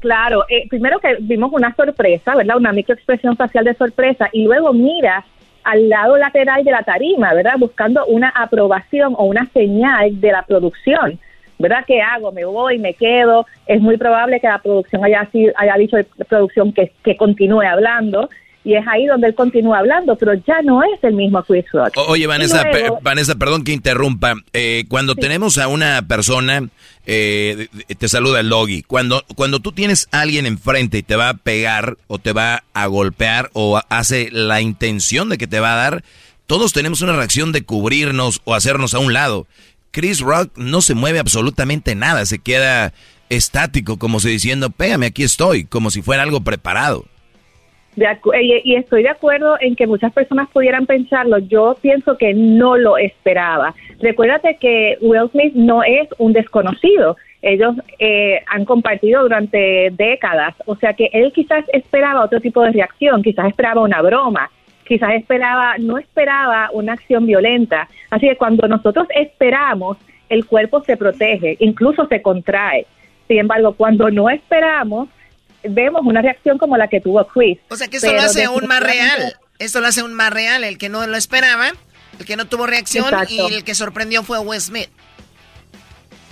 Claro, 0.00 0.44
eh, 0.50 0.68
primero 0.68 1.00
que 1.00 1.16
vimos 1.20 1.50
una 1.52 1.74
sorpresa, 1.74 2.34
¿verdad? 2.36 2.58
Una 2.58 2.72
microexpresión 2.72 3.36
facial 3.36 3.64
de 3.64 3.74
sorpresa 3.74 4.28
y 4.32 4.44
luego 4.44 4.72
mira 4.74 5.24
al 5.64 5.88
lado 5.88 6.16
lateral 6.16 6.62
de 6.64 6.70
la 6.70 6.82
tarima, 6.82 7.34
¿verdad? 7.34 7.54
Buscando 7.58 8.04
una 8.06 8.28
aprobación 8.28 9.14
o 9.16 9.24
una 9.24 9.46
señal 9.46 10.20
de 10.20 10.32
la 10.32 10.42
producción. 10.42 11.18
¿verdad? 11.56 11.84
¿Qué 11.86 12.02
hago? 12.02 12.32
¿Me 12.32 12.44
voy? 12.44 12.78
¿Me 12.78 12.94
quedo? 12.94 13.46
Es 13.66 13.80
muy 13.80 13.96
probable 13.96 14.40
que 14.40 14.48
la 14.48 14.58
producción 14.58 15.04
haya, 15.04 15.28
haya 15.56 15.74
dicho 15.76 15.96
producción 16.28 16.72
que, 16.72 16.92
que 17.04 17.16
continúe 17.16 17.62
hablando 17.62 18.28
y 18.64 18.74
es 18.74 18.86
ahí 18.88 19.04
donde 19.04 19.28
él 19.28 19.34
continúa 19.34 19.78
hablando, 19.78 20.16
pero 20.16 20.32
ya 20.34 20.62
no 20.62 20.82
es 20.82 21.04
el 21.04 21.12
mismo 21.12 21.42
Chris 21.42 21.66
Rock. 21.70 21.98
oye, 22.08 22.26
Vanessa, 22.26 22.64
Vanessa, 23.02 23.34
perdón 23.34 23.62
que 23.62 23.72
interrumpa. 23.72 24.34
Eh, 24.54 24.84
cuando 24.88 25.14
tenemos 25.14 25.58
a 25.58 25.68
una 25.68 26.00
persona, 26.08 26.66
eh, 27.06 27.68
te 27.98 28.08
saluda 28.08 28.40
el 28.40 28.48
logi. 28.48 28.82
Cuando, 28.82 29.24
cuando 29.34 29.60
tú 29.60 29.72
tienes 29.72 30.08
a 30.12 30.20
alguien 30.20 30.46
enfrente 30.46 30.98
y 30.98 31.02
te 31.02 31.16
va 31.16 31.28
a 31.28 31.34
pegar 31.34 31.96
o 32.06 32.18
te 32.18 32.32
va 32.32 32.64
a 32.72 32.86
golpear 32.86 33.50
o 33.52 33.80
hace 33.88 34.30
la 34.30 34.60
intención 34.60 35.28
de 35.28 35.38
que 35.38 35.46
te 35.46 35.60
va 35.60 35.74
a 35.74 35.76
dar, 35.76 36.04
todos 36.46 36.72
tenemos 36.72 37.00
una 37.00 37.16
reacción 37.16 37.52
de 37.52 37.64
cubrirnos 37.64 38.40
o 38.44 38.54
hacernos 38.54 38.94
a 38.94 38.98
un 38.98 39.12
lado. 39.12 39.46
Chris 39.90 40.20
Rock 40.20 40.50
no 40.56 40.82
se 40.82 40.94
mueve 40.94 41.20
absolutamente 41.20 41.94
nada, 41.94 42.26
se 42.26 42.40
queda 42.40 42.92
estático, 43.28 43.98
como 43.98 44.20
si 44.20 44.28
diciendo, 44.28 44.70
pégame, 44.70 45.06
aquí 45.06 45.22
estoy, 45.22 45.64
como 45.64 45.90
si 45.90 46.02
fuera 46.02 46.22
algo 46.22 46.40
preparado. 46.40 47.06
Y, 47.96 48.74
estoy 48.74 49.02
de 49.02 49.08
acuerdo 49.08 49.56
en 49.60 49.76
que 49.76 49.86
muchas 49.86 50.12
personas 50.12 50.48
pudieran 50.50 50.86
pensarlo. 50.86 51.38
Yo 51.38 51.76
pienso 51.80 52.16
que 52.16 52.34
no 52.34 52.76
lo 52.76 52.98
esperaba. 52.98 53.74
Recuérdate 54.00 54.56
que 54.60 54.98
Will 55.00 55.30
Smith 55.30 55.54
no 55.54 55.82
es 55.82 56.08
un 56.18 56.32
desconocido. 56.32 57.16
Ellos 57.42 57.76
eh, 57.98 58.42
han 58.48 58.64
compartido 58.64 59.22
durante 59.22 59.90
décadas. 59.92 60.54
O 60.66 60.76
sea 60.76 60.94
que 60.94 61.10
él 61.12 61.32
quizás 61.32 61.64
esperaba 61.72 62.24
otro 62.24 62.40
tipo 62.40 62.62
de 62.62 62.72
reacción, 62.72 63.22
quizás 63.22 63.48
esperaba 63.48 63.82
una 63.82 64.02
broma 64.02 64.50
quizás 64.86 65.14
esperaba, 65.14 65.76
no 65.78 65.98
esperaba 65.98 66.70
una 66.72 66.92
acción 66.92 67.26
violenta. 67.26 67.88
Así 68.10 68.28
que 68.28 68.36
cuando 68.36 68.68
nosotros 68.68 69.06
esperamos, 69.14 69.96
el 70.28 70.46
cuerpo 70.46 70.82
se 70.84 70.96
protege, 70.96 71.56
incluso 71.60 72.06
se 72.06 72.22
contrae. 72.22 72.86
Sin 73.28 73.38
embargo, 73.38 73.72
cuando 73.74 74.10
no 74.10 74.28
esperamos, 74.28 75.08
vemos 75.68 76.02
una 76.04 76.22
reacción 76.22 76.58
como 76.58 76.76
la 76.76 76.88
que 76.88 77.00
tuvo 77.00 77.26
Chris. 77.26 77.58
O 77.68 77.76
sea 77.76 77.88
que 77.88 77.98
eso 77.98 78.12
lo 78.12 78.20
hace 78.20 78.44
aún 78.44 78.66
más 78.66 78.80
real. 78.80 79.34
Esto 79.58 79.80
lo 79.80 79.86
hace 79.86 80.00
aún 80.00 80.14
más 80.14 80.32
real. 80.32 80.64
El 80.64 80.78
que 80.78 80.88
no 80.88 81.06
lo 81.06 81.16
esperaba, 81.16 81.72
el 82.18 82.26
que 82.26 82.36
no 82.36 82.46
tuvo 82.46 82.66
reacción 82.66 83.06
y 83.28 83.40
el 83.40 83.64
que 83.64 83.74
sorprendió 83.74 84.22
fue 84.22 84.38
Will 84.38 84.60
Smith. 84.60 84.88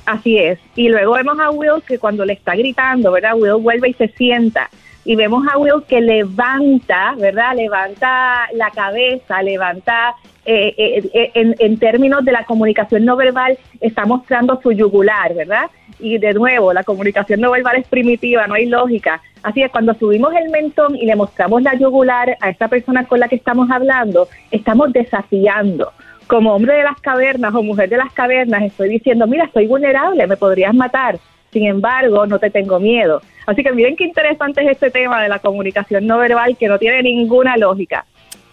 Así 0.05 0.39
es. 0.39 0.59
Y 0.75 0.89
luego 0.89 1.15
vemos 1.15 1.39
a 1.39 1.51
Will 1.51 1.83
que 1.87 1.99
cuando 1.99 2.25
le 2.25 2.33
está 2.33 2.55
gritando, 2.55 3.13
¿verdad? 3.13 3.35
Will 3.37 3.63
vuelve 3.63 3.91
y 3.91 3.95
se 3.95 4.09
sienta 4.09 4.69
y 5.05 5.16
vemos 5.16 5.45
a 5.53 5.59
Will 5.59 5.83
que 5.89 6.01
levanta, 6.01 7.15
¿verdad? 7.19 7.57
Levanta 7.57 8.49
la 8.55 8.70
cabeza, 8.70 9.43
levanta, 9.43 10.15
eh, 10.45 10.74
eh, 10.77 11.11
eh, 11.12 11.31
en, 11.35 11.57
en, 11.59 11.79
términos 11.79 12.24
de 12.24 12.33
la 12.33 12.45
comunicación 12.45 13.05
no 13.05 13.16
verbal, 13.16 13.59
está 13.81 14.07
mostrando 14.07 14.61
su 14.62 14.73
yugular, 14.73 15.35
¿verdad? 15.35 15.70
Y 15.99 16.19
de 16.19 16.33
nuevo, 16.35 16.73
la 16.73 16.85
comunicación 16.85 17.41
no 17.41 17.51
verbal 17.51 17.77
es 17.77 17.89
primitiva, 17.89 18.47
no 18.47 18.55
hay 18.55 18.66
lógica. 18.66 19.20
Así 19.43 19.61
que 19.61 19.70
cuando 19.70 19.95
subimos 19.95 20.33
el 20.35 20.51
mentón 20.51 20.95
y 20.97 21.05
le 21.05 21.16
mostramos 21.16 21.62
la 21.62 21.74
yugular 21.74 22.37
a 22.41 22.51
esta 22.51 22.69
persona 22.69 23.05
con 23.05 23.19
la 23.19 23.29
que 23.29 23.37
estamos 23.37 23.70
hablando, 23.70 24.29
estamos 24.53 24.93
desafiando. 24.93 25.93
Como 26.29 26.55
hombre 26.55 26.74
de 26.74 26.85
las 26.85 27.01
cavernas 27.01 27.53
o 27.55 27.62
mujer 27.62 27.89
de 27.89 27.97
las 27.97 28.12
cavernas, 28.12 28.62
estoy 28.62 28.89
diciendo, 28.89 29.27
mira, 29.27 29.45
estoy 29.45 29.66
vulnerable, 29.66 30.27
me 30.29 30.37
podrías 30.37 30.73
matar 30.73 31.19
sin 31.53 31.66
embargo, 31.66 32.27
no 32.27 32.39
te 32.39 32.51
tengo 32.51 32.81
miedo. 32.81 33.23
Así 33.47 33.62
que 33.62 33.73
miren 33.73 33.97
qué 33.97 34.05
interesante 34.05 34.62
es 34.62 34.70
este 34.70 34.91
tema 34.91 35.23
de 35.23 35.29
la 35.29 35.39
comunicación 35.39 36.07
no 36.07 36.19
verbal 36.19 36.57
que 36.57 36.69
no 36.69 36.79
tiene 36.79 37.03
ninguna 37.03 37.57
lógica. 37.57 38.07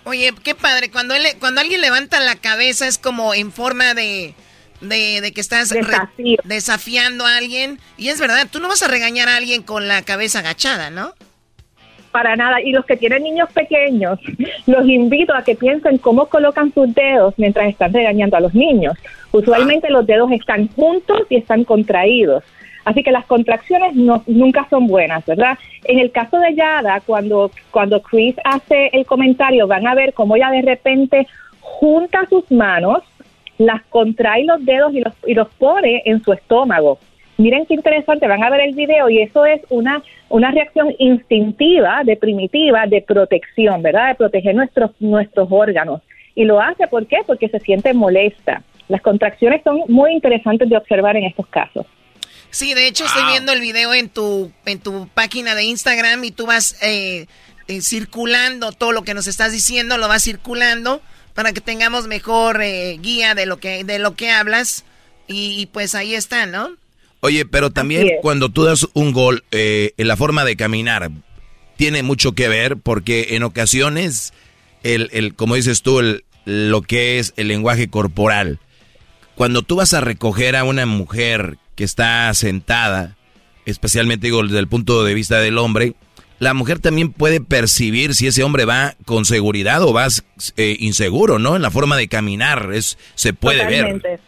Oye, 0.03 0.31
qué 0.43 0.55
padre, 0.55 0.89
cuando, 0.91 1.13
él, 1.13 1.23
cuando 1.39 1.61
alguien 1.61 1.81
levanta 1.81 2.19
la 2.19 2.35
cabeza 2.35 2.87
es 2.87 2.97
como 2.97 3.33
en 3.33 3.51
forma 3.51 3.93
de, 3.93 4.33
de, 4.81 5.31
que 5.33 5.41
estás 5.41 5.73
desafiando 6.43 7.25
a 7.25 7.37
alguien. 7.37 7.79
Y 7.97 8.09
es 8.09 8.19
verdad, 8.19 8.47
tú 8.51 8.59
no 8.59 8.67
vas 8.67 8.83
a 8.83 8.87
regañar 8.87 9.29
a 9.29 9.37
alguien 9.37 9.61
con 9.63 9.87
la 9.87 10.01
cabeza 10.01 10.39
agachada, 10.39 10.89
¿no? 10.89 11.13
Para 12.11 12.35
nada. 12.35 12.59
Y 12.61 12.71
los 12.71 12.85
que 12.85 12.97
tienen 12.97 13.23
niños 13.23 13.49
pequeños, 13.53 14.19
los 14.65 14.87
invito 14.87 15.33
a 15.35 15.43
que 15.43 15.55
piensen 15.55 15.99
cómo 15.99 16.25
colocan 16.25 16.73
sus 16.73 16.93
dedos 16.95 17.35
mientras 17.37 17.69
están 17.69 17.93
regañando 17.93 18.35
a 18.35 18.39
los 18.39 18.55
niños. 18.55 18.97
Usualmente 19.31 19.87
ah. 19.87 19.91
los 19.91 20.07
dedos 20.07 20.31
están 20.31 20.67
juntos 20.69 21.21
y 21.29 21.37
están 21.37 21.63
contraídos. 21.63 22.43
Así 22.89 23.03
que 23.03 23.11
las 23.11 23.27
contracciones 23.27 23.93
no, 23.93 24.23
nunca 24.25 24.65
son 24.67 24.87
buenas, 24.87 25.23
¿verdad? 25.27 25.59
En 25.83 25.99
el 25.99 26.09
caso 26.09 26.39
de 26.39 26.55
Yada, 26.55 26.99
cuando, 27.05 27.51
cuando 27.69 28.01
Chris 28.01 28.35
hace 28.43 28.89
el 28.93 29.05
comentario, 29.05 29.67
van 29.67 29.85
a 29.85 29.93
ver 29.93 30.11
cómo 30.15 30.35
ella 30.35 30.49
de 30.49 30.63
repente 30.63 31.27
junta 31.61 32.25
sus 32.27 32.51
manos, 32.51 33.03
las 33.59 33.83
contrae 33.89 34.43
los 34.43 34.65
dedos 34.65 34.91
y 34.95 35.01
los, 35.01 35.13
y 35.27 35.35
los 35.35 35.49
pone 35.49 36.01
en 36.05 36.23
su 36.23 36.33
estómago. 36.33 36.97
Miren 37.37 37.67
qué 37.67 37.75
interesante, 37.75 38.27
van 38.27 38.43
a 38.43 38.49
ver 38.49 38.61
el 38.61 38.73
video 38.73 39.07
y 39.07 39.21
eso 39.21 39.45
es 39.45 39.61
una, 39.69 40.01
una 40.29 40.49
reacción 40.49 40.91
instintiva, 40.97 42.01
de 42.03 42.17
primitiva, 42.17 42.87
de 42.87 43.03
protección, 43.03 43.83
¿verdad? 43.83 44.07
De 44.07 44.15
proteger 44.15 44.55
nuestros, 44.55 44.99
nuestros 44.99 45.47
órganos. 45.51 46.01
Y 46.33 46.45
lo 46.45 46.59
hace, 46.59 46.87
¿por 46.87 47.05
qué? 47.05 47.17
Porque 47.27 47.49
se 47.49 47.59
siente 47.59 47.93
molesta. 47.93 48.63
Las 48.87 49.01
contracciones 49.03 49.61
son 49.63 49.83
muy 49.89 50.11
interesantes 50.11 50.67
de 50.67 50.77
observar 50.77 51.15
en 51.17 51.25
estos 51.25 51.45
casos. 51.45 51.85
Sí, 52.51 52.73
de 52.73 52.87
hecho 52.87 53.05
estoy 53.05 53.23
viendo 53.25 53.51
el 53.51 53.61
video 53.61 53.93
en 53.93 54.09
tu, 54.09 54.51
en 54.65 54.79
tu 54.79 55.07
página 55.09 55.53
de 55.55 55.63
Instagram 55.63 56.23
y 56.23 56.31
tú 56.31 56.47
vas 56.47 56.75
eh, 56.81 57.27
eh, 57.67 57.81
circulando 57.81 58.71
todo 58.71 58.91
lo 58.91 59.03
que 59.03 59.13
nos 59.13 59.27
estás 59.27 59.51
diciendo, 59.51 59.97
lo 59.97 60.07
vas 60.07 60.23
circulando 60.23 61.01
para 61.35 61.53
que 61.53 61.61
tengamos 61.61 62.07
mejor 62.07 62.61
eh, 62.61 62.97
guía 62.99 63.35
de 63.35 63.45
lo 63.45 63.57
que 63.57 63.83
de 63.83 63.99
lo 63.99 64.15
que 64.15 64.31
hablas 64.31 64.83
y, 65.31 65.67
pues 65.67 65.93
ahí 65.93 66.15
está, 66.15 66.47
¿no? 66.47 66.71
Oye, 67.19 67.45
pero 67.45 67.69
también 67.69 68.09
cuando 68.23 68.49
tú 68.49 68.63
das 68.63 68.87
un 68.93 69.13
gol, 69.13 69.43
en 69.51 70.07
la 70.07 70.17
forma 70.17 70.43
de 70.43 70.55
caminar 70.55 71.11
tiene 71.77 72.01
mucho 72.01 72.31
que 72.31 72.47
ver 72.47 72.77
porque 72.77 73.35
en 73.35 73.43
ocasiones 73.43 74.33
el, 74.81 75.11
el 75.13 75.35
como 75.35 75.53
dices 75.53 75.83
tú, 75.83 75.99
el, 75.99 76.23
lo 76.45 76.81
que 76.81 77.19
es 77.19 77.33
el 77.37 77.47
lenguaje 77.47 77.89
corporal. 77.89 78.59
Cuando 79.35 79.61
tú 79.61 79.75
vas 79.75 79.93
a 79.93 80.01
recoger 80.01 80.55
a 80.55 80.63
una 80.63 80.87
mujer 80.87 81.59
que 81.79 81.85
está 81.85 82.33
sentada, 82.33 83.15
especialmente 83.65 84.27
digo 84.27 84.43
desde 84.43 84.59
el 84.59 84.67
punto 84.67 85.05
de 85.05 85.13
vista 85.13 85.39
del 85.39 85.57
hombre, 85.57 85.93
la 86.37 86.53
mujer 86.53 86.79
también 86.79 87.13
puede 87.13 87.39
percibir 87.39 88.15
si 88.15 88.27
ese 88.27 88.43
hombre 88.43 88.65
va 88.65 88.95
con 89.05 89.23
seguridad 89.23 89.81
o 89.83 89.93
va 89.93 90.07
eh, 90.57 90.75
inseguro, 90.81 91.39
¿no? 91.39 91.55
En 91.55 91.61
la 91.61 91.71
forma 91.71 91.95
de 91.95 92.09
caminar, 92.09 92.71
es 92.73 92.97
se 93.15 93.31
puede 93.31 93.65
ver. 93.65 94.19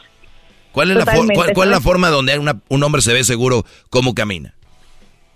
¿Cuál 0.71 0.91
es, 0.91 0.97
la 0.97 1.03
cuál, 1.03 1.67
es 1.67 1.71
la 1.71 1.81
forma 1.81 2.07
donde 2.07 2.39
un 2.69 2.83
hombre 2.83 3.01
se 3.01 3.11
ve 3.11 3.25
seguro 3.25 3.65
cómo 3.89 4.15
camina? 4.15 4.53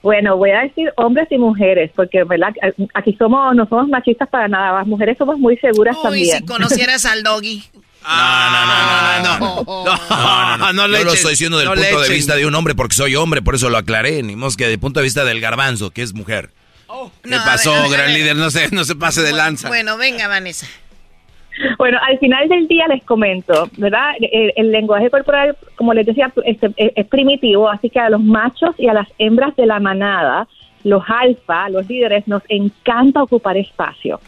Bueno, 0.02 0.38
voy 0.38 0.52
a 0.52 0.62
decir 0.62 0.94
hombres 0.96 1.28
y 1.32 1.38
mujeres, 1.38 1.92
porque 1.98 2.24
¿verdad? 2.24 2.54
aquí 2.94 3.14
somos 3.20 3.54
no 3.54 3.68
somos 3.68 3.90
machistas 3.90 4.30
para 4.30 4.48
nada, 4.48 4.78
las 4.78 4.88
mujeres 4.88 5.18
somos 5.18 5.38
muy 5.38 5.58
seguras 5.58 5.98
Uy, 5.98 6.04
también. 6.04 6.38
si 6.38 6.46
conocieras 6.46 7.04
al 7.06 7.24
doggy. 7.24 7.62
Ah, 8.08 9.20
no, 9.24 9.40
no, 9.40 9.64
no, 9.64 9.76
no, 9.84 10.58
no, 10.58 10.58
no, 10.58 10.74
no, 10.74 10.98
Yo 10.98 11.04
lo 11.04 11.14
estoy 11.14 11.32
diciendo 11.32 11.58
del 11.58 11.68
punto 11.68 12.02
de 12.02 12.10
vista 12.10 12.36
de 12.36 12.46
un 12.46 12.54
hombre 12.56 12.76
porque 12.76 12.96
soy 12.96 13.16
hombre, 13.16 13.42
por 13.42 13.56
eso 13.56 13.70
lo 13.70 13.78
aclaré, 13.78 14.22
ni 14.24 14.36
más 14.36 14.56
que 14.56 14.68
del 14.68 14.80
punto 14.80 15.00
de 15.00 15.06
vista 15.06 15.26
del 15.26 15.42
garbanzo, 15.42 15.92
que 15.92 16.02
es 16.02 16.14
mujer. 16.14 16.52
¿Qué 17.24 17.38
pasó, 17.46 17.90
gran 17.90 18.14
líder? 18.14 18.36
No 18.36 18.50
se, 18.50 18.70
no 18.70 18.84
se 18.84 18.96
pase 18.96 19.22
de 19.22 19.34
lanza. 19.34 19.68
Bueno, 19.68 19.98
venga, 19.98 20.28
Vanessa. 20.28 20.68
Bueno, 21.78 21.98
al 22.06 22.20
final 22.20 22.50
del 22.50 22.68
día 22.68 22.86
les 22.88 23.04
comento, 23.04 23.70
¿verdad? 23.78 24.12
El, 24.20 24.72
lenguaje 24.72 25.10
corporal, 25.10 25.56
como 25.76 25.94
les 25.94 26.06
decía, 26.06 26.32
es, 26.44 26.58
es, 26.76 27.08
primitivo, 27.08 27.70
así 27.70 27.90
que 27.90 28.00
a 28.00 28.10
los 28.10 28.22
machos 28.22 28.76
y 28.78 28.88
a 28.88 28.94
las 28.94 29.08
hembras 29.18 29.56
de 29.56 29.66
la 29.66 29.80
manada, 29.80 30.48
los 30.84 31.04
alfa, 31.08 31.70
los 31.70 31.88
líderes, 31.88 32.28
nos 32.28 32.44
encanta 32.50 33.24
ocupar 33.24 33.56
espacio. 33.58 34.20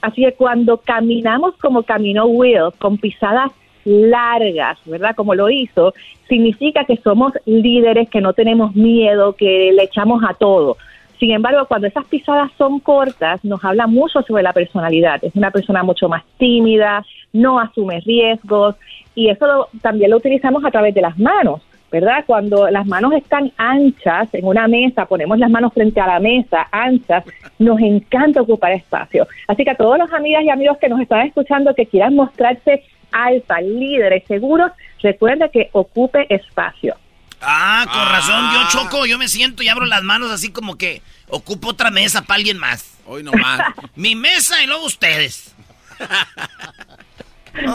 Así 0.00 0.22
que 0.22 0.32
cuando 0.32 0.78
caminamos 0.78 1.56
como 1.56 1.82
caminó 1.82 2.26
Will, 2.26 2.72
con 2.78 2.98
pisadas 2.98 3.50
largas, 3.84 4.78
¿verdad? 4.84 5.14
Como 5.16 5.34
lo 5.34 5.48
hizo, 5.50 5.94
significa 6.28 6.84
que 6.84 6.96
somos 6.98 7.32
líderes, 7.46 8.08
que 8.10 8.20
no 8.20 8.32
tenemos 8.32 8.74
miedo, 8.74 9.34
que 9.34 9.72
le 9.72 9.84
echamos 9.84 10.22
a 10.28 10.34
todo. 10.34 10.76
Sin 11.18 11.30
embargo, 11.30 11.64
cuando 11.66 11.86
esas 11.86 12.04
pisadas 12.04 12.50
son 12.58 12.78
cortas, 12.80 13.42
nos 13.44 13.64
habla 13.64 13.86
mucho 13.86 14.20
sobre 14.22 14.42
la 14.42 14.52
personalidad. 14.52 15.22
Es 15.24 15.34
una 15.34 15.50
persona 15.50 15.82
mucho 15.82 16.08
más 16.08 16.22
tímida, 16.36 17.04
no 17.32 17.58
asume 17.58 18.00
riesgos 18.00 18.74
y 19.14 19.28
eso 19.30 19.46
lo- 19.46 19.68
también 19.80 20.10
lo 20.10 20.18
utilizamos 20.18 20.64
a 20.64 20.70
través 20.70 20.94
de 20.94 21.00
las 21.00 21.18
manos. 21.18 21.62
¿Verdad? 22.00 22.24
Cuando 22.26 22.68
las 22.70 22.86
manos 22.86 23.12
están 23.14 23.52
anchas 23.56 24.28
en 24.34 24.44
una 24.44 24.68
mesa, 24.68 25.06
ponemos 25.06 25.38
las 25.38 25.48
manos 25.50 25.72
frente 25.72 25.98
a 26.00 26.06
la 26.06 26.20
mesa, 26.20 26.66
anchas, 26.70 27.24
nos 27.58 27.80
encanta 27.80 28.42
ocupar 28.42 28.72
espacio. 28.72 29.26
Así 29.48 29.64
que 29.64 29.70
a 29.70 29.76
todos 29.76 29.96
los 29.98 30.12
amigas 30.12 30.42
y 30.44 30.50
amigos 30.50 30.76
que 30.78 30.88
nos 30.90 31.00
están 31.00 31.26
escuchando 31.26 31.74
que 31.74 31.86
quieran 31.86 32.14
mostrarse 32.14 32.84
alfa, 33.12 33.60
líderes, 33.62 34.24
seguros, 34.28 34.72
recuerden 35.02 35.48
que 35.50 35.70
ocupe 35.72 36.26
espacio. 36.28 36.96
Ah, 37.40 37.86
con 37.90 38.08
razón, 38.08 38.44
yo 38.52 38.68
choco, 38.68 39.06
yo 39.06 39.16
me 39.18 39.28
siento 39.28 39.62
y 39.62 39.68
abro 39.68 39.86
las 39.86 40.02
manos 40.02 40.30
así 40.30 40.50
como 40.50 40.76
que 40.76 41.00
ocupo 41.28 41.68
otra 41.68 41.90
mesa 41.90 42.22
para 42.22 42.36
alguien 42.36 42.58
más. 42.58 42.98
Hoy 43.06 43.22
nomás. 43.22 43.60
Mi 43.94 44.14
mesa 44.14 44.62
y 44.62 44.66
luego 44.66 44.84
ustedes. 44.84 45.54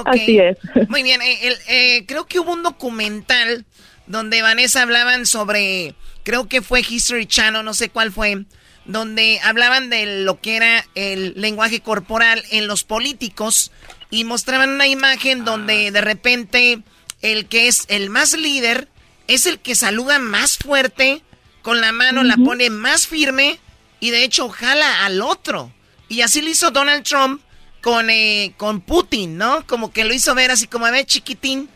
Así 0.06 0.38
es. 0.38 0.58
Muy 0.90 1.02
bien, 1.02 1.22
eh, 1.22 1.40
el- 1.48 1.58
eh, 1.68 2.06
creo 2.08 2.26
que 2.28 2.40
hubo 2.40 2.54
un 2.54 2.62
documental 2.64 3.66
donde 4.08 4.42
Vanessa 4.42 4.82
hablaban 4.82 5.26
sobre, 5.26 5.96
creo 6.24 6.48
que 6.48 6.62
fue 6.62 6.86
History 6.88 7.26
Channel, 7.26 7.64
no 7.64 7.74
sé 7.74 7.90
cuál 7.90 8.12
fue, 8.12 8.46
donde 8.86 9.40
hablaban 9.44 9.90
de 9.90 10.24
lo 10.24 10.42
que 10.42 10.56
era 10.56 10.86
el 10.96 11.34
lenguaje 11.36 11.82
corporal 11.82 12.44
en 12.52 12.68
los 12.68 12.84
políticos 12.84 13.72
y 14.10 14.24
mostraban 14.24 14.70
una 14.70 14.88
imagen 14.88 15.46
donde 15.46 15.92
de 15.92 16.02
repente 16.02 16.82
el 17.22 17.48
que 17.48 17.68
es 17.68 17.86
el 17.88 18.10
más 18.10 18.34
líder 18.34 18.88
es 19.28 19.46
el 19.46 19.60
que 19.60 19.76
saluda 19.76 20.20
más 20.20 20.58
fuerte, 20.58 21.22
con 21.62 21.80
la 21.80 21.92
mano 21.92 22.24
la 22.24 22.38
pone 22.38 22.70
más 22.70 23.08
firme 23.08 23.60
y 24.00 24.10
de 24.10 24.24
hecho 24.24 24.50
jala 24.50 25.06
al 25.06 25.22
otro. 25.22 25.72
Y 26.10 26.22
así 26.22 26.42
lo 26.42 26.50
hizo 26.50 26.72
Donald 26.72 27.04
Trump 27.04 27.42
con, 27.82 28.10
eh, 28.10 28.54
con 28.58 28.82
Putin, 28.82 29.38
¿no? 29.38 29.66
Como 29.68 29.94
que 29.94 30.04
lo 30.04 30.14
hizo 30.14 30.36
ver 30.36 30.52
así 30.52 30.68
como, 30.68 30.86
a 30.86 30.92
ver, 30.92 31.06
chiquitín, 31.06 31.70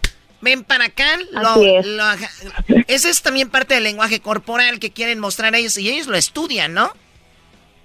ven 0.45 0.63
para 0.63 0.85
acá. 0.85 1.17
Lo, 1.31 1.61
es. 1.61 1.85
lo 1.85 2.03
ese 2.87 3.09
es 3.09 3.21
también 3.21 3.49
parte 3.49 3.73
del 3.73 3.83
lenguaje 3.83 4.21
corporal 4.21 4.79
que 4.79 4.91
quieren 4.91 5.19
mostrar 5.19 5.53
ellos 5.55 5.77
y 5.77 5.89
ellos 5.89 6.07
lo 6.07 6.15
estudian, 6.15 6.73
¿no? 6.73 6.91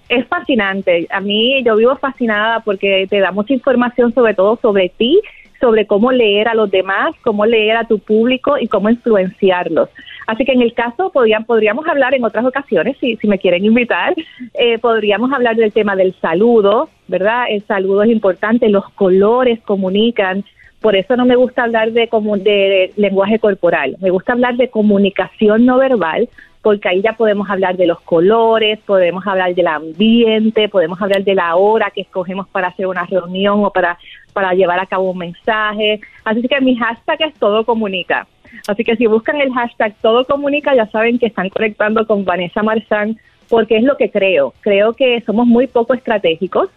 Es 0.07 0.25
fascinante. 0.27 1.07
A 1.09 1.19
mí 1.19 1.61
yo 1.63 1.75
vivo 1.75 1.97
fascinada 1.97 2.61
porque 2.61 3.07
te 3.09 3.19
da 3.19 3.31
mucha 3.31 3.53
información 3.53 4.13
sobre 4.13 4.33
todo 4.33 4.57
sobre 4.61 4.89
ti, 4.89 5.19
sobre 5.59 5.87
cómo 5.87 6.11
leer 6.11 6.47
a 6.47 6.53
los 6.53 6.69
demás, 6.69 7.15
cómo 7.21 7.45
leer 7.45 7.77
a 7.77 7.87
tu 7.87 7.99
público 7.99 8.57
y 8.57 8.67
cómo 8.67 8.89
influenciarlos. 8.89 9.89
Así 10.27 10.45
que 10.45 10.51
en 10.51 10.61
el 10.61 10.73
caso 10.73 11.11
podrían, 11.11 11.45
podríamos 11.45 11.87
hablar 11.87 12.13
en 12.13 12.23
otras 12.23 12.45
ocasiones, 12.45 12.97
si, 12.99 13.15
si 13.17 13.27
me 13.27 13.39
quieren 13.39 13.65
invitar, 13.65 14.13
eh, 14.53 14.77
podríamos 14.79 15.31
hablar 15.31 15.55
del 15.55 15.71
tema 15.71 15.95
del 15.95 16.13
saludo, 16.19 16.89
¿verdad? 17.07 17.45
El 17.49 17.63
saludo 17.65 18.03
es 18.03 18.11
importante, 18.11 18.69
los 18.69 18.87
colores 18.91 19.59
comunican. 19.61 20.43
Por 20.81 20.95
eso 20.95 21.15
no 21.15 21.25
me 21.25 21.35
gusta 21.35 21.63
hablar 21.63 21.91
de, 21.91 22.09
de 22.43 22.91
lenguaje 22.97 23.37
corporal, 23.37 23.97
me 24.01 24.09
gusta 24.09 24.33
hablar 24.33 24.57
de 24.57 24.69
comunicación 24.69 25.65
no 25.65 25.77
verbal, 25.77 26.27
porque 26.61 26.89
ahí 26.89 27.01
ya 27.01 27.13
podemos 27.13 27.49
hablar 27.49 27.75
de 27.75 27.87
los 27.87 28.01
colores, 28.01 28.79
podemos 28.85 29.25
hablar 29.25 29.53
del 29.55 29.67
ambiente, 29.67 30.69
podemos 30.69 31.01
hablar 31.01 31.23
de 31.23 31.35
la 31.35 31.55
hora 31.55 31.91
que 31.91 32.01
escogemos 32.01 32.47
para 32.47 32.67
hacer 32.67 32.87
una 32.87 33.05
reunión 33.05 33.63
o 33.63 33.71
para, 33.71 33.97
para 34.33 34.53
llevar 34.53 34.79
a 34.79 34.85
cabo 34.85 35.11
un 35.11 35.17
mensaje. 35.17 35.99
Así 36.23 36.41
que 36.41 36.61
mi 36.61 36.75
hashtag 36.75 37.21
es 37.23 37.33
todo 37.35 37.65
comunica. 37.65 38.27
Así 38.67 38.83
que 38.83 38.95
si 38.95 39.07
buscan 39.07 39.41
el 39.41 39.51
hashtag 39.53 39.95
todo 40.01 40.25
comunica, 40.25 40.75
ya 40.75 40.85
saben 40.87 41.17
que 41.17 41.27
están 41.27 41.49
conectando 41.49 42.05
con 42.05 42.25
Vanessa 42.25 42.61
Marzán, 42.61 43.17
porque 43.49 43.77
es 43.77 43.83
lo 43.83 43.97
que 43.97 44.11
creo. 44.11 44.53
Creo 44.61 44.93
que 44.93 45.21
somos 45.21 45.47
muy 45.47 45.67
poco 45.67 45.93
estratégicos 45.93 46.69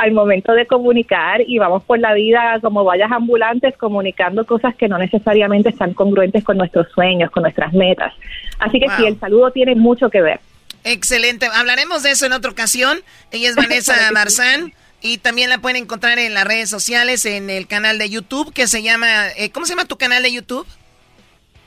al 0.00 0.12
momento 0.12 0.52
de 0.54 0.66
comunicar 0.66 1.42
y 1.46 1.58
vamos 1.58 1.82
por 1.84 1.98
la 1.98 2.14
vida 2.14 2.58
como 2.62 2.84
vallas 2.84 3.12
ambulantes 3.12 3.76
comunicando 3.76 4.46
cosas 4.46 4.74
que 4.74 4.88
no 4.88 4.96
necesariamente 4.96 5.68
están 5.68 5.92
congruentes 5.92 6.42
con 6.42 6.56
nuestros 6.56 6.90
sueños, 6.92 7.30
con 7.30 7.42
nuestras 7.42 7.74
metas. 7.74 8.14
Así 8.58 8.80
que 8.80 8.86
sí, 8.96 9.04
el 9.04 9.20
saludo 9.20 9.50
tiene 9.50 9.74
mucho 9.74 10.08
que 10.08 10.22
ver. 10.22 10.40
Excelente. 10.84 11.46
Hablaremos 11.52 12.02
de 12.02 12.12
eso 12.12 12.24
en 12.24 12.32
otra 12.32 12.50
ocasión. 12.50 12.98
Ella 13.30 13.50
es 13.50 13.56
Vanessa. 13.56 13.94
Marzán. 14.12 14.72
Y 15.02 15.18
también 15.18 15.50
la 15.50 15.58
pueden 15.58 15.82
encontrar 15.82 16.18
en 16.18 16.32
las 16.32 16.46
redes 16.46 16.70
sociales, 16.70 17.26
en 17.26 17.50
el 17.50 17.66
canal 17.66 17.98
de 17.98 18.08
YouTube 18.08 18.54
que 18.54 18.66
se 18.66 18.82
llama... 18.82 19.28
eh, 19.36 19.50
¿Cómo 19.50 19.66
se 19.66 19.74
llama 19.74 19.84
tu 19.84 19.96
canal 19.96 20.22
de 20.22 20.32
YouTube? 20.32 20.66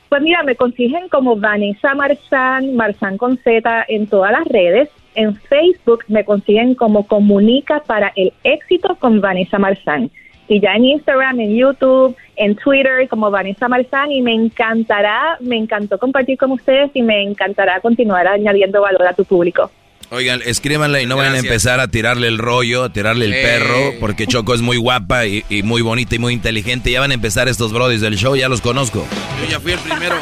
Pues 0.10 0.24
mira, 0.24 0.42
me 0.42 0.56
consiguen 0.56 1.08
como 1.10 1.36
Vanessa 1.36 1.94
Marzán, 1.94 2.76
Marzán 2.76 3.18
con 3.18 3.38
Z 3.38 3.86
en 3.90 4.08
todas 4.08 4.32
las 4.32 4.46
redes. 4.46 4.90
En 5.16 5.36
Facebook 5.36 6.04
me 6.08 6.26
consiguen 6.26 6.76
como 6.76 7.08
Comunica 7.08 7.82
para 7.86 8.12
el 8.16 8.34
éxito 8.44 8.96
con 9.00 9.22
Vanessa 9.22 9.60
Marzán. 9.60 10.10
Y 10.48 10.60
ya 10.60 10.74
en 10.76 10.86
Instagram, 10.86 11.40
en 11.40 11.56
YouTube, 11.56 12.16
en 12.36 12.56
Twitter 12.56 13.08
como 13.08 13.32
Vanessa 13.32 13.68
Marzán 13.68 14.12
y 14.12 14.22
me 14.22 14.34
encantará, 14.34 15.38
me 15.40 15.58
encantó 15.58 15.98
compartir 15.98 16.38
con 16.38 16.52
ustedes 16.52 16.92
y 16.94 17.02
me 17.02 17.24
encantará 17.24 17.80
continuar 17.80 18.28
añadiendo 18.28 18.82
valor 18.82 19.08
a 19.08 19.14
tu 19.14 19.24
público. 19.24 19.72
Oigan, 20.12 20.42
escríbanle 20.46 21.02
y 21.02 21.06
no 21.06 21.16
vayan 21.16 21.32
a 21.32 21.36
Gracias. 21.38 21.52
empezar 21.52 21.80
a 21.80 21.88
tirarle 21.88 22.28
el 22.28 22.38
rollo, 22.38 22.84
a 22.84 22.94
tirarle 22.94 23.26
el 23.26 23.32
perro, 23.32 23.94
porque 24.00 24.28
Choco 24.28 24.54
es 24.54 24.62
muy 24.62 24.78
guapa 24.78 25.26
y, 25.26 25.44
y 25.50 25.64
muy 25.64 25.82
bonita 25.82 26.16
y 26.16 26.20
muy 26.20 26.34
inteligente. 26.34 26.92
Ya 26.92 27.00
van 27.00 27.12
a 27.12 27.14
empezar 27.16 27.48
estos 27.48 27.74
brodis 27.74 28.02
del 28.02 28.16
show, 28.16 28.36
ya 28.36 28.48
los 28.50 28.62
conozco. 28.62 29.08
Yo 29.42 29.50
ya 29.50 29.60
fui 29.60 29.72
el 29.72 29.80
primero. 29.80 30.16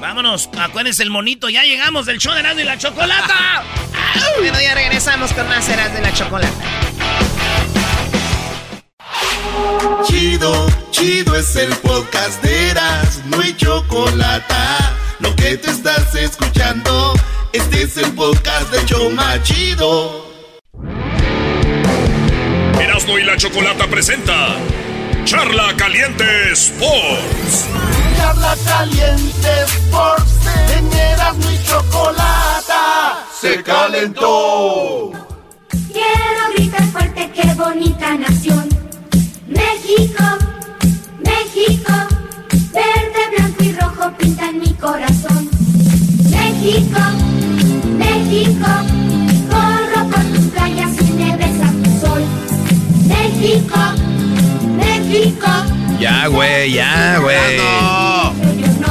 Vámonos, 0.00 0.48
acuérdense 0.56 1.02
el 1.02 1.10
monito, 1.10 1.48
ya 1.48 1.64
llegamos 1.64 2.06
del 2.06 2.18
show 2.18 2.32
de 2.32 2.40
Erasmo 2.40 2.60
y 2.60 2.64
la 2.64 2.78
Chocolata. 2.78 3.64
Bueno, 4.38 4.60
ya 4.60 4.74
regresamos 4.74 5.32
con 5.32 5.48
más 5.48 5.64
ceras 5.64 5.92
de 5.92 6.00
la 6.00 6.12
chocolate. 6.12 6.52
Chido, 10.06 10.68
chido 10.92 11.36
es 11.36 11.56
el 11.56 11.70
podcast 11.76 12.40
de 12.42 12.70
Eras, 12.70 13.20
no 13.26 13.40
hay 13.40 13.56
chocolate. 13.56 14.54
Lo 15.18 15.34
que 15.34 15.56
te 15.56 15.70
estás 15.70 16.14
escuchando, 16.14 17.14
este 17.52 17.82
es 17.82 17.96
el 17.96 18.12
podcast 18.12 18.70
de 18.70 18.84
Choma 18.86 19.42
Chido. 19.42 20.28
Erasmo 22.80 23.18
y 23.18 23.24
la 23.24 23.36
Chocolata 23.36 23.88
presenta 23.88 24.56
Charla 25.24 25.74
Caliente 25.76 26.52
Sports. 26.52 27.66
Charla 28.18 28.56
caliente 28.66 29.48
Sports, 29.66 30.32
en 30.76 30.92
Erasmo 30.92 31.50
y 31.52 31.64
Chocolata, 31.64 33.24
se 33.40 33.62
calentó. 33.62 35.12
Quiero 35.92 36.42
gritar 36.56 36.84
fuerte, 36.88 37.30
qué 37.32 37.54
bonita 37.54 38.16
nación. 38.16 38.68
México, 39.46 40.24
México, 41.24 41.92
verde, 42.72 43.22
blanco 43.36 43.62
y 43.62 43.72
rojo 43.72 44.12
pintan 44.18 44.58
mi 44.58 44.72
corazón. 44.74 45.48
México, 46.28 47.00
México, 47.96 48.70
corro 49.48 50.10
por 50.10 50.24
tus 50.34 50.46
playas 50.46 50.92
y 51.00 51.12
me 51.12 51.36
besa 51.36 51.72
tu 51.84 52.06
sol. 52.06 52.22
México, 53.06 53.78
México, 54.76 55.77
Ya, 55.98 56.26
güey, 56.28 56.72
ya, 56.72 57.18
güey. 57.18 57.58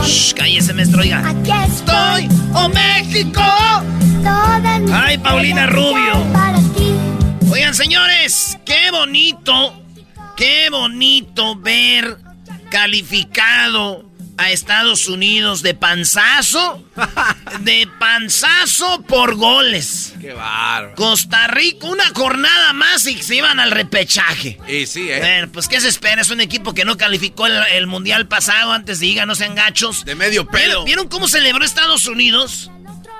Shh, 0.05 0.33
cállese, 0.33 0.73
maestro, 0.73 1.01
oiga. 1.01 1.23
aquí 1.29 1.51
estoy, 1.65 2.27
¡Oh, 2.53 2.69
México! 2.69 3.41
toda 4.23 4.79
mi 4.79 4.91
Ay, 4.91 5.17
Paulina 5.17 5.67
Rubio. 5.67 6.23
para 6.33 6.57
ti. 6.59 6.91
Oigan, 7.51 7.73
señores, 7.73 8.57
qué 8.65 8.91
bonito, 8.91 9.73
qué 10.35 10.69
bonito 10.69 11.55
ver 11.55 12.17
calificado 12.69 14.03
a 14.37 14.51
Estados 14.51 15.07
Unidos 15.07 15.61
de 15.63 15.73
panzazo, 15.73 16.83
de 17.61 17.87
panzazo 17.99 19.01
por 19.03 19.35
goles. 19.35 20.13
Qué 20.21 20.33
bárbaro. 20.33 20.95
Costa 20.95 21.47
Rica, 21.47 21.87
una 21.87 22.05
jornada 22.13 22.73
más 22.73 23.05
y 23.07 23.21
se 23.21 23.35
iban 23.35 23.59
al 23.59 23.71
repechaje. 23.71 24.59
Y 24.67 24.85
sí, 24.85 25.09
¿eh? 25.09 25.19
Bueno, 25.19 25.51
pues 25.51 25.67
¿qué 25.67 25.81
se 25.81 25.87
espera? 25.87 26.21
Es 26.21 26.29
un 26.29 26.39
equipo 26.41 26.73
que 26.73 26.85
no 26.85 26.97
calificó 26.97 27.47
el, 27.47 27.57
el 27.73 27.87
mundial 27.87 28.27
pasado 28.27 28.71
antes 28.73 28.99
de 28.99 29.07
diga, 29.07 29.25
no 29.25 29.35
sean 29.35 29.55
gachos. 29.55 30.03
De 30.05 30.15
medio 30.15 30.43
¿Vieron, 30.45 30.69
pelo. 30.69 30.83
vieron 30.83 31.07
cómo 31.07 31.27
celebró 31.27 31.63
Estados 31.63 32.07
Unidos? 32.07 32.69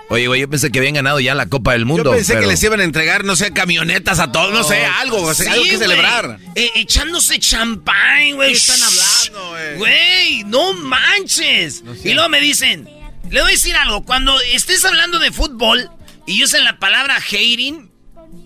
Oye, 0.10 0.28
güey, 0.28 0.40
yo 0.42 0.50
pensé 0.50 0.72
que 0.72 0.80
habían 0.80 0.94
ganado 0.94 1.20
ya 1.20 1.36
la 1.36 1.48
Copa 1.48 1.74
del 1.74 1.82
Yo 1.82 1.86
Mundo. 1.88 2.12
pensé 2.12 2.34
pero- 2.34 2.42
que 2.46 2.48
les 2.54 2.64
iban 2.64 2.80
a 2.80 2.84
entregar, 2.86 3.26
no 3.26 3.36
sé, 3.36 3.52
camionetas 3.52 4.20
a 4.20 4.32
todos, 4.32 4.54
no 4.54 4.64
sé, 4.64 4.86
algo, 4.86 5.22
o 5.22 5.34
sea, 5.34 5.46
Sí, 5.46 5.52
algo 5.52 5.64
que 5.66 5.78
celebrar. 5.78 6.40
Eh, 6.56 6.72
echándose 6.76 7.40
champán, 7.40 8.36
güey. 8.36 8.52
¿Qué 8.52 8.58
están 8.58 8.80
hablando, 8.84 9.50
güey? 9.50 9.76
Güey, 9.78 10.44
no 10.46 10.74
manches. 10.74 11.84
y 12.06 12.14
luego 12.14 12.30
me 12.30 12.40
dicen, 12.40 12.86
le 13.30 13.42
voy 13.42 13.50
a 13.50 13.52
decir 13.52 13.76
algo, 13.76 14.06
cuando 14.06 14.40
estés 14.42 14.86
hablando 14.86 15.20
de 15.20 15.32
fútbol 15.32 15.90
y 16.26 16.42
usen 16.44 16.64
la 16.64 16.80
palabra 16.80 17.18
hating, 17.18 17.90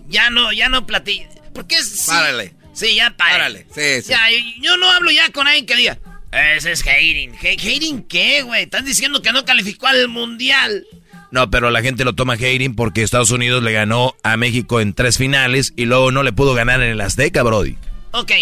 ya 0.08 0.30
no, 0.30 0.52
ya 0.52 0.68
no 0.68 0.84
platillo. 0.86 1.28
Porque 1.54 1.76
es... 1.76 2.06
Párale. 2.08 2.54
Sí, 2.74 2.94
ya 2.96 3.14
párale. 3.16 3.64
Párale, 3.64 4.00
sí, 4.00 4.02
sí. 4.06 4.08
Ya, 4.10 4.20
yo 4.60 4.76
no 4.78 4.90
hablo 4.90 5.10
ya 5.10 5.30
con 5.30 5.46
alguien 5.46 5.66
que 5.66 5.76
diga, 5.76 5.98
Ese 6.32 6.72
es 6.72 6.80
hating. 6.80 7.34
¿He- 7.42 7.52
¿Hating 7.58 8.02
qué, 8.08 8.40
güey? 8.42 8.62
Están 8.64 8.84
diciendo 8.86 9.20
que 9.22 9.30
no 9.32 9.44
calificó 9.44 9.86
al 9.86 10.08
mundial. 10.08 10.84
No, 11.32 11.50
pero 11.50 11.70
la 11.70 11.80
gente 11.80 12.04
lo 12.04 12.14
toma 12.14 12.34
hating 12.34 12.74
porque 12.76 13.02
Estados 13.02 13.30
Unidos 13.30 13.62
le 13.62 13.72
ganó 13.72 14.14
a 14.22 14.36
México 14.36 14.80
en 14.80 14.92
tres 14.92 15.16
finales 15.16 15.72
y 15.76 15.86
luego 15.86 16.12
no 16.12 16.22
le 16.22 16.32
pudo 16.32 16.52
ganar 16.52 16.82
en 16.82 16.90
el 16.90 17.00
Azteca, 17.00 17.42
Brody. 17.42 17.78
Ok, 18.10 18.32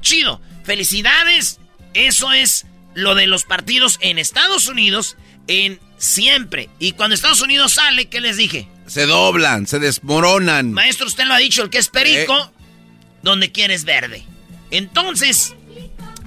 chido. 0.00 0.40
Felicidades. 0.64 1.60
Eso 1.94 2.32
es 2.32 2.66
lo 2.94 3.14
de 3.14 3.28
los 3.28 3.44
partidos 3.44 3.98
en 4.02 4.18
Estados 4.18 4.66
Unidos 4.66 5.16
en 5.46 5.78
siempre. 5.98 6.68
Y 6.80 6.92
cuando 6.92 7.14
Estados 7.14 7.42
Unidos 7.42 7.74
sale, 7.74 8.06
¿qué 8.06 8.20
les 8.20 8.36
dije? 8.36 8.68
Se 8.88 9.06
doblan, 9.06 9.68
se 9.68 9.78
desmoronan. 9.78 10.72
Maestro, 10.72 11.06
usted 11.06 11.26
lo 11.26 11.34
ha 11.34 11.38
dicho, 11.38 11.62
el 11.62 11.70
que 11.70 11.78
es 11.78 11.88
perico, 11.88 12.52
donde 13.22 13.52
quieres 13.52 13.84
verde. 13.84 14.24
Entonces, 14.72 15.54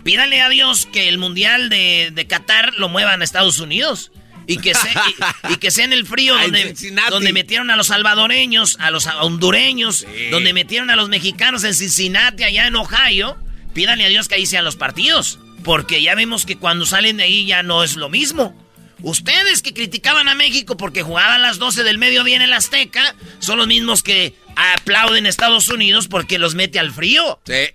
pídale 0.03 0.41
a 0.41 0.47
Dios 0.47 0.85
que 0.85 1.09
el 1.09 1.17
Mundial 1.17 1.67
de, 1.67 2.11
de 2.13 2.25
Qatar 2.25 2.73
lo 2.75 2.87
muevan 2.87 3.19
a 3.19 3.25
Estados 3.25 3.59
Unidos. 3.59 4.13
Y 4.47 4.57
que, 4.57 4.73
sea, 4.73 5.03
y, 5.49 5.53
y 5.53 5.57
que 5.57 5.71
sea 5.71 5.85
en 5.85 5.93
el 5.93 6.05
frío 6.05 6.37
donde, 6.37 6.75
donde 7.09 7.33
metieron 7.33 7.71
a 7.71 7.75
los 7.75 7.87
salvadoreños, 7.87 8.77
a 8.79 8.91
los 8.91 9.07
hondureños, 9.07 10.05
donde 10.31 10.53
metieron 10.53 10.89
a 10.89 10.95
los 10.95 11.09
mexicanos 11.09 11.63
en 11.63 11.73
Cincinnati, 11.73 12.43
allá 12.43 12.67
en 12.67 12.75
Ohio. 12.75 13.37
Pídale 13.73 14.05
a 14.05 14.09
Dios 14.09 14.27
que 14.27 14.35
ahí 14.35 14.45
sean 14.45 14.65
los 14.65 14.75
partidos. 14.75 15.39
Porque 15.63 16.01
ya 16.01 16.13
vemos 16.15 16.45
que 16.45 16.57
cuando 16.57 16.85
salen 16.85 17.17
de 17.17 17.23
ahí 17.23 17.45
ya 17.45 17.63
no 17.63 17.83
es 17.83 17.95
lo 17.95 18.09
mismo. 18.09 18.55
Ustedes 19.01 19.61
que 19.61 19.73
criticaban 19.73 20.29
a 20.29 20.35
México 20.35 20.77
porque 20.77 21.03
jugaban 21.03 21.33
a 21.33 21.37
las 21.39 21.57
12 21.57 21.83
del 21.83 21.97
mediodía 21.97 22.35
en 22.35 22.41
el 22.41 22.53
Azteca, 22.53 23.15
son 23.39 23.57
los 23.57 23.67
mismos 23.67 24.03
que 24.03 24.35
aplauden 24.55 25.25
a 25.25 25.29
Estados 25.29 25.67
Unidos 25.69 26.07
porque 26.07 26.39
los 26.39 26.55
mete 26.55 26.79
al 26.79 26.93
frío. 26.93 27.39
Sí. 27.45 27.71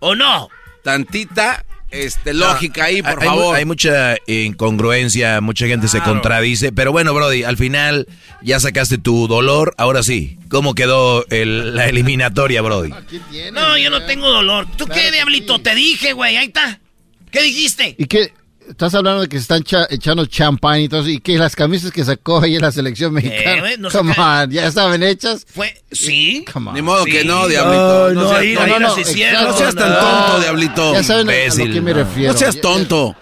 ¿O 0.00 0.14
no? 0.14 0.50
Tantita 0.82 1.64
este, 1.94 2.34
lógica 2.34 2.84
ahí, 2.84 3.02
por 3.02 3.20
Hay- 3.22 3.26
favor. 3.28 3.56
Hay, 3.56 3.64
mucha 3.64 4.16
incongruencia, 4.26 5.40
mucha 5.40 5.66
gente 5.66 5.88
se 5.88 6.00
contradice, 6.00 6.72
pero 6.72 6.92
bueno, 6.92 7.14
Brody, 7.14 7.44
al 7.44 7.56
final 7.56 8.06
ya 8.42 8.58
sacaste 8.60 8.98
tu 8.98 9.26
dolor, 9.28 9.74
ahora 9.78 10.02
sí. 10.02 10.38
¿Cómo 10.48 10.74
quedó 10.74 11.24
el- 11.30 11.74
la 11.74 11.88
eliminatoria, 11.88 12.62
Brody? 12.62 12.90
No, 13.52 13.78
yo 13.78 13.90
no 13.90 14.02
tengo 14.04 14.28
dolor. 14.30 14.66
¿Tú 14.76 14.86
qué, 14.86 15.10
diablito? 15.10 15.58
Te 15.60 15.74
dije, 15.74 16.12
güey, 16.12 16.36
ahí 16.36 16.46
está. 16.46 16.80
¿Qué 17.30 17.42
dijiste? 17.42 17.94
¿Y 17.98 18.06
qué? 18.06 18.32
Estás 18.68 18.94
hablando 18.94 19.20
de 19.22 19.28
que 19.28 19.36
se 19.36 19.42
están 19.42 19.62
cha- 19.62 19.86
echando 19.90 20.24
champán 20.26 20.80
y 20.80 20.88
todo 20.88 21.00
eso. 21.00 21.10
¿Y 21.10 21.20
que 21.20 21.36
las 21.38 21.54
camisas 21.54 21.90
que 21.92 22.02
sacó 22.04 22.40
ahí 22.40 22.56
en 22.56 22.62
la 22.62 22.72
selección 22.72 23.12
mexicana? 23.12 23.60
güey? 23.60 23.76
No 23.78 23.90
Come 23.90 24.14
saca- 24.14 24.44
on, 24.44 24.50
¿ya 24.50 24.66
estaban 24.66 25.02
hechas? 25.02 25.46
Fue, 25.52 25.82
¿sí? 25.92 26.44
Come 26.52 26.68
on. 26.70 26.74
Ni 26.74 26.82
modo 26.82 27.04
que 27.04 27.24
no, 27.24 27.46
Diablito. 27.46 28.06
Ay, 28.06 28.14
no, 28.14 28.22
no, 28.22 28.28
seas, 28.28 28.40
ahí- 28.40 28.54
no, 28.54 28.60
ahí 28.62 28.70
no, 28.70 28.78
las 28.80 28.94
no, 28.96 29.00
hicieron. 29.02 29.44
no 29.44 29.56
seas 29.56 29.74
tan 29.74 29.90
No. 29.90 29.98
tonto, 29.98 30.40
Diablito. 30.40 30.92
Ya 30.94 31.02
saben 31.02 31.28
a- 31.28 31.32
a, 31.32 31.56
lo 31.56 31.72
que 31.72 31.80
me 31.80 31.90
no. 31.92 31.96
refiero. 31.98 32.32
No 32.32 32.38
seas 32.38 32.60
tonto. 32.60 33.14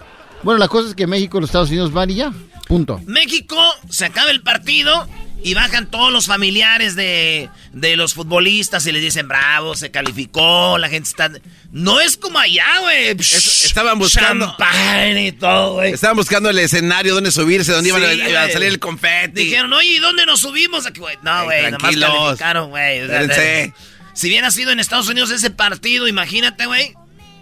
Bueno, 0.43 0.59
la 0.59 0.67
cosa 0.67 0.89
es 0.89 0.95
que 0.95 1.07
México 1.07 1.37
y 1.37 1.41
los 1.41 1.49
Estados 1.49 1.69
Unidos 1.69 1.91
van 1.91 2.09
y 2.09 2.15
ya. 2.15 2.31
Punto. 2.67 3.01
México 3.05 3.57
se 3.89 4.05
acaba 4.05 4.31
el 4.31 4.41
partido 4.41 5.07
y 5.43 5.53
bajan 5.53 5.91
todos 5.91 6.11
los 6.11 6.25
familiares 6.25 6.95
de, 6.95 7.49
de 7.73 7.95
los 7.97 8.13
futbolistas 8.13 8.85
y 8.87 8.91
les 8.91 9.01
dicen, 9.01 9.27
bravo, 9.27 9.75
se 9.75 9.91
calificó, 9.91 10.77
la 10.77 10.89
gente 10.89 11.09
está... 11.09 11.31
No 11.71 11.99
es 11.99 12.17
como 12.17 12.39
allá, 12.39 12.79
güey. 12.81 13.07
Es- 13.19 13.65
estaban 13.65 13.99
buscando- 13.99 14.45
Champán 14.47 15.17
y 15.17 15.31
todo, 15.33 15.73
güey. 15.75 15.91
Estaban 15.93 16.15
buscando 16.17 16.49
el 16.49 16.59
escenario 16.59 17.13
donde 17.15 17.31
subirse, 17.31 17.71
donde 17.71 17.89
iban 17.89 18.03
a- 18.03 18.11
Sí, 18.11 18.21
iba 18.29 18.43
a, 18.43 18.49
salir 18.49 18.69
el 18.69 18.79
confeti. 18.79 19.43
Dijeron, 19.45 19.73
oye, 19.73 19.89
¿y 19.95 19.99
dónde 19.99 20.25
nos 20.25 20.39
subimos? 20.39 20.85
Aquí, 20.85 20.99
güey. 20.99 21.17
No, 21.23 21.41
Ey, 21.41 21.45
güey, 21.45 21.63
nomás 21.71 21.79
tranquilos. 21.79 22.09
calificaron, 22.11 22.69
güey. 22.69 23.01
O 23.01 23.07
sea. 23.07 23.73
Si 24.13 24.27
hubiera 24.27 24.51
sido 24.51 24.71
en 24.71 24.79
Estados 24.79 25.07
Unidos 25.09 25.31
ese 25.31 25.49
partido, 25.49 26.07
imagínate, 26.07 26.67
güey. 26.67 26.93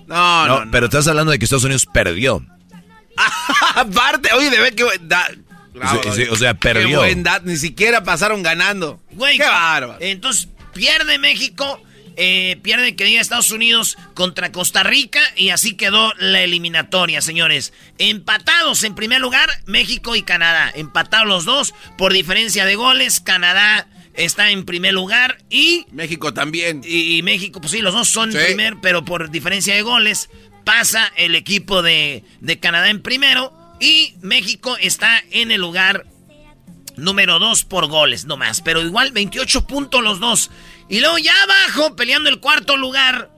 No, 0.07 0.48
No, 0.48 0.48
no, 0.60 0.65
no. 0.65 0.72
pero 0.72 0.86
estás 0.86 1.07
hablando 1.07 1.32
de 1.34 1.40
que 1.40 1.45
Estados 1.45 1.65
Unidos 1.65 1.86
perdió. 1.94 2.45
Aparte, 3.76 4.30
oye, 4.34 4.49
de 4.49 4.60
ver 4.60 4.76
qué 4.76 4.84
buen 4.86 5.07
da- 5.07 5.30
Sí, 6.14 6.23
o 6.30 6.35
sea, 6.35 6.53
Qué 6.53 6.60
perdió. 6.60 6.99
buen 6.99 7.23
dat- 7.23 7.43
ni 7.43 7.57
siquiera 7.57 8.03
pasaron 8.03 8.43
ganando. 8.43 9.02
Güey, 9.11 9.38
Qué 9.38 9.43
bárbaro. 9.43 9.98
Entonces, 10.02 10.49
pierde 10.73 11.18
México, 11.18 11.81
eh, 12.18 12.57
pierde 12.61 12.95
que 12.95 13.06
diga 13.06 13.22
Estados 13.22 13.52
Unidos 13.52 13.98
contra 14.14 14.52
Costa 14.52 14.84
Rica 14.84 15.22
y 15.38 15.49
así 15.49 15.76
quedó 15.76 16.14
la 16.18 16.41
eliminatoria, 16.41 17.22
señores. 17.22 17.72
Empatados 17.98 18.84
en 18.84 18.95
primer 18.95 19.22
lugar, 19.22 19.49
México 19.65 20.15
y 20.15 20.23
Canadá. 20.23 20.72
Empatados 20.76 21.27
los 21.27 21.45
dos 21.45 21.73
por 21.98 22.11
diferencia 22.11 22.65
de 22.65 22.76
goles. 22.76 23.22
Canadá 23.22 23.88
está 24.14 24.52
en 24.52 24.65
primer 24.65 24.93
lugar 24.93 25.38
y... 25.49 25.85
México 25.91 26.34
también. 26.34 26.81
Y, 26.85 27.18
y 27.18 27.23
México, 27.23 27.61
pues 27.61 27.72
sí, 27.72 27.80
los 27.80 27.93
dos 27.93 28.10
son 28.10 28.31
Sí. 28.34 28.38
primer, 28.45 28.76
pero 28.81 29.06
por 29.06 29.31
diferencia 29.31 29.73
de 29.73 29.81
goles 29.84 30.30
pasa 30.65 31.11
el 31.15 31.34
equipo 31.35 31.81
de, 31.81 32.23
de 32.41 32.60
Canadá 32.60 32.89
en 32.89 33.02
primero 33.02 33.53
y 33.82 34.14
México 34.22 34.78
está 34.80 35.22
en 35.32 35.52
el 35.52 35.60
lugar 35.60 36.06
número 36.95 37.40
2 37.40 37.64
por 37.66 37.88
goles, 37.88 38.26
no 38.26 38.38
más. 38.38 38.62
Pero 38.62 38.82
igual 38.82 39.12
28 39.12 39.66
puntos 39.68 40.02
los 40.03 40.20
dos. 40.20 40.52
Y 40.88 40.99
luego 40.99 41.18
ya 41.18 41.34
abajo, 41.44 41.95
peleando 41.95 42.30
el 42.30 42.40
cuarto 42.40 42.78
lugar, 42.78 43.30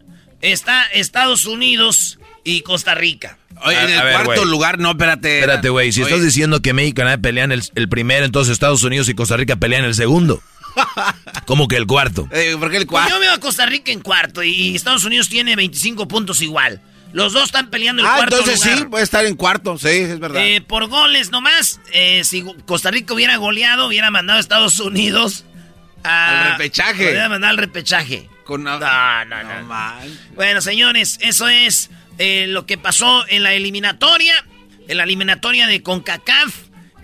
está 0.42 0.84
Estados 0.94 1.46
Unidos 1.46 2.20
y 2.44 2.62
Costa 2.62 2.94
Rica. 2.94 3.38
Oye, 3.66 3.78
A- 3.78 3.84
en 3.86 3.90
el 3.92 4.04
ver, 4.04 4.24
cuarto 4.26 4.46
lugar, 4.46 4.80
no, 4.80 4.92
espérate. 4.92 5.40
Espérate, 5.40 5.70
güey, 5.70 5.92
si 5.94 6.02
Oye, 6.02 6.10
estás 6.12 6.26
diciendo 6.26 6.62
que 6.62 6.74
México 6.74 6.92
y 6.92 6.96
Canadá 6.96 7.18
pelean 7.20 7.52
el, 7.52 7.64
el 7.76 7.88
primero, 7.88 8.26
entonces 8.26 8.52
Estados 8.52 8.84
Unidos 8.84 9.08
y 9.10 9.14
Costa 9.14 9.38
Rica 9.38 9.56
pelean 9.56 9.86
el 9.86 9.96
segundo. 9.96 10.42
¿Cómo 11.46 11.68
que 11.68 11.78
el 11.78 11.86
cuarto? 11.86 12.28
eh, 12.32 12.56
¿Por 12.60 12.72
qué 12.72 12.78
el 12.78 12.88
Pues 12.88 13.02
cuarto? 13.02 13.14
yo 13.16 13.20
veo 13.20 13.32
a 13.34 13.38
Costa 13.40 13.66
Rica 13.68 13.92
en 13.92 14.02
cuarto 14.02 14.44
y 14.44 14.76
Estados 14.76 15.06
Unidos 15.06 15.30
tiene 15.30 15.56
25 15.56 16.08
puntos 16.08 16.42
igual. 16.42 16.82
Los 17.14 17.32
dos 17.34 17.46
están 17.46 17.70
peleando 17.70 18.02
el 18.02 18.08
Ah, 18.08 18.16
cuarto 18.18 18.38
entonces 18.40 18.66
lugar. 18.66 18.80
sí, 18.80 18.86
puede 18.86 19.04
estar 19.04 19.26
en 19.26 19.36
cuarto, 19.36 19.78
sí, 19.78 19.88
es 19.88 20.20
verdad. 20.20 20.42
Eh, 20.46 20.62
por 20.62 20.88
goles 20.88 21.30
nomás. 21.32 21.80
eh, 21.94 22.24
si 22.24 22.44
Costa 22.66 22.90
Rica 22.92 23.14
hubiera 23.14 23.38
goleado, 23.38 23.88
hubiera 23.88 24.10
mandado 24.12 24.38
a 24.38 24.42
Estados 24.42 24.80
Unidos 24.80 25.46
a- 26.04 26.46
Al 26.46 26.52
repechaje. 26.58 27.06
Hubiera 27.10 27.30
mandado 27.30 27.52
al 27.52 27.58
repechaje. 27.58 28.28
Con 28.44 28.64
No, 28.64 28.78
no, 28.80 29.26
no. 29.26 29.64
man. 29.68 30.20
Bueno, 30.36 30.60
señores, 30.60 31.18
eso 31.22 31.48
es 31.48 31.90
eh, 32.18 32.46
lo 32.50 32.66
que 32.66 32.78
pasó 32.78 33.26
en 33.30 33.44
la 33.44 33.54
eliminatoria. 33.54 34.34
En 34.88 34.98
la 34.98 35.04
eliminatoria 35.04 35.66
de 35.68 35.82
CONCACAF. 35.82 36.54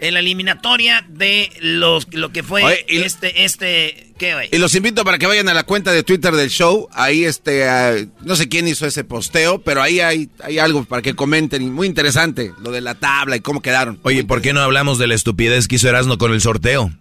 En 0.02 0.14
la 0.14 0.22
eliminatoria 0.22 1.06
de 1.10 1.52
los, 1.60 2.08
lo 2.14 2.32
que 2.32 2.42
fue 2.44 2.64
Oye, 2.64 2.86
y- 2.88 2.98
este, 3.00 3.44
este, 3.44 4.14
¿qué, 4.18 4.34
güey? 4.34 4.50
Y 4.52 4.58
los 4.58 4.74
invito 4.76 5.04
para 5.04 5.18
que 5.18 5.28
vayan 5.28 5.50
a 5.50 5.54
la 5.54 5.64
cuenta 5.64 5.92
de 5.92 6.04
Twitter 6.04 6.34
del 6.34 6.50
show. 6.50 6.88
Ahí, 6.94 7.26
este, 7.26 7.68
ah, 7.68 7.96
no 8.22 8.36
sé 8.36 8.48
quién 8.48 8.68
hizo 8.68 8.86
ese 8.86 9.04
posteo, 9.04 9.60
pero 9.62 9.82
ahí 9.82 10.00
hay, 10.00 10.30
hay 10.44 10.60
algo 10.60 10.86
para 10.86 11.02
que 11.02 11.16
comenten. 11.16 11.74
Muy 11.74 11.88
interesante, 11.88 12.54
lo 12.62 12.72
de 12.72 12.82
la 12.82 12.96
tabla 12.96 13.36
y 13.36 13.42
cómo 13.42 13.62
quedaron. 13.62 14.00
Oye, 14.04 14.24
¿por 14.24 14.42
qué 14.42 14.54
no 14.54 14.62
hablamos 14.62 15.00
de 15.00 15.08
la 15.08 15.16
estupidez 15.16 15.68
que 15.68 15.76
hizo 15.76 15.90
Erasno 15.90 16.18
con 16.18 16.32
el 16.34 16.42
sorteo? 16.42 16.92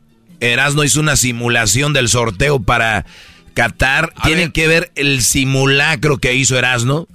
Erasno 0.41 0.85
hizo 0.85 1.01
una 1.01 1.17
simulación 1.17 1.93
del 1.93 2.09
sorteo 2.09 2.61
para 2.61 3.07
Qatar. 3.55 4.13
Tienen 4.25 4.47
ver. 4.47 4.53
que 4.53 4.69
ver 4.69 4.93
el 4.95 5.23
simulacro 5.23 6.19
que 6.19 6.35
hizo 6.35 6.59
Erasno. 6.59 7.09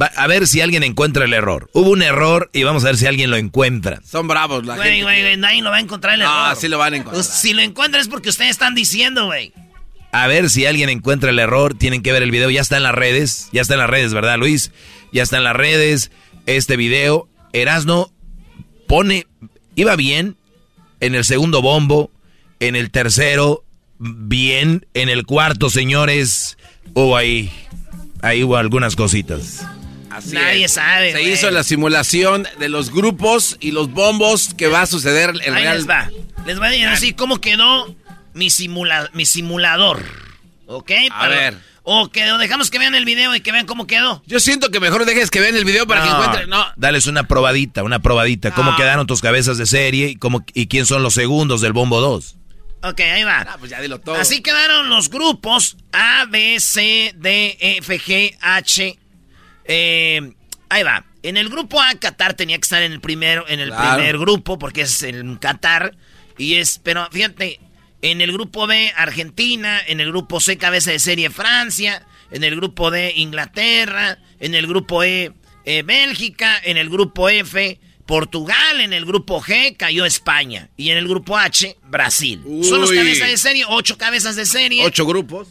Va- 0.00 0.12
a 0.16 0.26
ver 0.26 0.46
si 0.46 0.60
alguien 0.60 0.82
encuentra 0.82 1.24
el 1.24 1.32
error. 1.34 1.68
Hubo 1.72 1.90
un 1.90 2.02
error 2.02 2.50
y 2.52 2.62
vamos 2.62 2.84
a 2.84 2.88
ver 2.88 2.96
si 2.96 3.06
alguien 3.06 3.30
lo 3.30 3.36
encuentra. 3.36 4.00
Son 4.08 4.28
bravos 4.28 4.64
la 4.64 4.76
Güey, 4.76 4.88
gente. 4.88 5.02
güey, 5.04 5.22
güey, 5.22 5.36
nadie 5.36 5.62
lo 5.62 5.70
va 5.70 5.76
a 5.76 5.80
encontrar 5.80 6.14
el 6.14 6.22
Ah, 6.22 6.48
error. 6.50 6.60
sí 6.60 6.68
lo 6.68 6.78
van 6.78 6.92
a 6.94 6.96
encontrar. 6.98 7.24
Pues, 7.24 7.26
si 7.40 7.52
lo 7.54 7.62
encuentran 7.62 8.00
es 8.00 8.08
porque 8.08 8.28
ustedes 8.28 8.50
están 8.50 8.74
diciendo, 8.74 9.26
güey. 9.26 9.52
A 10.12 10.26
ver 10.26 10.48
si 10.50 10.64
alguien 10.66 10.88
encuentra 10.88 11.30
el 11.30 11.38
error. 11.38 11.74
Tienen 11.74 12.02
que 12.02 12.12
ver 12.12 12.22
el 12.22 12.30
video. 12.30 12.48
Ya 12.50 12.60
está 12.60 12.76
en 12.76 12.82
las 12.84 12.94
redes. 12.94 13.48
Ya 13.52 13.60
está 13.60 13.74
en 13.74 13.80
las 13.80 13.90
redes, 13.90 14.14
¿verdad, 14.14 14.38
Luis? 14.38 14.70
Ya 15.12 15.22
está 15.22 15.36
en 15.38 15.44
las 15.44 15.56
redes 15.56 16.10
este 16.46 16.76
video. 16.76 17.28
Erasno 17.52 18.10
pone... 18.86 19.26
Iba 19.74 19.96
bien 19.96 20.36
en 21.00 21.14
el 21.14 21.24
segundo 21.24 21.60
bombo. 21.62 22.10
En 22.60 22.74
el 22.76 22.90
tercero, 22.90 23.64
bien. 23.98 24.86
En 24.94 25.08
el 25.08 25.26
cuarto, 25.26 25.70
señores, 25.70 26.56
hubo 26.94 27.16
ahí... 27.16 27.50
Ahí 28.22 28.42
hubo 28.42 28.56
algunas 28.56 28.96
cositas. 28.96 29.64
Así 30.18 30.32
Nadie 30.34 30.64
es. 30.64 30.72
sabe, 30.72 31.12
Se 31.12 31.18
güey. 31.20 31.32
hizo 31.32 31.50
la 31.50 31.62
simulación 31.64 32.46
de 32.58 32.68
los 32.68 32.90
grupos 32.92 33.56
y 33.60 33.70
los 33.72 33.90
bombos 33.92 34.54
que 34.54 34.66
va 34.68 34.82
a 34.82 34.86
suceder 34.86 35.30
el 35.30 35.40
Ahí 35.54 35.62
Real. 35.62 35.76
les 35.76 35.88
va. 35.88 36.10
Les 36.46 36.58
voy 36.58 36.68
a 36.68 36.70
decir 36.70 36.86
así 36.88 37.12
cómo 37.14 37.40
quedó 37.40 37.94
mi, 38.34 38.50
simula 38.50 39.10
mi 39.14 39.26
simulador. 39.26 40.02
¿Ok? 40.66 40.90
A 41.10 41.28
ver. 41.28 41.56
O 41.90 42.10
que 42.10 42.30
o 42.30 42.36
dejamos 42.36 42.70
que 42.70 42.78
vean 42.78 42.94
el 42.94 43.06
video 43.06 43.34
y 43.34 43.40
que 43.40 43.50
vean 43.50 43.64
cómo 43.64 43.86
quedó. 43.86 44.22
Yo 44.26 44.40
siento 44.40 44.70
que 44.70 44.78
mejor 44.78 45.06
dejes 45.06 45.30
que 45.30 45.40
vean 45.40 45.56
el 45.56 45.64
video 45.64 45.86
para 45.86 46.02
que 46.02 46.08
encuentren. 46.10 46.50
No. 46.50 46.66
Dales 46.76 47.06
una 47.06 47.26
probadita, 47.26 47.82
una 47.82 48.00
probadita. 48.00 48.50
¿Cómo 48.52 48.76
quedaron 48.76 49.06
tus 49.06 49.22
cabezas 49.22 49.56
de 49.56 49.64
serie 49.64 50.08
y, 50.08 50.16
cómo, 50.16 50.44
y 50.52 50.66
quién 50.66 50.84
son 50.84 51.02
los 51.02 51.14
segundos 51.14 51.62
del 51.62 51.72
bombo 51.72 52.00
2? 52.02 52.36
Ok, 52.82 53.00
ahí 53.00 53.24
va. 53.24 53.46
Ah, 53.48 53.56
pues 53.58 53.70
ya 53.70 53.80
dilo 53.80 53.98
todo. 54.00 54.16
Así 54.16 54.42
quedaron 54.42 54.90
los 54.90 55.08
grupos 55.08 55.78
A, 55.92 56.26
B, 56.28 56.60
C, 56.60 57.14
D, 57.16 57.56
E, 57.58 57.78
F, 57.78 57.98
G, 57.98 58.36
H. 58.40 58.98
Eh, 59.68 60.32
ahí 60.68 60.82
va. 60.82 61.04
En 61.22 61.36
el 61.36 61.48
grupo 61.48 61.80
A, 61.80 61.94
Qatar 61.94 62.34
tenía 62.34 62.56
que 62.56 62.62
estar 62.62 62.82
en 62.82 62.92
el 62.92 63.00
primero, 63.00 63.44
en 63.48 63.60
el 63.60 63.68
Claro. 63.68 63.96
primer 63.96 64.18
grupo, 64.18 64.58
porque 64.58 64.82
es 64.82 65.02
el 65.02 65.38
Qatar. 65.38 65.94
Y 66.36 66.54
es, 66.56 66.80
pero 66.82 67.08
fíjate, 67.10 67.60
en 68.02 68.20
el 68.20 68.32
grupo 68.32 68.66
B, 68.66 68.92
Argentina, 68.96 69.80
en 69.86 70.00
el 70.00 70.08
grupo 70.08 70.40
C, 70.40 70.56
cabeza 70.56 70.90
de 70.92 70.98
serie 70.98 71.30
Francia, 71.30 72.06
en 72.30 72.44
el 72.44 72.56
grupo 72.56 72.90
D, 72.90 73.12
Inglaterra, 73.16 74.18
en 74.40 74.54
el 74.54 74.66
grupo 74.66 75.02
E, 75.02 75.32
eh, 75.64 75.82
Bélgica 75.82 76.58
en 76.64 76.76
el 76.76 76.88
grupo 76.88 77.28
F, 77.28 77.78
Portugal 78.06 78.80
en 78.80 78.94
el 78.94 79.04
grupo 79.04 79.42
G, 79.42 79.76
cayó 79.76 80.04
España. 80.06 80.70
Y 80.78 80.90
en 80.90 80.96
el 80.98 81.06
grupo 81.08 81.36
H, 81.36 81.76
Brasil. 81.82 82.40
Son 82.62 82.80
los 82.80 82.90
cabezas 82.90 83.28
de 83.28 83.36
serie, 83.36 83.64
ocho 83.68 83.98
cabezas 83.98 84.34
de 84.36 84.46
serie. 84.46 84.82
Ocho 84.84 85.04
grupos. 85.04 85.48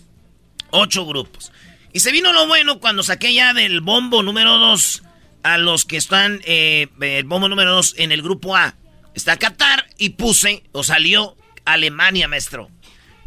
Ocho 0.71 1.05
grupos. 1.05 1.51
Y 1.97 1.99
se 1.99 2.11
vino 2.11 2.31
lo 2.31 2.45
bueno 2.45 2.79
cuando 2.79 3.01
saqué 3.01 3.33
ya 3.33 3.55
del 3.55 3.81
bombo 3.81 4.21
número 4.21 4.59
2 4.59 5.01
a 5.41 5.57
los 5.57 5.83
que 5.83 5.97
están, 5.97 6.41
eh, 6.45 6.85
el 7.01 7.23
bombo 7.23 7.49
número 7.49 7.71
2 7.71 7.95
en 7.97 8.11
el 8.11 8.21
grupo 8.21 8.55
A. 8.55 8.75
Está 9.15 9.37
Qatar 9.37 9.87
y 9.97 10.09
puse, 10.09 10.61
o 10.73 10.83
salió, 10.83 11.35
Alemania, 11.65 12.27
maestro. 12.27 12.69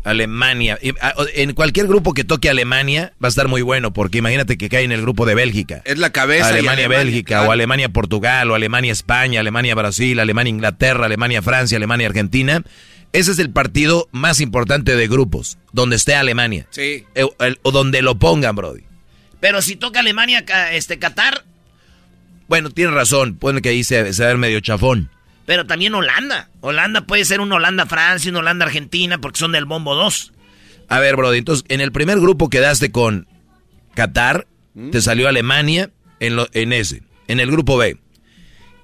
Alemania. 0.04 0.78
Y, 0.80 0.90
ah, 1.00 1.14
En 1.34 1.52
cualquier 1.54 1.88
grupo 1.88 2.14
que 2.14 2.22
toque 2.22 2.48
Alemania 2.48 3.12
va 3.20 3.26
a 3.26 3.30
estar 3.30 3.48
muy 3.48 3.62
bueno, 3.62 3.92
porque 3.92 4.18
imagínate 4.18 4.56
que 4.56 4.68
cae 4.68 4.84
en 4.84 4.92
el 4.92 5.02
grupo 5.02 5.26
de 5.26 5.34
Bélgica. 5.34 5.82
Es 5.84 5.98
la 5.98 6.10
cabeza. 6.10 6.50
y 6.50 6.52
Alemania, 6.52 6.86
Bélgica, 6.86 7.38
claro. 7.38 7.48
o 7.48 7.52
Alemania, 7.52 7.88
Portugal, 7.88 8.52
o 8.52 8.54
Alemania, 8.54 8.92
España, 8.92 9.40
Alemania, 9.40 9.74
Brasil, 9.74 10.20
Alemania, 10.20 10.60
Ese 13.12 13.32
es 13.32 13.38
el 13.40 13.50
partido 13.50 14.08
más 14.12 14.40
importante 14.40 14.94
de 14.94 15.08
grupos, 15.08 15.58
donde 15.72 15.96
esté 15.96 16.14
Alemania. 16.14 16.66
Sí. 16.70 17.04
Eh, 17.14 17.26
el- 17.40 17.58
o 17.62 17.72
donde 17.72 18.02
lo 18.02 18.18
pongan, 18.18 18.54
Brody. 18.54 18.82
Pero 19.40 19.62
si 19.62 19.74
toca 19.76 20.00
Alemania, 20.00 20.44
este 20.72 20.98
Qatar, 20.98 21.44
Bueno, 22.48 22.70
tienes 22.70 22.94
razón, 22.94 23.36
pone 23.36 23.62
que 23.62 23.68
ahí 23.68 23.84
se, 23.84 24.12
se 24.12 24.22
va 24.22 24.28
a 24.28 24.32
ver 24.32 24.38
medio 24.38 24.58
chafón. 24.60 25.08
pero 25.46 25.66
también 25.66 25.94
Holanda. 25.94 26.48
Holanda 26.60 27.00
puede 27.06 27.24
ser 27.24 27.40
un 27.40 27.50
Holanda-Francia, 27.52 28.30
un 28.30 28.36
Holanda-Argentina, 28.36 29.20
porque 29.20 29.38
son 29.38 29.50
del 29.52 29.64
bombo 29.66 29.94
2. 29.96 30.32
A 30.88 30.98
ver, 31.00 31.16
Brody, 31.16 31.38
entonces, 31.38 31.64
en 31.68 31.80
el 31.80 31.90
primer 31.92 32.18
grupo 32.20 32.48
quedaste 32.50 32.90
con 32.92 33.26
Qatar, 33.94 34.46
te 34.92 35.00
salió 35.00 35.28
Alemania 35.28 35.90
en, 36.20 36.36
lo- 36.36 36.48
en 36.52 36.72
ese. 36.72 37.02
En 37.28 37.40
el 37.40 37.50
grupo 37.50 37.76
B. 37.76 37.96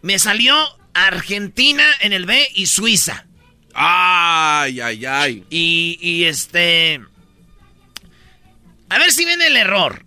Me 0.03 0.19
salió 0.19 0.55
Argentina 0.95 1.85
en 2.01 2.13
el 2.13 2.27
B 2.27 2.49
y 2.55 2.67
Suiza. 2.67 3.27
Ay, 3.79 4.81
ay, 4.81 5.05
ay. 5.05 5.45
Y, 5.51 5.99
y 6.01 6.25
este. 6.25 7.01
A 8.89 8.99
ver 8.99 9.13
si 9.13 9.25
ven 9.25 9.43
el 9.43 9.57
error. 9.57 10.05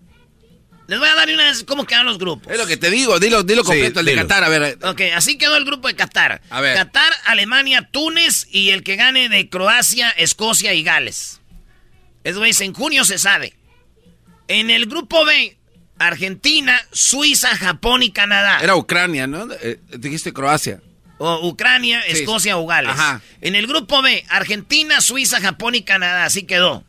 Les 0.87 0.97
voy 0.97 1.07
a 1.07 1.13
dar 1.13 1.29
una 1.29 1.43
vez 1.43 1.63
cómo 1.65 1.85
quedan 1.85 2.07
los 2.07 2.17
grupos. 2.17 2.51
Es 2.51 2.57
lo 2.57 2.65
que 2.65 2.75
te 2.75 2.89
digo, 2.89 3.19
dilo, 3.19 3.43
dilo 3.43 3.63
completo, 3.63 3.99
el 3.99 4.07
de 4.07 4.13
dilo. 4.13 4.23
Qatar, 4.23 4.43
a 4.43 4.49
ver. 4.49 4.79
Ok, 4.81 5.01
así 5.13 5.37
quedó 5.37 5.55
el 5.55 5.65
grupo 5.65 5.87
de 5.87 5.95
Qatar. 5.95 6.41
A 6.49 6.61
ver. 6.61 6.75
Qatar, 6.75 7.13
Alemania, 7.25 7.87
Túnez 7.91 8.47
y 8.49 8.71
el 8.71 8.81
que 8.81 8.95
gane 8.95 9.29
de 9.29 9.49
Croacia, 9.49 10.09
Escocia 10.09 10.73
y 10.73 10.81
Gales. 10.81 11.41
Eso 12.23 12.43
es, 12.43 12.59
en 12.61 12.73
junio 12.73 13.05
se 13.05 13.19
sabe. 13.19 13.53
En 14.47 14.71
el 14.71 14.87
grupo 14.87 15.25
B, 15.25 15.57
Argentina, 15.99 16.81
Suiza, 16.91 17.55
Japón 17.55 18.01
y 18.01 18.11
Canadá. 18.11 18.59
Era 18.63 18.75
Ucrania, 18.75 19.27
¿no? 19.27 19.47
Eh, 19.61 19.79
dijiste 19.95 20.33
Croacia. 20.33 20.81
O 21.19 21.47
Ucrania, 21.47 22.01
Sí. 22.07 22.13
Escocia 22.13 22.57
o 22.57 22.65
Gales. 22.65 22.91
Ajá. 22.91 23.21
En 23.41 23.53
el 23.55 23.67
grupo 23.67 24.01
B, 24.01 24.25
Argentina, 24.29 25.01
Suiza, 25.01 25.39
Japón 25.39 25.75
y 25.75 25.83
Canadá. 25.83 26.25
Así 26.25 26.43
quedó. 26.43 26.83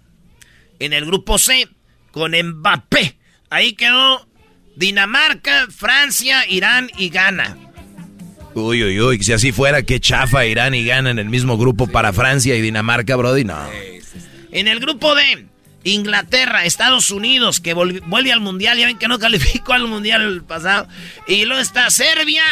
En 0.79 0.93
el 0.93 1.05
grupo 1.05 1.37
C, 1.39 1.69
con 2.13 2.33
Mbappé. 2.33 3.17
Ahí 3.51 3.75
quedó 3.75 4.27
Dinamarca, 4.77 5.67
Francia, 5.77 6.47
Irán 6.49 6.91
y 6.97 7.11
Ghana. 7.11 7.57
Uy, 8.55 8.83
uy, 8.83 9.01
uy, 9.01 9.23
si 9.23 9.33
así 9.33 9.53
fuera, 9.53 9.83
qué 9.83 10.01
chafa 10.01 10.47
Irán 10.47 10.75
y 10.75 10.85
gana 10.85 11.11
en 11.11 11.19
el 11.19 11.29
mismo 11.29 11.57
grupo 11.59 11.87
para 11.87 12.13
Francia 12.13 12.57
y 12.57 12.61
Dinamarca, 12.61 13.15
Brody, 13.17 13.45
no. 13.45 13.59
En 14.53 14.67
el 14.69 14.81
grupo 14.81 15.15
D, 15.15 15.47
Inglaterra, 15.85 16.65
Estados 16.65 17.11
Unidos, 17.11 17.61
que 17.61 17.75
vuelve 17.75 18.33
al 18.33 18.41
Mundial. 18.41 18.79
Ya 18.79 18.87
ven 18.87 18.99
que 18.99 19.09
no 19.09 19.19
calificó 19.21 19.73
al 19.73 19.87
Mundial 19.87 20.43
pasado. 20.45 20.89
Y 21.29 21.45
luego 21.45 21.63
está 21.63 21.91
Serbia. 21.91 22.43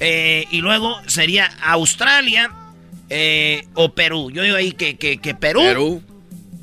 Eh, 0.00 0.46
y 0.50 0.60
luego 0.60 1.00
sería 1.06 1.50
Australia 1.62 2.50
eh, 3.08 3.66
o 3.74 3.94
Perú. 3.94 4.30
Yo 4.30 4.42
digo 4.42 4.56
ahí 4.56 4.72
que, 4.72 4.96
que, 4.96 5.18
que 5.18 5.34
Perú. 5.34 5.60
Perú. 5.60 6.02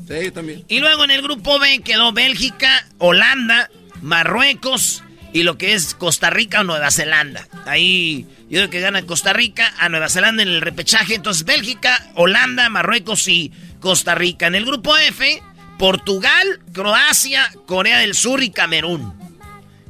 Sí, 0.08 0.32
también. 0.32 0.64
Y 0.68 0.80
luego 0.80 1.04
en 1.04 1.12
el 1.12 1.22
grupo 1.22 1.60
B 1.60 1.80
quedó 1.80 2.12
Bélgica, 2.12 2.86
Holanda, 2.98 3.70
Marruecos 4.02 5.04
y 5.32 5.44
lo 5.44 5.58
que 5.58 5.74
es 5.74 5.96
Costa 5.96 6.30
Rica 6.30 6.62
o 6.62 6.64
Nueva 6.64 6.92
Zelanda. 6.92 7.48
Ahí 7.66 8.28
yo 8.50 8.60
creo 8.60 8.70
que 8.70 8.82
gana 8.82 9.02
Costa 9.04 9.34
Rica 9.34 9.74
a 9.80 9.90
Nueva 9.90 10.10
Zelanda 10.10 10.44
en 10.44 10.50
el 10.50 10.62
repechaje. 10.62 11.16
Entonces 11.16 11.46
Bélgica, 11.46 12.12
Holanda, 12.16 12.70
Marruecos 12.70 13.28
y 13.28 13.52
Costa 13.80 14.14
Rica. 14.14 14.48
En 14.48 14.56
el 14.56 14.66
grupo 14.66 14.96
F, 14.98 15.42
Portugal, 15.80 16.60
Croacia, 16.72 17.50
Corea 17.66 17.98
del 18.00 18.14
Sur 18.14 18.44
y 18.44 18.52
Camerún. 18.52 19.23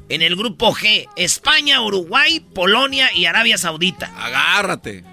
En 0.09 0.21
el 0.21 0.35
grupo 0.35 0.73
G, 0.73 1.07
España, 1.15 1.81
Uruguay, 1.81 2.39
Polonia 2.53 3.09
y 3.15 3.25
Arabia 3.25 3.57
Saudita. 3.57 4.11
Agárrate. 4.17 5.03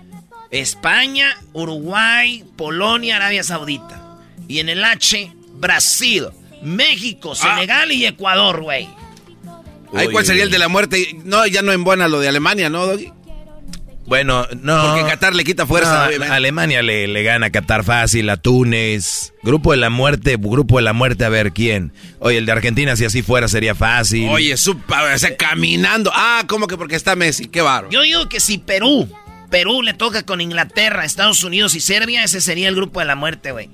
España, 0.50 1.36
Uruguay, 1.52 2.44
Polonia, 2.56 3.16
Arabia 3.16 3.44
Saudita. 3.44 4.18
Y 4.48 4.58
en 4.58 4.68
el 4.68 4.84
H, 4.84 5.32
Brasil, 5.54 6.26
México, 6.62 7.34
Senegal 7.34 7.92
y 7.92 8.04
Ecuador, 8.04 8.62
güey. 8.62 8.88
Ahí, 9.94 10.08
¿cuál 10.08 10.26
sería 10.26 10.44
el 10.44 10.50
de 10.50 10.58
la 10.58 10.68
muerte? 10.68 11.16
No, 11.24 11.46
ya 11.46 11.62
no 11.62 11.72
en 11.72 11.84
buena 11.84 12.08
lo 12.08 12.20
de 12.20 12.28
Alemania, 12.28 12.68
¿no, 12.68 12.86
Doggy? 12.86 13.12
Bueno, 14.10 14.44
no. 14.60 14.96
Porque 14.96 15.08
Qatar 15.08 15.36
le 15.36 15.44
quita 15.44 15.66
fuerza, 15.66 16.10
No. 16.18 16.32
Alemania 16.32 16.82
le, 16.82 17.06
le 17.06 17.22
gana 17.22 17.46
a 17.46 17.50
Qatar 17.50 17.84
fácil, 17.84 18.28
a 18.28 18.36
Túnez. 18.36 19.32
Grupo 19.44 19.70
de 19.70 19.76
la 19.76 19.88
muerte, 19.88 20.36
grupo 20.36 20.78
de 20.78 20.82
la 20.82 20.92
muerte, 20.92 21.24
a 21.24 21.28
ver 21.28 21.52
quién. 21.52 21.92
Oye, 22.18 22.38
el 22.38 22.44
de 22.44 22.50
Argentina, 22.50 22.96
si 22.96 23.04
así 23.04 23.22
fuera, 23.22 23.46
sería 23.46 23.76
fácil. 23.76 24.28
Oye, 24.28 24.56
su, 24.56 24.72
o 24.72 25.18
sea, 25.18 25.36
caminando. 25.36 26.10
Ah, 26.12 26.42
¿cómo 26.48 26.66
que 26.66 26.76
porque 26.76 26.96
está 26.96 27.14
Messi? 27.14 27.46
Qué 27.46 27.60
baro. 27.60 27.88
Yo 27.88 28.02
digo 28.02 28.28
que 28.28 28.40
si 28.40 28.58
Perú, 28.58 29.08
Perú 29.48 29.80
le 29.80 29.94
toca 29.94 30.24
con 30.24 30.40
Inglaterra, 30.40 31.04
Estados 31.04 31.44
Unidos 31.44 31.76
y 31.76 31.80
Serbia, 31.80 32.24
ese 32.24 32.40
sería 32.40 32.66
el 32.68 32.74
grupo 32.74 32.98
de 32.98 33.06
la 33.06 33.14
muerte, 33.14 33.52
güey. 33.52 33.70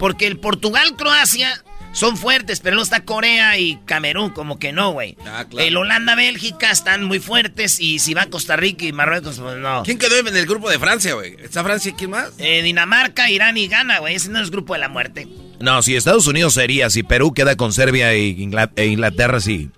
Porque 0.00 0.26
el 0.26 0.36
Portugal, 0.40 0.96
Croacia 0.96 1.62
son 1.96 2.18
fuertes, 2.18 2.60
pero 2.60 2.74
luego 2.74 2.84
está 2.84 3.06
Corea 3.06 3.58
y 3.58 3.78
Camerún, 3.86 4.28
como 4.28 4.58
que 4.58 4.70
no, 4.70 4.92
güey. 4.92 5.16
Ah, 5.24 5.46
claro. 5.48 5.66
El 5.66 5.78
Holanda, 5.78 6.14
Bélgica 6.14 6.70
están 6.70 7.04
muy 7.04 7.20
fuertes 7.20 7.80
y 7.80 8.00
si 8.00 8.12
va 8.12 8.26
Costa 8.26 8.54
Rica 8.54 8.84
y 8.84 8.92
Marruecos, 8.92 9.38
pues 9.38 9.56
no. 9.56 9.82
¿Quién 9.82 9.98
quedó 9.98 10.18
en 10.18 10.36
el 10.36 10.44
grupo 10.44 10.68
de 10.68 10.78
Francia, 10.78 11.14
güey? 11.14 11.36
¿Está 11.42 11.64
Francia 11.64 11.92
y 11.92 11.94
quién 11.94 12.10
más? 12.10 12.32
Eh, 12.36 12.60
Dinamarca, 12.60 13.30
Irán 13.30 13.56
y 13.56 13.66
Ghana, 13.66 14.00
güey. 14.00 14.14
Ese 14.14 14.28
no 14.28 14.42
es 14.42 14.50
grupo 14.50 14.74
de 14.74 14.80
la 14.80 14.90
muerte. 14.90 15.26
No, 15.58 15.80
si 15.80 15.96
Estados 15.96 16.26
Unidos 16.26 16.52
sería, 16.52 16.90
si 16.90 17.02
Perú 17.02 17.32
queda 17.32 17.56
con 17.56 17.72
Serbia 17.72 18.12
e, 18.12 18.36
e 18.76 18.86
Inglaterra, 18.86 19.40
sí. 19.40 19.70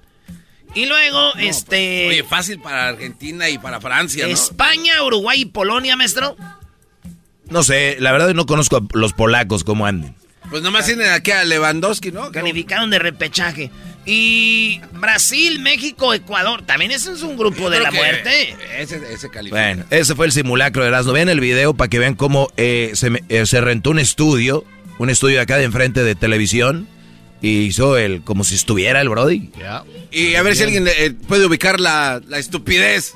Y 0.75 0.87
luego, 0.87 1.37
este. 1.37 2.09
Oye, 2.09 2.25
fácil 2.25 2.59
para 2.61 2.89
Argentina 2.89 3.49
y 3.49 3.59
para 3.59 3.81
Francia, 3.81 4.27
¿no? 4.27 4.33
España, 4.33 5.05
Uruguay 5.05 5.43
y 5.43 5.45
Polonia, 5.47 5.95
maestro. 5.95 6.37
No 7.49 7.63
sé, 7.63 7.97
la 8.01 8.11
verdad 8.11 8.35
no 8.35 8.45
conozco 8.45 8.79
a 8.79 8.81
los 8.93 9.13
polacos 9.13 9.63
cómo 9.63 9.87
anden. 9.87 10.17
Pues 10.51 10.63
nomás 10.63 10.87
tienen 10.87 11.11
aquí 11.11 11.31
a 11.31 11.45
Lewandowski, 11.45 12.11
¿no? 12.11 12.33
Calificaron 12.33 12.91
de 12.91 12.99
repechaje. 12.99 13.71
Y 14.07 14.81
Brasil, 14.93 15.61
México, 15.61 16.15
Ecuador. 16.15 16.63
También 16.63 16.91
ese 16.91 17.13
es 17.13 17.21
un 17.21 17.37
grupo 17.37 17.69
de 17.69 17.81
la 17.81 17.91
muerte. 17.91 18.57
Ese, 18.79 19.01
ese 19.13 19.29
califica. 19.29 19.61
Bueno, 19.61 19.85
ese 19.91 20.15
fue 20.15 20.25
el 20.25 20.33
simulacro 20.33 20.83
de 20.83 20.89
Erasmo. 20.89 21.13
Vean 21.13 21.29
el 21.29 21.41
video 21.41 21.75
para 21.75 21.89
que 21.89 21.99
vean 21.99 22.15
cómo 22.15 22.51
eh, 22.57 22.93
se, 22.95 23.23
eh, 23.29 23.45
se 23.45 23.61
rentó 23.61 23.91
un 23.91 23.99
estudio, 23.99 24.65
un 24.99 25.11
estudio 25.11 25.43
acá 25.43 25.59
de 25.59 25.65
enfrente 25.65 26.03
de 26.03 26.15
televisión, 26.15 26.89
y 27.43 27.59
hizo 27.65 27.99
el 27.99 28.23
como 28.23 28.45
si 28.45 28.55
estuviera 28.55 29.03
el 29.03 29.11
Brody. 29.11 29.51
Y 30.11 30.35
a 30.37 30.43
ver 30.43 30.57
si 30.57 30.63
alguien 30.63 30.89
eh, 30.89 31.15
puede 31.29 31.45
ubicar 31.45 31.79
la, 31.79 32.23
la 32.27 32.39
estupidez. 32.39 33.15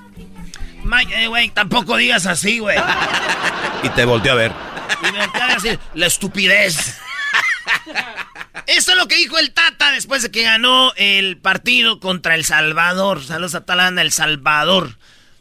Güey, 1.29 1.49
tampoco 1.51 1.97
digas 1.97 2.27
así, 2.27 2.59
güey. 2.59 2.77
Y 3.83 3.89
te 3.91 4.05
volteó 4.05 4.33
a 4.33 4.35
ver. 4.35 4.53
Y 5.09 5.13
me 5.13 5.23
acaba 5.23 5.49
de 5.49 5.55
decir, 5.55 5.79
la 5.95 6.07
estupidez. 6.07 6.99
Esto 8.67 8.93
es 8.93 8.99
lo 8.99 9.09
que 9.09 9.17
dijo 9.17 9.39
el 9.39 9.53
Tata 9.53 9.93
después 9.93 10.23
de 10.23 10.31
que 10.31 10.43
ganó 10.43 10.93
el 10.97 11.39
partido 11.39 12.01
contra 12.01 12.35
El 12.35 12.45
Salvador. 12.45 13.23
Saludos 13.25 13.55
a 13.55 13.65
Talanda, 13.65 14.03
El 14.03 14.13
Salvador. 14.13 14.99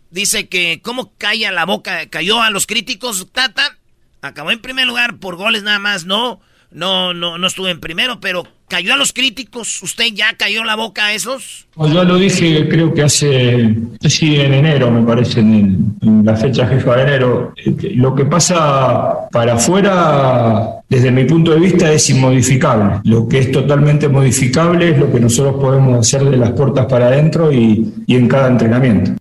Dice 0.09 0.49
que 0.49 0.81
cómo 0.83 1.15
calla 1.17 1.51
la 1.51 1.65
boca, 1.65 2.09
cayó 2.09 2.41
a 2.41 2.49
los 2.49 2.67
críticos 2.67 3.31
Tata. 3.31 3.77
Acabó 4.21 4.51
en 4.51 4.61
primer 4.61 4.87
lugar 4.87 5.17
por 5.17 5.35
goles 5.35 5.63
nada 5.63 5.79
más, 5.79 6.05
no. 6.05 6.41
No, 6.71 7.13
no, 7.13 7.37
no 7.37 7.47
estuvo 7.47 7.67
en 7.67 7.81
primero, 7.81 8.21
pero 8.21 8.47
cayó 8.71 8.93
a 8.93 8.97
los 8.97 9.11
críticos. 9.11 9.83
¿Usted 9.83 10.05
ya 10.13 10.33
cayó 10.37 10.63
la 10.63 10.77
boca 10.77 11.07
a 11.07 11.13
esos? 11.13 11.67
Pues 11.73 11.91
yo 11.91 12.05
lo 12.05 12.17
dije, 12.17 12.69
creo 12.69 12.93
que 12.93 13.03
hace, 13.03 13.75
sí, 14.07 14.37
en 14.37 14.53
enero, 14.53 14.89
me 14.89 15.05
parece, 15.05 15.41
en, 15.41 15.97
en 16.01 16.25
la 16.25 16.37
fecha 16.37 16.65
FIFA 16.65 16.95
de 16.95 17.01
enero. 17.01 17.53
Que 17.55 17.89
Lo 17.95 18.15
que 18.15 18.23
pasa 18.23 19.27
para 19.29 19.55
afuera, 19.55 20.81
desde 20.87 21.11
mi 21.11 21.25
punto 21.25 21.51
de 21.51 21.59
vista, 21.59 21.91
es 21.91 22.09
inmodificable. 22.11 23.01
Lo 23.03 23.27
que 23.27 23.39
es 23.39 23.51
totalmente 23.51 24.07
modificable 24.07 24.91
es 24.91 24.97
lo 24.97 25.11
que 25.11 25.19
nosotros 25.19 25.55
podemos 25.59 25.99
hacer 25.99 26.23
de 26.23 26.37
las 26.37 26.51
puertas 26.51 26.85
para 26.85 27.07
adentro 27.07 27.51
y, 27.51 27.93
y 28.07 28.15
en 28.15 28.29
cada 28.29 28.47
entrenamiento. 28.47 29.11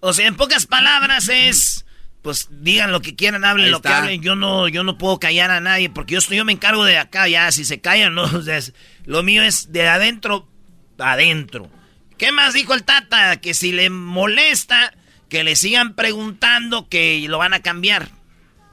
O 0.00 0.14
sea, 0.14 0.26
en 0.26 0.36
pocas 0.36 0.64
palabras 0.64 1.28
es, 1.28 1.84
pues 2.28 2.48
digan 2.50 2.92
lo 2.92 3.00
que 3.00 3.16
quieran, 3.16 3.42
hablen 3.46 3.64
Ahí 3.64 3.70
lo 3.72 3.80
que 3.80 3.88
hablen. 3.88 4.20
Yo 4.22 4.34
no, 4.36 4.68
yo 4.68 4.84
no 4.84 4.98
puedo 4.98 5.18
callar 5.18 5.50
a 5.50 5.60
nadie 5.62 5.88
porque 5.88 6.12
yo 6.12 6.18
estoy, 6.18 6.36
yo 6.36 6.44
me 6.44 6.52
encargo 6.52 6.84
de 6.84 6.98
acá 6.98 7.26
ya. 7.26 7.50
Si 7.52 7.64
se 7.64 7.80
callan, 7.80 8.14
no, 8.14 8.22
o 8.36 8.42
sea, 8.42 8.58
es- 8.58 8.74
lo 9.06 9.22
mío 9.22 9.42
es 9.42 9.72
de 9.72 9.88
adentro 9.88 10.46
adentro. 10.98 11.70
¿Qué 12.18 12.30
más 12.30 12.52
dijo 12.52 12.74
el 12.74 12.84
Tata? 12.84 13.40
Que 13.40 13.54
si 13.54 13.72
le 13.72 13.88
molesta, 13.88 14.92
que 15.30 15.42
le 15.42 15.56
sigan 15.56 15.94
preguntando 15.94 16.90
que 16.90 17.24
lo 17.30 17.38
van 17.38 17.54
a 17.54 17.62
cambiar. 17.62 18.10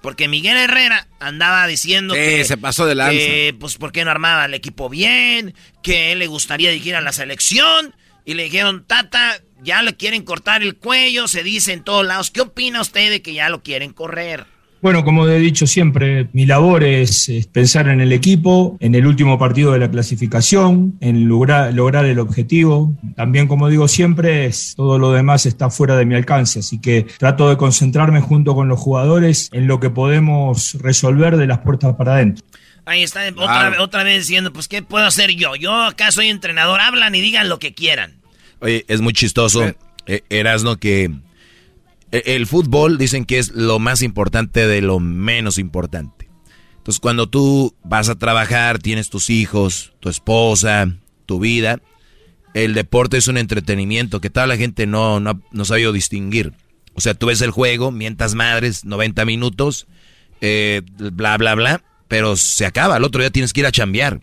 Porque 0.01 0.27
Miguel 0.27 0.57
Herrera 0.57 1.07
andaba 1.21 1.65
diciendo 1.65 2.13
Sí, 2.13 2.19
que... 2.19 2.43
se 2.43 2.57
pasó 2.57 2.85
de 2.85 2.95
lanza. 2.95 3.13
que, 3.17 3.55
pues, 3.57 3.77
¿por 3.77 3.93
qué 3.93 4.03
no 4.03 4.11
armaba 4.11 4.43
el 4.45 4.53
equipo 4.53 4.89
bien? 4.89 5.55
Que 5.81 6.11
él 6.11 6.19
le 6.19 6.27
gustaría 6.27 6.71
dirigir 6.71 6.95
a 6.95 7.01
la 7.01 7.13
selección. 7.13 7.95
Y 8.25 8.33
le 8.33 8.43
dijeron, 8.43 8.83
Tata, 8.85 9.39
ya 9.63 9.81
le 9.81 9.95
quieren 9.95 10.23
cortar 10.23 10.61
el 10.63 10.75
cuello, 10.75 11.27
se 11.27 11.43
dice 11.43 11.73
en 11.73 11.83
todos 11.83 12.05
lados. 12.05 12.31
¿Qué 12.31 12.41
opina 12.41 12.81
usted 12.81 13.09
de 13.09 13.21
que 13.21 13.33
ya 13.33 13.49
lo 13.49 13.63
quieren 13.63 13.93
correr? 13.93 14.45
Bueno, 14.81 15.03
como 15.03 15.27
he 15.27 15.39
dicho 15.39 15.65
siempre, 15.65 16.27
mi 16.33 16.45
labor 16.45 16.83
es, 16.83 17.27
es 17.29 17.47
pensar 17.47 17.87
en 17.87 18.01
el 18.01 18.11
equipo, 18.11 18.77
en 18.79 18.93
el 18.93 19.07
último 19.07 19.39
partido 19.39 19.71
de 19.71 19.79
la 19.79 19.89
clasificación, 19.89 20.97
en 21.01 21.27
lograr, 21.27 21.73
lograr 21.73 22.05
el 22.05 22.19
objetivo. 22.19 22.93
También, 23.15 23.47
como 23.47 23.67
digo 23.69 23.87
siempre, 23.87 24.45
es, 24.45 24.73
todo 24.75 24.99
lo 24.99 25.11
demás 25.11 25.47
está 25.47 25.71
fuera 25.71 25.95
de 25.97 26.05
mi 26.05 26.13
alcance, 26.13 26.59
así 26.59 26.79
que 26.79 27.07
trato 27.17 27.49
de 27.49 27.57
concentrarme 27.57 28.21
junto 28.21 28.53
con 28.53 28.67
los 28.67 28.79
jugadores 28.79 29.49
en 29.53 29.65
lo 29.65 29.79
que 29.79 29.89
podemos 29.89 30.75
resolver 30.81 31.37
de 31.37 31.47
las 31.47 31.59
puertas 31.59 31.95
para 31.95 32.15
adentro. 32.15 32.45
Ahí 32.85 33.01
está 33.01 33.21
otra, 33.35 33.69
vez- 33.71 33.79
otra 33.79 34.03
vez 34.03 34.19
diciendo, 34.27 34.53
pues, 34.53 34.67
¿qué 34.67 34.83
puedo 34.83 35.05
hacer 35.05 35.31
yo? 35.31 35.55
Yo 35.55 35.73
acá 35.83 36.11
soy 36.11 36.27
entrenador, 36.27 36.79
hablan 36.81 37.15
y 37.15 37.21
digan 37.21 37.49
lo 37.49 37.57
que 37.57 37.73
quieran. 37.73 38.13
Oye, 38.61 38.85
es 38.87 39.01
muy 39.01 39.13
chistoso, 39.13 39.63
eh, 40.07 40.21
Erasno, 40.29 40.77
que 40.77 41.11
e- 42.11 42.23
el 42.35 42.47
fútbol 42.47 42.97
dicen 42.97 43.25
que 43.25 43.39
es 43.39 43.51
lo 43.51 43.79
más 43.79 44.01
importante 44.01 44.67
de 44.67 44.81
lo 44.81 44.99
menos 44.99 45.57
importante. 45.57 46.29
Entonces, 46.77 46.99
cuando 46.99 47.27
tú 47.27 47.75
vas 47.83 48.09
a 48.09 48.15
trabajar, 48.15 48.79
tienes 48.79 49.09
tus 49.09 49.29
hijos, 49.29 49.93
tu 49.99 50.09
esposa, 50.09 50.95
tu 51.25 51.39
vida, 51.39 51.81
el 52.53 52.73
deporte 52.73 53.17
es 53.17 53.27
un 53.27 53.37
entretenimiento 53.37 54.21
que 54.21 54.29
toda 54.29 54.47
la 54.47 54.55
gente 54.55 54.85
no, 54.85 55.19
no, 55.19 55.41
no 55.51 55.61
ha 55.63 55.65
sabido 55.65 55.91
distinguir. 55.91 56.53
O 56.93 57.01
sea, 57.01 57.13
tú 57.13 57.25
ves 57.25 57.41
el 57.41 57.51
juego, 57.51 57.91
mientas 57.91 58.35
madres, 58.35 58.85
90 58.85 59.25
minutos, 59.25 59.87
eh, 60.41 60.83
bla, 60.97 61.37
bla, 61.37 61.55
bla, 61.55 61.83
pero 62.07 62.37
se 62.37 62.65
acaba. 62.65 62.97
El 62.97 63.03
otro 63.03 63.21
día 63.21 63.31
tienes 63.31 63.51
que 63.51 63.61
ir 63.61 63.65
a 63.65 63.71
chambear. 63.71 64.21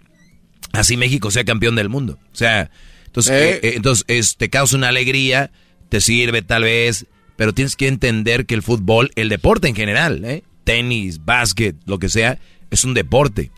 Así 0.72 0.96
México 0.96 1.30
sea 1.30 1.44
campeón 1.44 1.74
del 1.74 1.88
mundo. 1.90 2.18
O 2.32 2.36
sea, 2.36 2.70
entonces, 3.12 3.32
Eh. 3.32 3.50
eh, 3.54 3.60
eh, 3.68 3.72
entonces 3.76 4.04
es- 4.08 4.36
te 4.36 4.48
causa 4.50 4.76
una 4.76 4.88
alegría, 4.88 5.50
te 5.88 6.00
sirve 6.00 6.42
tal 6.42 6.64
vez, 6.64 7.06
pero 7.36 7.52
tienes 7.52 7.76
que 7.76 7.88
entender 7.88 8.46
que 8.46 8.54
el 8.54 8.62
fútbol, 8.62 9.10
el 9.14 9.28
deporte 9.28 9.68
en 9.68 9.74
general, 9.74 10.24
¿eh? 10.24 10.42
tenis, 10.64 11.24
básquet, 11.24 11.76
lo 11.86 11.98
que 11.98 12.08
sea, 12.08 12.38
es 12.70 12.84
un 12.84 12.94
deporte. 12.94 13.50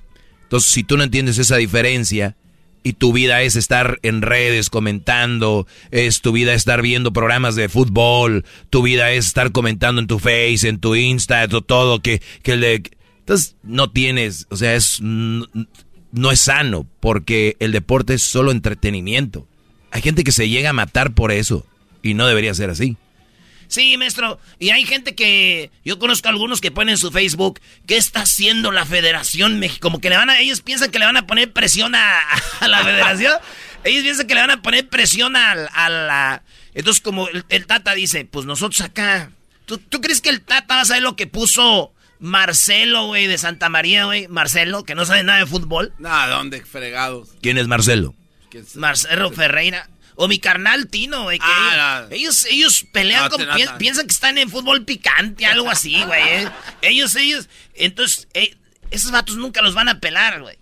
Entonces, 0.45 0.71
si 0.73 0.85
tú 0.85 0.97
no 0.97 1.05
entiendes 1.05 1.39
esa 1.39 1.57
diferencia 1.57 2.37
y 2.83 2.95
tu 2.95 3.13
vida 3.13 3.43
es 3.43 3.57
estar 3.57 3.99
en 4.03 4.23
redes 4.23 4.71
comentando, 4.71 5.67
es 5.91 6.21
tu 6.21 6.33
vida 6.33 6.53
estar 6.55 6.83
viendo 6.83 7.13
programas 7.13 7.55
de 7.57 7.69
fútbol, 7.69 8.45
tu 8.71 8.83
vida 8.83 9.11
es 9.13 9.27
estar 9.27 9.53
comentando 9.53 10.01
en 10.01 10.07
tu 10.07 10.19
Face, 10.19 10.69
en 10.69 10.79
tu 10.81 10.95
Insta, 10.95 11.47
to- 11.49 11.63
todo 11.63 12.01
que 12.01 12.21
que 12.43 12.53
el 12.53 12.61
de 12.61 12.83
entonces 13.21 13.57
no 13.63 13.91
tienes, 13.91 14.47
o 14.51 14.57
sea, 14.57 14.75
es 14.75 15.01
no 16.15 16.31
es 16.31 16.41
sano 16.41 16.87
porque 17.01 17.57
el 17.59 17.73
deporte 17.73 18.15
es 18.15 18.23
solo 18.23 18.53
entretenimiento. 18.53 19.47
Hay 19.91 20.01
gente 20.03 20.25
que 20.25 20.33
se 20.33 20.49
llega 20.49 20.71
a 20.71 20.75
matar 20.75 21.13
por 21.13 21.33
eso 21.33 21.67
y 22.03 22.15
no 22.15 22.27
debería 22.27 22.55
ser 22.55 22.71
así. 22.71 22.97
Sí, 23.69 23.97
maestro. 23.97 24.39
Y 24.59 24.71
hay 24.71 24.85
gente 24.85 25.15
que. 25.15 25.71
Yo 25.85 25.99
conozco 25.99 26.29
a 26.29 26.31
algunos 26.31 26.61
que 26.61 26.71
ponen 26.71 26.93
en 26.93 26.99
su 26.99 27.11
Facebook. 27.11 27.61
¿Qué 27.87 27.97
está 27.97 28.23
haciendo 28.23 28.71
la 28.71 28.85
Federación 28.85 29.59
México? 29.59 29.81
Como 29.81 30.01
que 30.01 30.11
le 30.11 30.17
van 30.17 30.31
a. 30.31 30.39
Ellos 30.39 30.61
piensan 30.61 30.91
que 30.91 30.99
le 30.99 31.07
van 31.07 31.17
a 31.17 31.27
poner 31.27 31.53
presión 31.53 31.95
a, 31.95 32.21
a 32.61 32.69
la 32.69 32.85
Federación. 32.85 33.33
ellos 33.85 34.03
piensan 34.03 34.27
que 34.27 34.35
le 34.35 34.41
van 34.43 34.51
a 34.51 34.63
poner 34.63 34.89
presión 34.89 35.35
a, 35.35 35.53
a 35.53 35.89
la. 35.89 36.43
Entonces, 36.75 37.01
como 37.01 37.29
el, 37.29 37.45
el 37.49 37.67
Tata 37.67 37.95
dice, 37.95 38.25
pues 38.25 38.47
nosotros 38.47 38.81
acá. 38.83 39.31
¿Tú, 39.65 39.79
tú 39.79 40.01
crees 40.03 40.21
que 40.21 40.29
el 40.29 40.43
Tata 40.43 40.77
va 40.77 40.81
a 40.83 40.85
saber 40.85 41.03
lo 41.03 41.17
que 41.17 41.27
puso 41.27 41.94
Marcelo, 42.19 43.07
güey, 43.07 43.27
de 43.27 43.39
Santa 43.39 43.69
María, 43.69 44.05
güey? 44.07 44.29
Marcelo, 44.29 44.85
que 44.85 44.95
no 44.95 45.05
sabe 45.05 45.23
nada 45.25 45.41
de 45.41 45.47
fútbol. 45.47 45.93
Nah, 45.99 46.27
¿dónde 46.29 46.65
fregados? 46.65 47.31
¿Quién 47.43 47.59
es 47.59 47.67
Marcelo? 47.69 48.15
Marcelo 48.75 49.31
Ferreira. 49.33 49.89
O 50.17 50.29
mi 50.29 50.39
carnal 50.39 50.87
Tino, 50.87 51.25
güey. 51.25 51.41
que 51.41 51.45
Ah, 51.49 52.07
ellos, 52.13 52.47
ellos 52.49 52.87
pelean 52.93 53.25
No, 53.25 53.31
como. 53.31 53.45
te- 53.45 53.51
no, 53.51 53.57
pi- 53.57 53.65
no. 53.65 53.79
piensan 53.79 54.07
que 54.07 54.13
están 54.13 54.39
en 54.39 54.49
fútbol 54.49 54.85
picante, 54.85 55.45
algo 55.45 55.69
así, 55.69 56.01
güey. 56.05 56.23
eh. 56.23 56.49
Ellos, 56.83 57.17
ellos. 57.17 57.49
Entonces, 57.75 58.29
eh, 58.35 58.55
esos 58.93 59.11
vatos 59.11 59.37
nunca 59.37 59.61
los 59.61 59.75
van 59.75 59.89
a 59.89 59.99
pelar, 59.99 60.41
güey. 60.41 60.57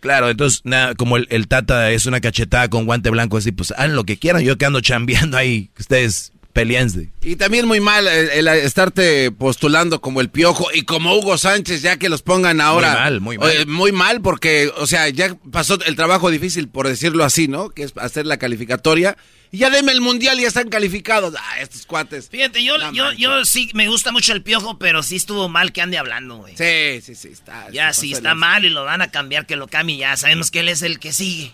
Claro, 0.00 0.30
entonces, 0.30 0.62
nada, 0.64 0.94
como 0.94 1.18
el, 1.18 1.26
el 1.30 1.48
Tata 1.48 1.90
es 1.90 2.06
una 2.06 2.20
cachetada 2.22 2.70
con 2.70 2.86
guante 2.86 3.10
blanco, 3.10 3.36
así, 3.36 3.52
pues 3.52 3.72
hagan 3.72 3.94
lo 3.94 4.04
que 4.04 4.16
quieran. 4.18 4.42
Yo 4.42 4.56
que 4.56 4.64
ando 4.64 4.80
chambeando 4.80 5.36
ahí, 5.36 5.70
ustedes 5.78 6.32
peleanse. 6.52 7.10
Y 7.22 7.36
también 7.36 7.66
muy 7.66 7.80
mal 7.80 8.06
el, 8.08 8.30
el 8.30 8.48
estarte 8.48 9.30
postulando 9.30 10.00
como 10.00 10.20
el 10.20 10.30
Piojo 10.30 10.68
y 10.74 10.82
como 10.82 11.14
Hugo 11.14 11.38
Sánchez, 11.38 11.82
ya 11.82 11.98
que 11.98 12.08
los 12.08 12.22
pongan 12.22 12.60
ahora. 12.60 12.90
Muy 12.90 12.98
mal, 12.98 13.20
muy 13.20 13.38
mal. 13.38 13.50
Eh, 13.50 13.66
muy 13.66 13.92
mal 13.92 14.20
porque, 14.20 14.72
o 14.76 14.86
sea, 14.86 15.08
ya 15.08 15.36
pasó 15.50 15.78
el 15.86 15.96
trabajo 15.96 16.30
difícil, 16.30 16.68
por 16.68 16.88
decirlo 16.88 17.24
así, 17.24 17.48
¿no? 17.48 17.70
Que 17.70 17.84
es 17.84 17.92
hacer 17.96 18.26
la 18.26 18.38
calificatoria. 18.38 19.16
Y 19.50 19.58
ya 19.58 19.70
deme 19.70 19.92
el 19.92 20.02
mundial 20.02 20.38
y 20.38 20.42
ya 20.42 20.48
están 20.48 20.68
calificados. 20.68 21.34
Ah, 21.38 21.60
estos 21.60 21.86
cuates. 21.86 22.28
Fíjate, 22.28 22.62
yo, 22.62 22.74
yo, 22.92 23.12
yo 23.12 23.44
sí 23.46 23.70
me 23.72 23.88
gusta 23.88 24.12
mucho 24.12 24.34
el 24.34 24.42
piojo, 24.42 24.78
pero 24.78 25.02
sí 25.02 25.16
estuvo 25.16 25.48
mal 25.48 25.72
que 25.72 25.80
ande 25.80 25.96
hablando, 25.96 26.36
güey. 26.36 26.54
Sí, 26.56 27.00
sí, 27.00 27.14
sí, 27.14 27.28
está. 27.28 27.70
Ya, 27.70 27.92
sí, 27.94 28.12
está 28.12 28.34
mal 28.34 28.64
y 28.64 28.68
lo 28.68 28.84
van 28.84 29.00
a 29.00 29.10
cambiar, 29.10 29.46
que 29.46 29.56
lo 29.56 29.66
cambie 29.66 29.96
ya. 29.96 30.16
Sabemos 30.16 30.50
que 30.50 30.60
él 30.60 30.68
es 30.68 30.82
el 30.82 30.98
que 30.98 31.12
sigue. 31.12 31.52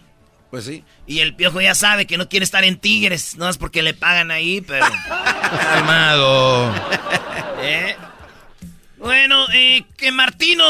Pues 0.54 0.66
sí. 0.66 0.84
Y 1.04 1.18
el 1.18 1.34
piojo 1.34 1.60
ya 1.60 1.74
sabe 1.74 2.06
que 2.06 2.16
no 2.16 2.28
quiere 2.28 2.44
estar 2.44 2.62
en 2.62 2.78
Tigres, 2.78 3.36
no 3.36 3.48
es 3.48 3.58
porque 3.58 3.82
le 3.82 3.92
pagan 3.92 4.30
ahí, 4.30 4.60
pero. 4.60 4.86
Calmado. 5.50 6.72
¿Eh? 7.60 7.96
Bueno, 9.04 9.36
eh, 9.54 9.82
que 9.98 10.10
Martino, 10.12 10.64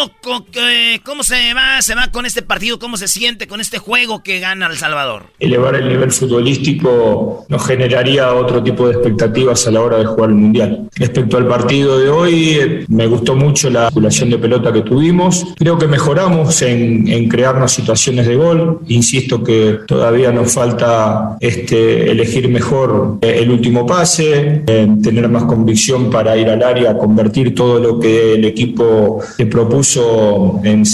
que- 0.50 1.00
¿cómo 1.04 1.22
se 1.22 1.54
va? 1.54 1.80
¿Se 1.82 1.94
va 1.94 2.08
con 2.08 2.26
este 2.26 2.42
partido? 2.42 2.80
¿Cómo 2.80 2.96
se 2.96 3.06
siente 3.06 3.46
con 3.46 3.60
este 3.60 3.78
juego 3.78 4.24
que 4.24 4.40
gana 4.40 4.66
El 4.66 4.76
Salvador? 4.76 5.26
Elevar 5.38 5.76
el 5.76 5.88
nivel 5.88 6.10
futbolístico 6.10 7.46
nos 7.48 7.64
generaría 7.64 8.34
otro 8.34 8.60
tipo 8.60 8.88
de 8.88 8.94
expectativas 8.94 9.68
a 9.68 9.70
la 9.70 9.82
hora 9.82 9.98
de 9.98 10.06
jugar 10.06 10.30
el 10.30 10.34
Mundial. 10.34 10.88
Respecto 10.96 11.36
al 11.36 11.46
partido 11.46 11.96
de 11.96 12.08
hoy, 12.08 12.58
eh, 12.60 12.84
me 12.88 13.06
gustó 13.06 13.36
mucho 13.36 13.70
la 13.70 13.84
circulación 13.86 14.30
de 14.30 14.38
pelota 14.38 14.72
que 14.72 14.80
tuvimos. 14.80 15.46
Creo 15.56 15.78
que 15.78 15.86
mejoramos 15.86 16.60
en, 16.62 17.28
crearnos 17.28 17.70
situaciones 17.70 18.26
de 18.26 18.34
gol. 18.34 18.80
Insisto 18.88 19.44
que 19.44 19.78
todavía 19.86 20.32
nos 20.32 20.52
falta 20.52 21.36
este, 21.38 22.10
elegir 22.10 22.48
mejor 22.48 23.18
eh, 23.22 23.38
el 23.42 23.50
último 23.52 23.86
pase, 23.86 24.64
eh, 24.66 24.88
tener 25.00 25.28
más 25.28 25.44
convicción 25.44 26.10
para 26.10 26.36
ir 26.36 26.48
al 26.48 26.64
área, 26.64 26.98
convertir 26.98 27.54
todo 27.54 27.78
lo 27.78 28.00
que 28.00 28.23
el 28.32 28.44
equipo 28.46 29.20
te 29.36 29.46
propuso 29.46 30.60
en 30.64 30.84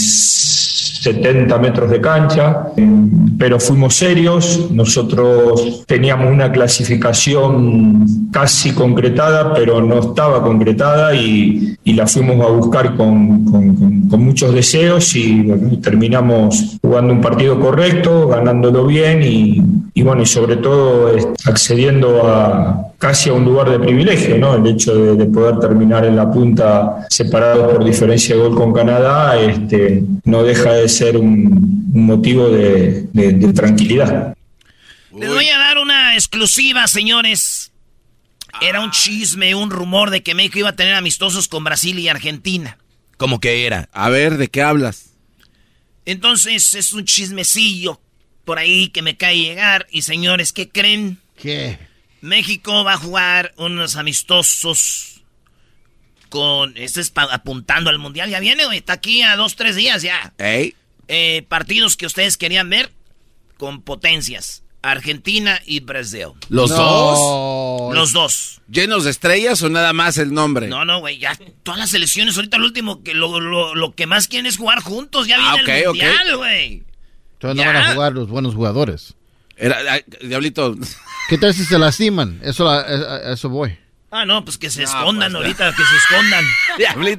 70 1.01 1.57
metros 1.57 1.89
de 1.89 1.99
cancha, 1.99 2.67
pero 3.39 3.59
fuimos 3.59 3.95
serios. 3.95 4.69
Nosotros 4.71 5.83
teníamos 5.87 6.31
una 6.31 6.51
clasificación 6.51 8.29
casi 8.31 8.71
concretada, 8.71 9.53
pero 9.55 9.81
no 9.81 9.99
estaba 9.99 10.43
concretada 10.43 11.15
y, 11.15 11.75
la 11.85 12.05
fuimos 12.05 12.39
a 12.45 12.49
buscar 12.49 12.95
con, 12.95 13.45
muchos 14.11 14.53
deseos 14.53 15.15
y 15.15 15.43
terminamos 15.81 16.77
jugando 16.91 17.13
un 17.13 17.21
partido 17.21 17.57
correcto, 17.57 18.27
ganándolo 18.27 18.85
bien 18.85 19.23
y, 19.23 19.61
y 19.93 20.01
bueno, 20.03 20.23
y 20.23 20.25
sobre 20.25 20.57
todo 20.57 21.15
accediendo 21.45 22.27
a 22.27 22.87
casi 22.97 23.29
a 23.29 23.33
un 23.33 23.45
lugar 23.45 23.69
de 23.69 23.79
privilegio, 23.79 24.37
¿no? 24.37 24.55
El 24.55 24.67
hecho 24.67 24.93
de, 24.93 25.15
de 25.15 25.25
poder 25.31 25.57
terminar 25.59 26.03
en 26.03 26.17
la 26.17 26.29
punta 26.29 27.07
separado 27.09 27.69
por 27.69 27.85
diferencia 27.85 28.35
de 28.35 28.41
gol 28.41 28.55
con 28.57 28.73
Canadá, 28.73 29.39
este, 29.39 30.03
no 30.25 30.43
deja 30.43 30.73
de 30.73 30.89
ser 30.89 31.15
un, 31.15 31.89
un 31.93 32.05
motivo 32.05 32.49
de, 32.49 33.07
de- 33.13 33.31
de 33.33 33.53
tranquilidad. 33.53 34.33
Les 35.17 35.29
voy 35.29 35.47
a 35.47 35.57
dar 35.59 35.77
una 35.77 36.15
exclusiva, 36.15 36.87
señores. 36.89 37.71
Era 38.61 38.81
un 38.81 38.91
chisme, 38.91 39.55
un 39.55 39.71
rumor 39.71 40.09
de 40.09 40.23
que 40.23 40.35
México 40.35 40.59
iba 40.59 40.69
a 40.69 40.75
tener 40.75 40.95
amistosos 40.95 41.47
con 41.47 41.63
Brasil 41.63 41.97
y 41.99 42.09
Argentina. 42.09 42.77
¿Cómo 43.15 43.39
que 43.39 43.65
era? 43.65 43.87
A 43.93 44.09
ver, 44.09 44.35
¿de 44.37 44.49
qué 44.49 44.61
hablas? 44.61 45.10
Entonces 46.05 46.73
es 46.73 46.93
un 46.93 47.05
chismecillo 47.05 48.01
por 48.45 48.59
ahí 48.59 48.89
que 48.89 49.01
me 49.01 49.17
cae 49.17 49.37
llegar. 49.37 49.87
Y 49.91 50.01
señores, 50.01 50.53
¿qué 50.53 50.69
creen? 50.69 51.19
¿Qué? 51.35 51.77
México 52.21 52.83
va 52.83 52.93
a 52.93 52.97
jugar 52.97 53.53
unos 53.57 53.95
amistosos 53.95 55.21
con... 56.29 56.75
Este 56.77 57.01
es 57.01 57.11
apuntando 57.15 57.89
al 57.89 57.99
Mundial. 57.99 58.29
Ya 58.29 58.39
viene, 58.39 58.65
güey. 58.65 58.79
Está 58.79 58.93
aquí 58.93 59.21
a 59.21 59.35
dos, 59.35 59.55
tres 59.55 59.75
días 59.75 60.01
ya. 60.01 60.33
¿Ey? 60.37 60.75
Eh, 61.07 61.43
partidos 61.47 61.97
que 61.97 62.05
ustedes 62.05 62.37
querían 62.37 62.69
ver 62.69 62.91
con 63.57 63.81
potencias. 63.81 64.63
Argentina 64.81 65.59
y 65.65 65.79
Brasil. 65.81 66.27
¿Los 66.49 66.69
dos? 66.69 67.93
Los 67.93 68.13
dos. 68.13 68.61
¿Llenos 68.69 69.03
de 69.03 69.11
estrellas 69.11 69.61
o 69.63 69.69
nada 69.69 69.93
más 69.93 70.17
el 70.17 70.33
nombre? 70.33 70.67
No, 70.67 70.85
no, 70.85 70.99
güey, 70.99 71.19
ya 71.19 71.37
todas 71.63 71.79
las 71.79 71.89
selecciones, 71.91 72.35
ahorita 72.35 72.57
lo 72.57 72.65
último, 72.65 73.03
que 73.03 73.13
lo, 73.13 73.39
lo, 73.39 73.75
lo 73.75 73.93
que 73.93 74.07
más 74.07 74.27
quieren 74.27 74.45
es 74.45 74.57
jugar 74.57 74.81
juntos, 74.81 75.27
ya 75.27 75.37
Ah, 75.39 75.55
viene 75.55 75.63
ok, 75.63 75.69
el 75.69 75.81
ok. 75.81 75.87
mundial, 75.95 76.37
güey. 76.37 76.83
Entonces 77.33 77.65
no 77.65 77.71
van 77.73 77.75
a 77.83 77.93
jugar 77.93 78.13
los 78.13 78.27
buenos 78.29 78.55
jugadores. 78.55 79.15
Era, 79.57 79.77
Diablito. 80.21 80.75
¿Qué 81.29 81.37
tal 81.37 81.53
si 81.53 81.63
se 81.65 81.77
lastiman? 81.77 82.39
Eso, 82.43 82.63
la- 82.65 82.79
a- 82.81 83.15
a- 83.29 83.33
eso 83.33 83.49
voy. 83.49 83.77
Ah, 84.13 84.25
no, 84.25 84.43
pues 84.43 84.57
que 84.57 84.69
se 84.69 84.83
escondan 84.83 85.33
ahorita, 85.35 85.73
que 85.73 85.83
se 85.83 85.95
escondan. 85.95 86.45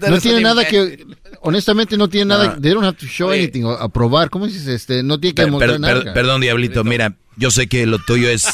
No 0.11 0.21
tiene 0.21 0.41
nada 0.43 0.67
que, 0.67 1.07
honestamente 1.41 1.97
no 1.97 2.09
tiene 2.09 2.27
nada, 2.27 2.55
No. 2.57 2.61
they 2.61 2.73
don't 2.73 2.85
have 2.85 2.97
to 2.99 3.07
show 3.07 3.31
anything, 3.31 3.65
o 3.65 3.71
a 3.73 3.89
probar, 3.89 4.29
¿cómo 4.31 4.47
dices? 4.47 4.67
Este, 4.67 5.03
no 5.03 5.19
tiene 5.19 5.35
que 5.35 5.43
Per- 5.43 5.51
mostrar 5.51 5.71
per- 5.73 5.81
nada. 5.81 6.03
per- 6.05 6.13
perdón, 6.13 6.41
Diablito, 6.43 6.85
mira, 6.85 7.15
yo 7.37 7.51
sé 7.51 7.67
que 7.67 7.87
lo 7.87 7.99
tuyo 7.99 8.29
es 8.29 8.47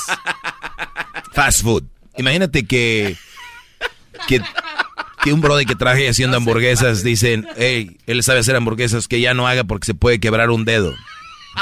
fast 1.33 1.63
food. 1.63 1.85
Imagínate 2.17 2.65
que, 2.67 3.17
que, 4.27 4.41
que 5.23 5.33
un 5.33 5.41
brother 5.41 5.67
que 5.67 5.75
traje 5.77 6.09
haciendo 6.09 6.37
hamburguesas 6.37 7.03
dicen, 7.03 7.47
hey, 7.57 7.97
él 8.07 8.23
sabe 8.23 8.41
hacer 8.41 8.57
hamburguesas, 8.57 9.09
que 9.09 9.21
ya 9.21 9.35
no 9.35 9.47
haga 9.49 9.65
porque 9.65 9.87
se 9.87 9.95
puede 9.95 10.21
quebrar 10.21 10.51
un 10.51 10.65
dedo. 10.65 10.95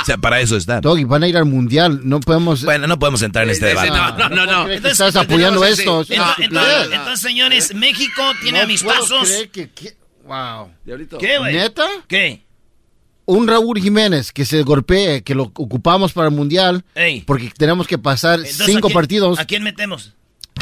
O 0.00 0.04
sea, 0.04 0.16
para 0.18 0.40
eso 0.40 0.56
está. 0.56 0.80
Doggy, 0.80 1.04
van 1.04 1.22
a 1.22 1.28
ir 1.28 1.36
al 1.36 1.44
mundial, 1.44 2.00
no 2.04 2.20
podemos... 2.20 2.64
Bueno, 2.64 2.86
no 2.86 2.98
podemos 2.98 3.22
entrar 3.22 3.44
en 3.44 3.50
este 3.50 3.66
debate. 3.66 3.88
no, 3.90 4.28
no, 4.28 4.46
no. 4.46 4.68
Entonces, 4.70 4.92
estás 4.92 5.16
apoyando 5.16 5.62
entonces, 5.64 5.78
esto. 5.80 6.00
entonces, 6.02 6.18
estupidez. 6.18 6.50
entonces- 6.50 6.92
entonces, 6.92 7.20
señores, 7.20 7.74
México 7.74 8.22
tiene 8.42 8.58
No 8.58 8.64
amistosos. 8.64 9.08
puedo 9.08 9.22
creer 9.22 9.50
que- 9.50 9.70
que- 9.70 9.96
wow. 10.26 10.70
¿Qué, 11.18 11.38
güey? 11.38 11.54
¿Neta? 11.54 11.86
¿Qué? 12.08 12.44
Un 13.28 13.48
Raúl 13.48 13.80
Jiménez 13.80 14.30
que 14.32 14.44
se 14.44 14.62
golpee, 14.62 15.22
que 15.22 15.34
lo 15.34 15.44
ocupamos 15.44 16.12
para 16.12 16.28
el 16.28 16.34
mundial, 16.34 16.84
Ey. 16.94 17.22
porque 17.22 17.50
tenemos 17.56 17.86
que 17.88 17.98
pasar 17.98 18.38
Entonces, 18.38 18.66
cinco 18.66 18.86
¿a 18.86 18.90
quién- 18.90 18.94
partidos. 18.94 19.38
¿A 19.40 19.44
quién 19.44 19.62
metemos? 19.64 20.14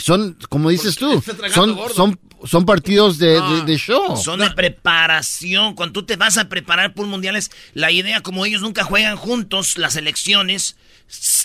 Son, 0.02 0.36
como 0.48 0.70
dices 0.70 0.96
tú, 0.96 1.22
son, 1.54 1.74
gordo. 1.76 1.94
son, 1.94 2.18
son 2.44 2.66
partidos 2.66 3.18
de, 3.18 3.40
de- 3.40 3.62
de 3.64 3.78
show. 3.78 4.16
Son 4.16 4.40
de 4.40 4.50
preparación. 4.50 5.74
Cuando 5.74 5.92
tú 5.92 6.02
te 6.06 6.16
vas 6.16 6.36
a 6.38 6.48
preparar 6.48 6.94
por 6.94 7.06
mundiales, 7.06 7.50
la 7.74 7.90
idea, 7.90 8.20
como 8.20 8.44
ellos 8.44 8.60
nunca 8.62 8.84
juegan 8.84 9.16
juntos, 9.16 9.78
las 9.78 9.96
elecciones, 9.96 10.76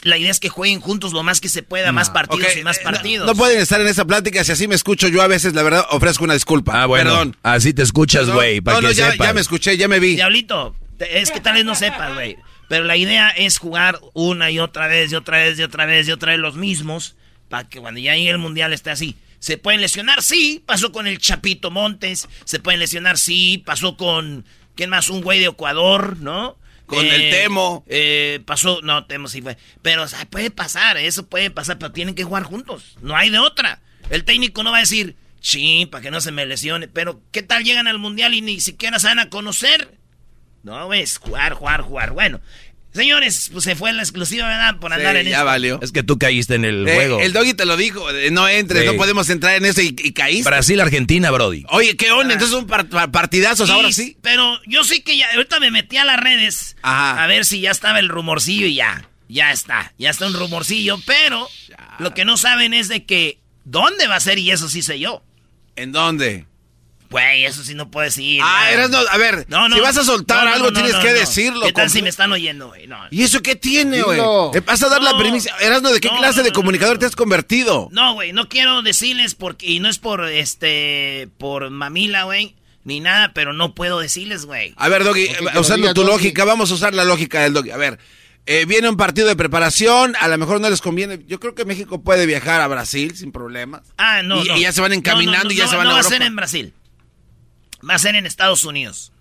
la 0.04 0.18
idea 0.18 0.32
es 0.32 0.40
que 0.40 0.50
jueguen 0.50 0.82
juntos 0.82 1.14
lo 1.14 1.22
más 1.24 1.42
que 1.42 1.50
se 1.50 1.64
pueda, 1.64 1.92
más 1.92 2.10
partidos 2.10 2.56
y 2.58 2.64
más 2.64 2.78
eh, 2.78 2.82
partidos. 2.84 3.28
No 3.28 3.36
pueden 3.36 3.60
estar 3.60 3.80
en 3.82 3.88
esa 3.88 4.06
plática. 4.06 4.44
Si 4.44 4.52
así 4.52 4.68
me 4.68 4.76
escucho, 4.76 5.08
yo 5.08 5.22
a 5.22 5.28
veces, 5.28 5.54
la 5.54 5.64
verdad, 5.64 5.86
ofrezco 5.92 6.24
una 6.24 6.34
disculpa. 6.34 6.82
Ah, 6.82 6.86
bueno, 6.86 7.12
Perdón. 7.12 7.38
así 7.44 7.74
te 7.74 7.84
escuchas, 7.84 8.30
güey, 8.30 8.62
para 8.62 8.78
No, 8.78 8.82
no, 8.82 8.88
que 8.90 8.96
ya, 8.96 9.12
sepas. 9.12 9.28
ya 9.28 9.34
me 9.34 9.42
escuché, 9.42 9.78
ya 9.78 9.88
me 9.88 10.00
vi. 10.00 10.16
Diablito, 10.16 10.76
es 11.00 11.32
que 11.32 11.40
tal 11.40 11.54
vez 11.54 11.66
no 11.66 11.76
sepas, 11.76 12.14
güey. 12.14 12.38
Pero 12.68 12.84
la 12.86 12.98
idea 12.98 13.30
es 13.30 13.58
jugar 13.58 14.00
una 14.14 14.52
y 14.52 14.60
otra 14.60 14.88
vez, 14.88 15.12
y 15.12 15.16
otra 15.16 15.38
vez, 15.38 15.58
y 15.60 15.64
otra 15.64 15.86
vez, 15.86 16.08
y 16.08 16.12
otra 16.12 16.32
vez 16.34 16.40
los 16.40 16.56
mismos, 16.56 17.16
para 17.50 17.68
que 17.68 17.80
cuando 17.80 18.00
ya 18.00 18.16
llegue 18.16 18.30
el 18.30 18.38
mundial 18.38 18.72
esté 18.74 18.92
así. 18.92 19.16
¿Se 19.40 19.58
pueden 19.58 19.82
lesionar? 19.82 20.22
Sí, 20.22 20.62
pasó 20.66 20.92
con 20.92 21.08
el 21.08 21.18
Chapito 21.18 21.72
Montes. 21.72 22.28
Se 22.46 22.60
pueden 22.60 22.80
lesionar, 22.80 23.18
sí, 23.18 23.62
pasó 23.66 23.98
con, 23.98 24.46
¿quién 24.76 24.90
más? 24.90 25.10
Un 25.10 25.22
güey 25.22 25.40
de 25.40 25.48
Ecuador, 25.48 26.18
¿no? 26.18 26.58
Con 26.86 27.06
el 27.06 27.30
Temo. 27.30 27.84
eh, 27.88 28.42
pasó, 28.46 28.82
no, 28.82 29.06
Temo 29.06 29.28
sí 29.28 29.42
fue. 29.42 29.58
Pero, 29.82 30.04
o 30.04 30.08
sea, 30.08 30.26
puede 30.26 30.50
pasar, 30.52 30.98
eso 30.98 31.28
puede 31.28 31.52
pasar, 31.52 31.78
pero 31.78 31.92
tienen 31.92 32.16
que 32.16 32.24
jugar 32.24 32.44
juntos. 32.44 32.98
No 33.02 33.16
hay 33.16 33.30
de 33.30 33.40
otra. 33.40 33.82
El 34.10 34.24
técnico 34.26 34.64
no 34.64 34.72
va 34.72 34.78
a 34.78 34.82
decir, 34.82 35.16
sí, 35.40 35.88
para 35.90 36.02
que 36.02 36.12
no 36.12 36.20
se 36.20 36.32
me 36.32 36.46
lesione. 36.46 36.88
Pero, 36.88 37.22
¿qué 37.32 37.44
tal 37.44 37.64
llegan 37.64 37.88
al 37.88 38.00
mundial 38.00 38.34
y 38.34 38.42
ni 38.42 38.60
siquiera 38.60 39.00
se 39.00 39.08
van 39.08 39.20
a 39.20 39.30
conocer? 39.30 40.00
No, 40.64 40.92
es 40.94 41.18
jugar, 41.18 41.54
jugar, 41.54 41.82
jugar. 41.82 42.12
Bueno, 42.12 42.42
señores, 42.94 43.50
pues 43.52 43.64
se 43.64 43.76
fue 43.76 43.94
la 43.94 44.02
exclusiva, 44.02 44.48
¿verdad? 44.48 44.78
Por 44.80 44.92
andar 44.94 45.16
en 45.16 45.26
ya 45.28 45.32
esto. 45.38 45.46
valió. 45.46 45.80
Es 45.82 45.92
que 45.92 46.04
tú 46.04 46.18
caíste 46.18 46.56
en 46.56 46.66
el 46.66 46.88
Eh, 46.88 46.96
juego. 46.96 47.20
el 47.22 47.34
doggy 47.34 47.54
te 47.54 47.66
lo 47.66 47.78
dijo, 47.78 48.10
eh, 48.12 48.32
no 48.32 48.48
entres, 48.48 48.82
Sí. 48.82 48.88
no 48.88 48.96
podemos 48.96 49.30
entrar 49.30 49.56
en 49.56 49.66
eso 49.66 49.82
y, 49.82 49.96
y 49.98 50.14
caíste. 50.14 50.50
Brasil-Argentina, 50.50 51.32
Brody. 51.32 51.66
Oye, 51.70 51.96
¿qué 51.96 52.12
onda? 52.12 52.34
Entonces 52.34 52.56
son 52.56 52.68
par- 52.68 52.88
par- 52.90 53.12
partidazos, 53.12 53.70
Y- 53.70 53.72
ahora 53.72 53.92
sí. 53.92 54.18
Pero 54.22 54.60
yo 54.66 54.84
sí 54.84 55.02
que 55.02 55.18
ya, 55.18 55.28
ahorita 55.36 55.60
me 55.60 55.72
metí 55.72 55.98
a 55.98 56.06
las 56.06 56.20
redes 56.20 56.76
Ajá. 56.82 57.24
a 57.24 57.28
ver 57.28 57.46
si 57.46 57.62
ya 57.62 57.72
estaba 57.72 58.00
el 58.00 58.10
rumorcillo 58.10 58.66
y 58.66 58.76
ya, 58.76 59.08
ya 59.28 59.52
está, 59.52 59.94
ya 59.98 60.10
está 60.10 60.26
un 60.28 60.34
rumorcillo, 60.34 61.00
pero 61.06 61.48
lo 62.00 62.14
que 62.14 62.26
no 62.26 62.38
saben 62.38 62.74
es 62.74 62.88
de 62.88 63.06
que 63.06 63.40
dónde 63.66 64.08
va 64.08 64.16
a 64.16 64.20
ser 64.20 64.40
y 64.40 64.50
eso 64.52 64.68
sí 64.70 64.82
sé 64.82 65.00
yo. 65.00 65.24
¿En 65.76 65.92
dónde? 65.92 66.46
Güey, 67.10 67.46
eso 67.46 67.64
sí 67.64 67.74
no 67.74 67.90
puedo 67.90 68.06
decir. 68.06 68.40
Ah, 68.44 68.66
no. 68.68 68.72
Erasno, 68.74 68.98
a 69.10 69.18
ver, 69.18 69.48
si 69.74 69.80
vas 69.80 69.98
a 69.98 70.04
soltar 70.04 70.48
algo, 70.48 70.72
tienes 70.72 70.94
que 70.96 71.12
decirlo, 71.12 71.66
¿Qué 71.66 71.74
tal 71.74 71.90
si 71.90 72.02
me 72.04 72.10
están 72.10 72.32
oyendo, 72.32 72.68
güey? 72.68 72.86
No. 72.86 73.00
¿Y 73.10 73.24
eso 73.24 73.42
qué 73.42 73.56
tiene, 73.56 74.02
güey? 74.04 74.20
Te 74.52 74.60
vas 74.60 74.84
a 74.84 74.90
dar 74.90 75.02
la 75.02 75.14
No. 75.14 75.18
primicia. 75.20 75.56
Erasno, 75.60 75.90
¿de 75.92 76.00
qué 76.00 76.10
No, 76.10 76.18
clase 76.18 76.38
no, 76.38 76.44
de 76.44 76.50
no, 76.52 76.56
comunicador 76.56 77.00
te 77.00 77.08
has 77.08 77.16
convertido? 77.16 77.90
No, 77.92 78.14
güey, 78.14 78.32
no 78.32 78.48
quiero 78.48 78.84
decirles 78.84 79.34
porque 79.34 79.66
y 79.66 79.80
no 79.80 79.90
es 79.90 79.98
por 79.98 80.24
este 80.30 81.30
por 81.40 81.70
mamila, 81.72 82.24
güey, 82.24 82.56
ni 82.84 83.00
nada, 83.00 83.32
pero 83.34 83.54
no 83.54 83.74
puedo 83.74 84.00
decirles, 84.00 84.46
güey. 84.46 84.74
A 84.78 84.88
ver, 84.90 85.04
Doggy, 85.04 85.28
lo 85.54 85.62
usando 85.62 85.88
diga 85.88 85.94
tu 85.96 86.02
Doggy. 86.02 86.12
lógica, 86.14 86.46
vamos 86.46 86.70
a 86.70 86.76
usar 86.76 86.94
la 86.94 87.06
lógica 87.06 87.42
del 87.42 87.54
Doggy. 87.54 87.72
A 87.72 87.78
ver, 87.78 87.98
eh, 88.46 88.66
viene 88.66 88.88
un 88.90 88.98
partido 88.98 89.28
de 89.28 89.36
preparación, 89.36 90.16
a 90.20 90.28
lo 90.28 90.38
mejor 90.38 90.62
no 90.62 90.70
les 90.70 90.82
conviene. 90.82 91.20
Yo 91.28 91.40
creo 91.40 91.56
que 91.56 91.66
México 91.66 92.04
puede 92.04 92.26
viajar 92.28 92.62
a 92.62 92.68
Brasil 92.68 93.16
sin 93.16 93.32
problemas. 93.32 93.82
Ah, 93.98 94.22
no, 94.24 94.44
y, 94.44 94.48
no. 94.48 94.58
y 94.58 94.62
ya 94.62 94.72
se 94.72 94.82
van 94.82 94.92
No, 94.92 94.98
encaminando 94.98 95.46
no, 95.46 95.52
y 95.52 95.56
ya 95.56 95.66
no, 95.66 95.70
se 95.72 95.76
van 95.76 95.86
no 95.86 95.92
a 95.92 95.94
va 95.96 96.00
a 96.02 96.04
ser 96.04 96.22
en 96.22 96.36
Brasil. 96.36 96.74
Va 97.88 97.96
a 97.96 98.00
ser 98.00 98.16
en 98.16 98.26
Estados 98.26 98.64
Unidos. 98.66 99.12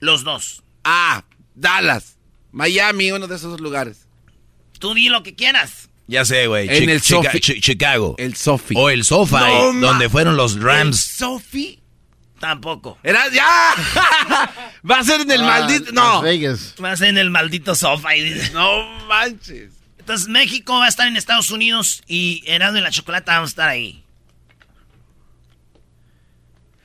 Los 0.00 0.24
dos. 0.24 0.62
Ah, 0.84 1.24
Dallas, 1.54 2.16
Miami, 2.52 3.12
uno 3.12 3.26
de 3.26 3.36
esos 3.36 3.50
dos 3.52 3.60
lugares. 3.60 4.06
Tú 4.78 4.94
di 4.94 5.08
lo 5.08 5.22
que 5.22 5.34
quieras. 5.34 5.88
Ya 6.06 6.24
sé, 6.24 6.46
güey. 6.46 6.68
En 6.68 6.90
el 6.90 7.00
Chica- 7.00 7.22
Sofi. 7.30 7.40
Chi- 7.40 7.60
Chicago. 7.60 8.14
El 8.18 8.34
Sofi. 8.36 8.74
O 8.76 8.90
el 8.90 9.04
Sofa, 9.04 9.40
No, 9.40 9.70
eh, 9.70 9.80
donde 9.80 10.08
fueron 10.10 10.36
los 10.36 10.60
Rams. 10.60 11.00
Sofi. 11.00 11.80
Tampoco. 12.38 12.98
Era 13.02 13.30
ya. 13.30 13.72
Va 14.90 14.98
a 14.98 15.04
ser 15.04 15.22
en 15.22 15.30
el 15.30 15.40
Ah, 15.42 15.46
maldito. 15.46 15.92
No. 15.92 16.14
Las 16.14 16.22
Vegas. 16.22 16.74
Va 16.82 16.92
a 16.92 16.96
ser 16.96 17.08
en 17.08 17.18
el 17.18 17.30
maldito 17.30 17.72
y 18.14 18.20
dice- 18.22 18.52
No 18.52 18.84
manches. 19.06 19.72
Entonces 19.98 20.28
México 20.28 20.74
va 20.78 20.84
a 20.84 20.88
estar 20.88 21.08
en 21.08 21.16
Estados 21.16 21.50
Unidos 21.50 22.02
y 22.06 22.42
Herando 22.46 22.78
y 22.78 22.82
la 22.82 22.90
Chocolata 22.90 23.32
vamos 23.32 23.48
a 23.48 23.52
estar 23.52 23.68
ahí. 23.70 24.04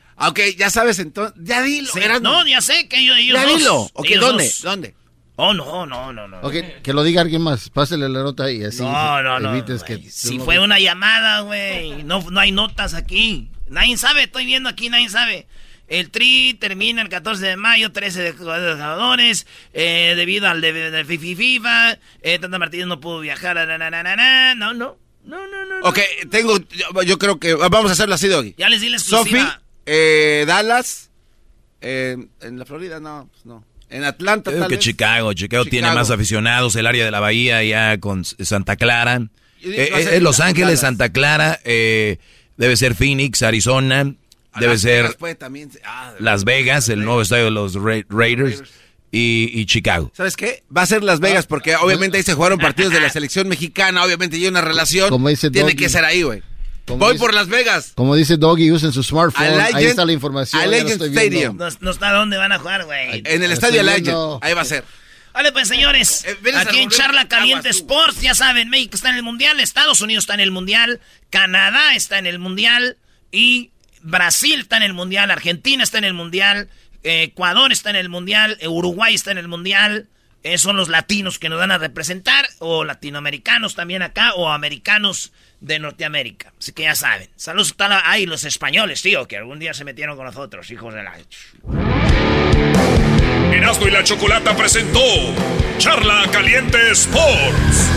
Ah, 0.08 0.09
Ok, 0.28 0.40
ya 0.58 0.70
sabes 0.70 1.00
entonces. 1.00 1.36
Ya 1.44 1.62
dilo. 1.62 1.90
Sí, 1.94 2.00
no, 2.22 2.46
ya 2.48 2.62
sé 2.62 2.88
que 2.88 3.00
ellos, 3.00 3.18
ellos 3.18 3.38
Ya 3.38 3.46
dos. 3.46 3.58
dilo. 3.58 3.76
Ok, 3.94 4.06
ellos 4.06 4.22
¿dónde? 4.22 4.44
dos. 4.46 4.62
¿Dónde? 4.62 4.96
Oh, 5.42 5.54
no, 5.54 5.86
no, 5.86 6.12
no, 6.12 6.28
no. 6.28 6.42
Ok, 6.42 6.56
que 6.84 6.92
lo 6.92 7.02
diga 7.04 7.22
alguien 7.22 7.42
más. 7.42 7.70
Pásale 7.70 8.10
la 8.10 8.24
nota 8.24 8.44
ahí, 8.44 8.62
así 8.64 8.82
No, 8.82 9.24
no, 9.24 9.40
no. 9.40 9.52
evites 9.56 9.84
que... 9.84 9.98
Si 10.12 10.38
no- 10.38 10.44
fue 10.44 10.60
una 10.60 10.80
llamada, 10.80 11.40
güey. 11.42 12.04
No, 12.04 12.22
no 12.30 12.40
hay 12.42 12.52
notas 12.52 12.94
aquí. 12.94 13.50
Nadie 13.70 13.96
sabe, 13.96 14.24
estoy 14.24 14.46
viendo 14.46 14.68
aquí, 14.68 14.90
nadie 14.90 15.08
sabe. 15.10 15.48
El 15.88 16.12
tri 16.12 16.56
termina 16.56 17.02
el 17.02 17.08
14 17.10 17.46
de 17.48 17.56
mayo, 17.56 17.92
13 17.94 18.22
de 18.22 18.32
jugadores, 18.34 19.48
eh, 19.74 20.14
debido 20.18 20.48
al 20.50 20.60
de, 20.62 20.74
de 20.74 21.06
FIFA, 21.06 21.98
eh, 22.22 22.38
Tata 22.40 22.60
Martínez 22.60 22.88
no 22.88 23.00
pudo 23.00 23.22
viajar, 23.22 23.56
na, 23.56 23.66
na, 23.66 23.90
na, 23.90 24.04
na, 24.04 24.16
na. 24.16 24.56
no, 24.56 24.74
no, 24.74 24.98
no, 25.24 25.48
no, 25.48 25.66
no. 25.66 25.88
Ok, 25.88 26.00
tengo. 26.30 26.60
Yo, 26.60 27.02
yo 27.04 27.18
creo 27.18 27.40
que. 27.40 27.54
Vamos 27.54 27.90
a 27.90 27.94
hacerlo 27.94 28.16
así, 28.16 28.28
Doggy. 28.28 28.56
Ya 28.58 28.70
les 28.70 28.82
di 28.82 28.90
la 28.90 28.98
exclusiva. 28.98 29.62
Eh, 29.92 30.46
Dallas. 30.48 31.10
eh, 31.82 32.18
en 32.42 32.60
la 32.60 32.66
Florida, 32.66 33.00
no, 33.00 33.28
pues 33.32 33.46
no. 33.46 33.64
En 33.90 34.04
Atlanta, 34.04 34.52
tal 34.52 34.68
que 34.68 34.76
vez. 34.76 34.80
Chicago, 34.86 35.34
Chicago, 35.34 35.66
tiene 35.66 35.92
más 35.92 36.12
aficionados, 36.12 36.76
el 36.76 36.86
área 36.86 37.04
de 37.06 37.10
la 37.12 37.20
bahía 37.20 37.64
ya 37.64 37.98
con 38.00 38.24
Santa 38.24 38.76
Clara. 38.76 39.16
Eh, 39.64 39.90
eh, 39.94 40.10
eh, 40.14 40.20
Los 40.22 40.38
Dallas. 40.38 40.50
Ángeles, 40.52 40.80
Santa 40.82 41.10
Clara, 41.12 41.60
eh, 41.64 42.18
debe 42.58 42.78
ser 42.78 42.94
Phoenix, 42.94 43.42
Arizona, 43.42 44.14
A 44.52 44.60
debe 44.60 44.74
Las 44.74 44.82
ser 44.82 45.16
Vegas 45.20 45.38
también 45.40 45.72
ah, 45.84 46.14
Las 46.20 46.44
Vegas, 46.44 46.88
el 46.90 47.04
nuevo 47.04 47.22
estadio 47.24 47.46
de 47.46 47.52
los 47.52 47.74
Ra- 47.74 48.06
Raiders, 48.10 48.62
y, 49.12 49.50
y 49.60 49.66
Chicago. 49.66 50.12
¿Sabes 50.16 50.38
qué? 50.38 50.64
Va 50.76 50.84
a 50.84 50.86
ser 50.86 51.02
Las 51.04 51.20
Vegas 51.20 51.48
porque 51.48 51.76
obviamente 51.76 52.18
ahí 52.18 52.24
se 52.24 52.36
jugaron 52.36 52.60
partidos 52.60 52.94
de 52.94 53.00
la 53.00 53.10
selección 53.10 53.48
mexicana, 53.48 54.04
obviamente 54.04 54.36
hay 54.38 54.46
una 54.46 54.62
relación. 54.62 55.10
Como 55.10 55.30
dice 55.30 55.50
Tiene 55.50 55.70
Doggy. 55.72 55.78
que 55.84 55.90
ser 55.90 56.06
ahí, 56.06 56.22
güey. 56.22 56.44
Como 56.90 57.06
Voy 57.06 57.14
dice- 57.14 57.22
por 57.24 57.34
Las 57.34 57.48
Vegas. 57.48 57.94
Como 57.96 58.16
dice 58.16 58.36
Doggy, 58.36 58.72
usen 58.72 58.92
su 58.92 59.02
smartphone. 59.04 59.46
Allegiant- 59.48 59.76
ahí 59.76 59.86
está 59.86 60.04
la 60.06 60.12
información. 60.12 60.60
ya 60.62 60.66
lo 60.68 60.72
Allegiant 60.74 61.02
estoy 61.02 61.10
viendo. 61.10 61.30
Stadium. 61.40 61.58
No, 61.58 61.86
no 61.86 61.92
está 61.92 62.12
dónde 62.12 62.36
van 62.38 62.52
a 62.52 62.60
jugar, 62.60 62.84
güey. 62.86 63.22
En 63.26 63.42
el 63.44 63.52
estadio 63.52 63.80
Allegiant. 63.82 64.44
Ahí 64.44 64.54
va 64.54 64.62
a 64.62 64.66
ser. 64.66 64.84
Vale, 65.32 65.52
pues 65.52 65.68
señores, 65.68 66.26
Eh, 66.26 66.36
aquí 66.56 66.80
en 66.80 66.90
Charla 66.90 67.28
Caliente. 67.28 67.70
Sports, 67.70 68.20
ya 68.22 68.34
saben, 68.34 68.70
México 68.70 68.96
está 68.96 69.10
en 69.10 69.16
el 69.16 69.24
Mundial, 69.24 69.60
Estados 69.60 70.02
Unidos 70.02 70.24
está 70.24 70.34
en 70.34 70.40
el 70.42 70.52
Mundial, 70.52 71.00
Canadá 71.30 71.96
está 71.96 72.18
en 72.18 72.26
el 72.26 72.40
Mundial 72.40 72.98
y 73.32 73.70
Brasil 74.02 74.60
está 74.62 74.78
en 74.78 74.84
el 74.84 74.94
Mundial, 74.94 75.30
Argentina 75.30 75.84
está 75.84 76.00
en 76.00 76.06
el 76.06 76.14
Mundial, 76.16 76.68
eh, 77.04 77.24
Ecuador 77.24 77.72
está 77.72 77.92
en 77.92 77.96
el 77.98 78.10
Mundial, 78.10 78.58
eh, 78.60 78.68
Uruguay 78.68 79.14
está 79.14 79.32
en 79.32 79.38
el 79.38 79.48
Mundial. 79.48 80.08
Eh, 80.42 80.58
son 80.58 80.78
los 80.78 80.88
latinos 80.90 81.38
que 81.38 81.50
nos 81.50 81.60
van 81.60 81.72
a 81.72 81.78
representar, 81.78 82.48
o 82.60 82.84
latinoamericanos 82.86 83.76
también 83.76 84.02
acá, 84.02 84.34
o 84.34 84.50
americanos 84.50 85.32
de 85.62 85.80
Norteamérica. 85.80 86.54
Así 86.60 86.72
que 86.72 86.84
ya 86.84 86.96
saben. 86.96 87.30
Saludos 87.36 87.76
a 87.78 87.88
la... 87.88 88.02
Ay, 88.06 88.26
los 88.26 88.44
españoles, 88.44 89.02
tío, 89.02 89.28
que 89.28 89.38
algún 89.38 89.60
día 89.60 89.74
se 89.74 89.84
metieron 89.84 90.16
con 90.16 90.26
nosotros, 90.26 90.70
hijos 90.72 90.94
de 90.94 91.04
la... 91.04 91.18
Erasmo 93.54 93.88
y 93.88 93.92
la 93.92 94.04
Chocolata 94.04 94.56
presentó 94.56 95.00
Charla 95.78 96.28
Caliente 96.32 96.92
Sports. 96.92 97.90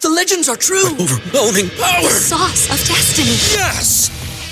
The 0.00 0.08
legends 0.08 0.48
are 0.48 0.56
true. 0.56 0.94
Overwhelming 0.98 1.70
power! 1.70 2.02
The 2.02 2.08
sauce 2.08 2.70
of 2.70 2.78
destiny. 2.86 3.32
Yes! 3.52 4.17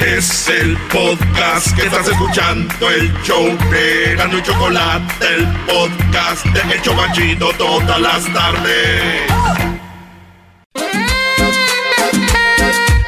Es 0.00 0.48
el 0.48 0.78
podcast 0.90 1.76
que 1.76 1.82
estás 1.82 2.08
escuchando, 2.08 2.88
el 2.88 3.12
show 3.22 3.46
de 3.70 4.14
Gano 4.16 4.38
y 4.38 4.42
Chocolate, 4.42 5.26
el 5.34 5.46
podcast 5.66 6.46
de 6.46 6.74
El 6.74 6.80
Chobachito 6.80 7.52
todas 7.58 8.00
las 8.00 8.24
tardes. 8.32 9.30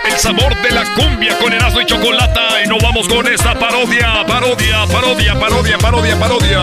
El 0.05 0.19
sabor 0.19 0.55
de 0.61 0.71
la 0.71 0.85
cumbia 0.95 1.39
con 1.39 1.55
Erasmo 1.55 1.81
y 1.81 1.87
Chocolata. 1.87 2.63
Y 2.63 2.69
nos 2.69 2.83
vamos 2.83 3.09
con 3.09 3.27
esta 3.27 3.59
parodia, 3.59 4.27
parodia, 4.27 4.87
parodia, 4.87 5.41
parodia, 5.41 5.79
parodia, 5.79 6.19
parodia. 6.19 6.63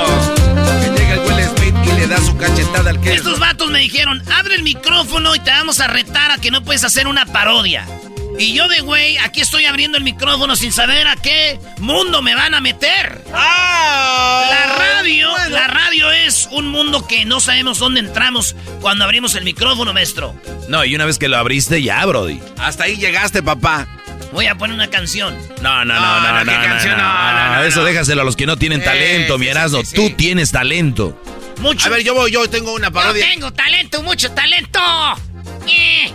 Que 0.79 0.89
llega 0.91 1.13
el 1.13 1.19
Will 1.21 1.43
Smith 1.57 1.75
y 1.85 1.99
le 1.99 2.07
da 2.07 2.17
su 2.21 2.37
cachetada 2.37 2.91
al 2.91 3.01
que 3.01 3.15
Estos 3.15 3.39
vatos 3.39 3.71
me 3.71 3.79
dijeron, 3.79 4.21
abre 4.31 4.53
el 4.53 4.61
micrófono 4.61 5.33
y 5.33 5.39
te 5.39 5.49
vamos 5.49 5.79
a 5.79 5.87
retar 5.87 6.29
a 6.29 6.37
que 6.37 6.51
no 6.51 6.63
puedes 6.63 6.83
hacer 6.83 7.07
una 7.07 7.25
parodia. 7.25 7.87
Y 8.37 8.53
yo 8.53 8.67
de 8.67 8.79
güey, 8.81 9.17
aquí 9.17 9.41
estoy 9.41 9.65
abriendo 9.65 9.97
el 9.97 10.03
micrófono 10.03 10.55
sin 10.55 10.71
saber 10.71 11.07
a 11.07 11.15
qué 11.15 11.59
mundo 11.79 12.21
me 12.21 12.35
van 12.35 12.53
a 12.53 12.61
meter. 12.61 13.21
la 13.31 14.75
radio, 14.77 15.29
la 15.49 15.67
radio 15.67 16.11
es 16.11 16.47
un 16.51 16.67
mundo 16.67 17.05
que 17.07 17.25
no 17.25 17.39
sabemos 17.39 17.79
dónde 17.79 17.99
entramos 17.99 18.55
cuando 18.81 19.03
abrimos 19.03 19.35
el 19.35 19.43
micrófono, 19.43 19.93
maestro. 19.93 20.35
No, 20.69 20.85
y 20.85 20.95
una 20.95 21.05
vez 21.05 21.17
que 21.17 21.27
lo 21.27 21.37
abriste, 21.37 21.81
ya, 21.81 22.05
Brody. 22.05 22.39
Hasta 22.57 22.85
ahí 22.85 22.97
llegaste, 22.97 23.43
papá. 23.43 23.87
Voy 24.31 24.45
a 24.45 24.55
poner 24.55 24.75
una 24.75 24.87
canción. 24.89 25.35
No, 25.61 25.83
no, 25.83 25.93
no, 25.95 25.99
no, 25.99 26.21
no, 26.21 26.43
no, 26.45 26.51
¿qué 26.51 26.67
canción? 26.67 26.97
no, 26.97 27.03
No, 27.03 27.33
no, 27.33 27.55
no, 27.55 27.63
Eso 27.63 27.83
déjaselo 27.83 28.21
a 28.21 28.25
los 28.25 28.35
que 28.35 28.45
no 28.45 28.57
tienen 28.57 28.79
Sí, 28.79 28.85
talento, 28.85 29.33
sí, 29.35 29.39
mi 29.39 29.47
Erasmo. 29.47 29.79
sí, 29.79 29.85
sí. 29.87 29.95
Tú 29.95 30.11
tienes 30.11 30.51
talento. 30.51 31.19
Mucho. 31.59 31.87
A 31.87 31.89
ver, 31.89 32.03
yo 32.03 32.13
voy, 32.13 32.31
yo 32.31 32.47
tengo 32.49 32.73
una 32.73 32.87
Yo 32.87 32.93
parodia. 32.93 33.25
tengo 33.27 33.51
talento, 33.51 34.01
mucho 34.03 34.31
talento. 34.31 34.79
Eh. 35.67 36.11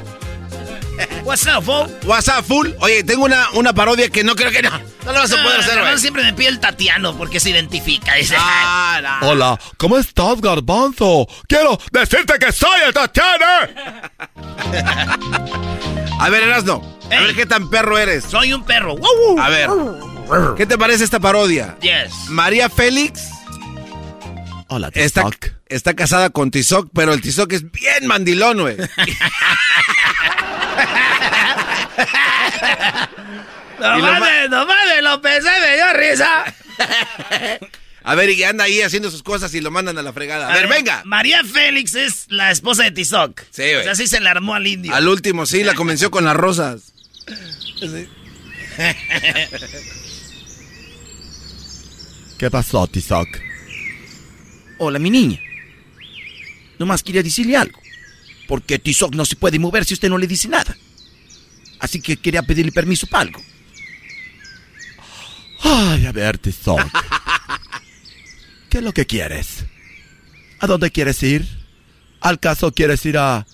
What's 1.25 1.47
up, 1.47 1.63
fool? 1.65 1.89
WhatsApp 2.05 2.45
full. 2.45 2.69
Oye, 2.81 3.03
tengo 3.03 3.25
una, 3.25 3.51
una 3.53 3.73
parodia 3.73 4.09
que 4.11 4.23
no 4.25 4.35
creo 4.37 4.51
que 4.51 4.63
no. 4.63 4.71
No 4.71 5.13
lo 5.13 5.19
vas 5.21 5.33
a 5.33 5.43
poder 5.43 5.61
Ah, 5.61 5.65
hacer, 5.65 5.81
güey. 5.81 5.99
siempre 5.99 6.23
me 6.23 6.33
pide 6.35 6.49
el 6.49 6.61
Tatiano 6.61 7.17
porque 7.17 7.41
se 7.41 7.51
identifica. 7.51 8.15
Dice, 8.15 8.37
Ah, 8.39 9.19
no. 9.21 9.29
Hola, 9.29 9.61
¿cómo 9.77 9.99
estás, 9.99 10.41
Garbanzo? 10.41 11.27
Quiero 11.49 11.79
decirte 11.93 12.39
que 12.39 12.53
soy 12.53 12.81
el 12.87 12.93
Tatiana. 12.95 14.13
A 16.21 16.29
ver, 16.31 16.45
Erasno. 16.45 16.99
A 17.11 17.21
ver 17.21 17.35
qué 17.35 17.45
tan 17.47 17.69
perro 17.71 17.99
eres. 17.99 18.25
Soy 18.25 18.53
un 18.53 18.65
perro. 18.65 18.97
A 19.41 19.49
ver. 19.49 19.69
¿Qué 20.57 20.65
te 20.67 20.79
parece 20.79 21.05
esta 21.05 21.21
parodia? 21.21 21.77
Yes. 21.83 22.13
María 22.29 22.71
Félix 22.71 23.21
Hola, 24.69 24.91
está, 24.95 25.29
está 25.69 25.95
casada 25.95 26.31
con 26.31 26.51
Tizoc, 26.51 26.89
pero 26.95 27.13
el 27.13 27.21
Tizoc 27.21 27.53
es 27.53 27.71
bien 27.71 28.07
mandilón, 28.07 28.61
güey. 28.63 28.77
No 33.81 33.99
Y 33.99 34.01
lo 34.01 34.07
mames, 34.07 34.51
no 34.51 34.67
mames, 34.67 35.03
lo 35.03 35.21
pensé, 35.21 35.51
me 35.61 35.75
dio 35.75 35.93
risa. 35.95 36.45
A 38.07 38.15
ver, 38.15 38.29
y 38.31 38.43
anda 38.43 38.65
ahí 38.65 38.83
haciendo 38.83 39.11
sus 39.11 39.23
cosas 39.23 39.55
y 39.55 39.63
lo 39.63 39.71
mandan 39.71 39.97
a 39.97 40.03
la 40.03 40.13
fregada. 40.13 40.53
A 40.53 40.55
ver, 40.55 40.69
venga. 40.69 41.01
María 41.07 41.43
Félix 41.43 41.95
es 41.95 42.27
la 42.29 42.51
esposa 42.51 42.83
de 42.85 42.91
Tizoc. 42.91 43.41
Sí, 43.51 43.63
güey. 43.63 43.77
O 43.77 43.83
sea, 43.83 43.93
así 43.93 44.07
se 44.07 44.21
le 44.21 44.29
armó 44.29 44.55
al 44.55 44.67
indio. 44.67 44.95
Al 44.95 45.09
último, 45.09 45.47
sí, 45.47 45.65
la 45.65 45.73
convenció 45.75 46.11
con 46.11 46.27
las 46.27 46.37
rosas. 46.37 46.93
¿Qué 52.39 52.51
pasó, 52.51 52.87
Tizoc? 52.89 53.29
Hola, 54.79 54.99
mi 54.99 55.09
niña. 55.09 55.41
Nomás 56.79 57.03
quería 57.03 57.23
decirle 57.23 57.57
algo. 57.57 57.81
Porque 58.47 58.79
Tizoc 58.79 59.15
no 59.15 59.25
se 59.25 59.37
puede 59.37 59.59
mover 59.59 59.85
si 59.85 59.95
usted 59.95 60.09
no 60.09 60.19
le 60.19 60.27
dice 60.27 60.49
nada. 60.49 60.77
Así 61.79 62.01
que 62.01 62.17
quería 62.17 62.43
pedirle 62.43 62.73
permiso 62.73 63.07
para 63.07 63.23
algo. 63.23 63.43
Ay, 65.63 66.07
a 66.07 66.13
ver, 66.13 66.39
Tizoc. 66.39 66.81
¿Qué 68.69 68.79
es 68.79 68.85
lo 68.85 68.93
que 68.93 69.07
quieres? 69.07 69.65
¿A 70.61 70.67
dónde 70.67 70.91
quieres 70.91 71.23
ir? 71.23 71.47
¿Al 72.21 72.41
caso 72.41 72.73
quieres 72.73 73.05
ir 73.07 73.19
a 73.19 73.47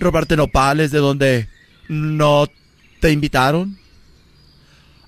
robarte 0.00 0.36
nopales 0.36 0.90
de 0.90 0.98
donde 0.98 1.48
no 1.88 2.46
te 3.00 3.12
invitaron? 3.12 3.78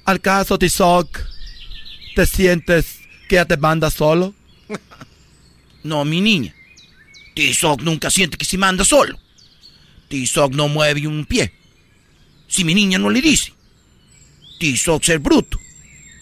¿Al 0.04 0.20
caso, 0.20 0.58
Tizoc, 0.58 1.18
te 2.14 2.26
sientes 2.26 2.98
que 3.28 3.36
ya 3.36 3.44
te 3.44 3.56
mandas 3.56 3.94
solo? 3.94 4.34
No, 5.82 6.04
mi 6.04 6.20
niña. 6.20 6.54
Tizoc 7.34 7.82
nunca 7.82 8.10
siente 8.10 8.36
que 8.36 8.44
se 8.44 8.58
manda 8.58 8.84
solo. 8.84 9.18
Tizoc 10.08 10.52
no 10.52 10.68
mueve 10.68 11.06
un 11.06 11.24
pie. 11.24 11.52
Si 12.48 12.64
mi 12.64 12.74
niña 12.74 12.98
no 12.98 13.10
le 13.10 13.20
dice. 13.20 13.52
Tizoc 14.58 15.04
ser 15.04 15.20
bruto. 15.20 15.58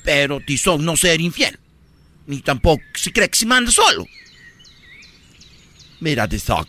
Pero 0.05 0.41
Tizoc 0.41 0.81
no 0.81 0.97
ser 0.97 1.21
infiel. 1.21 1.59
Ni 2.27 2.41
tampoco 2.41 2.83
se 2.95 3.13
cree 3.13 3.29
que 3.29 3.39
se 3.39 3.47
manda 3.47 3.71
solo. 3.71 4.07
Mira, 6.01 6.29
Tizoc, 6.29 6.69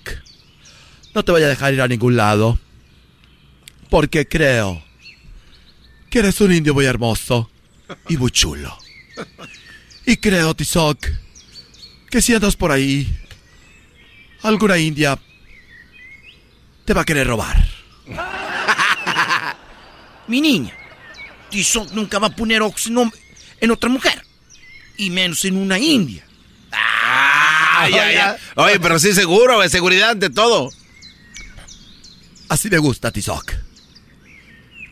no 1.14 1.24
te 1.24 1.32
voy 1.32 1.44
a 1.44 1.48
dejar 1.48 1.74
ir 1.74 1.82
a 1.82 1.88
ningún 1.88 2.16
lado. 2.16 2.57
Porque 3.90 4.28
creo 4.28 4.84
que 6.10 6.20
eres 6.20 6.40
un 6.41 6.53
indio 6.53 6.74
muy 6.74 6.86
hermoso 6.86 7.49
y 8.07 8.18
muy 8.18 8.32
chulo. 8.32 8.76
Y 10.06 10.18
creo, 10.18 10.56
Tizoc, 10.56 11.06
que 12.10 12.22
si 12.22 12.34
andas 12.34 12.56
por 12.56 12.72
ahí, 12.72 13.18
alguna 14.44 14.78
india 14.78 15.18
te 16.86 16.94
va 16.94 17.02
a 17.02 17.06
querer 17.06 17.28
robar. 17.28 17.68
Mi 20.28 20.41
niña. 20.41 20.76
Tizoc 21.49 21.91
nunca 21.91 22.20
va 22.20 22.28
a 22.28 22.36
poner 22.36 22.61
ojos 22.61 22.88
en, 22.88 23.72
otra 23.72 23.90
mujer. 23.90 24.24
Y 24.98 25.10
menos 25.10 25.44
en 25.45 25.57
una 25.57 25.80
india. 25.80 26.26
Ay, 26.72 27.94
ay, 27.94 28.16
ay. 28.16 28.38
Oye, 28.56 28.80
pero 28.80 28.99
sí 28.99 29.14
seguro, 29.14 29.56
güey, 29.56 29.70
seguridad 29.70 30.11
ante 30.11 30.30
todo. 30.30 30.70
Así 32.49 32.70
me 32.70 32.78
gusta, 32.78 33.11
Tizoc. 33.11 33.53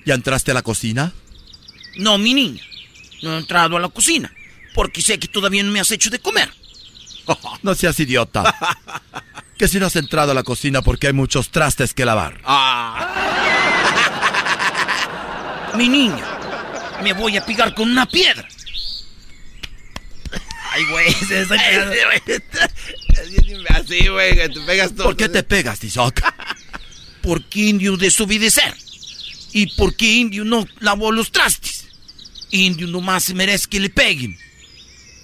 ¿Ya 0.06 0.14
entraste 0.14 0.52
a 0.52 0.54
la 0.54 0.62
cocina? 0.62 1.14
No, 1.98 2.18
mi 2.18 2.34
niña. 2.34 2.64
No 3.24 3.36
he 3.36 3.38
entrado 3.40 3.78
a 3.78 3.80
la 3.80 3.90
cocina. 3.90 4.32
Porque 4.74 5.02
sé 5.02 5.20
que 5.20 5.28
todavía 5.28 5.64
no 5.64 5.72
me 5.72 5.80
has 5.80 5.92
hecho 5.92 6.10
de 6.10 6.20
comer. 6.20 6.50
No 7.62 7.76
seas 7.76 8.00
idiota. 8.00 8.56
Que 9.58 9.68
si 9.68 9.80
no 9.80 9.88
has 9.88 9.96
entrado 9.96 10.32
a 10.32 10.36
la 10.36 10.44
cocina 10.44 10.82
porque 10.82 11.08
hay 11.08 11.14
muchos 11.14 11.50
trastes 11.50 11.94
que 11.94 12.06
lavar. 12.06 12.42
Mi 15.76 15.90
niña. 15.90 16.24
Me 17.04 17.14
voy 17.14 17.38
a 17.38 17.46
picar 17.46 17.74
con 17.74 17.90
una 17.90 18.06
piedra. 18.06 18.48
Ay, 20.72 20.84
güey, 20.92 21.12
se 21.14 21.42
está. 21.42 21.56
Así, 23.70 24.08
güey, 24.08 24.36
que 24.36 24.50
te 24.50 24.60
pegas 24.62 24.94
todo. 24.94 25.06
¿Por 25.06 25.18
qué 25.18 25.30
te 25.30 25.44
pegas, 25.44 25.80
Tizoc? 25.80 26.22
Porque 27.22 27.60
indio 27.62 27.98
desobedecer. 27.98 28.76
Y 29.54 29.68
porque 29.76 30.06
indio 30.06 30.46
no 30.46 30.68
lavó 30.80 31.12
los 31.12 31.32
trastes. 31.32 31.88
Indio 32.52 32.86
nomás 32.88 33.24
se 33.24 33.34
merece 33.34 33.68
que 33.68 33.80
le 33.80 33.90
peguen. 33.90 34.38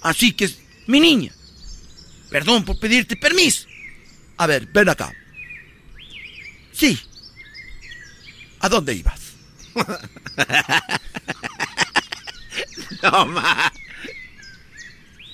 Así 0.02 0.32
que, 0.32 0.50
mi 0.86 0.98
niña. 0.98 1.32
Perdón 2.30 2.64
por 2.64 2.78
pedirte 2.78 3.16
permiso. 3.16 3.68
A 4.36 4.46
ver, 4.46 4.66
ven 4.66 4.88
acá. 4.88 5.12
Sí. 6.72 6.98
¿A 8.60 8.68
dónde 8.68 8.94
ibas? 8.94 9.20
No, 13.02 13.26
ma. 13.26 13.70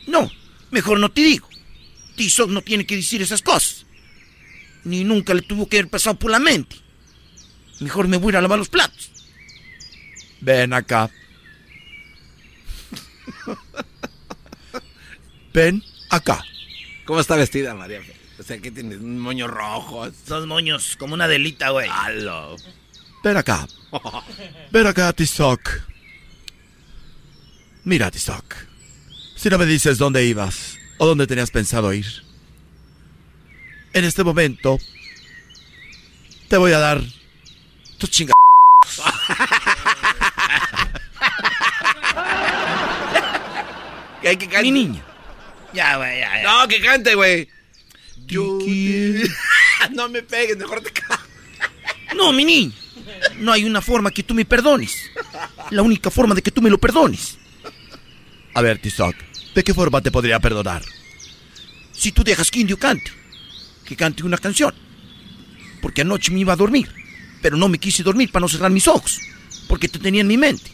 No, 0.09 0.28
mejor 0.70 0.98
no 0.98 1.10
te 1.10 1.20
digo. 1.20 1.48
Tizoc 2.16 2.51
no 2.51 2.62
tiene 2.62 2.85
que 2.85 2.97
decir 2.97 3.22
esas 3.22 3.43
cosas. 3.43 3.86
Ni 4.85 5.05
nunca 5.05 5.35
le 5.35 5.43
tuvo 5.43 5.68
que 5.68 5.78
haber 5.78 5.90
pasado 5.90 6.18
por 6.18 6.32
la 6.32 6.40
mente. 6.40 6.77
Mejor 7.78 8.09
me 8.09 8.16
voy 8.16 8.35
a 8.35 8.40
lavar 8.40 8.59
los 8.59 8.68
platos. 8.68 9.10
Ven 10.40 10.72
acá. 10.72 11.10
Ven 15.55 15.85
acá. 16.09 16.43
¿Cómo 17.05 17.20
está 17.20 17.36
vestida, 17.36 17.74
María? 17.74 18.01
O 18.01 18.19
sea, 18.51 18.60
que 18.60 18.70
tiene 18.70 18.97
un 18.97 19.18
moño 19.18 19.47
rojo. 19.47 20.10
Dos 20.27 20.47
moños, 20.47 20.97
como 20.97 21.14
una 21.14 21.28
delita, 21.28 21.70
güey. 21.70 21.89
Ven 23.22 23.36
acá. 23.36 23.66
Ven 24.70 24.86
acá, 24.86 25.12
Tizoc. 25.12 25.60
Mira, 27.85 28.10
Tizoc. 28.10 28.55
Si 29.36 29.48
no 29.48 29.59
me 29.59 29.66
dices 29.66 29.98
dónde 29.98 30.24
ibas 30.24 30.78
o 30.98 31.06
dónde 31.06 31.27
tenías 31.27 31.51
pensado 31.51 31.93
ir, 31.93 32.06
en 33.93 34.05
este 34.05 34.24
momento 34.24 34.78
te 36.48 36.56
voy 36.56 36.72
a 36.72 36.78
dar 36.78 37.01
tu 37.98 38.06
chinga. 38.06 38.32
Que 44.20 44.28
hay 44.28 44.36
que 44.36 44.48
cante. 44.48 44.64
Mi 44.64 44.70
niña. 44.70 45.02
Ya, 45.72 45.97
güey, 45.97 46.20
ya, 46.20 46.43
ya. 46.43 46.43
No, 46.43 46.68
que 46.68 46.78
cante, 46.82 47.14
güey. 47.14 47.48
Yo 48.31 48.59
no 49.93 50.09
me 50.09 50.23
pegues, 50.23 50.57
mejor 50.57 50.81
te 50.82 50.90
ca- 50.93 51.20
No, 52.16 52.32
mi 52.32 52.44
niña. 52.44 52.73
No 53.39 53.52
hay 53.52 53.65
una 53.65 53.81
forma 53.81 54.11
que 54.11 54.23
tú 54.23 54.35
me 54.35 54.44
perdones. 54.44 55.11
La 55.70 55.82
única 55.82 56.11
forma 56.11 56.35
de 56.35 56.43
que 56.43 56.51
tú 56.51 56.62
me 56.62 56.70
lo 56.70 56.78
perdones. 56.78 57.39
A 58.55 58.62
ver, 58.62 58.78
Tizoc, 58.81 59.15
¿de 59.55 59.65
qué 59.65 59.74
forma 59.74 60.01
te 60.01 60.11
podría 60.11 60.39
perdonar? 60.40 60.82
Si 61.93 62.12
tú 62.12 62.23
dejas 62.24 62.51
que 62.51 62.61
Indio 62.61 62.78
cante, 62.78 63.11
que 63.85 63.97
cante 63.97 64.23
una 64.23 64.39
canción. 64.39 64.74
Porque 65.82 66.02
anoche 66.02 66.31
me 66.31 66.40
iba 66.40 66.52
a 66.52 66.57
dormir, 66.57 66.89
pero 67.43 67.57
no 67.57 67.69
me 67.69 67.78
quise 67.78 68.02
dormir 68.02 68.31
para 68.31 68.43
no 68.43 68.48
cerrar 68.48 68.70
mis 68.70 68.86
ojos, 68.86 69.19
porque 69.69 69.89
te 69.89 69.98
tenía 69.98 70.20
en 70.20 70.27
mi 70.27 70.36
mente. 70.36 70.70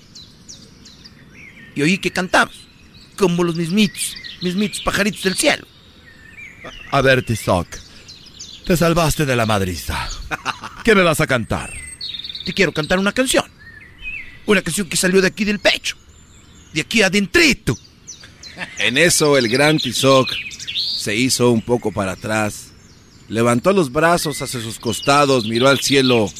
Y 1.74 1.82
oí 1.82 1.98
que 1.98 2.10
cantabas, 2.10 2.54
como 3.16 3.44
los 3.44 3.54
mismitos, 3.56 4.16
mismitos 4.42 4.80
pajaritos 4.80 5.22
del 5.22 5.36
cielo. 5.36 5.66
A 6.90 7.00
ver, 7.00 7.24
Tizoc, 7.24 7.68
te 8.66 8.76
salvaste 8.76 9.26
de 9.26 9.36
la 9.36 9.46
madriza. 9.46 10.08
¿Qué 10.84 10.94
me 10.94 11.02
vas 11.02 11.20
a 11.20 11.26
cantar? 11.26 11.72
Te 12.44 12.52
quiero 12.52 12.72
cantar 12.72 12.98
una 12.98 13.12
canción. 13.12 13.44
Una 14.46 14.62
canción 14.62 14.88
que 14.88 14.96
salió 14.96 15.20
de 15.20 15.28
aquí 15.28 15.44
del 15.44 15.58
pecho. 15.58 15.96
De 16.72 16.80
aquí 16.80 17.02
adentrito. 17.02 17.76
En 18.78 18.96
eso 18.96 19.36
el 19.36 19.48
gran 19.48 19.78
Tizoc 19.78 20.30
se 20.98 21.14
hizo 21.14 21.50
un 21.50 21.62
poco 21.62 21.92
para 21.92 22.12
atrás, 22.12 22.72
levantó 23.28 23.72
los 23.72 23.92
brazos 23.92 24.40
hacia 24.42 24.60
sus 24.60 24.78
costados, 24.78 25.46
miró 25.46 25.68
al 25.68 25.80
cielo 25.80 26.30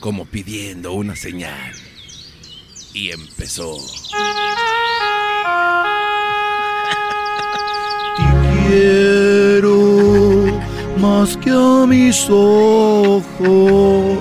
como 0.00 0.26
pidiendo 0.26 0.92
una 0.92 1.16
señal 1.16 1.72
y 2.92 3.10
empezó. 3.10 3.78
Quiero 8.68 9.31
más 11.02 11.36
que 11.38 11.50
a 11.50 11.84
mis 11.86 12.30
ojos. 12.30 14.18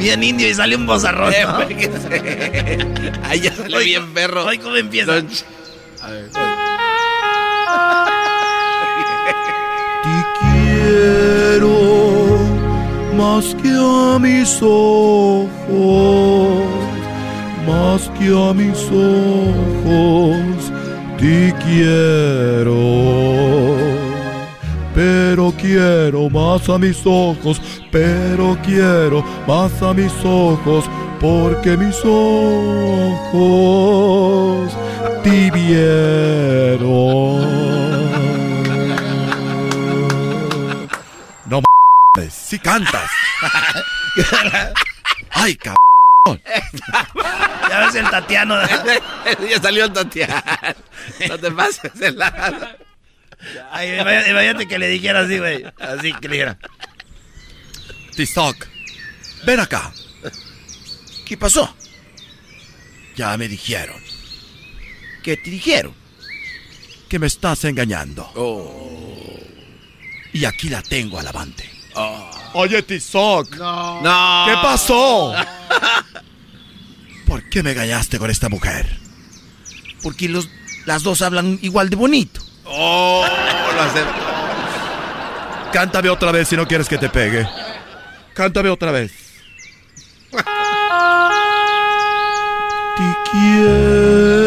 Bien 0.00 0.22
indio 0.24 0.48
y 0.48 0.54
sale 0.54 0.74
un 0.74 0.86
bozarrón. 0.86 1.32
Eh, 1.32 1.44
¿no? 1.44 1.58
Ahí 3.28 3.40
ya 3.40 3.54
sale 3.54 3.84
bien 3.84 4.14
perro. 4.14 4.46
Oye, 4.46 4.58
¿cómo 4.58 4.76
empieza? 4.76 5.12
A 5.12 5.16
ver, 5.16 6.30
Quiero 10.40 11.76
más 13.14 13.54
que 13.62 13.68
a 13.68 14.18
mis 14.18 14.60
ojos. 14.62 15.50
Más 17.68 18.10
que 18.18 18.26
a 18.28 18.52
mis 18.54 18.90
ojos. 18.90 20.72
Te 21.18 21.54
quiero. 21.62 22.72
Pero 24.94 25.52
quiero 25.58 26.28
más 26.28 26.68
a 26.68 26.78
mis 26.78 27.00
ojos, 27.06 27.60
pero 27.90 28.58
quiero 28.62 29.24
más 29.46 29.82
a 29.82 29.94
mis 29.94 30.12
ojos, 30.24 30.84
porque 31.18 31.76
mis 31.78 31.96
ojos 32.04 33.32
te 35.22 35.50
vieron. 35.50 36.82
No 41.46 41.62
mames, 42.16 42.34
si 42.34 42.58
cantas. 42.58 43.10
Ay, 45.30 45.56
cabrón. 45.56 45.78
Ya 47.68 47.86
ves 47.86 47.94
el 47.94 48.10
Tatiano. 48.10 48.56
ya 49.50 49.62
salió 49.62 49.86
el 49.86 49.92
Tatiana. 49.92 50.44
No 51.28 51.38
te 51.38 51.50
pases 51.50 51.94
de 51.94 52.12
la... 52.12 52.76
Ay, 53.70 53.98
imagínate, 53.98 54.68
que 54.68 54.78
le 54.78 54.88
dijera 54.88 55.20
así, 55.20 55.38
güey. 55.38 55.64
Así 55.78 56.12
que 56.12 56.28
le 56.28 56.36
dijera. 56.36 56.58
Tizoc, 58.14 58.66
ven 59.44 59.60
acá. 59.60 59.92
¿Qué 61.26 61.36
pasó? 61.36 61.74
Ya 63.16 63.36
me 63.36 63.48
dijeron. 63.48 64.00
¿Qué 65.22 65.36
te 65.36 65.50
dijeron? 65.50 65.94
Que 67.08 67.18
me 67.18 67.26
estás 67.26 67.64
engañando. 67.64 68.30
Y 70.32 70.44
aquí 70.44 70.68
la 70.68 70.82
tengo 70.82 71.18
al 71.18 71.26
avante. 71.26 71.68
Oye, 72.54 72.82
Tizoc. 72.82 73.56
No. 73.56 74.44
¿Qué 74.46 74.54
pasó? 74.62 75.34
¿Por 77.26 77.48
qué 77.48 77.62
me 77.62 77.72
engañaste 77.72 78.18
con 78.18 78.30
esta 78.30 78.48
mujer? 78.48 78.98
Porque 80.02 80.28
los, 80.28 80.48
las 80.84 81.02
dos 81.02 81.22
hablan 81.22 81.58
igual 81.62 81.88
de 81.88 81.96
bonito. 81.96 82.40
Oh, 82.64 83.24
lo 83.76 83.82
Cántame 85.72 86.10
otra 86.10 86.32
vez 86.32 86.48
si 86.48 86.56
no 86.56 86.66
quieres 86.66 86.88
que 86.88 86.98
te 86.98 87.08
pegue. 87.08 87.46
Cántame 88.34 88.68
otra 88.68 88.90
vez. 88.90 89.12
Te 92.96 93.16
quiero 93.30 94.42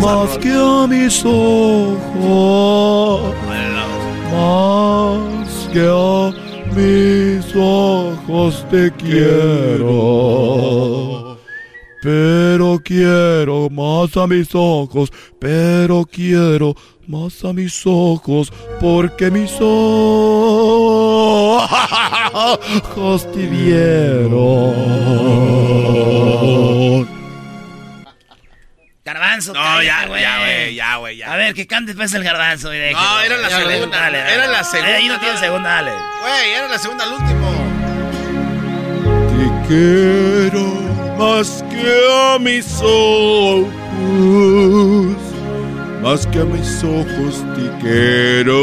más 0.00 0.38
que 0.38 0.52
a 0.52 0.86
mis 0.86 1.24
ojos. 1.24 3.34
Más 4.32 5.68
que 5.72 5.80
a 5.80 6.30
mis 6.74 7.44
ojos 7.54 8.64
te 8.70 8.92
quiero. 8.92 9.88
Pero 12.02 12.80
quiero 12.84 13.68
más 13.70 14.16
a 14.16 14.26
mis 14.26 14.54
ojos, 14.54 15.12
pero 15.40 16.04
quiero 16.10 16.74
más 17.08 17.44
a 17.44 17.52
mis 17.52 17.82
ojos, 17.86 18.52
porque 18.80 19.30
mis 19.30 19.52
ojos 19.60 19.62
te 23.32 23.46
vieron. 23.46 24.38
Garbanzo. 29.04 29.54
No, 29.54 29.60
cállate, 29.60 29.86
ya, 29.86 30.02
ya, 30.02 30.06
güey, 30.06 30.74
ya, 30.74 30.96
güey, 30.96 31.16
ya. 31.16 31.32
A 31.32 31.36
ver, 31.36 31.54
que 31.54 31.66
cante 31.66 31.92
después 31.92 32.12
el 32.12 32.22
garbanzo. 32.22 32.74
y 32.74 32.78
déjelo. 32.78 33.00
No, 33.00 33.20
era 33.20 33.38
la 33.38 33.48
segunda, 33.48 33.98
dale, 33.98 34.18
dale. 34.18 34.34
era 34.34 34.46
la 34.46 34.64
segunda. 34.64 34.94
Ahí 34.94 35.08
no 35.08 35.18
tiene 35.18 35.38
segunda, 35.38 35.68
dale. 35.70 35.92
Güey, 36.20 36.52
era 36.52 36.68
la 36.68 36.78
segunda 36.78 37.04
al 37.04 37.12
último. 37.14 37.50
Te 39.30 39.66
quiero 39.66 40.77
más 41.18 41.64
que 41.68 42.00
a 42.12 42.38
mis 42.38 42.80
ojos, 42.80 43.66
más 46.00 46.26
que 46.28 46.38
a 46.38 46.44
mis 46.44 46.84
ojos 46.84 47.44
te 47.56 47.70
quiero. 47.80 48.56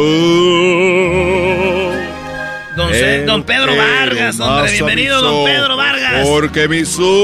Don, 2.78 3.26
don 3.26 3.44
Pedro 3.44 3.76
Vargas, 3.76 4.40
hombre. 4.40 4.72
Bienvenido, 4.72 5.22
don 5.22 5.34
ojos, 5.34 5.50
Pedro 5.50 5.76
Vargas. 5.76 6.28
Porque 6.28 6.70
mis 6.70 6.98
ojos 6.98 7.16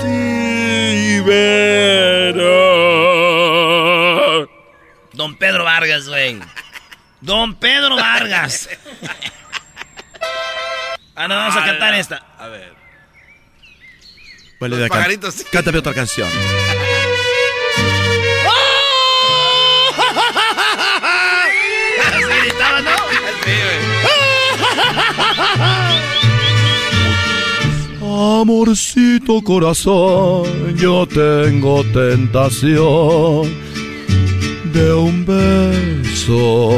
te 0.00 1.22
verán. 1.24 2.42
Don 5.12 5.36
Pedro 5.36 5.62
Vargas, 5.64 6.08
güey. 6.08 6.40
Don 7.20 7.54
Pedro 7.54 7.94
Vargas. 7.94 8.68
Ah, 11.14 11.28
no, 11.28 11.34
vamos 11.34 11.56
a 11.56 11.64
cantar 11.64 11.94
esta. 11.94 12.22
A 12.38 12.48
ver. 12.48 12.72
Acá. 14.60 14.88
pajaritos, 14.88 15.34
sí. 15.34 15.44
Cántame 15.50 15.78
otra 15.78 15.92
canción. 15.92 16.28
Así 22.06 22.22
gritaba, 22.22 22.80
¿no? 22.80 22.90
Amorcito 28.42 29.42
corazón, 29.42 30.76
yo 30.76 31.06
tengo 31.06 31.82
tentación 31.84 33.52
de 34.72 34.92
un 34.92 35.24
beso. 35.24 36.70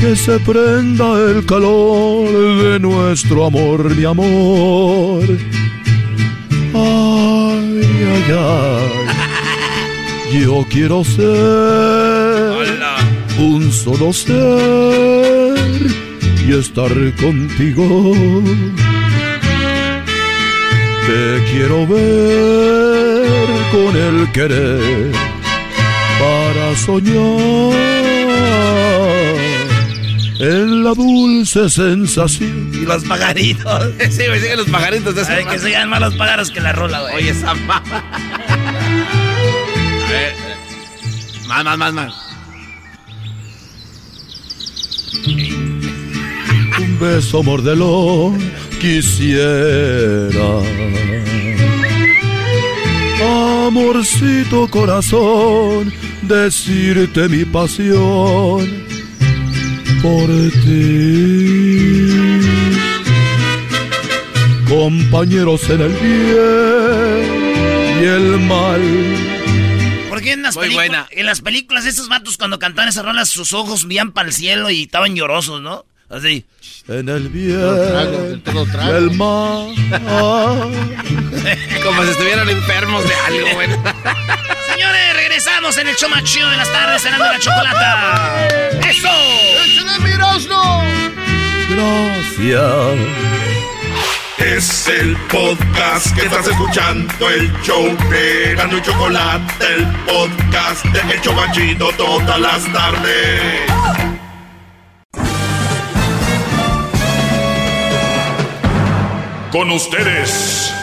Que 0.00 0.16
se 0.16 0.38
prenda 0.40 1.20
el 1.30 1.44
calor 1.44 2.26
de 2.62 2.80
nuestro 2.80 3.44
amor, 3.44 3.94
mi 3.94 4.04
amor. 4.04 5.22
Ay, 6.72 7.82
ay, 8.14 8.24
ay. 8.30 9.00
Yo 10.40 10.64
quiero 10.70 11.04
ser 11.04 11.30
un 13.38 13.70
solo 13.70 14.12
ser 14.12 15.54
y 16.46 16.52
estar 16.54 16.92
contigo. 17.16 18.14
Te 21.06 21.44
quiero 21.50 21.86
ver 21.86 23.26
con 23.70 23.96
el 23.96 24.32
querer 24.32 25.12
para 26.18 26.76
soñar 26.76 28.00
en 30.40 30.82
la 30.82 30.94
dulce 30.94 31.68
sensación. 31.68 32.70
Y 32.72 32.86
los 32.86 33.04
pagaritos. 33.04 33.88
sí, 34.10 34.22
me 34.30 34.40
siguen 34.40 34.56
los 34.56 34.70
pagaritos 34.70 35.14
de 35.14 35.22
Ay, 35.22 35.44
que 35.44 35.58
sigan 35.58 35.90
más 35.90 36.00
los 36.00 36.14
pájaros 36.14 36.50
que 36.50 36.60
la 36.60 36.72
rola, 36.72 37.02
güey. 37.02 37.16
Oye, 37.16 37.30
esa 37.30 37.54
mamá. 37.54 37.82
A 40.06 40.10
ver, 40.10 40.34
más, 41.46 41.64
más, 41.64 41.78
más, 41.78 41.92
más. 41.92 42.14
Un 46.80 46.98
beso 46.98 47.42
mordelón 47.42 48.38
quisiera. 48.80 50.30
Amorcito 53.66 54.66
corazón, 54.68 55.92
decirte 56.22 57.28
mi 57.28 57.44
pasión 57.44 58.89
por 60.02 60.28
ti. 60.64 62.40
Compañeros 64.68 65.68
en 65.68 65.80
el 65.80 65.92
bien 65.92 68.00
y 68.00 68.04
el 68.04 68.38
mal. 68.40 68.80
Porque 70.08 70.32
en 70.32 70.42
las, 70.42 70.56
películas, 70.56 71.06
en 71.10 71.26
las 71.26 71.40
películas 71.40 71.86
esos 71.86 72.08
vatos 72.08 72.36
cuando 72.36 72.58
cantaban 72.58 72.88
esas 72.88 73.04
rolas 73.04 73.28
sus 73.28 73.52
ojos 73.52 73.86
veían 73.86 74.10
para 74.12 74.28
el 74.28 74.34
cielo 74.34 74.70
y 74.70 74.82
estaban 74.82 75.14
llorosos, 75.14 75.60
¿no? 75.60 75.84
Así. 76.08 76.44
En 76.88 77.08
el 77.08 77.28
bien 77.28 78.42
te 78.42 78.52
lo 78.52 78.66
trago. 78.66 78.92
y 78.92 78.96
el 78.96 79.10
mal. 79.12 79.74
Como 81.84 82.04
si 82.04 82.10
estuvieran 82.10 82.48
enfermos 82.48 83.04
de 83.04 83.14
algo, 83.14 83.46
güey. 83.54 83.68
Regresamos 85.30 85.78
en 85.78 85.86
el 85.86 85.94
show 85.94 86.10
más 86.10 86.24
chido 86.24 86.50
de 86.50 86.56
las 86.56 86.72
tardes, 86.72 87.02
cenando 87.02 87.24
la 87.24 87.38
chocolata. 87.38 88.48
¡Eso! 88.84 89.08
Gracias. 91.68 92.98
Es 94.38 94.88
el 94.88 95.16
podcast 95.28 96.16
que 96.16 96.22
estás 96.22 96.48
escuchando, 96.48 97.30
el 97.30 97.52
show 97.62 97.96
de 98.10 98.56
Gano 98.56 98.76
y 98.76 98.82
Chocolate, 98.82 99.72
el 99.72 99.86
podcast 100.04 100.84
de 100.86 101.14
El 101.14 101.20
Chobachito 101.20 101.92
todas 101.92 102.40
las 102.40 102.64
tardes. 102.72 103.70
Con 109.52 109.70
ustedes. 109.70 110.74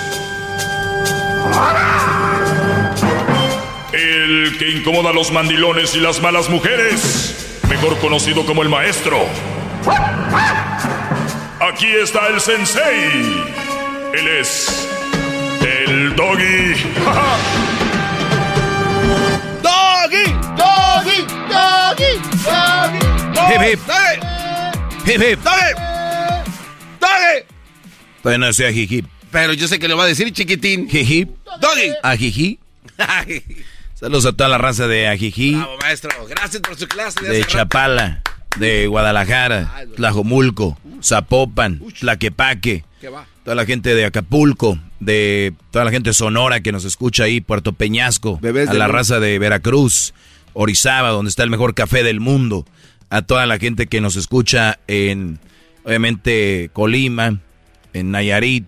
El 4.18 4.58
que 4.58 4.70
incomoda 4.72 5.12
a 5.12 5.14
los 5.14 5.32
mandilones 5.32 5.94
y 5.94 6.00
las 6.00 6.20
malas 6.24 6.50
mujeres. 6.50 7.60
Mejor 7.70 8.00
conocido 8.00 8.48
como 8.48 8.64
el 8.64 8.70
maestro. 8.70 9.28
Aquí 11.60 11.86
está 11.86 12.26
el 12.30 12.42
sensei. 12.42 13.12
Él 14.16 14.28
es 14.40 14.90
el 15.62 16.16
doggy. 16.16 16.74
¡Doggy! 19.62 20.34
¡Doggy! 20.58 21.22
¡Doggy! 21.48 22.18
¡Doggy! 22.44 23.54
Hip, 23.54 23.62
hip. 23.62 23.80
Hip, 25.06 25.22
hip. 25.22 25.40
¡Dale! 25.44 25.76
¡Dale! 27.00 27.46
Todavía 28.24 28.48
no 28.48 28.52
sea 28.52 28.72
jiji. 28.72 29.04
Pero 29.30 29.54
yo 29.54 29.68
sé 29.68 29.78
que 29.78 29.88
le 29.88 29.94
va 29.94 30.06
a 30.06 30.08
decir 30.08 30.34
chiquitín. 30.34 30.90
Jiji. 30.90 31.28
¡Doggy! 31.62 31.94
Ajiji. 32.02 32.60
Saludos 34.00 34.28
a 34.28 34.32
toda 34.34 34.48
la 34.50 34.60
raza 34.60 34.88
de 34.88 35.08
Ajiji, 35.08 35.56
Bravo, 35.56 35.78
maestro. 35.82 36.12
Gracias 36.30 36.62
por 36.62 36.78
su 36.78 36.88
clase. 36.88 37.20
de 37.26 37.40
rato. 37.42 37.52
Chapala, 37.52 38.22
de 38.60 38.86
Guadalajara, 38.86 39.86
Tlajomulco, 39.96 40.78
Zapopan, 41.04 41.82
Tlaquepaque, 42.00 42.86
¿Qué 43.02 43.10
va? 43.10 43.26
toda 43.44 43.56
la 43.56 43.66
gente 43.66 43.96
de 43.96 44.06
Acapulco, 44.06 44.78
de 45.00 45.54
toda 45.72 45.86
la 45.86 45.92
gente 45.92 46.12
de 46.12 46.14
Sonora 46.14 46.60
que 46.60 46.72
nos 46.72 46.86
escucha 46.86 47.24
ahí, 47.24 47.42
Puerto 47.42 47.74
Peñasco, 47.74 48.38
Bebés 48.40 48.70
a 48.70 48.74
la 48.76 48.86
mundo. 48.86 48.98
raza 48.98 49.20
de 49.20 49.40
Veracruz, 49.40 50.14
Orizaba, 50.54 51.10
donde 51.10 51.30
está 51.30 51.42
el 51.44 51.50
mejor 51.50 51.74
café 51.74 52.04
del 52.04 52.20
mundo, 52.20 52.66
a 53.10 53.24
toda 53.24 53.48
la 53.48 53.58
gente 53.58 53.88
que 53.88 54.00
nos 54.00 54.16
escucha 54.16 54.80
en, 54.88 55.40
obviamente, 55.86 56.70
Colima, 56.72 57.40
en 57.94 58.12
Nayarit, 58.12 58.68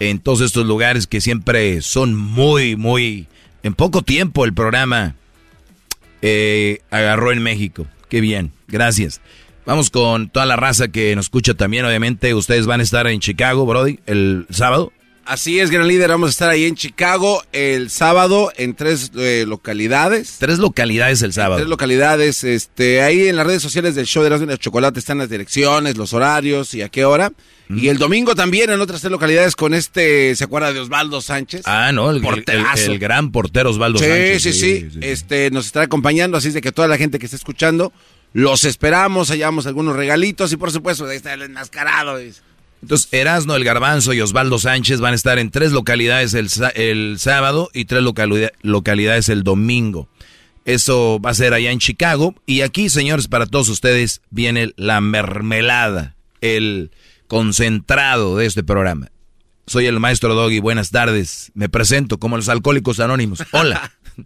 en 0.00 0.18
todos 0.18 0.40
estos 0.40 0.66
lugares 0.66 1.06
que 1.06 1.20
siempre 1.20 1.80
son 1.80 2.16
muy, 2.16 2.74
muy, 2.74 3.28
en 3.62 3.74
poco 3.74 4.02
tiempo 4.02 4.44
el 4.44 4.54
programa 4.54 5.14
eh, 6.22 6.80
agarró 6.90 7.32
en 7.32 7.42
México. 7.42 7.86
Qué 8.08 8.20
bien, 8.20 8.52
gracias. 8.66 9.20
Vamos 9.66 9.90
con 9.90 10.30
toda 10.30 10.46
la 10.46 10.56
raza 10.56 10.88
que 10.88 11.14
nos 11.14 11.26
escucha 11.26 11.54
también. 11.54 11.84
Obviamente, 11.84 12.32
ustedes 12.34 12.66
van 12.66 12.80
a 12.80 12.82
estar 12.82 13.06
en 13.06 13.20
Chicago, 13.20 13.66
Brody, 13.66 14.00
el 14.06 14.46
sábado. 14.50 14.92
Así 15.28 15.60
es, 15.60 15.70
gran 15.70 15.86
líder. 15.86 16.08
Vamos 16.08 16.28
a 16.28 16.30
estar 16.30 16.48
ahí 16.48 16.64
en 16.64 16.74
Chicago 16.74 17.42
el 17.52 17.90
sábado 17.90 18.50
en 18.56 18.74
tres 18.74 19.12
eh, 19.14 19.44
localidades. 19.46 20.36
Tres 20.38 20.58
localidades 20.58 21.20
el 21.20 21.34
sábado. 21.34 21.56
Tres 21.56 21.68
localidades. 21.68 22.44
Este, 22.44 23.02
ahí 23.02 23.28
en 23.28 23.36
las 23.36 23.46
redes 23.46 23.60
sociales 23.60 23.94
del 23.94 24.06
show 24.06 24.22
de 24.22 24.28
Erasmo 24.28 24.46
y 24.46 24.48
la 24.48 24.56
Chocolate 24.56 24.98
están 24.98 25.18
las 25.18 25.28
direcciones, 25.28 25.98
los 25.98 26.14
horarios 26.14 26.72
y 26.72 26.80
a 26.80 26.88
qué 26.88 27.04
hora. 27.04 27.30
Y 27.68 27.88
el 27.88 27.98
domingo 27.98 28.34
también 28.34 28.70
en 28.70 28.80
otras 28.80 29.02
tres 29.02 29.10
localidades 29.10 29.54
con 29.54 29.74
este, 29.74 30.34
¿se 30.34 30.44
acuerda 30.44 30.72
de 30.72 30.80
Osvaldo 30.80 31.20
Sánchez? 31.20 31.60
Ah, 31.66 31.92
no, 31.92 32.08
el, 32.10 32.16
el- 32.16 32.22
Porterazo. 32.22 32.84
el- 32.86 32.92
el 32.92 32.98
gran 32.98 33.30
portero 33.30 33.68
Osvaldo 33.68 33.98
sí, 33.98 34.06
Sánchez. 34.06 34.42
Sí, 34.42 34.52
sí, 34.54 34.88
Este, 35.02 35.50
nos 35.50 35.66
estará 35.66 35.84
acompañando, 35.84 36.38
así 36.38 36.48
es 36.48 36.54
de 36.54 36.62
que 36.62 36.72
toda 36.72 36.88
la 36.88 36.96
gente 36.96 37.18
que 37.18 37.26
está 37.26 37.36
escuchando, 37.36 37.92
los 38.32 38.64
esperamos, 38.64 39.28
hallamos 39.28 39.66
algunos 39.66 39.94
regalitos 39.96 40.50
y 40.52 40.56
por 40.56 40.70
supuesto, 40.72 41.04
ahí 41.04 41.18
está 41.18 41.34
el 41.34 41.42
enmascarado. 41.42 42.18
Entonces, 42.82 43.08
Erasno, 43.12 43.56
el 43.56 43.64
Garbanzo 43.64 44.12
y 44.12 44.20
Osvaldo 44.20 44.58
Sánchez 44.58 45.00
van 45.00 45.12
a 45.12 45.16
estar 45.16 45.38
en 45.38 45.50
tres 45.50 45.72
localidades 45.72 46.34
el, 46.34 46.48
el 46.74 47.16
sábado 47.18 47.70
y 47.74 47.86
tres 47.86 48.02
localidad- 48.02 48.52
localidades 48.62 49.28
el 49.28 49.42
domingo. 49.42 50.08
Eso 50.64 51.18
va 51.20 51.30
a 51.30 51.34
ser 51.34 51.54
allá 51.54 51.70
en 51.72 51.78
Chicago. 51.78 52.34
Y 52.46 52.60
aquí, 52.60 52.88
señores, 52.88 53.26
para 53.26 53.46
todos 53.46 53.68
ustedes 53.68 54.20
viene 54.30 54.72
la 54.76 55.00
mermelada, 55.00 56.14
el 56.40 56.90
concentrado 57.26 58.36
de 58.36 58.46
este 58.46 58.62
programa. 58.62 59.10
Soy 59.66 59.86
el 59.86 60.00
maestro 60.00 60.34
Doggy, 60.34 60.60
buenas 60.60 60.90
tardes. 60.90 61.50
Me 61.54 61.68
presento 61.68 62.18
como 62.18 62.36
los 62.36 62.48
alcohólicos 62.48 63.00
anónimos. 63.00 63.42
Hola. 63.52 63.92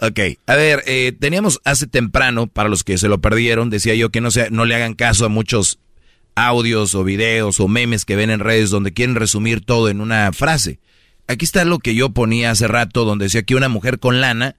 Ok, 0.00 0.18
a 0.48 0.56
ver, 0.56 0.82
eh, 0.86 1.12
teníamos 1.18 1.60
hace 1.64 1.86
temprano, 1.86 2.48
para 2.48 2.68
los 2.68 2.82
que 2.82 2.98
se 2.98 3.06
lo 3.06 3.20
perdieron, 3.20 3.70
decía 3.70 3.94
yo 3.94 4.10
que 4.10 4.20
no, 4.20 4.32
se, 4.32 4.50
no 4.50 4.64
le 4.64 4.74
hagan 4.74 4.94
caso 4.94 5.24
a 5.24 5.28
muchos 5.28 5.78
audios 6.34 6.94
o 6.94 7.04
videos 7.04 7.60
o 7.60 7.68
memes 7.68 8.04
que 8.04 8.16
ven 8.16 8.30
en 8.30 8.40
redes 8.40 8.70
donde 8.70 8.92
quieren 8.92 9.14
resumir 9.14 9.64
todo 9.64 9.88
en 9.88 10.00
una 10.00 10.32
frase. 10.32 10.80
Aquí 11.26 11.44
está 11.44 11.64
lo 11.64 11.78
que 11.78 11.94
yo 11.94 12.10
ponía 12.10 12.50
hace 12.50 12.68
rato 12.68 13.04
donde 13.04 13.26
decía 13.26 13.42
que 13.42 13.54
una 13.54 13.68
mujer 13.68 13.98
con 13.98 14.20
lana 14.20 14.56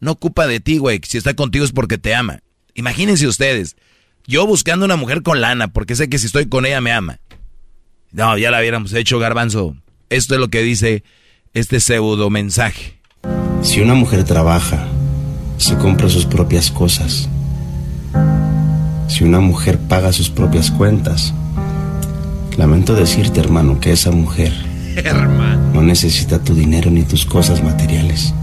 no 0.00 0.12
ocupa 0.12 0.46
de 0.46 0.60
ti, 0.60 0.78
güey. 0.78 1.00
Si 1.06 1.16
está 1.18 1.34
contigo 1.34 1.64
es 1.64 1.72
porque 1.72 1.98
te 1.98 2.14
ama. 2.14 2.40
Imagínense 2.74 3.26
ustedes, 3.26 3.76
yo 4.26 4.46
buscando 4.46 4.84
una 4.84 4.96
mujer 4.96 5.22
con 5.22 5.40
lana 5.40 5.68
porque 5.68 5.96
sé 5.96 6.08
que 6.08 6.18
si 6.18 6.26
estoy 6.26 6.46
con 6.46 6.66
ella 6.66 6.80
me 6.80 6.92
ama. 6.92 7.20
No, 8.12 8.36
ya 8.38 8.50
la 8.50 8.60
hubiéramos 8.60 8.92
hecho, 8.92 9.18
garbanzo. 9.18 9.76
Esto 10.10 10.34
es 10.34 10.40
lo 10.40 10.48
que 10.48 10.62
dice 10.62 11.02
este 11.54 11.80
pseudo 11.80 12.30
mensaje. 12.30 12.98
Si 13.62 13.80
una 13.80 13.94
mujer 13.94 14.24
trabaja, 14.24 14.86
se 15.56 15.76
compra 15.76 16.08
sus 16.08 16.26
propias 16.26 16.70
cosas. 16.70 17.28
Si 19.08 19.24
una 19.24 19.40
mujer 19.40 19.78
paga 19.78 20.12
sus 20.12 20.30
propias 20.30 20.70
cuentas, 20.70 21.34
lamento 22.56 22.94
decirte, 22.94 23.40
hermano, 23.40 23.80
que 23.80 23.92
esa 23.92 24.10
mujer 24.10 24.52
no 25.72 25.82
necesita 25.82 26.38
tu 26.38 26.54
dinero 26.54 26.90
ni 26.90 27.02
tus 27.02 27.24
cosas 27.24 27.62
materiales. 27.62 28.34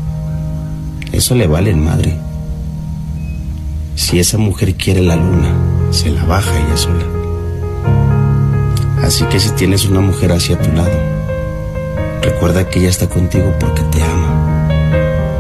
Eso 1.12 1.36
le 1.36 1.48
vale 1.48 1.74
madre. 1.76 2.18
Si 3.96 4.20
esa 4.20 4.38
mujer 4.38 4.76
quiere 4.76 5.02
la 5.02 5.16
luna, 5.16 5.54
se 5.92 6.10
la 6.10 6.24
baja 6.24 6.52
ella 6.58 6.78
sola. 6.78 7.06
Así 9.04 9.26
que 9.26 9.40
si 9.40 9.50
tienes 9.52 9.86
una 9.86 10.00
mujer 10.00 10.32
hacia 10.32 10.60
tu 10.60 10.72
lado, 10.72 10.98
recuerda 12.22 12.70
que 12.70 12.80
ella 12.80 12.90
está 12.90 13.10
contigo 13.10 13.54
porque 13.60 13.82
te 13.92 14.02
ama, 14.02 14.70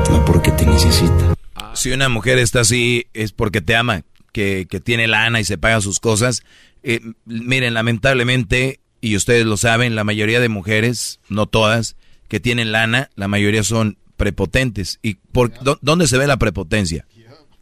no 0.09 0.25
porque 0.25 0.51
te 0.51 0.65
necesita. 0.65 1.35
Si 1.73 1.91
una 1.91 2.09
mujer 2.09 2.37
está 2.37 2.61
así 2.61 3.07
es 3.13 3.31
porque 3.31 3.61
te 3.61 3.75
ama, 3.75 4.01
que, 4.31 4.67
que 4.69 4.79
tiene 4.79 5.07
lana 5.07 5.39
y 5.39 5.43
se 5.43 5.57
paga 5.57 5.81
sus 5.81 5.99
cosas. 5.99 6.43
Eh, 6.83 6.99
miren, 7.25 7.73
lamentablemente, 7.73 8.79
y 9.01 9.15
ustedes 9.15 9.45
lo 9.45 9.57
saben, 9.57 9.95
la 9.95 10.03
mayoría 10.03 10.39
de 10.39 10.49
mujeres, 10.49 11.19
no 11.29 11.45
todas, 11.47 11.95
que 12.27 12.39
tienen 12.39 12.71
lana, 12.71 13.09
la 13.15 13.27
mayoría 13.27 13.63
son 13.63 13.97
prepotentes. 14.17 14.99
¿Y 15.01 15.15
por 15.15 15.51
dó- 15.63 15.79
dónde 15.81 16.07
se 16.07 16.17
ve 16.17 16.27
la 16.27 16.37
prepotencia? 16.37 17.05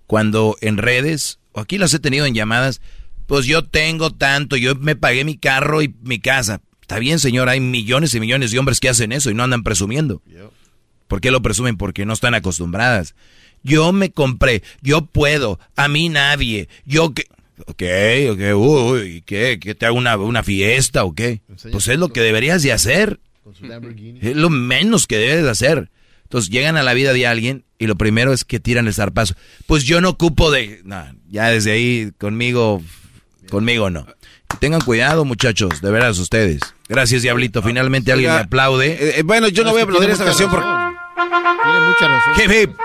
Cuando 0.07 0.55
en 0.61 0.77
redes, 0.77 1.39
o 1.51 1.59
aquí 1.59 1.77
las 1.77 1.93
he 1.93 1.99
tenido 1.99 2.25
en 2.25 2.33
llamadas, 2.33 2.81
pues 3.27 3.45
yo 3.45 3.63
tengo 3.63 4.11
tanto, 4.11 4.55
yo 4.57 4.75
me 4.75 4.95
pagué 4.95 5.23
mi 5.23 5.37
carro 5.37 5.81
y 5.81 5.93
mi 6.01 6.19
casa. 6.19 6.61
Está 6.81 6.97
bien, 6.99 7.19
señor, 7.19 7.47
hay 7.49 7.59
millones 7.59 8.13
y 8.15 8.19
millones 8.19 8.51
de 8.51 8.57
hombres 8.59 8.79
que 8.79 8.89
hacen 8.89 9.11
eso 9.11 9.29
y 9.29 9.35
no 9.35 9.43
andan 9.43 9.61
presumiendo. 9.63 10.21
¿Por 11.07 11.21
qué 11.21 11.29
lo 11.31 11.41
presumen? 11.41 11.77
Porque 11.77 12.05
no 12.05 12.13
están 12.13 12.33
acostumbradas. 12.35 13.15
Yo 13.63 13.91
me 13.91 14.11
compré, 14.11 14.63
yo 14.81 15.05
puedo, 15.05 15.59
a 15.75 15.87
mí 15.87 16.09
nadie, 16.09 16.69
yo 16.85 17.13
que... 17.13 17.25
Ok, 17.65 17.83
ok, 18.31 18.55
uy, 18.55 19.21
¿qué? 19.25 19.59
¿Que 19.59 19.75
te 19.75 19.85
hago 19.85 19.97
una, 19.97 20.15
una 20.15 20.43
fiesta 20.43 21.03
o 21.03 21.13
qué? 21.13 21.41
Pues 21.71 21.89
es 21.89 21.99
lo 21.99 22.07
que 22.07 22.21
deberías 22.21 22.63
de 22.63 22.71
hacer. 22.71 23.19
Es 24.21 24.35
lo 24.35 24.49
menos 24.49 25.07
que 25.07 25.17
debes 25.17 25.43
de 25.43 25.49
hacer. 25.49 25.91
Entonces 26.23 26.51
llegan 26.51 26.77
a 26.77 26.83
la 26.83 26.93
vida 26.93 27.11
de 27.11 27.27
alguien 27.27 27.65
y 27.77 27.87
lo 27.87 27.95
primero 27.97 28.31
es 28.31 28.45
que 28.45 28.59
tiran 28.61 28.87
el 28.87 28.93
zarpazo. 28.93 29.35
Pues 29.65 29.83
yo 29.83 29.99
no 29.99 30.09
ocupo 30.09 30.51
de... 30.51 30.79
No, 30.85 31.03
ya 31.29 31.49
desde 31.49 31.71
ahí 31.73 32.11
conmigo, 32.17 32.81
conmigo 33.49 33.89
no. 33.89 34.07
Tengan 34.59 34.81
cuidado 34.81 35.25
muchachos, 35.25 35.81
de 35.81 35.91
veras 35.91 36.17
ustedes. 36.17 36.61
Gracias 36.87 37.23
Diablito, 37.23 37.61
finalmente 37.61 38.11
alguien 38.11 38.31
me 38.31 38.37
aplaude. 38.39 38.93
eh, 38.93 39.13
eh, 39.17 39.23
bueno, 39.23 39.47
yo 39.49 39.63
no 39.63 39.71
voy 39.71 39.81
a 39.81 39.83
aplaudir 39.83 40.11
esa 40.11 40.23
canción 40.25 40.49
porque... 40.49 40.88
Tiene 41.27 41.81
mucha 41.81 42.07
razón. 42.07 42.33
Hip, 42.37 42.51
hip. 42.51 42.77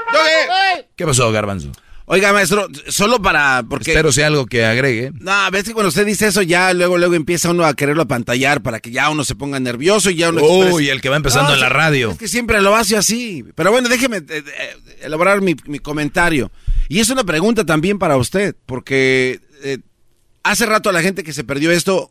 ¿Qué 0.97 1.07
pasó, 1.07 1.31
Garbanzo? 1.31 1.71
Oiga, 2.07 2.35
maestro, 2.35 2.69
solo 2.89 3.23
para... 3.23 3.65
porque 3.69 3.93
Espero 3.93 4.13
sea 4.13 4.27
algo 4.27 4.45
que 4.45 4.67
agregue. 4.67 5.11
No, 5.21 5.51
ves 5.51 5.65
que 5.65 5.73
cuando 5.73 5.89
usted 5.89 6.05
dice 6.05 6.27
eso 6.27 6.43
ya 6.43 6.75
luego 6.75 6.99
luego 6.99 7.15
empieza 7.15 7.51
uno 7.51 7.65
a 7.65 7.73
quererlo 7.73 8.03
apantallar 8.03 8.63
para 8.63 8.81
que 8.81 8.91
ya 8.91 9.09
uno 9.09 9.25
se 9.25 9.35
ponga 9.35 9.59
nervioso 9.59 10.11
y 10.11 10.17
ya 10.17 10.29
uno... 10.29 10.43
Uy, 10.43 10.91
el 10.91 11.01
que 11.01 11.09
va 11.09 11.17
empezando 11.17 11.49
No, 11.49 11.55
en 11.55 11.61
la 11.61 11.71
radio. 11.71 12.11
Es 12.11 12.19
que 12.19 12.29
siempre 12.29 12.61
lo 12.61 12.77
hace 12.77 12.99
así. 12.99 13.43
Pero 13.55 13.71
bueno, 13.71 13.89
déjeme 13.89 14.19
eh, 14.19 14.25
eh, 14.29 14.77
elaborar 15.03 15.41
mi, 15.41 15.57
mi 15.65 15.79
comentario. 15.79 16.51
Y 16.91 17.01
es 17.01 17.09
una 17.09 17.25
pregunta 17.25 17.65
también 17.65 17.99
para 17.99 18.19
usted, 18.19 18.55
porque 18.67 19.41
eh, 19.63 19.79
hace 20.43 20.67
rato 20.67 20.91
a 20.91 20.93
la 20.93 21.01
gente 21.01 21.25
que 21.25 21.33
se 21.33 21.43
perdió 21.43 21.71
esto, 21.71 22.11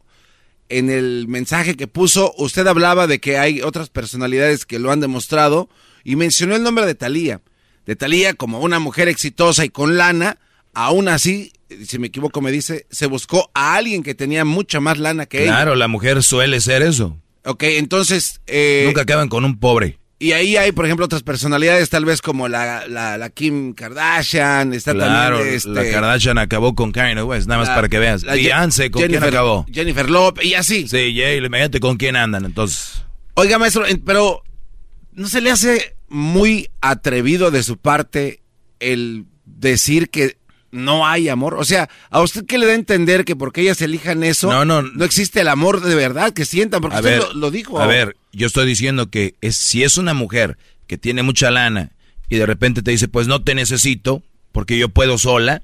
en 0.70 0.90
el 0.90 1.28
mensaje 1.28 1.76
que 1.78 1.88
puso, 1.88 2.34
usted 2.38 2.66
hablaba 2.66 3.06
de 3.06 3.20
que 3.20 3.38
hay 3.38 3.62
otras 3.62 3.90
personalidades 3.90 4.66
que 4.66 4.80
lo 4.80 4.92
han 4.92 5.02
demostrado 5.02 5.70
y 6.04 6.16
mencionó 6.16 6.56
el 6.56 6.64
nombre 6.64 6.86
de 6.86 6.96
Talía. 6.96 7.42
De 7.86 7.96
Talía 7.96 8.34
como 8.34 8.60
una 8.60 8.80
mujer 8.80 9.08
exitosa 9.10 9.66
y 9.66 9.70
con 9.70 9.98
lana, 9.98 10.38
aún 10.74 11.08
así, 11.10 11.52
si 11.86 12.00
me 12.00 12.08
equivoco 12.08 12.40
me 12.42 12.52
dice, 12.52 12.86
se 12.90 13.08
buscó 13.08 13.50
a 13.54 13.76
alguien 13.76 14.04
que 14.04 14.16
tenía 14.16 14.46
mucha 14.46 14.80
más 14.80 14.98
lana 14.98 15.26
que 15.26 15.44
ella. 15.44 15.52
Claro, 15.54 15.76
la 15.76 15.88
mujer 15.88 16.24
suele 16.24 16.62
ser 16.62 16.82
eso. 16.82 17.18
Ok, 17.46 17.64
entonces... 17.64 18.40
eh, 18.48 18.84
Nunca 18.86 19.02
acaban 19.02 19.28
con 19.28 19.44
un 19.44 19.60
pobre. 19.60 20.00
y 20.18 20.32
ahí 20.32 20.56
hay, 20.56 20.72
por 20.72 20.86
ejemplo, 20.86 21.06
otras 21.06 21.24
personalidades, 21.24 21.90
tal 21.90 22.06
vez 22.06 22.22
como 22.22 22.48
la, 22.48 22.88
la, 22.88 23.18
la 23.18 23.30
Kim 23.30 23.74
Kardashian, 23.74 24.74
está 24.74 24.94
Claro, 24.94 25.36
también 25.38 25.56
este, 25.58 25.70
la 25.70 25.84
Kardashian 25.92 26.38
acabó 26.38 26.74
con 26.76 26.94
Kanye 26.94 27.22
West, 27.22 27.48
nada 27.48 27.60
más 27.60 27.68
la- 27.68 27.76
para 27.76 27.90
que 27.90 28.00
veas. 28.00 28.24
la 28.24 28.34
Beyoncé, 28.36 28.90
¿con 28.92 29.02
quién 29.02 29.12
Jennifer- 29.12 29.28
acabó? 29.34 29.66
Jennifer 29.74 30.10
Lopez, 30.10 30.46
y 30.46 30.54
así. 30.54 30.88
Sí, 30.88 31.14
Jay, 31.18 31.40
imagínate 31.44 31.82
con 31.82 31.98
quién 31.98 32.16
andan, 32.16 32.46
entonces. 32.46 33.04
Oiga, 33.34 33.60
maestro, 33.60 33.84
pero 34.06 34.42
¿no 35.16 35.28
se 35.28 35.42
le 35.42 35.52
hace 35.52 35.96
muy 36.10 36.70
atrevido 36.82 37.52
de 37.52 37.64
su 37.64 37.78
parte 37.78 38.42
el 38.80 39.26
decir 39.46 40.10
que 40.10 40.38
no 40.72 41.06
hay 41.08 41.30
amor? 41.30 41.56
O 41.56 41.64
sea, 41.64 41.90
¿a 42.10 42.22
usted 42.22 42.46
qué 42.46 42.58
le 42.58 42.66
da 42.66 42.72
a 42.72 42.76
entender 42.76 43.26
que 43.26 43.36
porque 43.36 43.62
ellas 43.62 43.82
elijan 43.82 44.24
eso, 44.24 44.52
No, 44.52 44.66
no. 44.66 44.82
no 44.82 45.06
existe 45.06 45.42
el 45.42 45.48
amor 45.48 45.82
de 45.82 45.96
verdad 45.96 46.34
que 46.34 46.46
sientan? 46.46 46.82
Porque 46.82 46.98
A 46.98 47.00
usted 47.00 47.20
ver, 47.20 47.28
lo, 47.30 47.34
lo 47.36 47.52
dijo. 47.52 47.80
A 47.80 47.88
ver, 47.88 48.18
yo 48.32 48.48
estoy 48.48 48.66
diciendo 48.66 49.10
que 49.10 49.36
es, 49.42 49.56
si 49.56 49.84
es 49.84 49.98
una 49.98 50.14
mujer 50.14 50.58
que 50.88 50.98
tiene 50.98 51.24
mucha 51.24 51.52
lana 51.52 51.92
y 52.30 52.38
de 52.38 52.46
repente 52.46 52.82
te 52.82 52.92
dice, 52.92 53.08
pues 53.08 53.28
no 53.28 53.44
te 53.44 53.56
necesito 53.56 54.24
porque 54.52 54.78
yo 54.78 54.90
puedo 54.90 55.18
sola, 55.18 55.64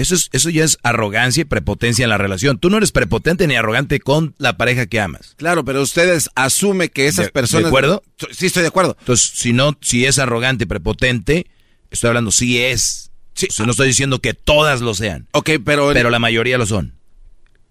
eso, 0.00 0.14
es, 0.14 0.28
eso 0.32 0.50
ya 0.50 0.64
es 0.64 0.78
arrogancia 0.82 1.42
y 1.42 1.44
prepotencia 1.44 2.02
en 2.04 2.10
la 2.10 2.18
relación. 2.18 2.58
Tú 2.58 2.70
no 2.70 2.76
eres 2.76 2.92
prepotente 2.92 3.46
ni 3.46 3.54
arrogante 3.56 4.00
con 4.00 4.34
la 4.38 4.56
pareja 4.56 4.86
que 4.86 5.00
amas. 5.00 5.34
Claro, 5.36 5.64
pero 5.64 5.82
ustedes 5.82 6.28
asumen 6.34 6.88
que 6.88 7.06
esas 7.06 7.26
¿De- 7.26 7.32
personas... 7.32 7.64
¿De 7.64 7.68
acuerdo? 7.68 8.02
Sí, 8.32 8.46
estoy 8.46 8.62
de 8.62 8.68
acuerdo. 8.68 8.96
Entonces, 9.00 9.30
si 9.34 9.52
no, 9.52 9.76
si 9.80 10.04
es 10.06 10.18
arrogante 10.18 10.64
y 10.64 10.66
prepotente, 10.66 11.46
estoy 11.90 12.08
hablando 12.08 12.30
si 12.30 12.58
es. 12.58 13.10
Sí. 13.34 13.46
O 13.48 13.52
sea, 13.52 13.64
no 13.66 13.72
estoy 13.72 13.88
diciendo 13.88 14.20
que 14.20 14.34
todas 14.34 14.80
lo 14.80 14.94
sean, 14.94 15.28
Ok, 15.32 15.50
pero... 15.64 15.90
pero 15.92 16.10
la 16.10 16.18
mayoría 16.18 16.58
lo 16.58 16.66
son. 16.66 16.94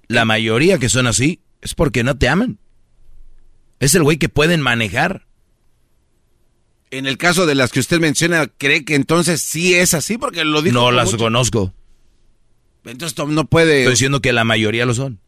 La 0.07 0.25
mayoría 0.25 0.79
que 0.79 0.89
son 0.89 1.05
así 1.05 1.41
es 1.61 1.75
porque 1.75 2.03
no 2.03 2.17
te 2.17 2.27
aman. 2.29 2.57
Es 3.79 3.93
el 3.95 4.03
güey 4.03 4.17
que 4.17 4.29
pueden 4.29 4.61
manejar. 4.61 5.25
En 6.91 7.05
el 7.05 7.17
caso 7.17 7.45
de 7.45 7.53
las 7.53 7.71
que 7.71 7.79
usted 7.79 7.99
menciona, 7.99 8.47
¿cree 8.47 8.83
que 8.83 8.95
entonces 8.95 9.41
sí 9.41 9.75
es 9.75 9.93
así? 9.93 10.17
Porque 10.17 10.43
lo 10.43 10.61
dijo... 10.63 10.73
No 10.73 10.91
las 10.91 11.11
mucho- 11.11 11.17
conozco. 11.25 11.73
Entonces 12.91 13.15
Tom, 13.15 13.33
no 13.33 13.45
puede... 13.45 13.79
Estoy 13.79 13.93
diciendo 13.93 14.21
que 14.21 14.33
la 14.33 14.43
mayoría 14.43 14.85
lo 14.85 14.93
son. 14.93 15.19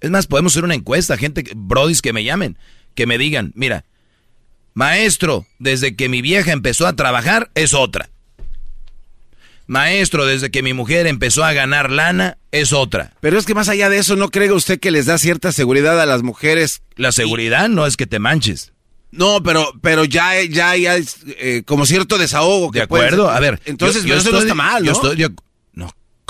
Es 0.00 0.10
más, 0.10 0.26
podemos 0.26 0.52
hacer 0.52 0.64
una 0.64 0.74
encuesta, 0.74 1.16
gente, 1.18 1.44
brodis 1.54 2.00
que 2.02 2.12
me 2.12 2.24
llamen, 2.24 2.56
que 2.94 3.06
me 3.06 3.18
digan, 3.18 3.52
mira, 3.54 3.84
maestro, 4.74 5.46
desde 5.58 5.94
que 5.96 6.08
mi 6.08 6.22
vieja 6.22 6.52
empezó 6.52 6.86
a 6.86 6.94
trabajar 6.96 7.50
es 7.54 7.74
otra. 7.74 8.08
Maestro, 9.66 10.26
desde 10.26 10.50
que 10.50 10.62
mi 10.64 10.72
mujer 10.72 11.06
empezó 11.06 11.44
a 11.44 11.52
ganar 11.52 11.90
lana 11.92 12.38
es 12.50 12.72
otra. 12.72 13.12
Pero 13.20 13.38
es 13.38 13.46
que 13.46 13.54
más 13.54 13.68
allá 13.68 13.88
de 13.88 13.98
eso, 13.98 14.16
¿no 14.16 14.30
cree 14.30 14.50
usted 14.50 14.80
que 14.80 14.90
les 14.90 15.06
da 15.06 15.16
cierta 15.16 15.52
seguridad 15.52 16.00
a 16.00 16.06
las 16.06 16.22
mujeres? 16.24 16.82
La 16.96 17.12
seguridad 17.12 17.68
no 17.68 17.86
es 17.86 17.96
que 17.96 18.06
te 18.06 18.18
manches. 18.18 18.72
No, 19.12 19.42
pero, 19.42 19.72
pero 19.80 20.04
ya, 20.04 20.42
ya, 20.42 20.76
ya 20.76 20.96
es 20.96 21.18
eh, 21.38 21.62
como 21.66 21.86
cierto 21.86 22.18
desahogo. 22.18 22.72
¿De 22.72 22.80
que 22.80 22.86
puede 22.88 23.04
acuerdo? 23.06 23.30
A 23.30 23.38
ver. 23.38 23.60
Entonces, 23.64 24.02
yo- 24.02 24.08
yo 24.10 24.14
eso 24.16 24.30
no 24.30 24.38
estoy- 24.38 24.48
está 24.48 24.54
mal, 24.54 24.82
¿no? 24.82 24.86
Yo 24.86 24.92
estoy 24.92 25.16
de 25.16 25.28
no, 25.28 25.34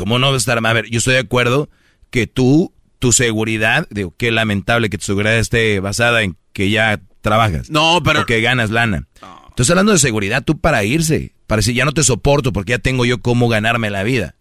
¿cómo 0.00 0.18
no 0.18 0.28
va 0.28 0.34
a 0.34 0.38
estar? 0.38 0.58
A 0.64 0.72
ver, 0.72 0.86
yo 0.90 0.98
estoy 0.98 1.12
de 1.14 1.20
acuerdo 1.20 1.68
que 2.10 2.26
tú, 2.26 2.72
tu 2.98 3.12
seguridad, 3.12 3.86
digo, 3.90 4.14
qué 4.16 4.30
lamentable 4.30 4.88
que 4.90 4.96
tu 4.98 5.04
seguridad 5.04 5.36
esté 5.38 5.78
basada 5.80 6.22
en 6.22 6.36
que 6.54 6.70
ya 6.70 7.00
trabajas. 7.20 7.68
No, 7.70 8.00
pero- 8.02 8.22
O 8.22 8.26
que 8.26 8.40
ganas 8.40 8.70
lana. 8.70 9.06
Entonces, 9.50 9.70
hablando 9.70 9.92
de 9.92 9.98
seguridad, 9.98 10.42
tú 10.42 10.58
para 10.58 10.84
irse, 10.84 11.34
para 11.46 11.58
decir, 11.58 11.74
ya 11.74 11.84
no 11.84 11.92
te 11.92 12.02
soporto 12.02 12.52
porque 12.52 12.70
ya 12.70 12.78
tengo 12.78 13.04
yo 13.04 13.20
cómo 13.20 13.48
ganarme 13.48 13.90
la 13.90 14.02
vida. 14.02 14.34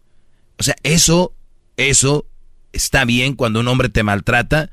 O 0.58 0.62
sea, 0.62 0.74
eso, 0.82 1.34
eso 1.76 2.24
está 2.72 3.04
bien 3.04 3.34
cuando 3.34 3.60
un 3.60 3.68
hombre 3.68 3.90
te 3.90 4.02
maltrata, 4.02 4.70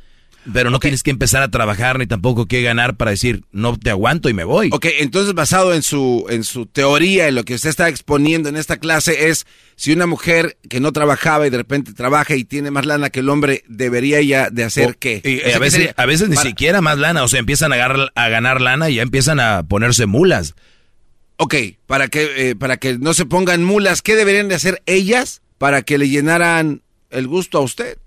pero 0.53 0.69
no 0.69 0.79
tienes 0.79 1.03
que 1.03 1.11
empezar 1.11 1.43
a 1.43 1.51
trabajar 1.51 1.99
ni 1.99 2.07
tampoco 2.07 2.45
que 2.45 2.61
ganar 2.61 2.95
para 2.95 3.11
decir, 3.11 3.43
no 3.51 3.75
te 3.77 3.89
aguanto 3.89 4.29
y 4.29 4.33
me 4.33 4.45
voy. 4.45 4.69
Ok, 4.71 4.85
entonces 4.99 5.33
basado 5.33 5.73
en 5.73 5.83
su, 5.83 6.25
en 6.29 6.45
su 6.45 6.65
teoría, 6.67 7.27
en 7.27 7.35
lo 7.35 7.43
que 7.43 7.55
usted 7.55 7.69
está 7.69 7.89
exponiendo 7.89 8.47
en 8.47 8.55
esta 8.55 8.77
clase, 8.77 9.27
es 9.29 9.45
si 9.79 9.93
una 9.93 10.07
mujer 10.07 10.57
que 10.69 10.79
no 10.81 10.91
trabajaba 10.91 11.45
y 11.47 11.49
de 11.51 11.57
repente 11.57 11.93
trabaja 11.93 12.35
y 12.35 12.43
tiene 12.43 12.71
más 12.71 12.85
lana 12.85 13.09
que 13.11 13.19
el 13.21 13.29
hombre, 13.29 13.63
¿debería 13.69 14.19
ya 14.21 14.49
de 14.49 14.63
hacer 14.65 14.89
O- 14.89 14.95
qué? 14.99 15.21
y- 15.23 15.37
O 15.37 15.41
sea, 15.43 15.49
a, 15.49 15.53
¿qué 15.53 15.59
veces, 15.59 15.73
sería? 15.73 15.93
a 15.95 16.05
veces 16.05 16.29
ni 16.29 16.35
siquiera 16.37 16.81
más 16.81 16.97
lana, 16.97 17.23
o 17.23 17.27
sea, 17.27 17.39
empiezan 17.39 17.71
a, 17.71 17.75
agarrar- 17.75 18.11
a 18.15 18.27
ganar 18.29 18.59
lana 18.59 18.89
y 18.89 18.95
ya 18.95 19.03
empiezan 19.03 19.39
a 19.39 19.63
ponerse 19.63 20.05
mulas. 20.07 20.55
Ok, 21.37 21.53
para 21.85 22.07
que, 22.07 22.49
eh, 22.49 22.55
para 22.55 22.77
que 22.77 22.97
no 22.97 23.13
se 23.13 23.25
pongan 23.25 23.63
mulas, 23.63 24.01
¿qué 24.01 24.15
deberían 24.15 24.47
de 24.49 24.55
hacer 24.55 24.81
ellas 24.87 25.41
para 25.59 25.83
que 25.83 25.99
le 25.99 26.09
llenaran 26.09 26.81
el 27.11 27.27
gusto 27.27 27.59
a 27.59 27.61
usted? 27.61 27.99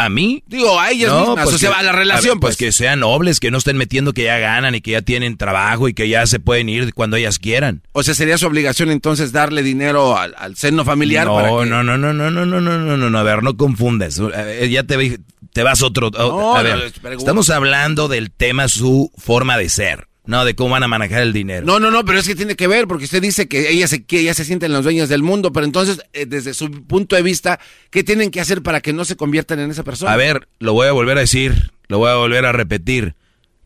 ¿A 0.00 0.08
mí? 0.08 0.44
Digo, 0.46 0.78
a 0.78 0.90
ellas 0.92 1.12
mismas, 1.12 1.42
pues 1.44 1.56
o 1.56 1.58
sea, 1.58 1.70
que- 1.70 1.76
a 1.76 1.82
la 1.82 1.90
ver, 1.90 1.98
relación, 2.00 2.38
pues. 2.38 2.56
que 2.56 2.70
sean 2.70 3.00
nobles, 3.00 3.40
que 3.40 3.50
no 3.50 3.58
estén 3.58 3.76
metiendo 3.76 4.12
que 4.12 4.22
ya 4.22 4.38
ganan 4.38 4.74
y 4.76 4.80
que 4.80 4.92
ya 4.92 5.02
tienen 5.02 5.36
trabajo 5.36 5.88
y 5.88 5.92
que 5.92 6.08
ya 6.08 6.24
se 6.26 6.38
pueden 6.38 6.68
ir 6.68 6.94
cuando 6.94 7.16
ellas 7.16 7.40
quieran. 7.40 7.82
O 7.92 8.02
sea, 8.04 8.14
sería 8.14 8.38
su 8.38 8.46
obligación 8.46 8.90
entonces 8.92 9.32
darle 9.32 9.62
dinero 9.64 10.16
al, 10.16 10.34
al 10.38 10.56
seno 10.56 10.84
familiar 10.84 11.26
no, 11.26 11.34
para 11.34 11.48
que... 11.48 11.54
no, 11.66 11.82
no, 11.82 11.98
no, 11.98 12.12
no, 12.14 12.30
no, 12.30 12.46
no, 12.46 12.60
no, 12.60 12.60
no, 12.78 12.96
no, 12.96 13.10
no, 13.10 13.18
a 13.18 13.22
ver, 13.24 13.42
no 13.42 13.56
confundes. 13.56 14.20
Eh, 14.34 14.68
Ya 14.70 14.84
te, 14.84 15.18
te 15.52 15.62
vas 15.64 15.82
otro. 15.82 16.10
No, 16.10 16.54
a 16.56 16.62
no, 16.62 16.64
ver, 16.64 16.92
pregunto. 16.92 17.18
estamos 17.18 17.50
hablando 17.50 18.06
del 18.08 18.30
tema 18.30 18.68
su 18.68 19.10
forma 19.18 19.58
de 19.58 19.68
ser, 19.68 20.07
no 20.28 20.44
de 20.44 20.54
cómo 20.54 20.72
van 20.72 20.82
a 20.82 20.88
manejar 20.88 21.22
el 21.22 21.32
dinero. 21.32 21.64
No, 21.64 21.80
no, 21.80 21.90
no, 21.90 22.04
pero 22.04 22.18
es 22.18 22.28
que 22.28 22.34
tiene 22.34 22.54
que 22.54 22.66
ver, 22.66 22.86
porque 22.86 23.06
usted 23.06 23.22
dice 23.22 23.48
que 23.48 23.70
ellas 23.70 23.88
se, 23.88 24.04
que 24.04 24.20
ellas 24.20 24.36
se 24.36 24.44
sienten 24.44 24.74
las 24.74 24.84
dueñas 24.84 25.08
del 25.08 25.22
mundo, 25.22 25.54
pero 25.54 25.64
entonces, 25.64 26.02
eh, 26.12 26.26
desde 26.26 26.52
su 26.52 26.70
punto 26.70 27.16
de 27.16 27.22
vista, 27.22 27.58
¿qué 27.90 28.04
tienen 28.04 28.30
que 28.30 28.38
hacer 28.38 28.62
para 28.62 28.82
que 28.82 28.92
no 28.92 29.06
se 29.06 29.16
conviertan 29.16 29.58
en 29.58 29.70
esa 29.70 29.84
persona? 29.84 30.12
A 30.12 30.16
ver, 30.16 30.46
lo 30.58 30.74
voy 30.74 30.86
a 30.86 30.92
volver 30.92 31.16
a 31.16 31.22
decir, 31.22 31.72
lo 31.88 31.96
voy 31.96 32.10
a 32.10 32.16
volver 32.16 32.44
a 32.44 32.52
repetir. 32.52 33.14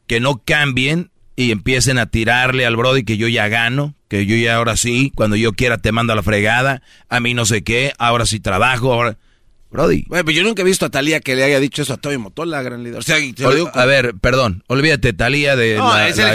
Que 0.06 0.20
no 0.20 0.40
cambien 0.44 1.10
y 1.34 1.50
empiecen 1.50 1.98
a 1.98 2.06
tirarle 2.06 2.64
al 2.64 2.76
Brody 2.76 3.02
que 3.02 3.16
yo 3.16 3.26
ya 3.26 3.48
gano, 3.48 3.96
que 4.06 4.24
yo 4.24 4.36
ya 4.36 4.54
ahora 4.54 4.76
sí, 4.76 5.10
cuando 5.16 5.34
yo 5.34 5.54
quiera 5.54 5.78
te 5.78 5.90
mando 5.90 6.12
a 6.12 6.16
la 6.16 6.22
fregada, 6.22 6.80
a 7.08 7.18
mí 7.18 7.34
no 7.34 7.44
sé 7.44 7.64
qué, 7.64 7.92
ahora 7.98 8.24
sí 8.24 8.38
trabajo, 8.38 8.92
ahora... 8.92 9.18
Brody. 9.72 10.04
Bueno, 10.06 10.24
pues 10.24 10.36
yo 10.36 10.42
nunca 10.44 10.62
he 10.62 10.64
visto 10.64 10.86
a 10.86 10.90
Talía 10.90 11.20
que 11.20 11.34
le 11.34 11.42
haya 11.44 11.58
dicho 11.58 11.82
eso 11.82 11.94
a 11.94 11.96
Toby 11.96 12.18
Motola, 12.18 12.62
gran 12.62 12.84
líder. 12.84 12.98
O 12.98 13.02
sea, 13.02 13.18
y 13.18 13.32
te 13.32 13.42
lo 13.42 13.48
Ol- 13.48 13.54
digo 13.56 13.72
con- 13.72 13.80
A 13.82 13.86
ver, 13.86 14.14
perdón, 14.20 14.62
olvídate, 14.68 15.12
Talía 15.12 15.56
de 15.56 15.76
No, 15.76 15.88
la, 15.92 16.08
es 16.08 16.18
el 16.18 16.26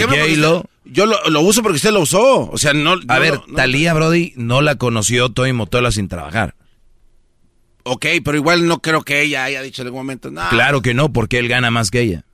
la 0.41 0.63
yo 0.89 1.05
lo, 1.05 1.29
lo 1.29 1.41
uso 1.41 1.61
porque 1.61 1.75
usted 1.77 1.91
lo 1.91 1.99
usó. 2.01 2.49
O 2.49 2.57
sea, 2.57 2.73
no. 2.73 2.95
A 3.07 3.19
ver, 3.19 3.39
no- 3.47 3.55
Talía 3.55 3.93
Brody 3.93 4.33
no 4.35 4.61
la 4.61 4.75
conoció 4.75 5.29
Toy 5.31 5.53
Motola 5.53 5.91
sin 5.91 6.07
trabajar. 6.07 6.55
Ok, 7.83 8.05
pero 8.25 8.35
igual 8.37 8.67
no 8.67 8.81
creo 8.81 9.01
que 9.03 9.21
ella 9.21 9.43
haya 9.45 9.61
dicho 9.61 9.81
en 9.81 9.87
algún 9.87 9.99
momento. 10.01 10.29
No. 10.31 10.49
Claro 10.49 10.81
que 10.81 10.93
no, 10.93 11.13
porque 11.13 11.39
él 11.39 11.47
gana 11.47 11.71
más 11.71 11.91
que 11.91 12.01
ella. 12.01 12.25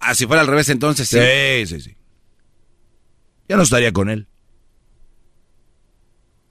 Ah, 0.00 0.14
si 0.14 0.26
fuera 0.26 0.42
al 0.42 0.46
revés, 0.48 0.68
entonces 0.68 1.08
sí. 1.08 1.18
Sí, 1.18 1.66
sí, 1.66 1.80
sí. 1.80 1.96
Ya 3.48 3.56
no 3.56 3.62
estaría 3.62 3.92
con 3.92 4.10
él. 4.10 4.26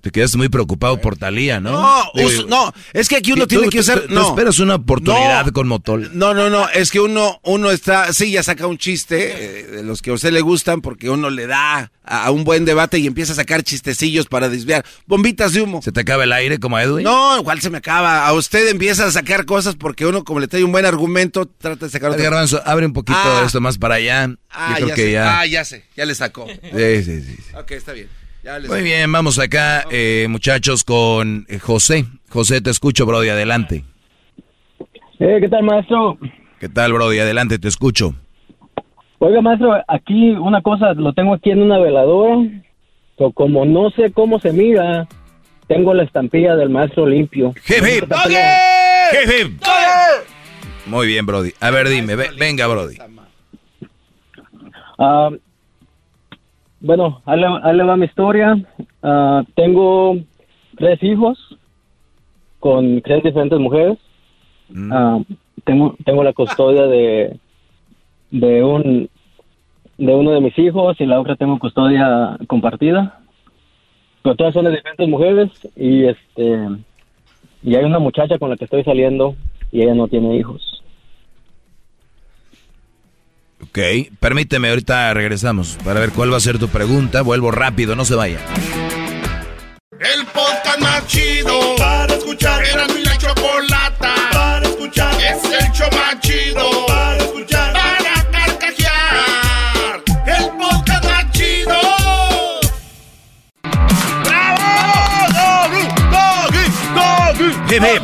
Te 0.07 0.11
quedaste 0.11 0.37
muy 0.37 0.47
preocupado 0.47 1.01
por 1.01 1.17
Talía, 1.17 1.59
¿no? 1.59 1.81
No, 1.81 2.03
Digo, 2.15 2.43
no, 2.47 2.73
es 2.93 3.09
que 3.09 3.17
aquí 3.17 3.33
uno 3.33 3.41
tú- 3.41 3.47
tiene 3.57 3.67
que 3.67 3.83
ser. 3.83 4.03
tú- 4.03 4.07
tú 4.07 4.13
No. 4.13 4.29
esperas 4.29 4.57
una 4.59 4.75
oportunidad 4.75 5.45
No. 5.47 5.51
con 5.51 5.67
Motol. 5.67 6.11
No, 6.13 6.33
no, 6.33 6.49
no, 6.49 6.69
es 6.69 6.91
que 6.91 7.01
uno, 7.01 7.41
uno 7.43 7.71
está, 7.71 8.13
sí, 8.13 8.31
ya 8.31 8.41
saca 8.41 8.67
un 8.67 8.77
chiste 8.77 9.33
eh, 9.59 9.63
de 9.63 9.83
los 9.83 10.01
que 10.01 10.11
a 10.11 10.13
usted 10.13 10.31
le 10.31 10.39
gustan 10.39 10.79
porque 10.79 11.09
uno 11.09 11.29
le 11.29 11.45
da 11.45 11.91
a, 12.05 12.23
a 12.23 12.31
un 12.31 12.45
buen 12.45 12.63
debate 12.63 12.99
y 12.99 13.05
empieza 13.07 13.33
a 13.33 13.35
sacar 13.35 13.63
chistecillos 13.63 14.27
para 14.27 14.47
desviar. 14.47 14.85
Bombitas 15.07 15.51
de 15.51 15.59
humo. 15.63 15.81
¿Se 15.81 15.91
te 15.91 15.99
acaba 15.99 16.23
el 16.23 16.31
aire 16.31 16.57
como 16.57 16.77
a 16.77 16.83
Edwin? 16.83 17.03
No, 17.03 17.37
igual 17.37 17.59
se 17.59 17.69
me 17.69 17.79
acaba. 17.79 18.25
A 18.25 18.31
usted 18.31 18.65
empieza 18.69 19.07
a 19.07 19.11
sacar 19.11 19.43
cosas 19.43 19.75
porque 19.75 20.05
uno, 20.05 20.23
como 20.23 20.39
le 20.39 20.47
trae 20.47 20.63
un 20.63 20.71
buen 20.71 20.85
argumento, 20.85 21.47
trata 21.47 21.87
de 21.87 21.91
sacar 21.91 22.11
Ay, 22.11 22.13
otro. 22.13 22.23
Garbanzo, 22.23 22.61
abre 22.65 22.85
un 22.85 22.93
poquito 22.93 23.19
Ah. 23.21 23.43
esto 23.45 23.59
más 23.59 23.77
para 23.77 23.95
allá. 23.95 24.29
Ah, 24.49 24.77
Yo 24.79 24.85
creo 24.85 24.87
ya 24.87 24.95
que 24.95 25.01
sé. 25.03 25.11
ya. 25.11 25.39
Ah, 25.41 25.45
ya 25.45 25.65
sé, 25.65 25.83
ya 25.97 26.05
le 26.05 26.15
sacó. 26.15 26.47
Sí, 26.47 27.03
sí, 27.03 27.21
sí. 27.23 27.37
Ok, 27.59 27.71
está 27.71 27.91
bien. 27.91 28.07
Muy 28.69 28.81
bien, 28.81 29.11
vamos 29.11 29.39
acá, 29.39 29.83
eh, 29.91 30.25
muchachos, 30.29 30.83
con 30.83 31.45
eh, 31.49 31.59
José. 31.59 32.05
José, 32.29 32.61
te 32.61 32.69
escucho, 32.69 33.05
Brody, 33.05 33.29
adelante. 33.29 33.83
Eh, 35.19 35.37
¿Qué 35.41 35.49
tal, 35.49 35.63
maestro? 35.63 36.17
¿Qué 36.59 36.69
tal, 36.69 36.93
Brody? 36.93 37.19
Adelante, 37.19 37.59
te 37.59 37.67
escucho. 37.67 38.15
Oiga, 39.19 39.41
maestro, 39.41 39.73
aquí 39.87 40.29
una 40.31 40.61
cosa, 40.61 40.93
lo 40.93 41.13
tengo 41.13 41.33
aquí 41.33 41.49
en 41.51 41.61
una 41.61 41.79
veladora. 41.79 42.47
pero 43.17 43.31
como 43.31 43.65
no 43.65 43.89
sé 43.91 44.11
cómo 44.13 44.39
se 44.39 44.53
mira, 44.53 45.07
tengo 45.67 45.93
la 45.93 46.03
estampilla 46.03 46.55
del 46.55 46.69
maestro 46.69 47.05
limpio. 47.07 47.53
Hip, 47.67 47.83
hip. 47.85 48.03
Hip, 49.11 49.31
hip. 49.47 49.61
Muy 50.85 51.07
bien, 51.07 51.25
Brody. 51.25 51.51
A 51.59 51.69
ver, 51.71 51.89
dime, 51.89 52.15
ve- 52.15 52.31
venga, 52.37 52.67
Brody. 52.67 52.97
Ah, 54.99 55.29
bueno, 56.87 57.21
ahí 57.25 57.37
le, 57.37 57.47
ahí 57.63 57.75
le 57.75 57.83
va 57.83 57.97
mi 57.97 58.05
historia. 58.05 58.57
Ah, 59.03 59.43
tengo 59.55 60.15
tres 60.77 61.03
hijos 61.03 61.37
con 62.61 63.01
tres 63.01 63.23
diferentes 63.23 63.59
mujeres. 63.59 63.97
Ah, 64.89 65.19
tengo, 65.65 65.95
tengo 66.05 66.23
la 66.23 66.31
custodia 66.31 66.87
de, 66.87 67.37
de 68.31 68.63
un 68.63 69.09
de 69.97 70.15
uno 70.15 70.31
de 70.31 70.39
mis 70.39 70.57
hijos 70.57 70.95
y 71.01 71.05
la 71.05 71.19
otra 71.19 71.35
tengo 71.35 71.59
custodia 71.59 72.37
compartida. 72.47 73.19
Pero 74.23 74.35
todas 74.35 74.53
son 74.53 74.63
de 74.63 74.71
diferentes 74.71 75.09
mujeres 75.09 75.49
y 75.75 76.05
este 76.05 76.69
y 77.63 77.75
hay 77.75 77.83
una 77.83 77.99
muchacha 77.99 78.39
con 78.39 78.49
la 78.49 78.55
que 78.55 78.63
estoy 78.63 78.85
saliendo 78.85 79.35
y 79.73 79.81
ella 79.81 79.93
no 79.93 80.07
tiene 80.07 80.37
hijos. 80.37 80.76
Ok, 83.61 83.79
permíteme, 84.19 84.69
ahorita 84.69 85.13
regresamos 85.13 85.77
para 85.83 85.99
ver 85.99 86.11
cuál 86.11 86.31
va 86.31 86.37
a 86.37 86.41
ser 86.41 86.59
tu 86.59 86.69
pregunta. 86.69 87.21
Vuelvo 87.21 87.51
rápido, 87.51 87.95
no 87.95 88.05
se 88.05 88.15
vaya. 88.15 88.39
El 89.99 90.25
podcast 90.27 90.79
más 90.79 91.07
chido 91.07 91.75
para 91.77 92.13
escuchar. 92.13 92.63
Era 92.63 92.87
mi 92.87 93.03
la 93.03 93.17
chocolata 93.17 94.13
para 94.31 94.67
escuchar. 94.67 95.13
Es 95.15 95.43
el 95.43 95.71
show 95.71 95.89
más 95.91 96.19
chido 96.19 96.85
para 96.85 97.17
escuchar. 97.17 97.73
Para 97.73 98.31
carcajear. 98.31 100.03
El 100.27 100.49
podcast 100.57 101.03
más 101.05 101.31
chido. 101.31 101.75
Hip, 107.69 107.83
hip. 107.83 108.03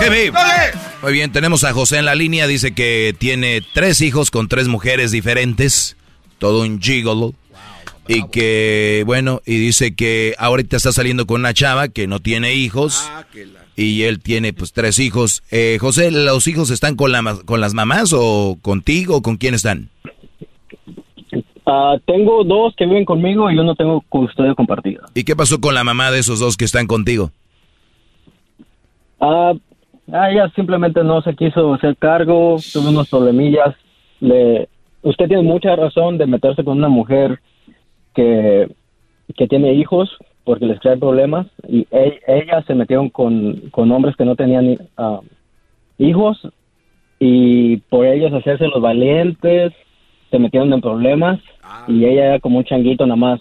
Hip, 0.00 0.34
hip. 0.34 0.87
Muy 1.02 1.12
bien, 1.12 1.30
tenemos 1.30 1.62
a 1.64 1.72
José 1.72 1.98
en 1.98 2.04
la 2.06 2.14
línea. 2.14 2.46
Dice 2.46 2.74
que 2.74 3.14
tiene 3.18 3.62
tres 3.72 4.00
hijos 4.00 4.30
con 4.30 4.48
tres 4.48 4.66
mujeres 4.68 5.10
diferentes. 5.12 5.96
Todo 6.38 6.62
un 6.62 6.80
gigolo. 6.80 7.34
Y 8.08 8.26
que, 8.28 9.02
bueno, 9.06 9.42
y 9.46 9.58
dice 9.58 9.94
que 9.94 10.34
ahorita 10.38 10.76
está 10.76 10.92
saliendo 10.92 11.26
con 11.26 11.40
una 11.42 11.52
chava 11.54 11.88
que 11.88 12.06
no 12.06 12.20
tiene 12.20 12.54
hijos. 12.54 13.08
Y 13.76 14.02
él 14.02 14.18
tiene, 14.20 14.52
pues, 14.52 14.72
tres 14.72 14.98
hijos. 14.98 15.44
Eh, 15.52 15.78
José, 15.80 16.10
¿los 16.10 16.48
hijos 16.48 16.70
están 16.70 16.96
con, 16.96 17.12
la, 17.12 17.22
ma- 17.22 17.38
con 17.44 17.60
las 17.60 17.74
mamás 17.74 18.12
o 18.12 18.58
contigo 18.60 19.16
o 19.16 19.22
con 19.22 19.36
quién 19.36 19.54
están? 19.54 19.90
Ah, 21.64 21.96
tengo 22.06 22.42
dos 22.44 22.74
que 22.76 22.86
viven 22.86 23.04
conmigo 23.04 23.48
y 23.50 23.56
yo 23.56 23.62
no 23.62 23.76
tengo 23.76 24.00
custodia 24.08 24.54
compartida. 24.54 25.02
¿Y 25.14 25.22
qué 25.22 25.36
pasó 25.36 25.60
con 25.60 25.74
la 25.74 25.84
mamá 25.84 26.10
de 26.10 26.18
esos 26.18 26.40
dos 26.40 26.56
que 26.56 26.64
están 26.64 26.86
contigo? 26.88 27.30
Ah, 29.20 29.52
ah, 30.12 30.30
ella 30.30 30.50
simplemente 30.54 31.02
no 31.04 31.22
se 31.22 31.34
quiso 31.34 31.74
hacer 31.74 31.96
cargo, 31.96 32.56
tuvo 32.72 32.90
unos 32.90 33.08
problemillas. 33.08 33.74
Le, 34.20 34.68
usted 35.02 35.28
tiene 35.28 35.42
mucha 35.42 35.74
razón 35.76 36.18
de 36.18 36.26
meterse 36.26 36.64
con 36.64 36.78
una 36.78 36.88
mujer 36.88 37.40
que, 38.14 38.68
que 39.36 39.46
tiene 39.46 39.74
hijos 39.74 40.10
porque 40.44 40.66
les 40.66 40.80
trae 40.80 40.96
problemas 40.96 41.46
y 41.68 41.86
e- 41.90 42.20
ellas 42.26 42.64
se 42.66 42.74
metieron 42.74 43.10
con, 43.10 43.54
con 43.70 43.92
hombres 43.92 44.16
que 44.16 44.24
no 44.24 44.34
tenían 44.34 44.78
ah, 44.96 45.20
hijos 45.98 46.40
y 47.18 47.78
por 47.88 48.06
ellos 48.06 48.32
hacerse 48.32 48.66
los 48.68 48.80
valientes 48.80 49.72
se 50.30 50.38
metieron 50.38 50.72
en 50.72 50.80
problemas 50.80 51.40
y 51.86 52.04
ella 52.04 52.26
era 52.26 52.40
como 52.40 52.58
un 52.58 52.64
changuito 52.64 53.06
nada 53.06 53.16
más. 53.16 53.40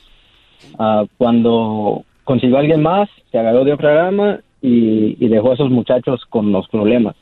Ah, 0.77 1.05
cuando 1.17 2.03
consiguió 2.23 2.57
a 2.57 2.59
alguien 2.59 2.81
más, 2.81 3.09
se 3.31 3.37
agarró 3.37 3.63
de 3.63 3.73
otra 3.73 4.03
rama 4.03 4.39
y, 4.61 5.17
y 5.23 5.27
dejó 5.29 5.51
a 5.51 5.53
esos 5.55 5.69
muchachos 5.69 6.21
con 6.29 6.51
los 6.51 6.67
problemas. 6.69 7.15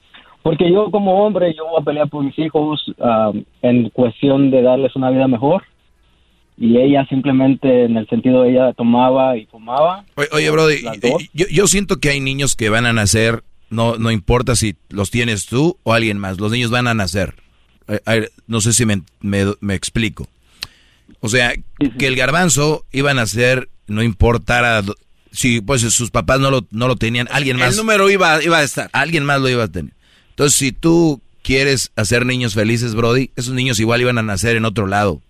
Porque 0.43 0.71
yo 0.71 0.91
como 0.91 1.25
hombre, 1.25 1.53
yo 1.57 1.65
voy 1.65 1.81
a 1.81 1.83
pelear 1.85 2.07
por 2.09 2.23
mis 2.23 2.37
hijos 2.37 2.93
ah, 3.01 3.31
en 3.61 3.89
cuestión 3.89 4.51
de 4.51 4.61
darles 4.61 4.95
una 4.95 5.09
vida 5.09 5.27
mejor. 5.27 5.63
Y 6.57 6.77
ella 6.77 7.05
simplemente, 7.09 7.83
en 7.83 7.97
el 7.97 8.07
sentido, 8.07 8.45
ella 8.45 8.71
tomaba 8.73 9.35
y 9.35 9.45
fumaba. 9.47 10.05
Oye, 10.15 10.27
oye, 10.31 10.49
Brody, 10.51 10.75
yo, 11.33 11.45
yo 11.51 11.67
siento 11.67 11.97
que 11.97 12.09
hay 12.11 12.21
niños 12.21 12.55
que 12.55 12.69
van 12.69 12.85
a 12.85 12.93
nacer, 12.93 13.43
no, 13.69 13.97
no 13.97 14.09
importa 14.11 14.55
si 14.55 14.75
los 14.89 15.11
tienes 15.11 15.47
tú 15.47 15.77
o 15.83 15.91
alguien 15.93 16.17
más, 16.17 16.39
los 16.39 16.51
niños 16.53 16.71
van 16.71 16.87
a 16.87 16.93
nacer. 16.93 17.33
Eh, 17.89 18.29
no 18.47 18.61
sé 18.61 18.71
si 18.71 18.85
me, 18.85 19.01
me- 19.19 19.53
me 19.59 19.73
explico. 19.75 20.27
O 21.19 21.27
sea, 21.27 21.53
que 21.99 22.07
el 22.07 22.15
garbanzo 22.15 22.85
iba 22.91 23.11
a 23.11 23.15
nacer, 23.15 23.67
no 23.87 24.01
importara 24.01 24.81
si 25.35 25.61
pues 25.61 25.81
sus 25.81 26.11
papás 26.11 26.39
no 26.39 26.49
lo, 26.49 26.65
no 26.71 26.87
lo 26.87 26.95
tenían, 26.95 27.27
alguien 27.31 27.57
más. 27.57 27.71
El 27.71 27.77
número 27.77 28.09
iba, 28.09 28.41
iba 28.43 28.57
a 28.57 28.63
estar. 28.63 28.89
Alguien 28.93 29.25
más 29.25 29.41
lo 29.41 29.49
iba 29.49 29.65
a 29.65 29.67
tener. 29.67 29.93
Entonces, 30.29 30.57
si 30.57 30.71
tú 30.71 31.21
quieres 31.43 31.91
hacer 31.95 32.25
niños 32.25 32.53
felices, 32.53 32.95
Brody, 32.95 33.31
esos 33.35 33.53
niños 33.53 33.79
igual 33.79 34.01
iban 34.01 34.17
a 34.17 34.23
nacer 34.23 34.55
en 34.55 34.65
otro 34.65 34.87
lado. 34.87 35.21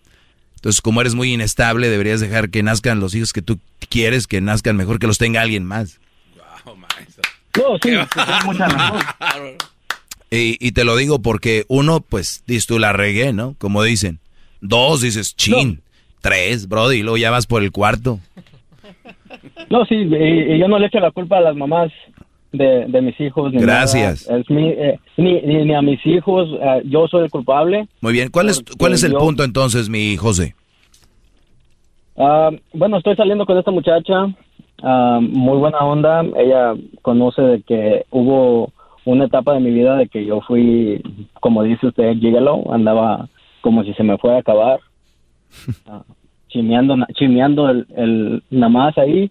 Entonces, 0.55 0.81
como 0.81 1.01
eres 1.01 1.15
muy 1.15 1.33
inestable, 1.33 1.89
deberías 1.89 2.19
dejar 2.21 2.49
que 2.49 2.63
nazcan 2.63 2.99
los 2.99 3.13
hijos 3.15 3.33
que 3.33 3.41
tú 3.41 3.59
quieres, 3.89 4.27
que 4.27 4.41
nazcan 4.41 4.77
mejor 4.77 4.99
que 4.99 5.07
los 5.07 5.17
tenga 5.17 5.41
alguien 5.41 5.65
más. 5.65 5.99
No, 7.57 7.77
sí, 7.81 7.91
mucha 8.45 8.67
razón. 8.67 9.01
Y, 10.29 10.57
y 10.59 10.71
te 10.71 10.83
lo 10.83 10.95
digo 10.97 11.21
porque 11.21 11.65
uno, 11.67 12.01
pues, 12.01 12.43
dices 12.47 12.65
tú 12.65 12.79
la 12.79 12.93
regué, 12.93 13.33
¿no? 13.33 13.55
Como 13.57 13.83
dicen. 13.83 14.19
Dos, 14.61 15.01
dices, 15.01 15.35
chin. 15.35 15.81
Tres, 16.21 16.67
Brody, 16.67 16.97
y 16.97 17.03
luego 17.03 17.17
ya 17.17 17.29
vas 17.29 17.45
por 17.45 17.63
el 17.63 17.71
cuarto. 17.71 18.19
No, 19.69 19.85
sí, 19.85 19.95
y, 19.95 20.53
y 20.53 20.57
yo 20.59 20.67
no 20.67 20.77
le 20.79 20.87
echo 20.87 20.99
la 20.99 21.11
culpa 21.11 21.37
a 21.37 21.41
las 21.41 21.55
mamás 21.55 21.91
de, 22.51 22.85
de 22.87 23.01
mis 23.01 23.19
hijos. 23.19 23.51
Ni 23.53 23.59
Gracias. 23.61 24.27
nada. 24.27 24.39
Es 24.41 24.49
mi- 24.49 24.69
eh, 24.69 24.99
ni, 25.17 25.41
ni, 25.41 25.65
ni 25.65 25.73
a 25.73 25.81
mis 25.81 26.05
hijos, 26.05 26.47
eh, 26.61 26.81
yo 26.85 27.07
soy 27.07 27.23
el 27.25 27.31
culpable. 27.31 27.87
Muy 28.01 28.13
bien, 28.13 28.29
¿cuál 28.29 28.49
es, 28.49 28.63
cuál 28.77 28.93
es 28.93 29.03
el 29.03 29.11
yo- 29.13 29.19
punto 29.19 29.43
entonces, 29.43 29.89
mi 29.89 30.15
José? 30.17 30.55
Ah, 32.17 32.49
bueno, 32.73 32.97
estoy 32.97 33.15
saliendo 33.15 33.45
con 33.45 33.57
esta 33.57 33.71
muchacha, 33.71 34.27
ah, 34.83 35.19
muy 35.21 35.57
buena 35.57 35.79
onda. 35.79 36.23
Ella 36.37 36.73
conoce 37.01 37.41
de 37.41 37.61
que 37.63 38.05
hubo 38.11 38.71
una 39.03 39.25
etapa 39.25 39.53
de 39.53 39.59
mi 39.59 39.71
vida 39.71 39.97
de 39.97 40.07
que 40.07 40.25
yo 40.25 40.41
fui, 40.41 41.01
como 41.41 41.63
dice 41.63 41.87
usted, 41.87 42.17
gigolo, 42.19 42.63
andaba 42.71 43.27
como 43.61 43.83
si 43.83 43.93
se 43.95 44.03
me 44.03 44.17
fuera 44.17 44.37
a 44.37 44.39
acabar, 44.39 44.79
ah, 45.87 46.03
chimeando, 46.55 46.95
chimeando 47.13 47.69
el, 47.69 47.85
el 47.95 48.43
nada 48.49 48.69
más 48.69 48.97
ahí. 48.97 49.29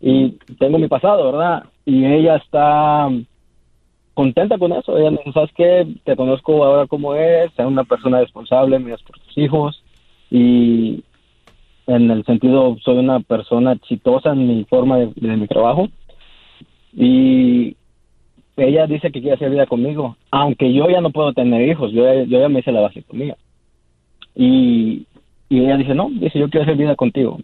Y 0.00 0.30
tengo 0.58 0.78
mi 0.78 0.88
pasado, 0.88 1.32
¿verdad? 1.32 1.64
Y 1.84 2.04
ella 2.04 2.36
está 2.36 3.08
contenta 4.14 4.56
con 4.56 4.72
eso. 4.72 4.96
Ella 4.96 5.10
me 5.10 5.18
dice, 5.18 5.32
¿sabes 5.32 5.50
qué? 5.56 5.86
Te 6.04 6.16
conozco 6.16 6.64
ahora 6.64 6.86
como 6.86 7.14
es, 7.14 7.52
ser 7.54 7.66
una 7.66 7.84
persona 7.84 8.20
responsable, 8.20 8.78
miras 8.78 9.02
por 9.02 9.18
tus 9.18 9.36
hijos. 9.36 9.82
Y 10.30 11.02
en 11.86 12.10
el 12.10 12.24
sentido 12.24 12.76
soy 12.84 12.98
una 12.98 13.20
persona 13.20 13.72
exitosa 13.72 14.32
en 14.32 14.46
mi 14.46 14.64
forma 14.64 14.96
de, 14.98 15.12
de 15.16 15.36
mi 15.36 15.48
trabajo 15.48 15.88
y 16.92 17.76
ella 18.56 18.86
dice 18.86 19.10
que 19.10 19.20
quiere 19.20 19.34
hacer 19.34 19.50
vida 19.50 19.66
conmigo 19.66 20.16
aunque 20.30 20.72
yo 20.72 20.88
ya 20.88 21.00
no 21.00 21.10
puedo 21.10 21.32
tener 21.32 21.68
hijos 21.68 21.90
yo, 21.92 22.04
yo 22.24 22.40
ya 22.40 22.48
me 22.48 22.60
hice 22.60 22.72
la 22.72 22.82
vasectomía 22.82 23.36
y, 24.34 25.06
y 25.50 25.60
ella 25.60 25.76
dice 25.76 25.94
no 25.94 26.08
dice 26.10 26.38
yo 26.38 26.48
quiero 26.48 26.64
hacer 26.64 26.76
vida 26.76 26.96
contigo 26.96 27.38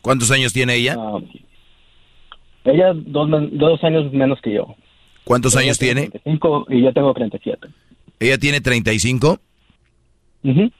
¿Cuántos 0.00 0.30
años 0.30 0.52
tiene 0.52 0.76
ella? 0.76 0.94
Ah, 0.96 1.18
ella 2.64 2.92
dos, 2.94 3.28
dos 3.52 3.84
años 3.84 4.12
menos 4.12 4.40
que 4.40 4.54
yo 4.54 4.74
¿Cuántos 5.24 5.54
Ella 5.54 5.64
años 5.64 5.78
tiene? 5.78 6.08
35 6.08 6.66
y 6.70 6.82
yo 6.82 6.92
tengo 6.92 7.12
37 7.12 7.68
Ella 8.20 8.38
tiene 8.38 8.60
35 8.60 9.40
Ujú. 10.44 10.70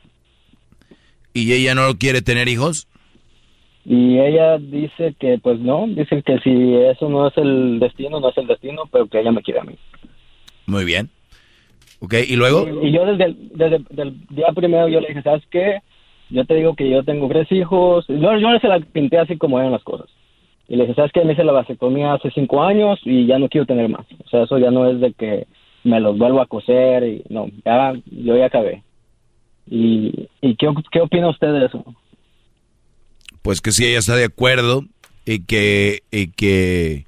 y 1.34 1.52
ella 1.52 1.74
no 1.74 1.98
quiere 1.98 2.22
tener 2.22 2.48
hijos. 2.48 2.86
Y 3.84 4.18
ella 4.18 4.58
dice 4.58 5.14
que 5.18 5.38
pues 5.42 5.58
no, 5.60 5.86
dice 5.88 6.22
que 6.22 6.38
si 6.40 6.74
eso 6.74 7.08
no 7.08 7.28
es 7.28 7.36
el 7.36 7.78
destino, 7.78 8.20
no 8.20 8.30
es 8.30 8.38
el 8.38 8.46
destino, 8.46 8.82
pero 8.90 9.06
que 9.06 9.20
ella 9.20 9.32
me 9.32 9.42
quiere 9.42 9.60
a 9.60 9.64
mí. 9.64 9.76
Muy 10.66 10.84
bien. 10.84 11.10
Ok, 12.00 12.14
¿y 12.28 12.36
luego? 12.36 12.66
Y, 12.82 12.92
yo 12.92 13.04
desde 13.06 13.24
el, 13.24 13.48
desde 13.54 14.02
el 14.02 14.26
día 14.28 14.46
primero 14.54 14.88
yo 14.88 15.00
le 15.00 15.08
dije, 15.08 15.22
¿sabes 15.22 15.42
qué? 15.50 15.80
Yo 16.30 16.44
te 16.44 16.54
digo 16.54 16.74
que 16.74 16.90
yo 16.90 17.04
tengo 17.04 17.28
tres 17.28 17.50
hijos. 17.52 18.06
Yo, 18.08 18.38
yo 18.38 18.58
se 18.60 18.68
la 18.68 18.80
pinté 18.80 19.18
así 19.18 19.36
como 19.36 19.58
eran 19.58 19.72
las 19.72 19.84
cosas. 19.84 20.08
Y 20.68 20.76
le 20.76 20.82
dije, 20.82 20.94
¿sabes 20.94 21.12
qué? 21.12 21.24
Me 21.24 21.34
hice 21.34 21.44
la 21.44 21.52
vasectomía 21.52 22.14
hace 22.14 22.30
cinco 22.32 22.62
años 22.62 22.98
y 23.04 23.26
ya 23.26 23.38
no 23.38 23.48
quiero 23.48 23.66
tener 23.66 23.88
más. 23.88 24.06
O 24.24 24.28
sea, 24.28 24.42
eso 24.42 24.58
ya 24.58 24.70
no 24.70 24.90
es 24.90 25.00
de 25.00 25.12
que 25.12 25.46
me 25.84 26.00
los 26.00 26.18
vuelvo 26.18 26.40
a 26.40 26.46
coser 26.46 27.04
y 27.04 27.22
no, 27.28 27.46
ya, 27.64 27.94
yo 28.06 28.36
ya 28.36 28.46
acabé. 28.46 28.82
¿Y, 29.68 30.28
y 30.40 30.56
qué, 30.56 30.68
qué 30.90 31.00
opina 31.00 31.28
usted 31.28 31.52
de 31.52 31.66
eso? 31.66 31.84
Pues 33.42 33.60
que 33.60 33.70
si 33.70 33.86
ella 33.86 33.98
está 33.98 34.16
de 34.16 34.24
acuerdo 34.24 34.82
y 35.24 35.44
que, 35.44 36.00
y 36.10 36.32
que 36.32 37.05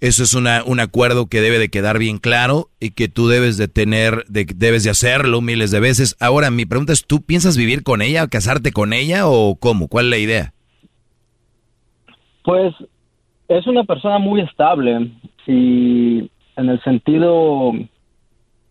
eso 0.00 0.22
es 0.22 0.34
una, 0.34 0.62
un 0.64 0.80
acuerdo 0.80 1.26
que 1.26 1.40
debe 1.40 1.58
de 1.58 1.68
quedar 1.68 1.98
bien 1.98 2.18
claro 2.18 2.68
y 2.80 2.92
que 2.92 3.08
tú 3.08 3.28
debes 3.28 3.58
de 3.58 3.68
tener, 3.68 4.24
de, 4.28 4.46
debes 4.56 4.84
de 4.84 4.90
hacerlo 4.90 5.42
miles 5.42 5.70
de 5.70 5.80
veces. 5.80 6.16
Ahora, 6.20 6.50
mi 6.50 6.64
pregunta 6.64 6.92
es, 6.92 7.06
¿tú 7.06 7.22
piensas 7.22 7.56
vivir 7.56 7.82
con 7.82 8.00
ella, 8.00 8.26
casarte 8.28 8.72
con 8.72 8.92
ella 8.94 9.26
o 9.26 9.56
cómo? 9.60 9.88
¿Cuál 9.88 10.06
es 10.06 10.10
la 10.10 10.18
idea? 10.18 10.52
Pues 12.44 12.74
es 13.48 13.66
una 13.66 13.84
persona 13.84 14.18
muy 14.18 14.40
estable 14.40 15.10
y 15.46 16.30
en 16.56 16.68
el 16.68 16.80
sentido, 16.82 17.72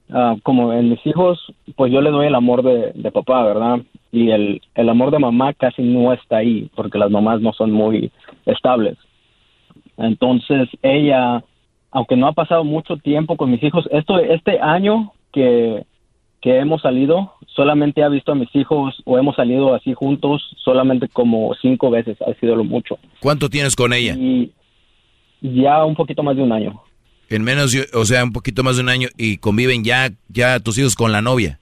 ah, 0.10 0.35
como 0.41 0.73
en 0.73 0.89
mis 0.89 1.06
hijos, 1.06 1.39
pues 1.76 1.91
yo 1.91 2.01
le 2.01 2.10
doy 2.10 2.27
el 2.27 2.35
amor 2.35 2.64
de, 2.64 2.91
de 2.95 3.11
papá, 3.11 3.43
¿verdad? 3.43 3.81
Y 4.11 4.31
el, 4.31 4.61
el 4.73 4.89
amor 4.89 5.11
de 5.11 5.19
mamá 5.19 5.53
casi 5.53 5.84
no 5.84 6.11
está 6.14 6.38
ahí 6.38 6.72
porque 6.76 6.97
las 6.97 7.11
mamás 7.11 7.41
no 7.41 7.53
son 7.53 7.72
muy 7.72 8.11
estables. 8.45 8.97
Entonces 9.99 10.69
ella, 10.81 11.43
aunque 11.91 12.15
no 12.15 12.27
ha 12.27 12.34
pasado 12.34 12.63
mucho 12.63 12.97
tiempo 12.97 13.35
con 13.35 13.51
mis 13.51 13.61
hijos, 13.61 13.88
esto 13.91 14.17
este 14.17 14.59
año 14.59 15.11
que, 15.34 15.85
que 16.41 16.57
hemos 16.57 16.81
salido, 16.81 17.34
solamente 17.47 18.01
ha 18.01 18.09
visto 18.09 18.31
a 18.31 18.35
mis 18.35 18.53
hijos 18.55 19.01
o 19.05 19.17
hemos 19.17 19.35
salido 19.35 19.76
así 19.76 19.93
juntos 19.93 20.41
solamente 20.63 21.09
como 21.09 21.53
cinco 21.61 21.91
veces, 21.91 22.17
ha 22.21 22.34
sido 22.39 22.55
lo 22.55 22.63
mucho. 22.63 22.97
¿Cuánto 23.19 23.49
tienes 23.49 23.76
con 23.76 23.91
ella? 23.91 24.15
Y 24.15 24.51
ya 25.41 25.84
un 25.84 25.95
poquito 25.95 26.23
más 26.23 26.38
de 26.38 26.43
un 26.43 26.53
año. 26.53 26.81
En 27.30 27.43
menos, 27.43 27.76
o 27.93 28.05
sea, 28.05 28.23
un 28.23 28.31
poquito 28.31 28.63
más 28.63 28.77
de 28.77 28.84
un 28.84 28.89
año 28.89 29.09
y 29.17 29.38
conviven 29.38 29.84
ya, 29.84 30.09
ya 30.30 30.59
tus 30.59 30.77
hijos 30.80 30.95
con 30.95 31.11
la 31.11 31.21
novia. 31.21 31.59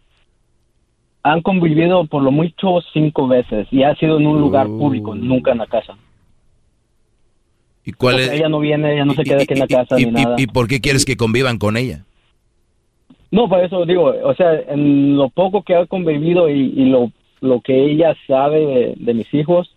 Han 1.23 1.41
convivido 1.41 2.05
por 2.05 2.23
lo 2.23 2.31
mucho 2.31 2.79
cinco 2.93 3.27
veces 3.27 3.67
y 3.71 3.83
ha 3.83 3.93
sido 3.95 4.17
en 4.17 4.27
un 4.27 4.39
lugar 4.39 4.67
público, 4.67 5.13
nunca 5.13 5.51
en 5.51 5.57
la 5.57 5.65
casa. 5.65 5.97
¿Y 7.87 7.93
cuál 7.93 8.15
Porque 8.15 8.25
es? 8.25 8.31
Ella 8.33 8.49
no 8.49 8.59
viene, 8.59 8.93
ella 8.93 9.05
no 9.05 9.13
se 9.13 9.23
queda 9.23 9.41
aquí 9.43 9.53
en 9.53 9.59
la 9.59 9.67
casa 9.67 9.97
y, 9.99 10.05
ni 10.05 10.09
y- 10.09 10.23
nada. 10.25 10.35
y 10.37 10.45
por 10.47 10.67
qué 10.67 10.81
quieres 10.81 11.05
que 11.05 11.15
convivan 11.15 11.57
con 11.57 11.77
ella? 11.77 12.03
No, 13.31 13.47
por 13.47 13.63
eso 13.63 13.85
digo, 13.85 14.13
o 14.23 14.35
sea, 14.35 14.53
en 14.67 15.15
lo 15.15 15.29
poco 15.29 15.61
que 15.63 15.73
ha 15.73 15.85
convivido 15.85 16.49
y, 16.49 16.73
y 16.75 16.85
lo, 16.89 17.11
lo 17.39 17.61
que 17.61 17.85
ella 17.91 18.13
sabe 18.27 18.59
de, 18.65 18.93
de 18.97 19.13
mis 19.13 19.33
hijos, 19.33 19.73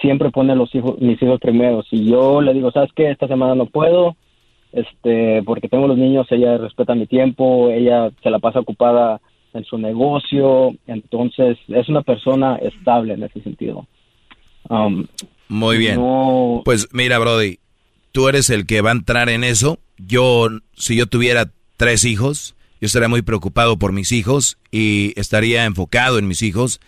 siempre 0.00 0.30
pone 0.32 0.56
los 0.56 0.74
hijos, 0.74 0.98
mis 1.00 1.22
hijos 1.22 1.38
primero. 1.40 1.84
Si 1.84 2.04
yo 2.10 2.40
le 2.40 2.52
digo, 2.54 2.72
¿sabes 2.72 2.90
qué? 2.96 3.08
Esta 3.10 3.28
semana 3.28 3.54
no 3.54 3.66
puedo, 3.66 4.16
este, 4.72 5.40
porque 5.44 5.68
tengo 5.68 5.86
los 5.86 5.96
niños, 5.96 6.26
ella 6.30 6.58
respeta 6.58 6.96
mi 6.96 7.06
tiempo, 7.06 7.70
ella 7.70 8.10
se 8.20 8.30
la 8.30 8.40
pasa 8.40 8.58
ocupada 8.60 9.20
en 9.52 9.64
su 9.64 9.78
negocio, 9.78 10.74
entonces 10.88 11.56
es 11.68 11.88
una 11.88 12.02
persona 12.02 12.56
estable 12.56 13.14
en 13.14 13.22
ese 13.22 13.40
sentido. 13.42 13.86
Um, 14.68 15.06
Muy 15.48 15.78
bien. 15.78 15.96
no- 15.96 16.62
Pues 16.64 16.88
mira, 16.92 17.18
Brody, 17.18 17.58
tú 18.12 18.28
eres 18.28 18.50
el 18.50 18.66
que 18.66 18.80
va 18.80 18.90
a 18.90 18.94
entrar 18.94 19.28
en 19.28 19.44
eso. 19.44 19.78
Yo, 19.98 20.48
si 20.76 20.96
yo 20.96 21.06
tuviera 21.06 21.50
tres 21.76 22.04
hijos, 22.04 22.54
yo 22.80 22.86
estaría 22.86 23.08
muy 23.08 23.22
preocupado 23.22 23.78
por 23.78 23.92
mis 23.92 24.12
hijos 24.12 24.58
y 24.70 25.12
estaría 25.16 25.64
enfocado 25.64 26.18
en 26.18 26.26
mis 26.28 26.42
hijos. 26.42 26.80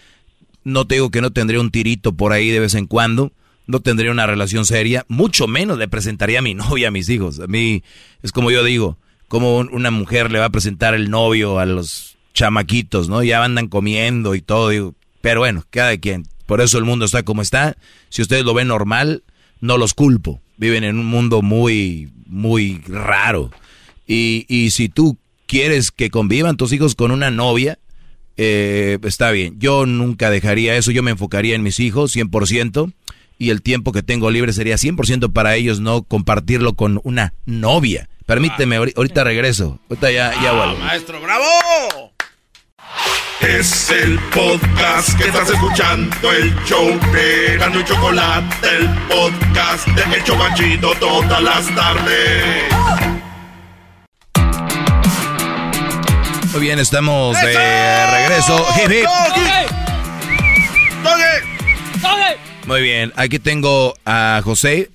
No 0.64 0.86
te 0.86 0.96
digo 0.96 1.10
que 1.10 1.20
no 1.20 1.32
tendría 1.32 1.60
un 1.60 1.70
tirito 1.70 2.12
por 2.14 2.32
ahí 2.32 2.50
de 2.50 2.60
vez 2.60 2.74
en 2.74 2.86
cuando, 2.86 3.32
no 3.66 3.80
tendría 3.80 4.10
una 4.10 4.26
relación 4.26 4.64
seria, 4.64 5.04
mucho 5.08 5.46
menos 5.46 5.78
le 5.78 5.88
presentaría 5.88 6.38
a 6.40 6.42
mi 6.42 6.54
novia 6.54 6.88
a 6.88 6.90
mis 6.92 7.08
hijos. 7.08 7.38
A 7.40 7.46
mí 7.46 7.82
es 8.22 8.32
como 8.32 8.50
yo 8.50 8.64
digo, 8.64 8.96
como 9.28 9.58
un- 9.58 9.70
una 9.72 9.90
mujer 9.90 10.30
le 10.32 10.38
va 10.38 10.46
a 10.46 10.50
presentar 10.50 10.94
el 10.94 11.10
novio 11.10 11.58
a 11.58 11.66
los 11.66 12.16
chamaquitos, 12.34 13.08
¿no? 13.08 13.22
Ya 13.22 13.42
andan 13.44 13.68
comiendo 13.68 14.34
y 14.34 14.40
todo, 14.42 14.68
digo, 14.70 14.94
pero 15.20 15.40
bueno, 15.40 15.64
cada 15.70 15.96
quien. 15.96 16.26
Por 16.46 16.60
eso 16.60 16.78
el 16.78 16.84
mundo 16.84 17.04
está 17.04 17.22
como 17.24 17.42
está. 17.42 17.76
Si 18.08 18.22
ustedes 18.22 18.44
lo 18.44 18.54
ven 18.54 18.68
normal, 18.68 19.22
no 19.60 19.76
los 19.78 19.94
culpo. 19.94 20.40
Viven 20.56 20.84
en 20.84 20.98
un 20.98 21.06
mundo 21.06 21.42
muy, 21.42 22.10
muy 22.26 22.80
raro. 22.88 23.50
Y, 24.06 24.46
y 24.48 24.70
si 24.70 24.88
tú 24.88 25.18
quieres 25.46 25.90
que 25.90 26.10
convivan 26.10 26.56
tus 26.56 26.72
hijos 26.72 26.94
con 26.94 27.10
una 27.10 27.30
novia, 27.30 27.78
eh, 28.36 28.98
está 29.02 29.30
bien. 29.30 29.56
Yo 29.58 29.86
nunca 29.86 30.30
dejaría 30.30 30.76
eso. 30.76 30.90
Yo 30.92 31.02
me 31.02 31.10
enfocaría 31.12 31.54
en 31.54 31.62
mis 31.62 31.80
hijos 31.80 32.14
100%. 32.16 32.92
Y 33.38 33.50
el 33.50 33.60
tiempo 33.60 33.92
que 33.92 34.02
tengo 34.02 34.30
libre 34.30 34.54
sería 34.54 34.76
100% 34.76 35.30
para 35.32 35.56
ellos, 35.56 35.78
no 35.80 36.02
compartirlo 36.04 36.72
con 36.72 37.00
una 37.04 37.34
novia. 37.44 38.08
Permíteme, 38.24 38.78
ahori- 38.78 38.94
ahorita 38.96 39.24
regreso. 39.24 39.78
Ahorita 39.90 40.10
ya, 40.10 40.32
ya 40.42 40.52
vuelvo. 40.54 40.78
Maestro, 40.78 41.20
bravo. 41.20 41.44
Es 43.40 43.90
el 43.90 44.18
podcast 44.34 45.16
que 45.18 45.28
estás 45.28 45.50
escuchando, 45.50 46.32
el 46.32 46.54
show 46.64 46.98
de 47.12 47.56
Gano 47.58 47.80
y 47.80 47.84
Chocolate, 47.84 48.68
el 48.68 48.88
podcast 49.08 49.86
de 49.88 50.16
El 50.16 50.24
Chocachito 50.24 50.94
todas 50.98 51.42
las 51.42 51.74
tardes. 51.74 52.64
Muy 56.52 56.60
bien, 56.60 56.78
estamos 56.78 57.38
de 57.40 58.06
regreso. 58.12 58.66
Hip, 58.76 58.90
hip. 58.90 59.06
Muy 62.66 62.82
bien, 62.82 63.12
aquí 63.16 63.38
tengo 63.38 63.94
a 64.04 64.40
José. 64.42 64.90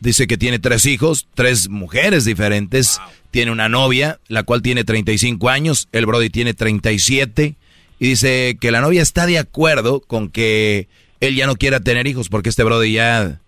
Dice 0.00 0.26
que 0.26 0.38
tiene 0.38 0.58
tres 0.58 0.86
hijos, 0.86 1.26
tres 1.34 1.68
mujeres 1.68 2.24
diferentes. 2.24 3.00
Tiene 3.30 3.50
una 3.50 3.68
novia, 3.68 4.20
la 4.28 4.44
cual 4.44 4.62
tiene 4.62 4.84
35 4.84 5.48
años. 5.48 5.88
El 5.92 6.06
Brody 6.06 6.30
tiene 6.30 6.54
37. 6.54 7.56
Y 7.98 8.08
dice 8.08 8.56
que 8.60 8.70
la 8.70 8.80
novia 8.80 9.02
está 9.02 9.26
de 9.26 9.38
acuerdo 9.38 10.00
con 10.00 10.30
que 10.30 10.88
él 11.20 11.34
ya 11.34 11.46
no 11.46 11.56
quiera 11.56 11.80
tener 11.80 12.06
hijos 12.06 12.28
porque 12.28 12.48
este 12.48 12.62
Brody 12.62 12.92
ya, 12.92 13.40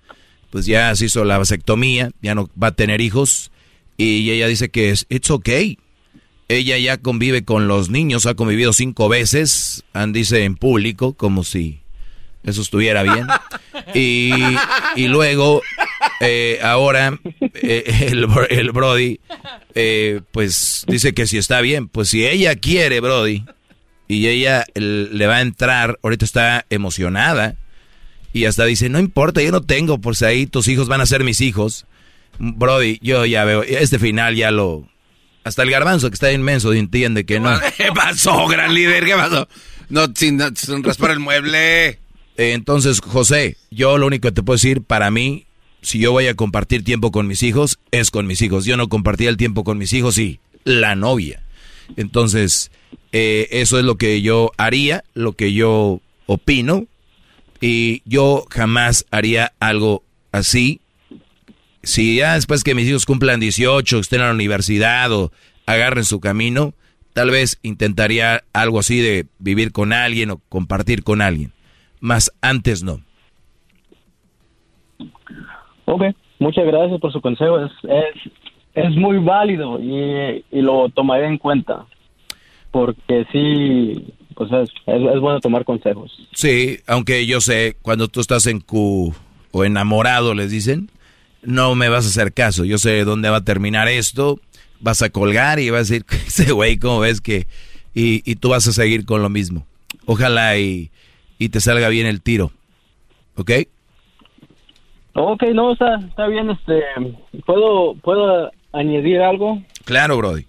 pues 0.51 0.67
ya 0.67 0.95
se 0.97 1.07
hizo 1.07 1.25
la 1.25 1.39
vasectomía, 1.39 2.11
ya 2.21 2.35
no 2.35 2.51
va 2.61 2.69
a 2.69 2.75
tener 2.75 3.01
hijos. 3.01 3.53
Y 3.97 4.31
ella 4.31 4.49
dice 4.49 4.71
que 4.71 4.91
es, 4.91 5.07
it's 5.09 5.31
okay. 5.31 5.79
Ella 6.49 6.79
ya 6.79 6.97
convive 6.97 7.45
con 7.45 7.69
los 7.69 7.91
niños, 7.91 8.27
ha 8.27 8.35
convivido 8.35 8.73
cinco 8.73 9.09
veces, 9.09 9.85
and 9.93 10.13
dice 10.13 10.43
en 10.43 10.57
público, 10.57 11.13
como 11.13 11.45
si 11.45 11.81
eso 12.43 12.63
estuviera 12.63 13.03
bien. 13.03 13.27
Y, 13.95 14.31
y 14.95 15.09
luego, 15.09 15.63
eh, 16.21 16.59
ahora, 16.63 17.19
eh, 17.55 18.09
el, 18.11 18.27
el 18.51 18.73
Brody, 18.73 19.21
eh, 19.75 20.21
pues 20.33 20.85
dice 20.89 21.13
que 21.15 21.27
si 21.27 21.39
está 21.39 21.61
bien, 21.61 21.89
pues 21.89 22.09
si 22.09 22.27
ella 22.27 22.55
quiere, 22.57 23.01
Brody, 23.01 23.45
y 24.09 24.27
ella 24.29 24.65
el- 24.75 25.17
le 25.17 25.27
va 25.27 25.37
a 25.37 25.41
entrar, 25.43 25.99
ahorita 26.03 26.25
está 26.25 26.67
emocionada, 26.71 27.57
y 28.33 28.45
hasta 28.45 28.65
dice, 28.65 28.89
no 28.89 28.99
importa, 28.99 29.43
yo 29.43 29.51
no 29.51 29.63
tengo, 29.63 30.01
por 30.01 30.17
si 30.17 30.25
ahí 30.25 30.47
tus 30.47 30.69
hijos 30.69 30.89
van 30.89 31.01
a 31.01 31.07
ser 31.07 31.25
mis 31.25 31.41
hijos. 31.41 31.87
Brody, 32.39 32.99
yo 33.03 33.27
ya 33.27 33.45
veo, 33.45 33.63
este 33.63 33.99
final 33.99 34.37
ya 34.37 34.51
lo... 34.51 34.89
Hasta 35.43 35.63
el 35.63 35.71
garbanzo 35.71 36.11
que 36.11 36.15
está 36.15 36.31
inmenso 36.33 36.73
entiende 36.73 37.25
que 37.25 37.41
no. 37.41 37.59
¿Qué 37.77 37.89
pasó, 37.95 38.47
gran 38.47 38.73
líder? 38.75 39.05
¿Qué 39.05 39.15
pasó? 39.15 39.49
No, 39.89 40.07
sin, 40.15 40.39
sin 40.55 40.85
raspar 40.85 41.11
el 41.13 41.19
mueble. 41.19 41.99
Entonces, 42.37 43.01
José, 43.01 43.57
yo 43.71 43.99
lo 43.99 44.07
único 44.07 44.29
que 44.29 44.33
te 44.33 44.43
puedo 44.43 44.57
decir, 44.57 44.83
para 44.83 45.11
mí, 45.11 45.47
si 45.83 45.99
yo 45.99 46.13
voy 46.13 46.27
a 46.27 46.35
compartir 46.35 46.85
tiempo 46.85 47.11
con 47.11 47.27
mis 47.27 47.43
hijos, 47.43 47.79
es 47.91 48.11
con 48.11 48.27
mis 48.27 48.43
hijos. 48.43 48.65
Yo 48.65 48.77
no 48.77 48.89
compartía 48.89 49.29
el 49.29 49.37
tiempo 49.37 49.65
con 49.65 49.79
mis 49.79 49.93
hijos 49.93 50.19
y 50.19 50.41
la 50.65 50.95
novia. 50.95 51.43
Entonces, 51.97 52.71
eh, 53.13 53.49
eso 53.51 53.79
es 53.79 53.85
lo 53.85 53.97
que 53.97 54.21
yo 54.23 54.53
haría, 54.57 55.05
lo 55.15 55.33
que 55.33 55.53
yo 55.53 56.01
opino. 56.27 56.87
Y 57.61 58.03
yo 58.05 58.47
jamás 58.51 59.07
haría 59.11 59.53
algo 59.61 60.03
así. 60.33 60.81
Si 61.83 62.17
ya 62.17 62.35
después 62.35 62.63
que 62.63 62.75
mis 62.75 62.89
hijos 62.89 63.07
cumplan 63.07 63.41
18, 63.41 63.99
estén 63.99 64.21
en 64.21 64.27
la 64.27 64.33
universidad 64.33 65.13
o 65.13 65.33
agarren 65.67 66.05
su 66.05 66.21
camino, 66.21 66.75
tal 67.13 67.31
vez 67.31 67.59
intentaría 67.63 68.45
algo 68.53 68.81
así 68.81 69.01
de 69.01 69.27
vivir 69.39 69.73
con 69.73 69.93
alguien 69.93 70.31
o 70.31 70.39
compartir 70.49 71.03
con 71.03 71.23
alguien. 71.23 71.53
Más 72.01 72.33
antes 72.41 72.83
no. 72.83 73.03
Ok, 75.91 76.03
muchas 76.39 76.65
gracias 76.67 77.01
por 77.01 77.13
su 77.13 77.21
consejo. 77.21 77.59
Es, 77.59 77.73
es, 77.83 78.33
es 78.75 78.97
muy 78.97 79.19
válido 79.19 79.81
y, 79.81 80.45
y 80.53 80.63
lo 80.63 80.89
tomaré 80.91 81.27
en 81.27 81.37
cuenta. 81.37 81.85
Porque 82.71 83.27
sí, 83.33 84.15
pues 84.37 84.51
es, 84.53 85.21
bueno 85.21 85.41
tomar 85.41 85.65
consejos. 85.65 86.13
Sí, 86.33 86.79
aunque 86.87 87.27
yo 87.27 87.41
sé, 87.41 87.77
cuando 87.83 88.07
tú 88.07 88.21
estás 88.21 88.47
en 88.47 88.61
Q 88.61 89.13
o 89.51 89.65
enamorado, 89.65 90.35
les 90.35 90.53
dicen, 90.53 90.91
no 91.43 91.75
me 91.75 91.89
vas 91.89 92.05
a 92.05 92.09
hacer 92.09 92.33
caso. 92.33 92.65
Yo 92.65 92.79
sé 92.79 93.05
dónde 93.05 93.29
va 93.29 93.39
a 93.39 93.45
terminar 93.45 93.89
esto. 93.89 94.39
Vas 94.79 95.03
a 95.03 95.11
colgar 95.11 95.59
y 95.59 95.71
vas 95.71 95.91
a 95.91 95.95
decir, 95.95 96.07
ese 96.27 96.53
güey, 96.53 96.79
¿cómo 96.79 97.01
ves 97.01 97.21
que...? 97.21 97.49
Y, 97.93 98.23
y 98.25 98.37
tú 98.37 98.51
vas 98.51 98.69
a 98.69 98.73
seguir 98.73 99.05
con 99.05 99.21
lo 99.21 99.29
mismo. 99.29 99.67
Ojalá 100.07 100.57
y, 100.57 100.93
y 101.41 101.49
te 101.49 101.59
salga 101.61 101.89
bien 101.89 102.07
el 102.07 102.23
tiro. 102.23 102.53
¿Ok? 103.35 103.51
Ok, 105.23 105.43
no, 105.55 105.73
está, 105.73 105.97
está 105.97 106.27
bien, 106.29 106.51
este, 106.51 106.83
¿puedo, 107.45 107.95
¿puedo 107.97 108.51
añadir 108.73 109.21
algo? 109.21 109.63
Claro, 109.85 110.17
Brody. 110.17 110.47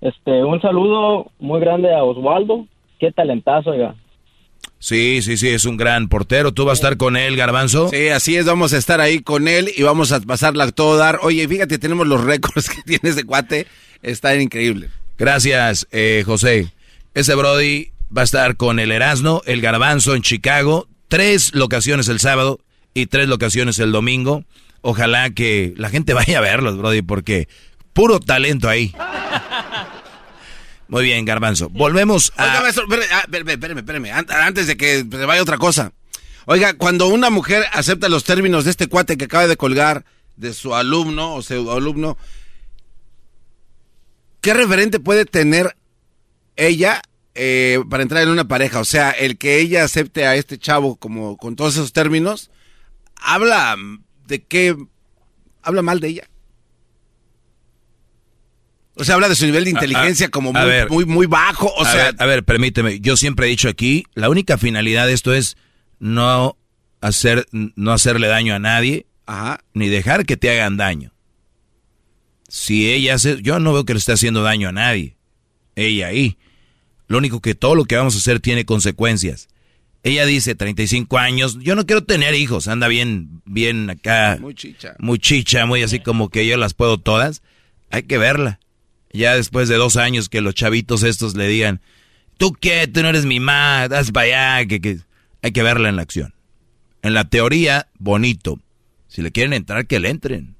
Este, 0.00 0.42
un 0.42 0.60
saludo 0.62 1.30
muy 1.38 1.60
grande 1.60 1.94
a 1.94 2.02
Osvaldo, 2.02 2.66
qué 2.98 3.12
talentazo, 3.12 3.70
oiga. 3.70 3.94
Sí, 4.78 5.20
sí, 5.22 5.36
sí, 5.36 5.48
es 5.48 5.64
un 5.64 5.76
gran 5.76 6.08
portero. 6.08 6.52
¿Tú 6.52 6.64
vas 6.64 6.72
a 6.72 6.80
estar 6.80 6.96
con 6.96 7.16
él, 7.16 7.36
Garbanzo? 7.36 7.88
Sí, 7.88 8.08
así 8.08 8.34
es, 8.34 8.46
vamos 8.46 8.72
a 8.72 8.78
estar 8.78 9.00
ahí 9.00 9.20
con 9.20 9.46
él 9.46 9.70
y 9.76 9.82
vamos 9.82 10.10
a 10.10 10.20
pasarla 10.20 10.64
a 10.64 10.72
todo 10.72 10.96
dar. 10.96 11.20
Oye, 11.22 11.46
fíjate, 11.46 11.78
tenemos 11.78 12.08
los 12.08 12.24
récords 12.24 12.68
que 12.74 12.82
tiene 12.82 13.10
ese 13.10 13.24
cuate, 13.24 13.66
está 14.02 14.34
increíble. 14.40 14.88
Gracias, 15.18 15.86
eh, 15.92 16.22
José. 16.24 16.72
Ese 17.14 17.34
Brody 17.34 17.90
va 18.16 18.22
a 18.22 18.24
estar 18.24 18.56
con 18.56 18.80
el 18.80 18.90
Erasmo, 18.90 19.42
el 19.44 19.60
Garbanzo 19.60 20.14
en 20.14 20.22
Chicago, 20.22 20.88
tres 21.08 21.54
locaciones 21.54 22.08
el 22.08 22.18
sábado 22.18 22.58
y 22.94 23.06
tres 23.06 23.28
locaciones 23.28 23.78
el 23.78 23.92
domingo. 23.92 24.44
Ojalá 24.80 25.30
que 25.30 25.74
la 25.76 25.88
gente 25.90 26.12
vaya 26.14 26.38
a 26.38 26.42
verlos, 26.42 26.76
Brody, 26.78 27.02
porque 27.02 27.48
puro 27.92 28.20
talento 28.20 28.68
ahí. 28.68 28.94
Muy 30.88 31.04
bien, 31.04 31.24
Garbanzo. 31.24 31.70
Volvemos 31.70 32.32
a... 32.36 32.44
Oiga, 32.44 32.60
maestro, 32.60 32.84
espérame, 32.84 33.08
ah, 33.12 33.20
espérame, 33.24 33.48
espérame, 33.50 33.78
espérame, 33.78 34.10
an- 34.12 34.26
antes 34.30 34.66
de 34.66 34.76
que 34.76 34.98
se 34.98 35.24
vaya 35.26 35.40
otra 35.40 35.56
cosa. 35.56 35.92
Oiga, 36.44 36.74
cuando 36.74 37.06
una 37.08 37.30
mujer 37.30 37.64
acepta 37.72 38.08
los 38.10 38.24
términos 38.24 38.64
de 38.64 38.72
este 38.72 38.88
cuate 38.88 39.16
que 39.16 39.24
acaba 39.24 39.46
de 39.46 39.56
colgar 39.56 40.04
de 40.36 40.52
su 40.52 40.74
alumno 40.74 41.34
o 41.34 41.42
su 41.42 41.70
alumno, 41.70 42.18
¿qué 44.40 44.52
referente 44.54 45.00
puede 45.00 45.24
tener 45.24 45.76
ella 46.56 47.00
eh, 47.34 47.80
para 47.88 48.02
entrar 48.02 48.22
en 48.24 48.28
una 48.28 48.46
pareja? 48.48 48.80
O 48.80 48.84
sea, 48.84 49.10
el 49.12 49.38
que 49.38 49.60
ella 49.60 49.84
acepte 49.84 50.26
a 50.26 50.34
este 50.36 50.58
chavo 50.58 50.96
como 50.96 51.36
con 51.38 51.56
todos 51.56 51.74
esos 51.74 51.92
términos, 51.92 52.50
habla 53.24 53.76
de 54.26 54.42
qué, 54.42 54.76
habla 55.62 55.82
mal 55.82 56.00
de 56.00 56.08
ella. 56.08 56.28
O 58.94 59.04
sea, 59.04 59.14
habla 59.14 59.28
de 59.28 59.34
su 59.34 59.46
nivel 59.46 59.64
de 59.64 59.70
inteligencia 59.70 60.28
como 60.28 60.50
a 60.50 60.60
muy, 60.60 60.70
ver. 60.70 60.90
muy, 60.90 61.04
muy 61.06 61.26
bajo. 61.26 61.66
O 61.66 61.82
a, 61.82 61.90
sea, 61.90 62.04
ver, 62.04 62.16
a 62.18 62.26
ver, 62.26 62.44
permíteme. 62.44 63.00
Yo 63.00 63.16
siempre 63.16 63.46
he 63.46 63.50
dicho 63.50 63.68
aquí, 63.68 64.04
la 64.14 64.28
única 64.28 64.58
finalidad 64.58 65.06
de 65.06 65.14
esto 65.14 65.32
es 65.32 65.56
no 65.98 66.56
hacer, 67.00 67.46
no 67.52 67.92
hacerle 67.92 68.28
daño 68.28 68.54
a 68.54 68.58
nadie, 68.58 69.06
ni 69.72 69.88
dejar 69.88 70.26
que 70.26 70.36
te 70.36 70.50
hagan 70.50 70.76
daño. 70.76 71.12
Si 72.48 72.92
ella 72.92 73.14
hace, 73.14 73.40
yo 73.40 73.58
no 73.60 73.72
veo 73.72 73.84
que 73.84 73.94
le 73.94 73.98
esté 73.98 74.12
haciendo 74.12 74.42
daño 74.42 74.68
a 74.68 74.72
nadie. 74.72 75.16
Ella 75.74 76.08
ahí. 76.08 76.36
Lo 77.06 77.16
único 77.16 77.40
que 77.40 77.54
todo 77.54 77.74
lo 77.74 77.86
que 77.86 77.96
vamos 77.96 78.14
a 78.14 78.18
hacer 78.18 78.40
tiene 78.40 78.66
consecuencias. 78.66 79.48
Ella 80.04 80.26
dice 80.26 80.54
35 80.54 81.16
años, 81.18 81.58
yo 81.60 81.76
no 81.76 81.86
quiero 81.86 82.02
tener 82.02 82.34
hijos, 82.34 82.66
anda 82.66 82.88
bien, 82.88 83.40
bien 83.44 83.88
acá. 83.88 84.36
Muy 84.40 84.54
chicha. 84.54 84.96
Muy 84.98 85.18
chicha, 85.18 85.64
muy 85.64 85.82
así 85.82 86.00
como 86.00 86.28
que 86.28 86.46
yo 86.46 86.56
las 86.56 86.74
puedo 86.74 86.98
todas. 86.98 87.42
Hay 87.90 88.02
que 88.02 88.18
verla. 88.18 88.58
Ya 89.12 89.36
después 89.36 89.68
de 89.68 89.76
dos 89.76 89.96
años 89.96 90.28
que 90.28 90.40
los 90.40 90.54
chavitos 90.54 91.04
estos 91.04 91.36
le 91.36 91.46
digan, 91.46 91.80
¿tú 92.36 92.52
qué? 92.52 92.88
Tú 92.88 93.02
no 93.02 93.10
eres 93.10 93.26
mi 93.26 93.38
madre, 93.38 93.90
das 93.90 94.10
para 94.10 94.58
allá, 94.58 94.66
que, 94.66 94.80
que... 94.80 94.98
Hay 95.42 95.52
que 95.52 95.62
verla 95.62 95.88
en 95.88 95.96
la 95.96 96.02
acción. 96.02 96.34
En 97.02 97.14
la 97.14 97.24
teoría, 97.24 97.88
bonito. 97.98 98.60
Si 99.08 99.22
le 99.22 99.32
quieren 99.32 99.52
entrar, 99.52 99.86
que 99.86 99.98
le 99.98 100.08
entren. 100.08 100.54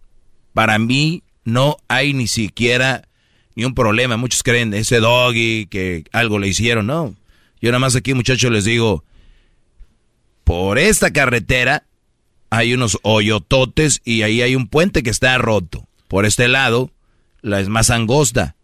Para 0.53 0.79
mí, 0.79 1.23
no 1.45 1.77
hay 1.89 2.15
ni 2.15 2.27
siquiera 2.27 3.09
ni 3.55 3.65
un 3.65 3.75
problema. 3.75 4.17
Muchos 4.17 4.43
creen 4.43 4.75
ese 4.75 4.99
doggy 4.99 5.67
que 5.67 6.05
algo 6.13 6.39
le 6.39 6.49
hicieron. 6.49 6.87
No. 6.87 7.15
Yo 7.61 7.71
nada 7.71 7.79
más 7.79 7.95
aquí, 7.95 8.13
muchachos, 8.13 8.51
les 8.51 8.65
digo, 8.65 9.05
por 10.45 10.79
esta 10.79 11.13
carretera 11.13 11.85
hay 12.51 12.75
unos 12.75 12.99
hoyototes 13.03 14.01
y 14.05 14.23
ahí 14.23 14.43
hay 14.43 14.57
un 14.57 14.69
puente 14.69 15.03
que 15.03 15.11
está 15.11 15.39
roto. 15.39 15.89
Por 16.09 16.27
este 16.27 16.49
lado, 16.49 16.91
la 17.41 17.61
es 17.61 17.69
más 17.69 17.91
angosta. 17.91 18.57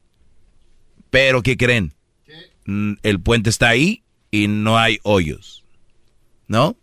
Pero, 1.10 1.42
¿qué 1.42 1.56
creen? 1.56 1.94
Mm, 2.66 2.94
El 3.02 3.20
puente 3.20 3.48
está 3.48 3.70
ahí 3.70 4.02
y 4.30 4.48
no 4.48 4.78
hay 4.78 4.98
hoyos. 5.02 5.64
¿No? 6.48 6.76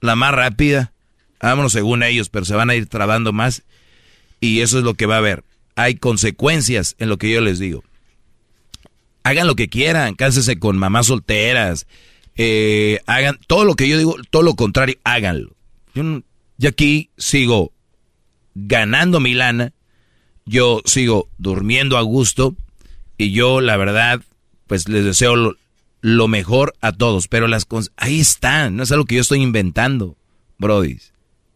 La 0.00 0.14
más 0.14 0.32
rápida. 0.32 0.92
Vámonos 1.40 1.72
según 1.72 2.02
ellos, 2.02 2.28
pero 2.28 2.44
se 2.44 2.54
van 2.54 2.70
a 2.70 2.74
ir 2.74 2.86
trabando 2.86 3.32
más. 3.32 3.62
Y 4.40 4.60
eso 4.60 4.78
es 4.78 4.84
lo 4.84 4.94
que 4.94 5.06
va 5.06 5.16
a 5.16 5.18
haber. 5.18 5.42
Hay 5.74 5.96
consecuencias 5.96 6.94
en 6.98 7.08
lo 7.08 7.18
que 7.18 7.30
yo 7.30 7.40
les 7.40 7.58
digo. 7.58 7.82
Hagan 9.24 9.46
lo 9.46 9.56
que 9.56 9.68
quieran, 9.68 10.14
cásense 10.14 10.58
con 10.58 10.76
mamás 10.76 11.06
solteras, 11.06 11.86
eh, 12.36 13.00
hagan 13.06 13.38
todo 13.46 13.64
lo 13.64 13.74
que 13.74 13.88
yo 13.88 13.98
digo, 13.98 14.16
todo 14.30 14.42
lo 14.42 14.54
contrario, 14.54 14.96
háganlo. 15.04 15.54
Yo, 15.94 16.22
yo 16.58 16.68
aquí 16.68 17.10
sigo 17.16 17.72
ganando 18.54 19.20
mi 19.20 19.34
lana, 19.34 19.72
yo 20.46 20.82
sigo 20.84 21.28
durmiendo 21.38 21.96
a 21.96 22.02
gusto 22.02 22.56
y 23.16 23.32
yo 23.32 23.60
la 23.60 23.76
verdad, 23.76 24.20
pues 24.66 24.88
les 24.88 25.04
deseo 25.04 25.56
lo, 26.00 26.28
mejor 26.28 26.74
a 26.80 26.92
todos, 26.92 27.28
pero 27.28 27.48
las 27.48 27.66
ahí 27.96 28.20
están, 28.20 28.76
no 28.76 28.82
es 28.82 28.92
algo 28.92 29.04
que 29.04 29.16
yo 29.16 29.20
estoy 29.20 29.40
inventando, 29.40 30.16
Brody. 30.58 30.98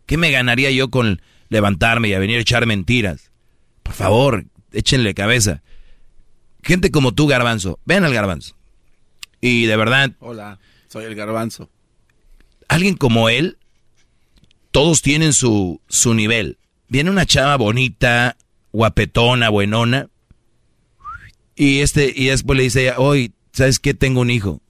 ¿Qué 0.07 0.17
me 0.17 0.31
ganaría 0.31 0.71
yo 0.71 0.89
con 0.89 1.21
levantarme 1.49 2.09
y 2.09 2.15
a 2.15 2.19
venir 2.19 2.39
a 2.39 2.41
echar 2.41 2.65
mentiras? 2.67 3.31
Por 3.83 3.95
favor, 3.95 4.47
échenle 4.73 5.15
cabeza. 5.15 5.63
Gente 6.63 6.91
como 6.91 7.13
tú, 7.13 7.27
Garbanzo, 7.27 7.79
ven 7.85 8.05
al 8.05 8.15
Garbanzo. 8.15 8.57
Y 9.41 9.67
de 9.67 9.77
verdad, 9.77 10.13
hola, 10.19 10.59
soy 10.89 11.05
el 11.05 11.15
garbanzo. 11.15 11.71
alguien 12.69 12.97
como 12.97 13.29
él, 13.29 13.59
todos 14.71 15.03
tienen 15.03 15.33
su, 15.33 15.81
su 15.89 16.15
nivel. 16.15 16.59
Viene 16.89 17.11
una 17.11 17.27
chava 17.27 17.57
bonita, 17.57 18.37
guapetona, 18.73 19.49
buenona, 19.49 20.09
y 21.59 21.81
este, 21.81 22.13
y 22.15 22.27
después 22.27 22.57
le 22.57 22.63
dice 22.63 22.93
hoy, 22.97 23.33
¿sabes 23.53 23.81
qué? 23.81 23.93
Tengo 23.93 24.21
un 24.21 24.31
hijo. 24.31 24.63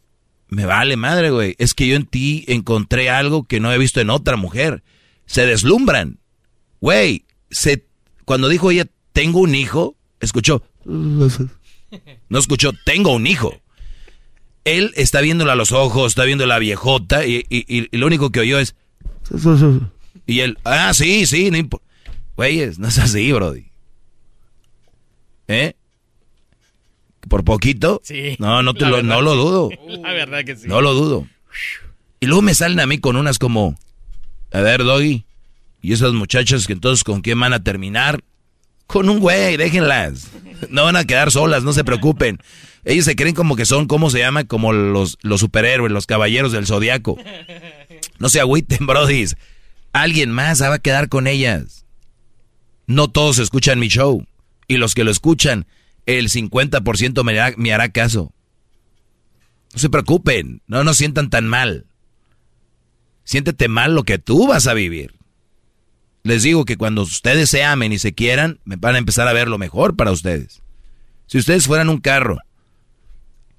Me 0.49 0.65
vale 0.65 0.97
madre, 0.97 1.31
güey. 1.31 1.55
Es 1.59 1.75
que 1.75 1.87
yo 1.87 1.95
en 1.97 2.07
ti 2.07 2.47
encontré 2.49 3.11
algo 3.11 3.45
que 3.45 3.61
no 3.61 3.71
he 3.71 3.77
visto 3.77 4.01
en 4.01 4.09
otra 4.09 4.37
mujer. 4.37 4.83
Se 5.27 5.45
deslumbran. 5.45 6.19
Güey, 6.81 7.27
se, 7.51 7.85
cuando 8.25 8.49
dijo 8.49 8.71
ella, 8.71 8.87
tengo 9.13 9.41
un 9.41 9.55
hijo, 9.55 9.97
escuchó. 10.21 10.63
No 12.29 12.39
escuchó, 12.39 12.75
tengo 12.85 13.15
un 13.15 13.27
hijo. 13.27 13.63
Él 14.77 14.93
está 14.97 15.21
viéndola 15.21 15.53
a 15.53 15.57
los 15.57 15.73
ojos, 15.73 16.13
está 16.13 16.25
viendo 16.25 16.47
la 16.47 16.59
viejota 16.59 17.25
y, 17.27 17.45
y- 17.49 17.65
y- 17.69 17.89
y 17.91 17.97
lo 17.99 18.07
único 18.07 18.31
que 18.31 18.41
oyó 18.41 18.59
es... 18.59 18.75
Y 20.27 20.41
él, 20.41 20.59
ah, 20.65 20.93
sí, 20.95 21.27
sí, 21.27 21.51
no 21.51 21.57
importa. 21.57 21.87
Güeyes, 22.37 22.79
no 22.79 22.89
es 22.89 22.99
así, 22.99 23.33
Brody. 23.33 23.67
¿Eh? 25.49 25.75
¿Por 27.29 27.45
poquito? 27.45 28.01
Sí. 28.05 28.37
No, 28.39 28.63
no, 28.63 28.75
te 28.75 28.87
lo, 28.87 29.03
no 29.03 29.21
lo 29.23 29.35
dudo. 29.35 29.71
La 30.03 30.13
verdad 30.13 30.45
que 30.45 30.57
sí. 30.57 30.67
No 30.69 30.81
lo 30.81 30.95
dudo. 30.95 31.27
Y 32.21 32.27
luego 32.27 32.43
me 32.43 32.55
salen 32.55 32.81
a 32.81 32.87
mí 32.87 32.99
con 32.99 33.17
unas 33.17 33.39
como, 33.39 33.79
a 34.53 34.61
ver, 34.61 34.85
Doggy, 34.85 35.25
y 35.83 35.93
esas 35.93 36.13
muchachas 36.13 36.67
que 36.67 36.73
entonces 36.73 37.05
con 37.05 37.21
quién 37.21 37.39
van 37.41 37.53
a 37.53 37.63
terminar. 37.63 38.23
Con 38.89 39.11
un 39.11 39.21
güey, 39.21 39.59
déjenlas. 39.59 40.29
No 40.71 40.85
van 40.85 40.97
a 40.97 41.05
quedar 41.05 41.31
solas, 41.31 41.63
no 41.63 41.75
se 41.75 41.85
preocupen. 41.85 42.39
Ellos 42.85 43.05
se 43.05 43.17
creen 43.17 43.35
como 43.35 43.55
que 43.55 43.67
son, 43.67 43.87
¿cómo 43.87 44.09
se 44.09 44.19
llama? 44.19 44.45
Como 44.45 44.73
los, 44.73 45.19
los 45.21 45.41
superhéroes, 45.41 45.93
los 45.93 46.07
caballeros 46.07 46.53
del 46.53 46.67
zodiaco. 46.67 47.19
No 48.19 48.31
se 48.31 48.41
agüiten, 48.41 48.87
brodis. 48.87 49.37
Alguien 49.93 50.31
más 50.31 50.63
va 50.63 50.73
a 50.73 50.79
quedar 50.79 51.11
con 51.11 51.27
ellas. 51.27 51.85
No 52.87 53.09
todos 53.09 53.39
escuchan 53.39 53.79
mi 53.79 53.89
show. 53.89 54.25
Y 54.67 54.79
los 54.79 54.95
que 54.95 55.05
lo 55.05 55.11
escuchan, 55.11 55.67
el 56.07 56.31
50% 56.31 57.23
me 57.25 57.39
hará, 57.39 57.55
me 57.59 57.75
hará 57.75 57.91
caso. 57.91 58.33
No 59.75 59.79
se 59.81 59.91
preocupen, 59.91 60.63
no 60.67 60.83
nos 60.83 60.97
sientan 60.97 61.29
tan 61.29 61.47
mal. 61.47 61.85
Siéntete 63.25 63.69
mal 63.69 63.95
lo 63.95 64.05
que 64.05 64.19
tú 64.19 64.49
vas 64.49 64.67
a 64.67 64.73
vivir. 64.73 65.18
Les 66.29 66.43
digo 66.43 66.67
que 66.67 66.77
cuando 66.77 67.01
ustedes 67.01 67.49
se 67.49 67.65
amen 67.65 67.91
y 67.91 67.99
se 67.99 68.13
quieran, 68.13 68.61
me 68.67 68.77
van 68.77 68.97
a 68.97 68.99
empezar 68.99 69.27
a 69.29 69.33
ver 69.33 69.49
lo 69.49 69.57
mejor 69.57 69.97
para 69.97 70.13
ustedes. 70.13 70.61
Si 71.27 71.39
ustedes 71.39 71.67
fueran 71.67 71.89
un 71.89 72.01
carro 72.01 72.37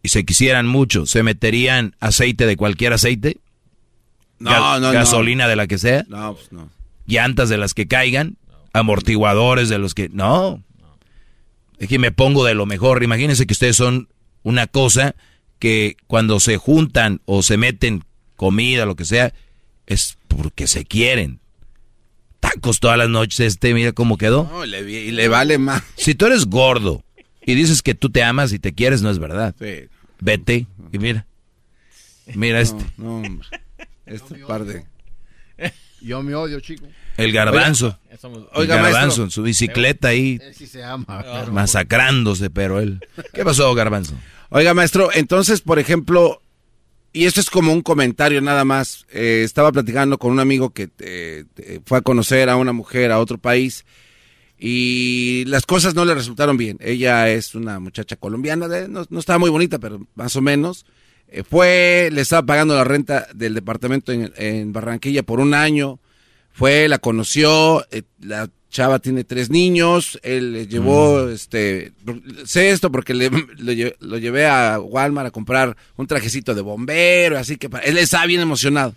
y 0.04 0.10
se 0.10 0.24
quisieran 0.24 0.68
mucho, 0.68 1.08
¿se 1.08 1.24
meterían 1.24 1.96
aceite 2.00 2.46
de 2.46 2.58
cualquier 2.58 2.94
aceite? 2.94 3.38
No, 4.38 4.80
no. 4.80 4.92
Gasolina 4.92 5.48
de 5.48 5.56
la 5.56 5.66
que 5.66 5.80
sea. 5.80 6.06
No, 6.10 6.36
pues 6.36 6.52
no. 6.52 6.70
Llantas 7.08 7.50
de 7.50 7.58
las 7.58 7.74
que 7.74 7.88
caigan. 7.88 8.38
Amortiguadores 8.72 9.68
de 9.70 9.80
los 9.80 9.96
que... 9.96 10.08
No. 10.10 10.62
Es 11.80 11.90
que 11.90 11.98
me 11.98 12.12
pongo 12.12 12.46
de 12.46 12.54
lo 12.54 12.68
mejor. 12.68 13.02
Imagínense 13.02 13.48
que 13.48 13.54
ustedes 13.54 13.78
son 13.78 14.10
una 14.44 14.68
cosa 14.68 15.16
que 15.58 15.98
cuando 16.06 16.40
se 16.40 16.58
juntan 16.58 17.22
o 17.26 17.42
se 17.42 17.58
meten 17.58 18.04
comida, 18.36 18.86
lo 18.86 18.96
que 18.96 19.06
sea, 19.06 19.34
es 19.88 20.20
porque 20.28 20.68
se 20.68 20.86
quieren. 20.86 21.40
Tacos 22.40 22.80
todas 22.80 22.98
las 22.98 23.10
noches, 23.10 23.40
este, 23.42 23.74
mira 23.74 23.92
cómo 23.92 24.18
quedó. 24.18 24.46
No, 24.52 24.66
le, 24.66 24.80
y 24.90 25.12
le 25.12 25.28
vale 25.28 25.58
más. 25.58 25.84
Si 25.96 26.16
tú 26.16 26.26
eres 26.28 26.46
gordo 26.46 27.04
y 27.46 27.54
dices 27.56 27.82
que 27.82 27.96
tú 27.96 28.10
te 28.10 28.24
amas 28.24 28.54
y 28.54 28.60
te 28.60 28.74
quieres, 28.74 29.02
no 29.02 29.10
es 29.10 29.20
verdad. 29.20 29.54
Sí. 29.60 29.88
Vete 30.22 30.68
y 30.92 30.98
mira. 31.00 31.26
Mira 32.36 32.62
este. 32.62 32.86
No, 32.98 33.18
hombre. 33.18 33.48
Este 34.06 34.36
par 34.46 34.66
de. 34.66 34.86
Yo 36.02 36.24
me 36.24 36.34
odio, 36.36 36.60
chico. 36.62 36.86
El 37.18 37.34
garbanzo. 37.34 38.00
Oiga, 38.08 38.18
somos- 38.18 38.38
el 38.40 38.48
Oiga, 38.54 38.76
garbanzo 38.76 39.00
maestro. 39.08 39.24
en 39.26 39.32
su 39.32 39.42
bicicleta 39.44 40.08
ahí 40.10 40.40
Él 40.42 40.54
sí 40.56 40.66
se 40.68 40.84
ama. 40.84 41.06
pero- 41.22 41.52
masacrándose, 41.52 42.50
pero 42.50 42.80
él. 42.80 43.02
¿Qué 43.34 43.44
pasó, 43.44 43.74
garbanzo? 43.76 44.14
Oiga, 44.50 44.74
maestro, 44.74 45.10
entonces, 45.14 45.60
por 45.62 45.78
ejemplo, 45.80 46.42
y 47.14 47.26
esto 47.26 47.40
es 47.40 47.50
como 47.50 47.74
un 47.74 47.82
comentario 47.82 48.42
nada 48.42 48.66
más. 48.66 49.06
eh, 49.12 49.42
estaba 49.44 49.72
platicando 49.72 50.18
con 50.18 50.32
un 50.32 50.40
amigo 50.40 50.70
que 50.72 50.90
eh, 51.00 51.46
fue 51.86 51.98
a 52.00 52.02
conocer 52.02 52.50
a 52.50 52.56
una 52.56 52.74
mujer 52.74 53.12
a 53.12 53.20
otro 53.20 53.38
país 53.38 53.86
y 54.58 55.46
las 55.48 55.66
cosas 55.66 55.96
no 55.96 56.06
le 56.06 56.14
resultaron 56.14 56.58
bien. 56.58 56.78
Ella 56.82 57.30
es 57.30 57.56
una 57.56 57.80
muchacha 57.80 58.16
colombiana, 58.18 58.68
de- 58.68 58.88
no, 58.88 59.06
no 59.10 59.20
estaba 59.20 59.40
muy 59.40 59.50
bonita, 59.50 59.80
pero 59.80 60.06
más 60.16 60.36
o 60.36 60.42
menos. 60.42 60.86
Eh, 61.30 61.44
fue, 61.44 62.10
le 62.12 62.22
estaba 62.22 62.46
pagando 62.46 62.76
la 62.76 62.84
renta 62.84 63.28
del 63.34 63.54
departamento 63.54 64.12
en, 64.12 64.32
en 64.36 64.74
Barranquilla 64.74 65.24
por 65.24 65.40
un 65.40 65.54
año. 65.54 66.00
Fue, 66.52 66.88
la 66.90 66.98
conoció, 67.00 67.86
la 68.20 68.50
chava 68.70 69.00
tiene 69.00 69.24
tres 69.24 69.50
niños, 69.50 70.20
él 70.24 70.54
le 70.54 70.68
llevó, 70.68 71.28
este, 71.30 71.92
sé 72.46 72.70
esto 72.70 72.92
porque 72.92 73.14
le, 73.14 73.30
lo, 73.58 73.72
lle- 73.74 73.96
lo 74.00 74.18
llevé 74.18 74.46
a 74.48 74.80
Walmart 74.80 75.28
a 75.28 75.32
comprar 75.32 75.76
un 75.98 76.08
trajecito 76.08 76.54
de 76.56 76.62
bombero, 76.62 77.38
así 77.38 77.58
que 77.58 77.70
pa- 77.70 77.80
él 77.80 77.98
estaba 77.98 78.26
bien 78.26 78.42
emocionado. 78.42 78.94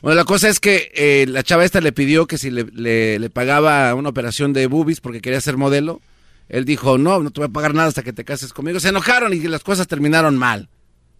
Bueno, 0.00 0.14
la 0.16 0.24
cosa 0.24 0.48
es 0.48 0.60
que 0.60 0.92
eh, 0.94 1.26
la 1.28 1.42
chava 1.42 1.64
esta 1.64 1.80
le 1.80 1.92
pidió 1.92 2.26
que 2.26 2.38
si 2.38 2.50
le, 2.50 2.64
le- 2.72 3.18
le 3.18 3.30
pagaba 3.30 3.94
una 3.94 4.08
operación 4.08 4.52
de 4.52 4.66
boobies 4.68 5.00
porque 5.00 5.20
quería 5.20 5.40
ser 5.40 5.56
modelo. 5.56 6.00
Él 6.48 6.64
dijo, 6.64 6.96
no, 6.96 7.20
no 7.22 7.30
te 7.30 7.40
voy 7.40 7.48
a 7.50 7.52
pagar 7.52 7.74
nada 7.74 7.88
hasta 7.88 8.02
que 8.02 8.14
te 8.14 8.24
cases 8.24 8.54
conmigo. 8.54 8.80
Se 8.80 8.88
enojaron 8.88 9.34
y 9.34 9.40
las 9.40 9.62
cosas 9.62 9.86
terminaron 9.86 10.38
mal. 10.38 10.68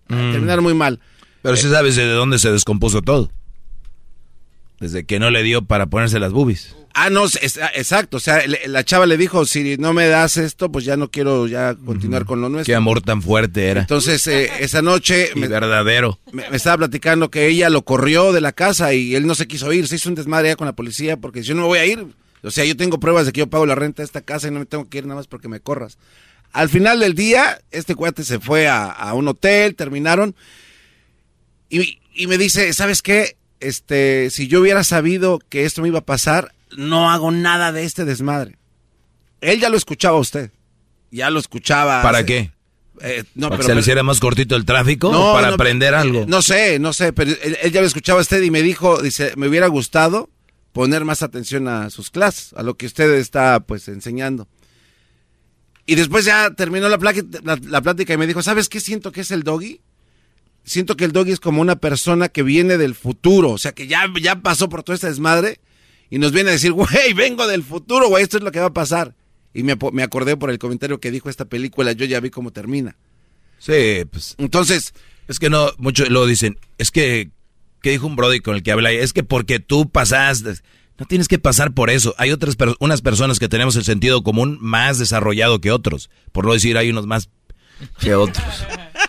Mm. 0.08 0.32
Terminaron 0.32 0.64
muy 0.64 0.72
mal. 0.72 1.00
Pero 1.42 1.54
sí 1.56 1.68
sabes 1.68 1.96
de 1.96 2.06
dónde 2.06 2.38
se 2.38 2.50
descompuso 2.50 3.02
todo. 3.02 3.30
Desde 4.80 5.04
que 5.04 5.18
no 5.18 5.30
le 5.30 5.42
dio 5.42 5.62
para 5.62 5.86
ponerse 5.86 6.18
las 6.20 6.32
boobies. 6.32 6.74
Ah, 6.94 7.10
no, 7.10 7.24
es- 7.26 7.58
exacto. 7.74 8.16
O 8.16 8.20
sea, 8.20 8.42
la 8.66 8.84
chava 8.84 9.06
le 9.06 9.16
dijo, 9.16 9.44
si 9.44 9.76
no 9.76 9.92
me 9.92 10.06
das 10.06 10.36
esto, 10.36 10.70
pues 10.70 10.84
ya 10.84 10.96
no 10.96 11.10
quiero 11.10 11.46
ya 11.46 11.74
continuar 11.74 12.24
con 12.26 12.40
lo 12.40 12.48
nuestro. 12.48 12.70
Qué 12.72 12.76
amor 12.76 13.00
tan 13.02 13.20
fuerte 13.22 13.66
era. 13.68 13.80
Entonces, 13.82 14.26
eh, 14.28 14.50
esa 14.60 14.80
noche 14.82 15.30
Y 15.34 15.38
me, 15.40 15.48
verdadero. 15.48 16.18
me- 16.32 16.48
me 16.48 16.56
estaba 16.56 16.78
platicando 16.78 17.30
que 17.30 17.46
ella 17.48 17.70
lo 17.70 17.82
corrió 17.82 18.32
de 18.32 18.40
la 18.40 18.52
casa 18.52 18.94
y 18.94 19.14
él 19.16 19.26
no 19.26 19.34
se 19.34 19.46
quiso 19.48 19.72
ir. 19.72 19.86
Se 19.88 19.96
hizo 19.96 20.08
un 20.08 20.14
desmadre 20.14 20.48
ya 20.48 20.56
con 20.56 20.66
la 20.66 20.74
policía 20.74 21.16
porque 21.16 21.42
yo 21.42 21.54
no 21.54 21.62
me 21.62 21.68
voy 21.68 21.78
a 21.78 21.86
ir. 21.86 22.06
O 22.42 22.50
sea, 22.52 22.64
yo 22.64 22.76
tengo 22.76 23.00
pruebas 23.00 23.26
de 23.26 23.32
que 23.32 23.40
yo 23.40 23.48
pago 23.48 23.66
la 23.66 23.74
renta 23.74 24.02
de 24.02 24.06
esta 24.06 24.20
casa 24.20 24.46
y 24.46 24.52
no 24.52 24.60
me 24.60 24.66
tengo 24.66 24.88
que 24.88 24.98
ir 24.98 25.04
nada 25.06 25.16
más 25.16 25.26
porque 25.26 25.48
me 25.48 25.58
corras. 25.60 25.98
Al 26.52 26.68
final 26.68 27.00
del 27.00 27.14
día, 27.14 27.60
este 27.72 27.94
cuate 27.96 28.22
se 28.24 28.38
fue 28.38 28.68
a, 28.68 28.86
a 28.86 29.14
un 29.14 29.26
hotel, 29.28 29.74
terminaron. 29.74 30.34
Y, 31.68 31.98
y 32.14 32.26
me 32.26 32.38
dice, 32.38 32.72
¿sabes 32.72 33.02
qué? 33.02 33.36
Este, 33.60 34.30
si 34.30 34.46
yo 34.48 34.60
hubiera 34.60 34.84
sabido 34.84 35.40
que 35.48 35.64
esto 35.64 35.82
me 35.82 35.88
iba 35.88 35.98
a 36.00 36.04
pasar, 36.04 36.54
no 36.76 37.10
hago 37.10 37.30
nada 37.30 37.72
de 37.72 37.84
este 37.84 38.04
desmadre. 38.04 38.56
Él 39.40 39.60
ya 39.60 39.68
lo 39.68 39.76
escuchaba 39.76 40.16
a 40.18 40.20
usted. 40.20 40.50
Ya 41.10 41.30
lo 41.30 41.38
escuchaba. 41.40 42.02
¿Para 42.02 42.18
hace- 42.18 42.26
qué? 42.26 42.52
Eh, 43.00 43.24
no, 43.36 43.48
¿Para 43.48 43.58
que 43.58 43.62
pero- 43.62 43.68
se 43.68 43.74
le 43.76 43.80
hiciera 43.80 44.02
más 44.02 44.18
cortito 44.20 44.56
el 44.56 44.64
tráfico 44.64 45.08
o 45.08 45.32
para 45.32 45.48
no, 45.48 45.54
aprender 45.54 45.94
algo? 45.94 46.24
No 46.26 46.42
sé, 46.42 46.78
no 46.80 46.92
sé, 46.92 47.12
pero 47.12 47.30
él, 47.30 47.56
él 47.62 47.72
ya 47.72 47.80
lo 47.80 47.86
escuchaba 47.86 48.18
a 48.18 48.22
usted 48.22 48.42
y 48.42 48.50
me 48.50 48.60
dijo, 48.62 49.00
dice, 49.00 49.32
me 49.36 49.46
hubiera 49.48 49.68
gustado 49.68 50.28
poner 50.72 51.04
más 51.04 51.22
atención 51.22 51.68
a 51.68 51.90
sus 51.90 52.10
clases, 52.10 52.52
a 52.54 52.62
lo 52.62 52.76
que 52.76 52.86
usted 52.86 53.10
está 53.14 53.60
pues 53.60 53.86
enseñando. 53.88 54.48
Y 55.86 55.94
después 55.94 56.24
ya 56.24 56.50
terminó 56.50 56.88
la, 56.88 56.98
la, 57.44 57.58
la 57.62 57.80
plática 57.82 58.12
y 58.12 58.16
me 58.18 58.26
dijo, 58.26 58.42
¿sabes 58.42 58.68
qué 58.68 58.80
siento 58.80 59.10
que 59.12 59.22
es 59.22 59.30
el 59.30 59.42
doggy? 59.44 59.80
Siento 60.68 60.96
que 60.96 61.04
el 61.04 61.12
doggy 61.12 61.32
es 61.32 61.40
como 61.40 61.60
una 61.60 61.76
persona 61.76 62.28
que 62.28 62.42
viene 62.42 62.76
del 62.78 62.94
futuro, 62.94 63.50
o 63.50 63.58
sea, 63.58 63.72
que 63.72 63.86
ya, 63.86 64.06
ya 64.20 64.40
pasó 64.42 64.68
por 64.68 64.82
todo 64.82 64.94
este 64.94 65.06
desmadre 65.08 65.60
y 66.10 66.18
nos 66.18 66.32
viene 66.32 66.50
a 66.50 66.52
decir, 66.52 66.72
güey, 66.72 67.12
vengo 67.14 67.46
del 67.46 67.62
futuro, 67.62 68.08
güey, 68.08 68.22
esto 68.22 68.36
es 68.36 68.42
lo 68.42 68.52
que 68.52 68.60
va 68.60 68.66
a 68.66 68.72
pasar. 68.74 69.14
Y 69.54 69.62
me, 69.62 69.76
me 69.92 70.02
acordé 70.02 70.36
por 70.36 70.50
el 70.50 70.58
comentario 70.58 71.00
que 71.00 71.10
dijo 71.10 71.30
esta 71.30 71.46
película, 71.46 71.92
yo 71.92 72.04
ya 72.04 72.20
vi 72.20 72.30
cómo 72.30 72.52
termina. 72.52 72.96
Sí, 73.58 74.04
pues. 74.10 74.34
Entonces. 74.38 74.92
Es 75.26 75.38
que 75.38 75.50
no, 75.50 75.72
muchos 75.78 76.08
lo 76.10 76.26
dicen. 76.26 76.58
Es 76.78 76.90
que, 76.90 77.30
¿qué 77.82 77.90
dijo 77.90 78.06
un 78.06 78.14
Brody 78.16 78.40
con 78.40 78.54
el 78.54 78.62
que 78.62 78.72
hablé? 78.72 79.02
Es 79.02 79.12
que 79.12 79.22
porque 79.24 79.58
tú 79.58 79.88
pasaste. 79.90 80.54
No 80.98 81.06
tienes 81.06 81.28
que 81.28 81.38
pasar 81.38 81.72
por 81.74 81.90
eso. 81.90 82.14
Hay 82.18 82.30
otras 82.30 82.56
per- 82.56 82.76
unas 82.80 83.02
personas 83.02 83.38
que 83.38 83.48
tenemos 83.48 83.74
el 83.76 83.84
sentido 83.84 84.22
común 84.22 84.58
más 84.60 84.98
desarrollado 84.98 85.60
que 85.60 85.70
otros. 85.70 86.08
Por 86.32 86.44
no 86.46 86.52
decir, 86.52 86.76
hay 86.76 86.90
unos 86.90 87.06
más 87.06 87.28
que 88.00 88.14
otros. 88.14 88.44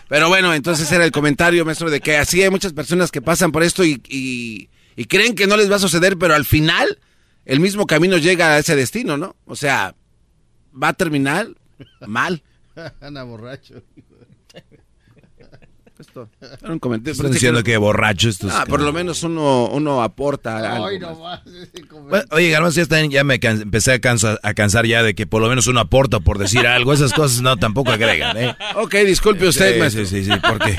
Pero 0.09 0.27
bueno, 0.27 0.53
entonces 0.53 0.91
era 0.91 1.05
el 1.05 1.11
comentario, 1.11 1.63
maestro, 1.63 1.89
de 1.89 2.01
que 2.01 2.17
así 2.17 2.41
hay 2.43 2.49
muchas 2.49 2.73
personas 2.73 3.11
que 3.11 3.21
pasan 3.21 3.53
por 3.53 3.63
esto 3.63 3.85
y, 3.85 4.01
y- 4.09 4.69
y 4.97 5.05
creen 5.05 5.35
que 5.35 5.47
no 5.47 5.55
les 5.55 5.71
va 5.71 5.77
a 5.77 5.79
suceder, 5.79 6.17
pero 6.17 6.33
al 6.35 6.43
final 6.43 6.99
el 7.45 7.61
mismo 7.61 7.87
camino 7.87 8.17
llega 8.17 8.49
a 8.55 8.57
ese 8.59 8.75
destino, 8.75 9.15
¿no? 9.17 9.37
O 9.45 9.55
sea, 9.55 9.95
va 10.73 10.89
a 10.89 10.93
terminar 10.93 11.47
mal. 12.05 12.43
Anda 13.01 13.23
borracho. 13.23 13.81
Esto, 15.99 16.29
era 16.61 16.71
un 16.71 16.79
comentario. 16.79 17.11
Están 17.11 17.31
diciendo 17.31 17.61
que 17.61 17.75
borracho 17.75 18.29
estos. 18.29 18.53
Ah, 18.53 18.63
por 18.65 18.79
lo 18.81 18.93
menos 18.93 19.21
uno, 19.23 19.67
uno 19.67 20.01
aporta 20.01 20.73
algo. 20.73 20.85
Ay, 20.85 20.97
no 20.97 21.13
más. 21.19 21.41
Bueno, 22.07 22.23
oye, 22.31 22.49
Garbanzo, 22.49 22.77
ya, 22.77 22.83
están- 22.83 23.09
ya 23.11 23.25
me 23.25 23.39
can- 23.41 23.61
empecé 23.61 23.91
a, 23.91 23.99
cansa- 23.99 24.39
a 24.41 24.53
cansar 24.53 24.85
ya 24.85 25.03
de 25.03 25.13
que 25.13 25.27
por 25.27 25.41
lo 25.41 25.49
menos 25.49 25.67
uno 25.67 25.81
aporta 25.81 26.21
por 26.21 26.37
decir 26.37 26.65
algo. 26.65 26.93
Esas 26.93 27.11
cosas 27.11 27.41
no 27.41 27.57
tampoco 27.57 27.91
agregan, 27.91 28.37
¿eh? 28.37 28.55
Ok, 28.75 28.95
disculpe 29.05 29.45
usted, 29.45 29.73
Sí, 29.73 29.79
maestro. 29.79 30.05
Sí, 30.05 30.23
sí, 30.23 30.31
sí, 30.31 30.39
porque 30.47 30.77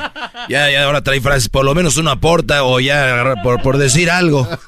ya, 0.48 0.70
ya 0.70 0.84
ahora 0.84 1.02
trae 1.02 1.20
frases, 1.20 1.50
por 1.50 1.66
lo 1.66 1.74
menos 1.74 1.98
uno 1.98 2.10
aporta 2.10 2.64
o 2.64 2.80
ya 2.80 3.34
por, 3.42 3.60
por 3.60 3.76
decir 3.76 4.10
algo. 4.10 4.48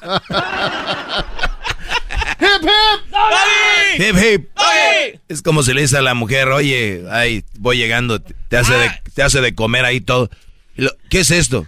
¡Hip, 2.43 2.63
hip! 2.63 4.17
Hip, 4.17 4.17
hip. 4.23 5.19
Es 5.29 5.41
como 5.41 5.63
si 5.63 5.73
le 5.73 5.81
dice 5.81 5.97
a 5.97 6.01
la 6.01 6.13
mujer, 6.13 6.49
oye, 6.49 7.03
ay, 7.11 7.43
voy 7.57 7.77
llegando, 7.77 8.21
te 8.21 8.57
hace 8.57 8.73
de, 8.73 8.91
te 9.13 9.23
hace 9.23 9.41
de 9.41 9.55
comer 9.55 9.85
ahí 9.85 10.01
todo. 10.01 10.29
¿Qué 11.09 11.19
es 11.19 11.31
esto? 11.31 11.67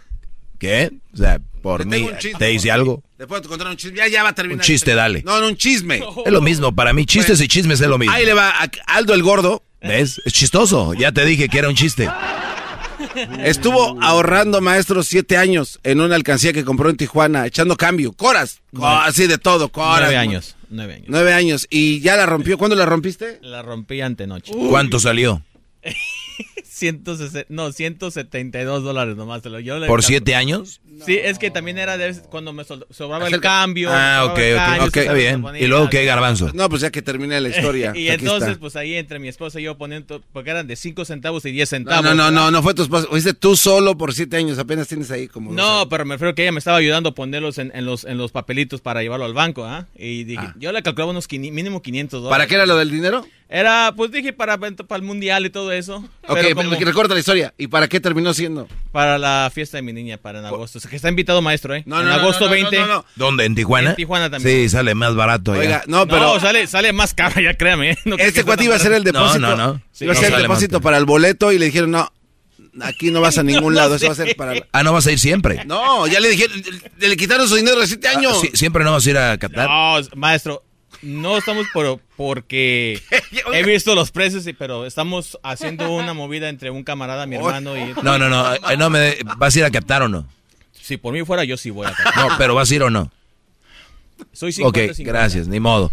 ¿Qué? 0.59 0.91
O 1.13 1.17
sea, 1.17 1.39
por 1.61 1.81
Te 1.81 1.85
mí, 1.85 2.09
¿te 2.37 2.45
dice 2.47 2.67
por- 2.69 2.73
algo? 2.73 3.03
Le 3.17 3.27
puedo 3.27 3.41
contar 3.43 3.67
un 3.67 3.77
chisme. 3.77 3.97
Ya, 3.97 4.07
ya 4.07 4.23
va 4.23 4.29
a 4.29 4.35
terminar. 4.35 4.57
Un 4.59 4.65
chiste, 4.65 4.93
dale. 4.95 5.23
No, 5.23 5.39
no, 5.39 5.47
un 5.47 5.55
chisme. 5.57 6.01
Es 6.25 6.31
lo 6.31 6.41
mismo, 6.41 6.73
para 6.75 6.91
mí, 6.93 7.05
chistes 7.05 7.39
y 7.41 7.47
chismes 7.47 7.79
es 7.79 7.87
lo 7.87 7.97
mismo. 7.97 8.13
Ahí 8.13 8.25
le 8.25 8.33
va 8.33 8.49
a- 8.49 8.69
Aldo 8.87 9.13
el 9.13 9.23
Gordo. 9.23 9.63
¿Ves? 9.81 10.21
Es 10.25 10.33
chistoso. 10.33 10.93
Ya 10.95 11.11
te 11.11 11.23
dije 11.25 11.47
que 11.47 11.59
era 11.59 11.69
un 11.69 11.75
chiste. 11.75 12.09
Estuvo 13.43 14.01
ahorrando, 14.01 14.61
maestro, 14.61 15.03
siete 15.03 15.37
años 15.37 15.79
en 15.83 16.01
una 16.01 16.15
alcancía 16.15 16.53
que 16.53 16.65
compró 16.65 16.89
en 16.89 16.97
Tijuana, 16.97 17.45
echando 17.45 17.75
cambio. 17.77 18.13
Coras. 18.13 18.61
Co- 18.75 18.85
así 18.87 19.27
de 19.27 19.37
todo, 19.37 19.69
coras. 19.69 19.99
Nueve 20.01 20.17
años. 20.17 20.55
Nueve 20.75 20.95
años. 20.95 21.07
Nueve 21.09 21.33
años. 21.33 21.67
¿Y 21.69 21.99
ya 22.01 22.15
la 22.15 22.25
rompió? 22.25 22.57
¿Cuándo 22.57 22.75
la 22.75 22.85
rompiste? 22.85 23.39
La 23.41 23.61
rompí 23.61 24.01
antenoche. 24.01 24.53
¿Cuánto 24.69 24.99
salió? 24.99 25.41
160 26.63 27.45
no, 27.49 27.71
172 27.71 28.83
dólares 28.83 29.15
nomás. 29.15 29.41
yo 29.43 29.49
le 29.51 29.61
¿Por 29.87 29.99
calculo. 29.99 30.01
siete 30.01 30.35
años? 30.35 30.81
Sí, 31.05 31.17
es 31.21 31.37
que 31.39 31.51
también 31.51 31.77
era 31.77 31.97
de 31.97 32.13
cuando 32.29 32.53
me 32.53 32.63
sobraba 32.63 33.27
el 33.27 33.39
cambio. 33.41 33.89
Ah, 33.91 34.25
ok, 34.25 34.37
el 34.39 34.53
ok, 34.55 34.59
cambio, 34.65 34.83
ok, 34.87 34.93
se 34.93 34.99
está 35.01 35.13
bien. 35.13 35.41
ponía 35.41 35.61
¿Y 35.61 35.67
luego 35.67 35.89
qué, 35.89 36.05
garbanzo? 36.05 36.51
No, 36.53 36.69
pues 36.69 36.81
ya 36.81 36.89
que 36.91 37.01
termine 37.01 37.39
la 37.41 37.49
historia. 37.49 37.91
y 37.95 38.09
Aquí 38.09 38.23
entonces, 38.25 38.49
está. 38.49 38.59
pues 38.59 38.75
ahí 38.75 38.95
entre 38.95 39.19
mi 39.19 39.27
esposa 39.27 39.59
y 39.59 39.63
yo 39.63 39.77
poniendo, 39.77 40.21
porque 40.33 40.49
eran 40.51 40.67
de 40.67 40.75
5 40.75 41.05
centavos 41.05 41.45
y 41.45 41.51
10 41.51 41.69
No, 41.71 41.77
centavos. 41.77 42.03
no, 42.03 42.13
no, 42.13 42.31
no, 42.31 42.51
no 42.51 42.63
fue 42.63 42.73
tu 42.73 42.81
esposa. 42.83 43.07
Fuiste 43.09 43.33
tú 43.33 43.55
solo 43.55 43.97
por 43.97 44.13
siete 44.13 44.37
años. 44.37 44.57
Apenas 44.59 44.87
tienes 44.87 45.11
ahí 45.11 45.27
como. 45.27 45.51
No, 45.53 45.87
pero 45.89 46.05
me 46.05 46.15
refiero 46.15 46.35
que 46.35 46.43
ella 46.43 46.51
me 46.51 46.59
estaba 46.59 46.77
ayudando 46.77 47.09
a 47.09 47.15
ponerlos 47.15 47.57
en, 47.57 47.71
en 47.75 47.85
los, 47.85 48.03
en 48.05 48.17
los 48.17 48.31
papelitos 48.31 48.81
para 48.81 49.01
llevarlo 49.01 49.25
al 49.25 49.33
banco, 49.33 49.65
¿ah? 49.65 49.87
Y 49.97 50.23
dije, 50.25 50.47
yo 50.57 50.71
le 50.71 50.81
calculaba 50.83 51.11
unos 51.11 51.27
quini- 51.29 51.51
mínimo 51.51 51.81
500 51.81 52.23
dólares. 52.23 52.33
¿Para 52.33 52.47
qué 52.47 52.55
era 52.55 52.65
lo 52.65 52.77
del 52.77 52.89
dinero? 52.91 53.25
Era, 53.47 53.93
pues 53.95 54.09
dije, 54.11 54.33
para, 54.33 54.57
para 54.57 54.73
el 54.95 55.01
mundial 55.03 55.45
y 55.45 55.51
todo 55.51 55.71
eso. 55.71 55.97
Ok, 56.27 56.37
Pero 56.41 56.55
como- 56.55 56.71
recorta 56.71 57.13
la 57.13 57.19
historia. 57.19 57.53
¿Y 57.59 57.67
para 57.67 57.87
qué 57.87 57.99
terminó 57.99 58.33
siendo? 58.33 58.67
Para 58.91 59.19
la 59.19 59.51
fiesta 59.53 59.77
de 59.77 59.83
mi 59.83 59.93
niña, 59.93 60.17
para 60.17 60.39
en 60.39 60.45
agosto. 60.45 60.79
O 60.79 60.81
sea, 60.81 60.89
que 60.89 60.95
está 60.95 61.09
invitado 61.09 61.41
maestro, 61.43 61.75
¿eh? 61.75 61.83
No, 61.85 61.99
en 61.99 62.07
no, 62.07 62.13
no, 62.15 62.19
agosto 62.21 62.45
no, 62.45 62.47
no, 62.47 62.51
20. 62.53 62.79
no, 62.79 62.87
no. 62.87 63.05
¿Dónde? 63.15 63.45
¿En 63.45 63.53
Tijuana? 63.53 63.91
En 63.91 63.95
Tijuana 63.97 64.31
también. 64.31 64.63
Sí, 64.63 64.69
sale 64.69 64.95
más 64.95 65.13
barato 65.15 65.51
allá. 65.53 65.61
Oiga, 65.61 65.83
no, 65.85 66.07
pero. 66.07 66.21
No, 66.21 66.39
sale, 66.39 66.65
sale 66.65 66.91
más 66.91 67.13
caro, 67.13 67.39
ya 67.39 67.53
créame. 67.53 67.91
¿eh? 67.91 67.97
Este 68.17 68.43
cuate 68.43 68.63
iba 68.63 68.73
a 68.73 68.77
hacer 68.77 68.93
el 68.93 69.03
depósito. 69.03 69.39
No, 69.39 69.55
no, 69.55 69.73
no. 69.73 69.81
Iba 69.99 70.13
a 70.13 70.17
hacer 70.17 70.31
no 70.31 70.37
el 70.37 70.41
depósito 70.41 70.81
para 70.81 70.97
el 70.97 71.05
boleto 71.05 71.51
y 71.51 71.59
le 71.59 71.65
dijeron, 71.67 71.91
no, 71.91 72.11
aquí 72.81 73.11
no 73.11 73.21
vas 73.21 73.37
a 73.37 73.43
ningún 73.43 73.75
lado. 73.75 73.95
Eso 73.95 74.07
va 74.07 74.13
a 74.13 74.15
ser 74.15 74.35
para. 74.35 74.53
Ah, 74.71 74.81
¿no 74.81 74.91
vas 74.91 75.05
a 75.05 75.11
ir 75.11 75.19
siempre? 75.19 75.63
No, 75.65 76.07
ya 76.07 76.19
le 76.19 76.29
dijeron, 76.29 76.61
le, 76.97 77.09
le 77.09 77.15
quitaron 77.15 77.47
su 77.47 77.55
dinero 77.57 77.79
de 77.79 77.85
siete 77.85 78.07
años. 78.07 78.33
Ah, 78.37 78.39
sí, 78.41 78.49
¿Siempre 78.55 78.83
no 78.83 78.91
vas 78.91 79.05
a 79.05 79.09
ir 79.11 79.17
a 79.19 79.37
Qatar? 79.37 79.69
No, 79.69 79.97
maestro. 80.15 80.63
No 81.01 81.37
estamos 81.37 81.67
por, 81.73 81.99
porque 82.17 83.01
he 83.53 83.63
visto 83.63 83.95
los 83.95 84.11
precios, 84.11 84.45
pero 84.57 84.85
estamos 84.85 85.37
haciendo 85.43 85.91
una 85.91 86.13
movida 86.15 86.49
entre 86.49 86.69
un 86.71 86.83
camarada, 86.83 87.25
mi 87.25 87.35
hermano 87.35 87.77
y... 87.77 87.93
No, 88.03 88.17
no, 88.17 88.29
no, 88.29 88.53
eh, 88.53 88.77
no 88.77 88.89
me, 88.89 89.17
¿vas 89.37 89.55
a 89.55 89.59
ir 89.59 89.65
a 89.65 89.71
captar 89.71 90.01
o 90.03 90.07
no? 90.09 90.27
Si 90.73 90.97
por 90.97 91.13
mí 91.13 91.23
fuera, 91.23 91.43
yo 91.43 91.57
sí 91.57 91.69
voy 91.69 91.87
a 91.87 91.91
captar. 91.95 92.15
No, 92.29 92.37
pero 92.37 92.55
¿vas 92.55 92.69
a 92.71 92.75
ir 92.75 92.83
o 92.83 92.89
no? 92.89 93.11
Soy 94.31 94.53
50, 94.53 94.69
Ok, 94.91 94.95
50. 94.95 95.03
gracias, 95.11 95.47
ni 95.47 95.59
modo. 95.59 95.89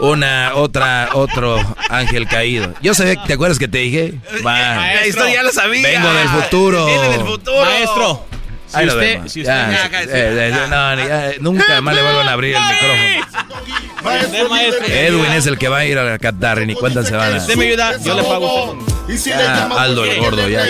Una, 0.00 0.52
otra, 0.54 1.10
otro 1.14 1.58
ángel 1.88 2.28
caído. 2.28 2.72
Yo 2.82 2.94
sé, 2.94 3.16
¿te 3.26 3.32
acuerdas 3.32 3.58
que 3.58 3.66
te 3.66 3.78
dije? 3.78 4.14
Va. 4.46 4.76
Maestro, 4.76 5.28
ya 5.28 5.42
lo 5.42 5.50
sabía. 5.50 5.82
Vengo 5.88 6.12
del 6.12 6.28
futuro. 6.28 6.86
Viene 6.86 7.08
del 7.08 7.26
futuro. 7.26 7.64
Maestro, 7.64 8.26
Ahí 8.74 8.86
usted, 8.86 9.00
vemos. 9.00 9.32
si 9.32 9.40
usted 9.40 9.52
Ya, 9.52 9.88
me- 9.90 10.68
no, 10.68 10.96
ni- 10.96 11.06
ya, 11.08 11.30
nunca 11.40 11.80
más 11.80 11.94
le 11.94 12.02
vuelvan 12.02 12.28
a 12.28 12.32
abrir 12.32 12.56
el 12.56 12.62
micrófono. 12.62 14.24
Usted, 14.24 14.48
maestro. 14.48 14.86
Edwin 14.86 15.32
es 15.32 15.46
el 15.46 15.58
que 15.58 15.68
va 15.68 15.78
a 15.78 15.84
ir 15.86 15.98
a 15.98 16.18
Qatar 16.18 16.60
y 16.62 16.66
ni 16.66 16.74
cuentas 16.74 17.06
se 17.08 17.16
van 17.16 17.34
a... 17.34 17.36
usted 17.38 17.56
me 17.56 17.66
ayuda, 17.68 17.98
yo 18.02 18.14
le 18.14 18.22
pago. 18.22 18.78
Y 19.08 19.16
si 19.18 19.30
Ya, 19.30 19.36
le 19.38 19.44
llamas 19.44 19.78
Aldo 19.78 20.04
el 20.04 20.18
gordo, 20.20 20.48
ya, 20.48 20.66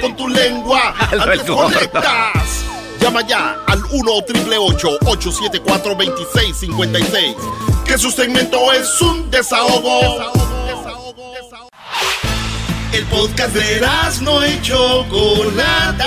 con 0.00 0.16
tu 0.16 0.28
lengua. 0.28 0.94
Aldo 1.10 1.24
el 1.24 1.30
Antes 1.40 1.46
gordo. 1.48 1.72
conectas. 1.74 2.64
Llama 3.00 3.26
ya 3.26 3.56
al 3.66 3.82
1 3.90 4.12
888 4.12 4.98
874 5.06 5.94
2656 5.94 7.36
Que 7.84 7.96
su 7.96 8.10
segmento 8.10 8.72
es 8.72 9.00
un 9.00 9.30
desahogo. 9.30 10.32
El 12.92 13.04
podcast 13.04 13.54
de 13.54 13.80
no 14.22 14.44
y 14.46 14.60
Chocolata. 14.62 16.06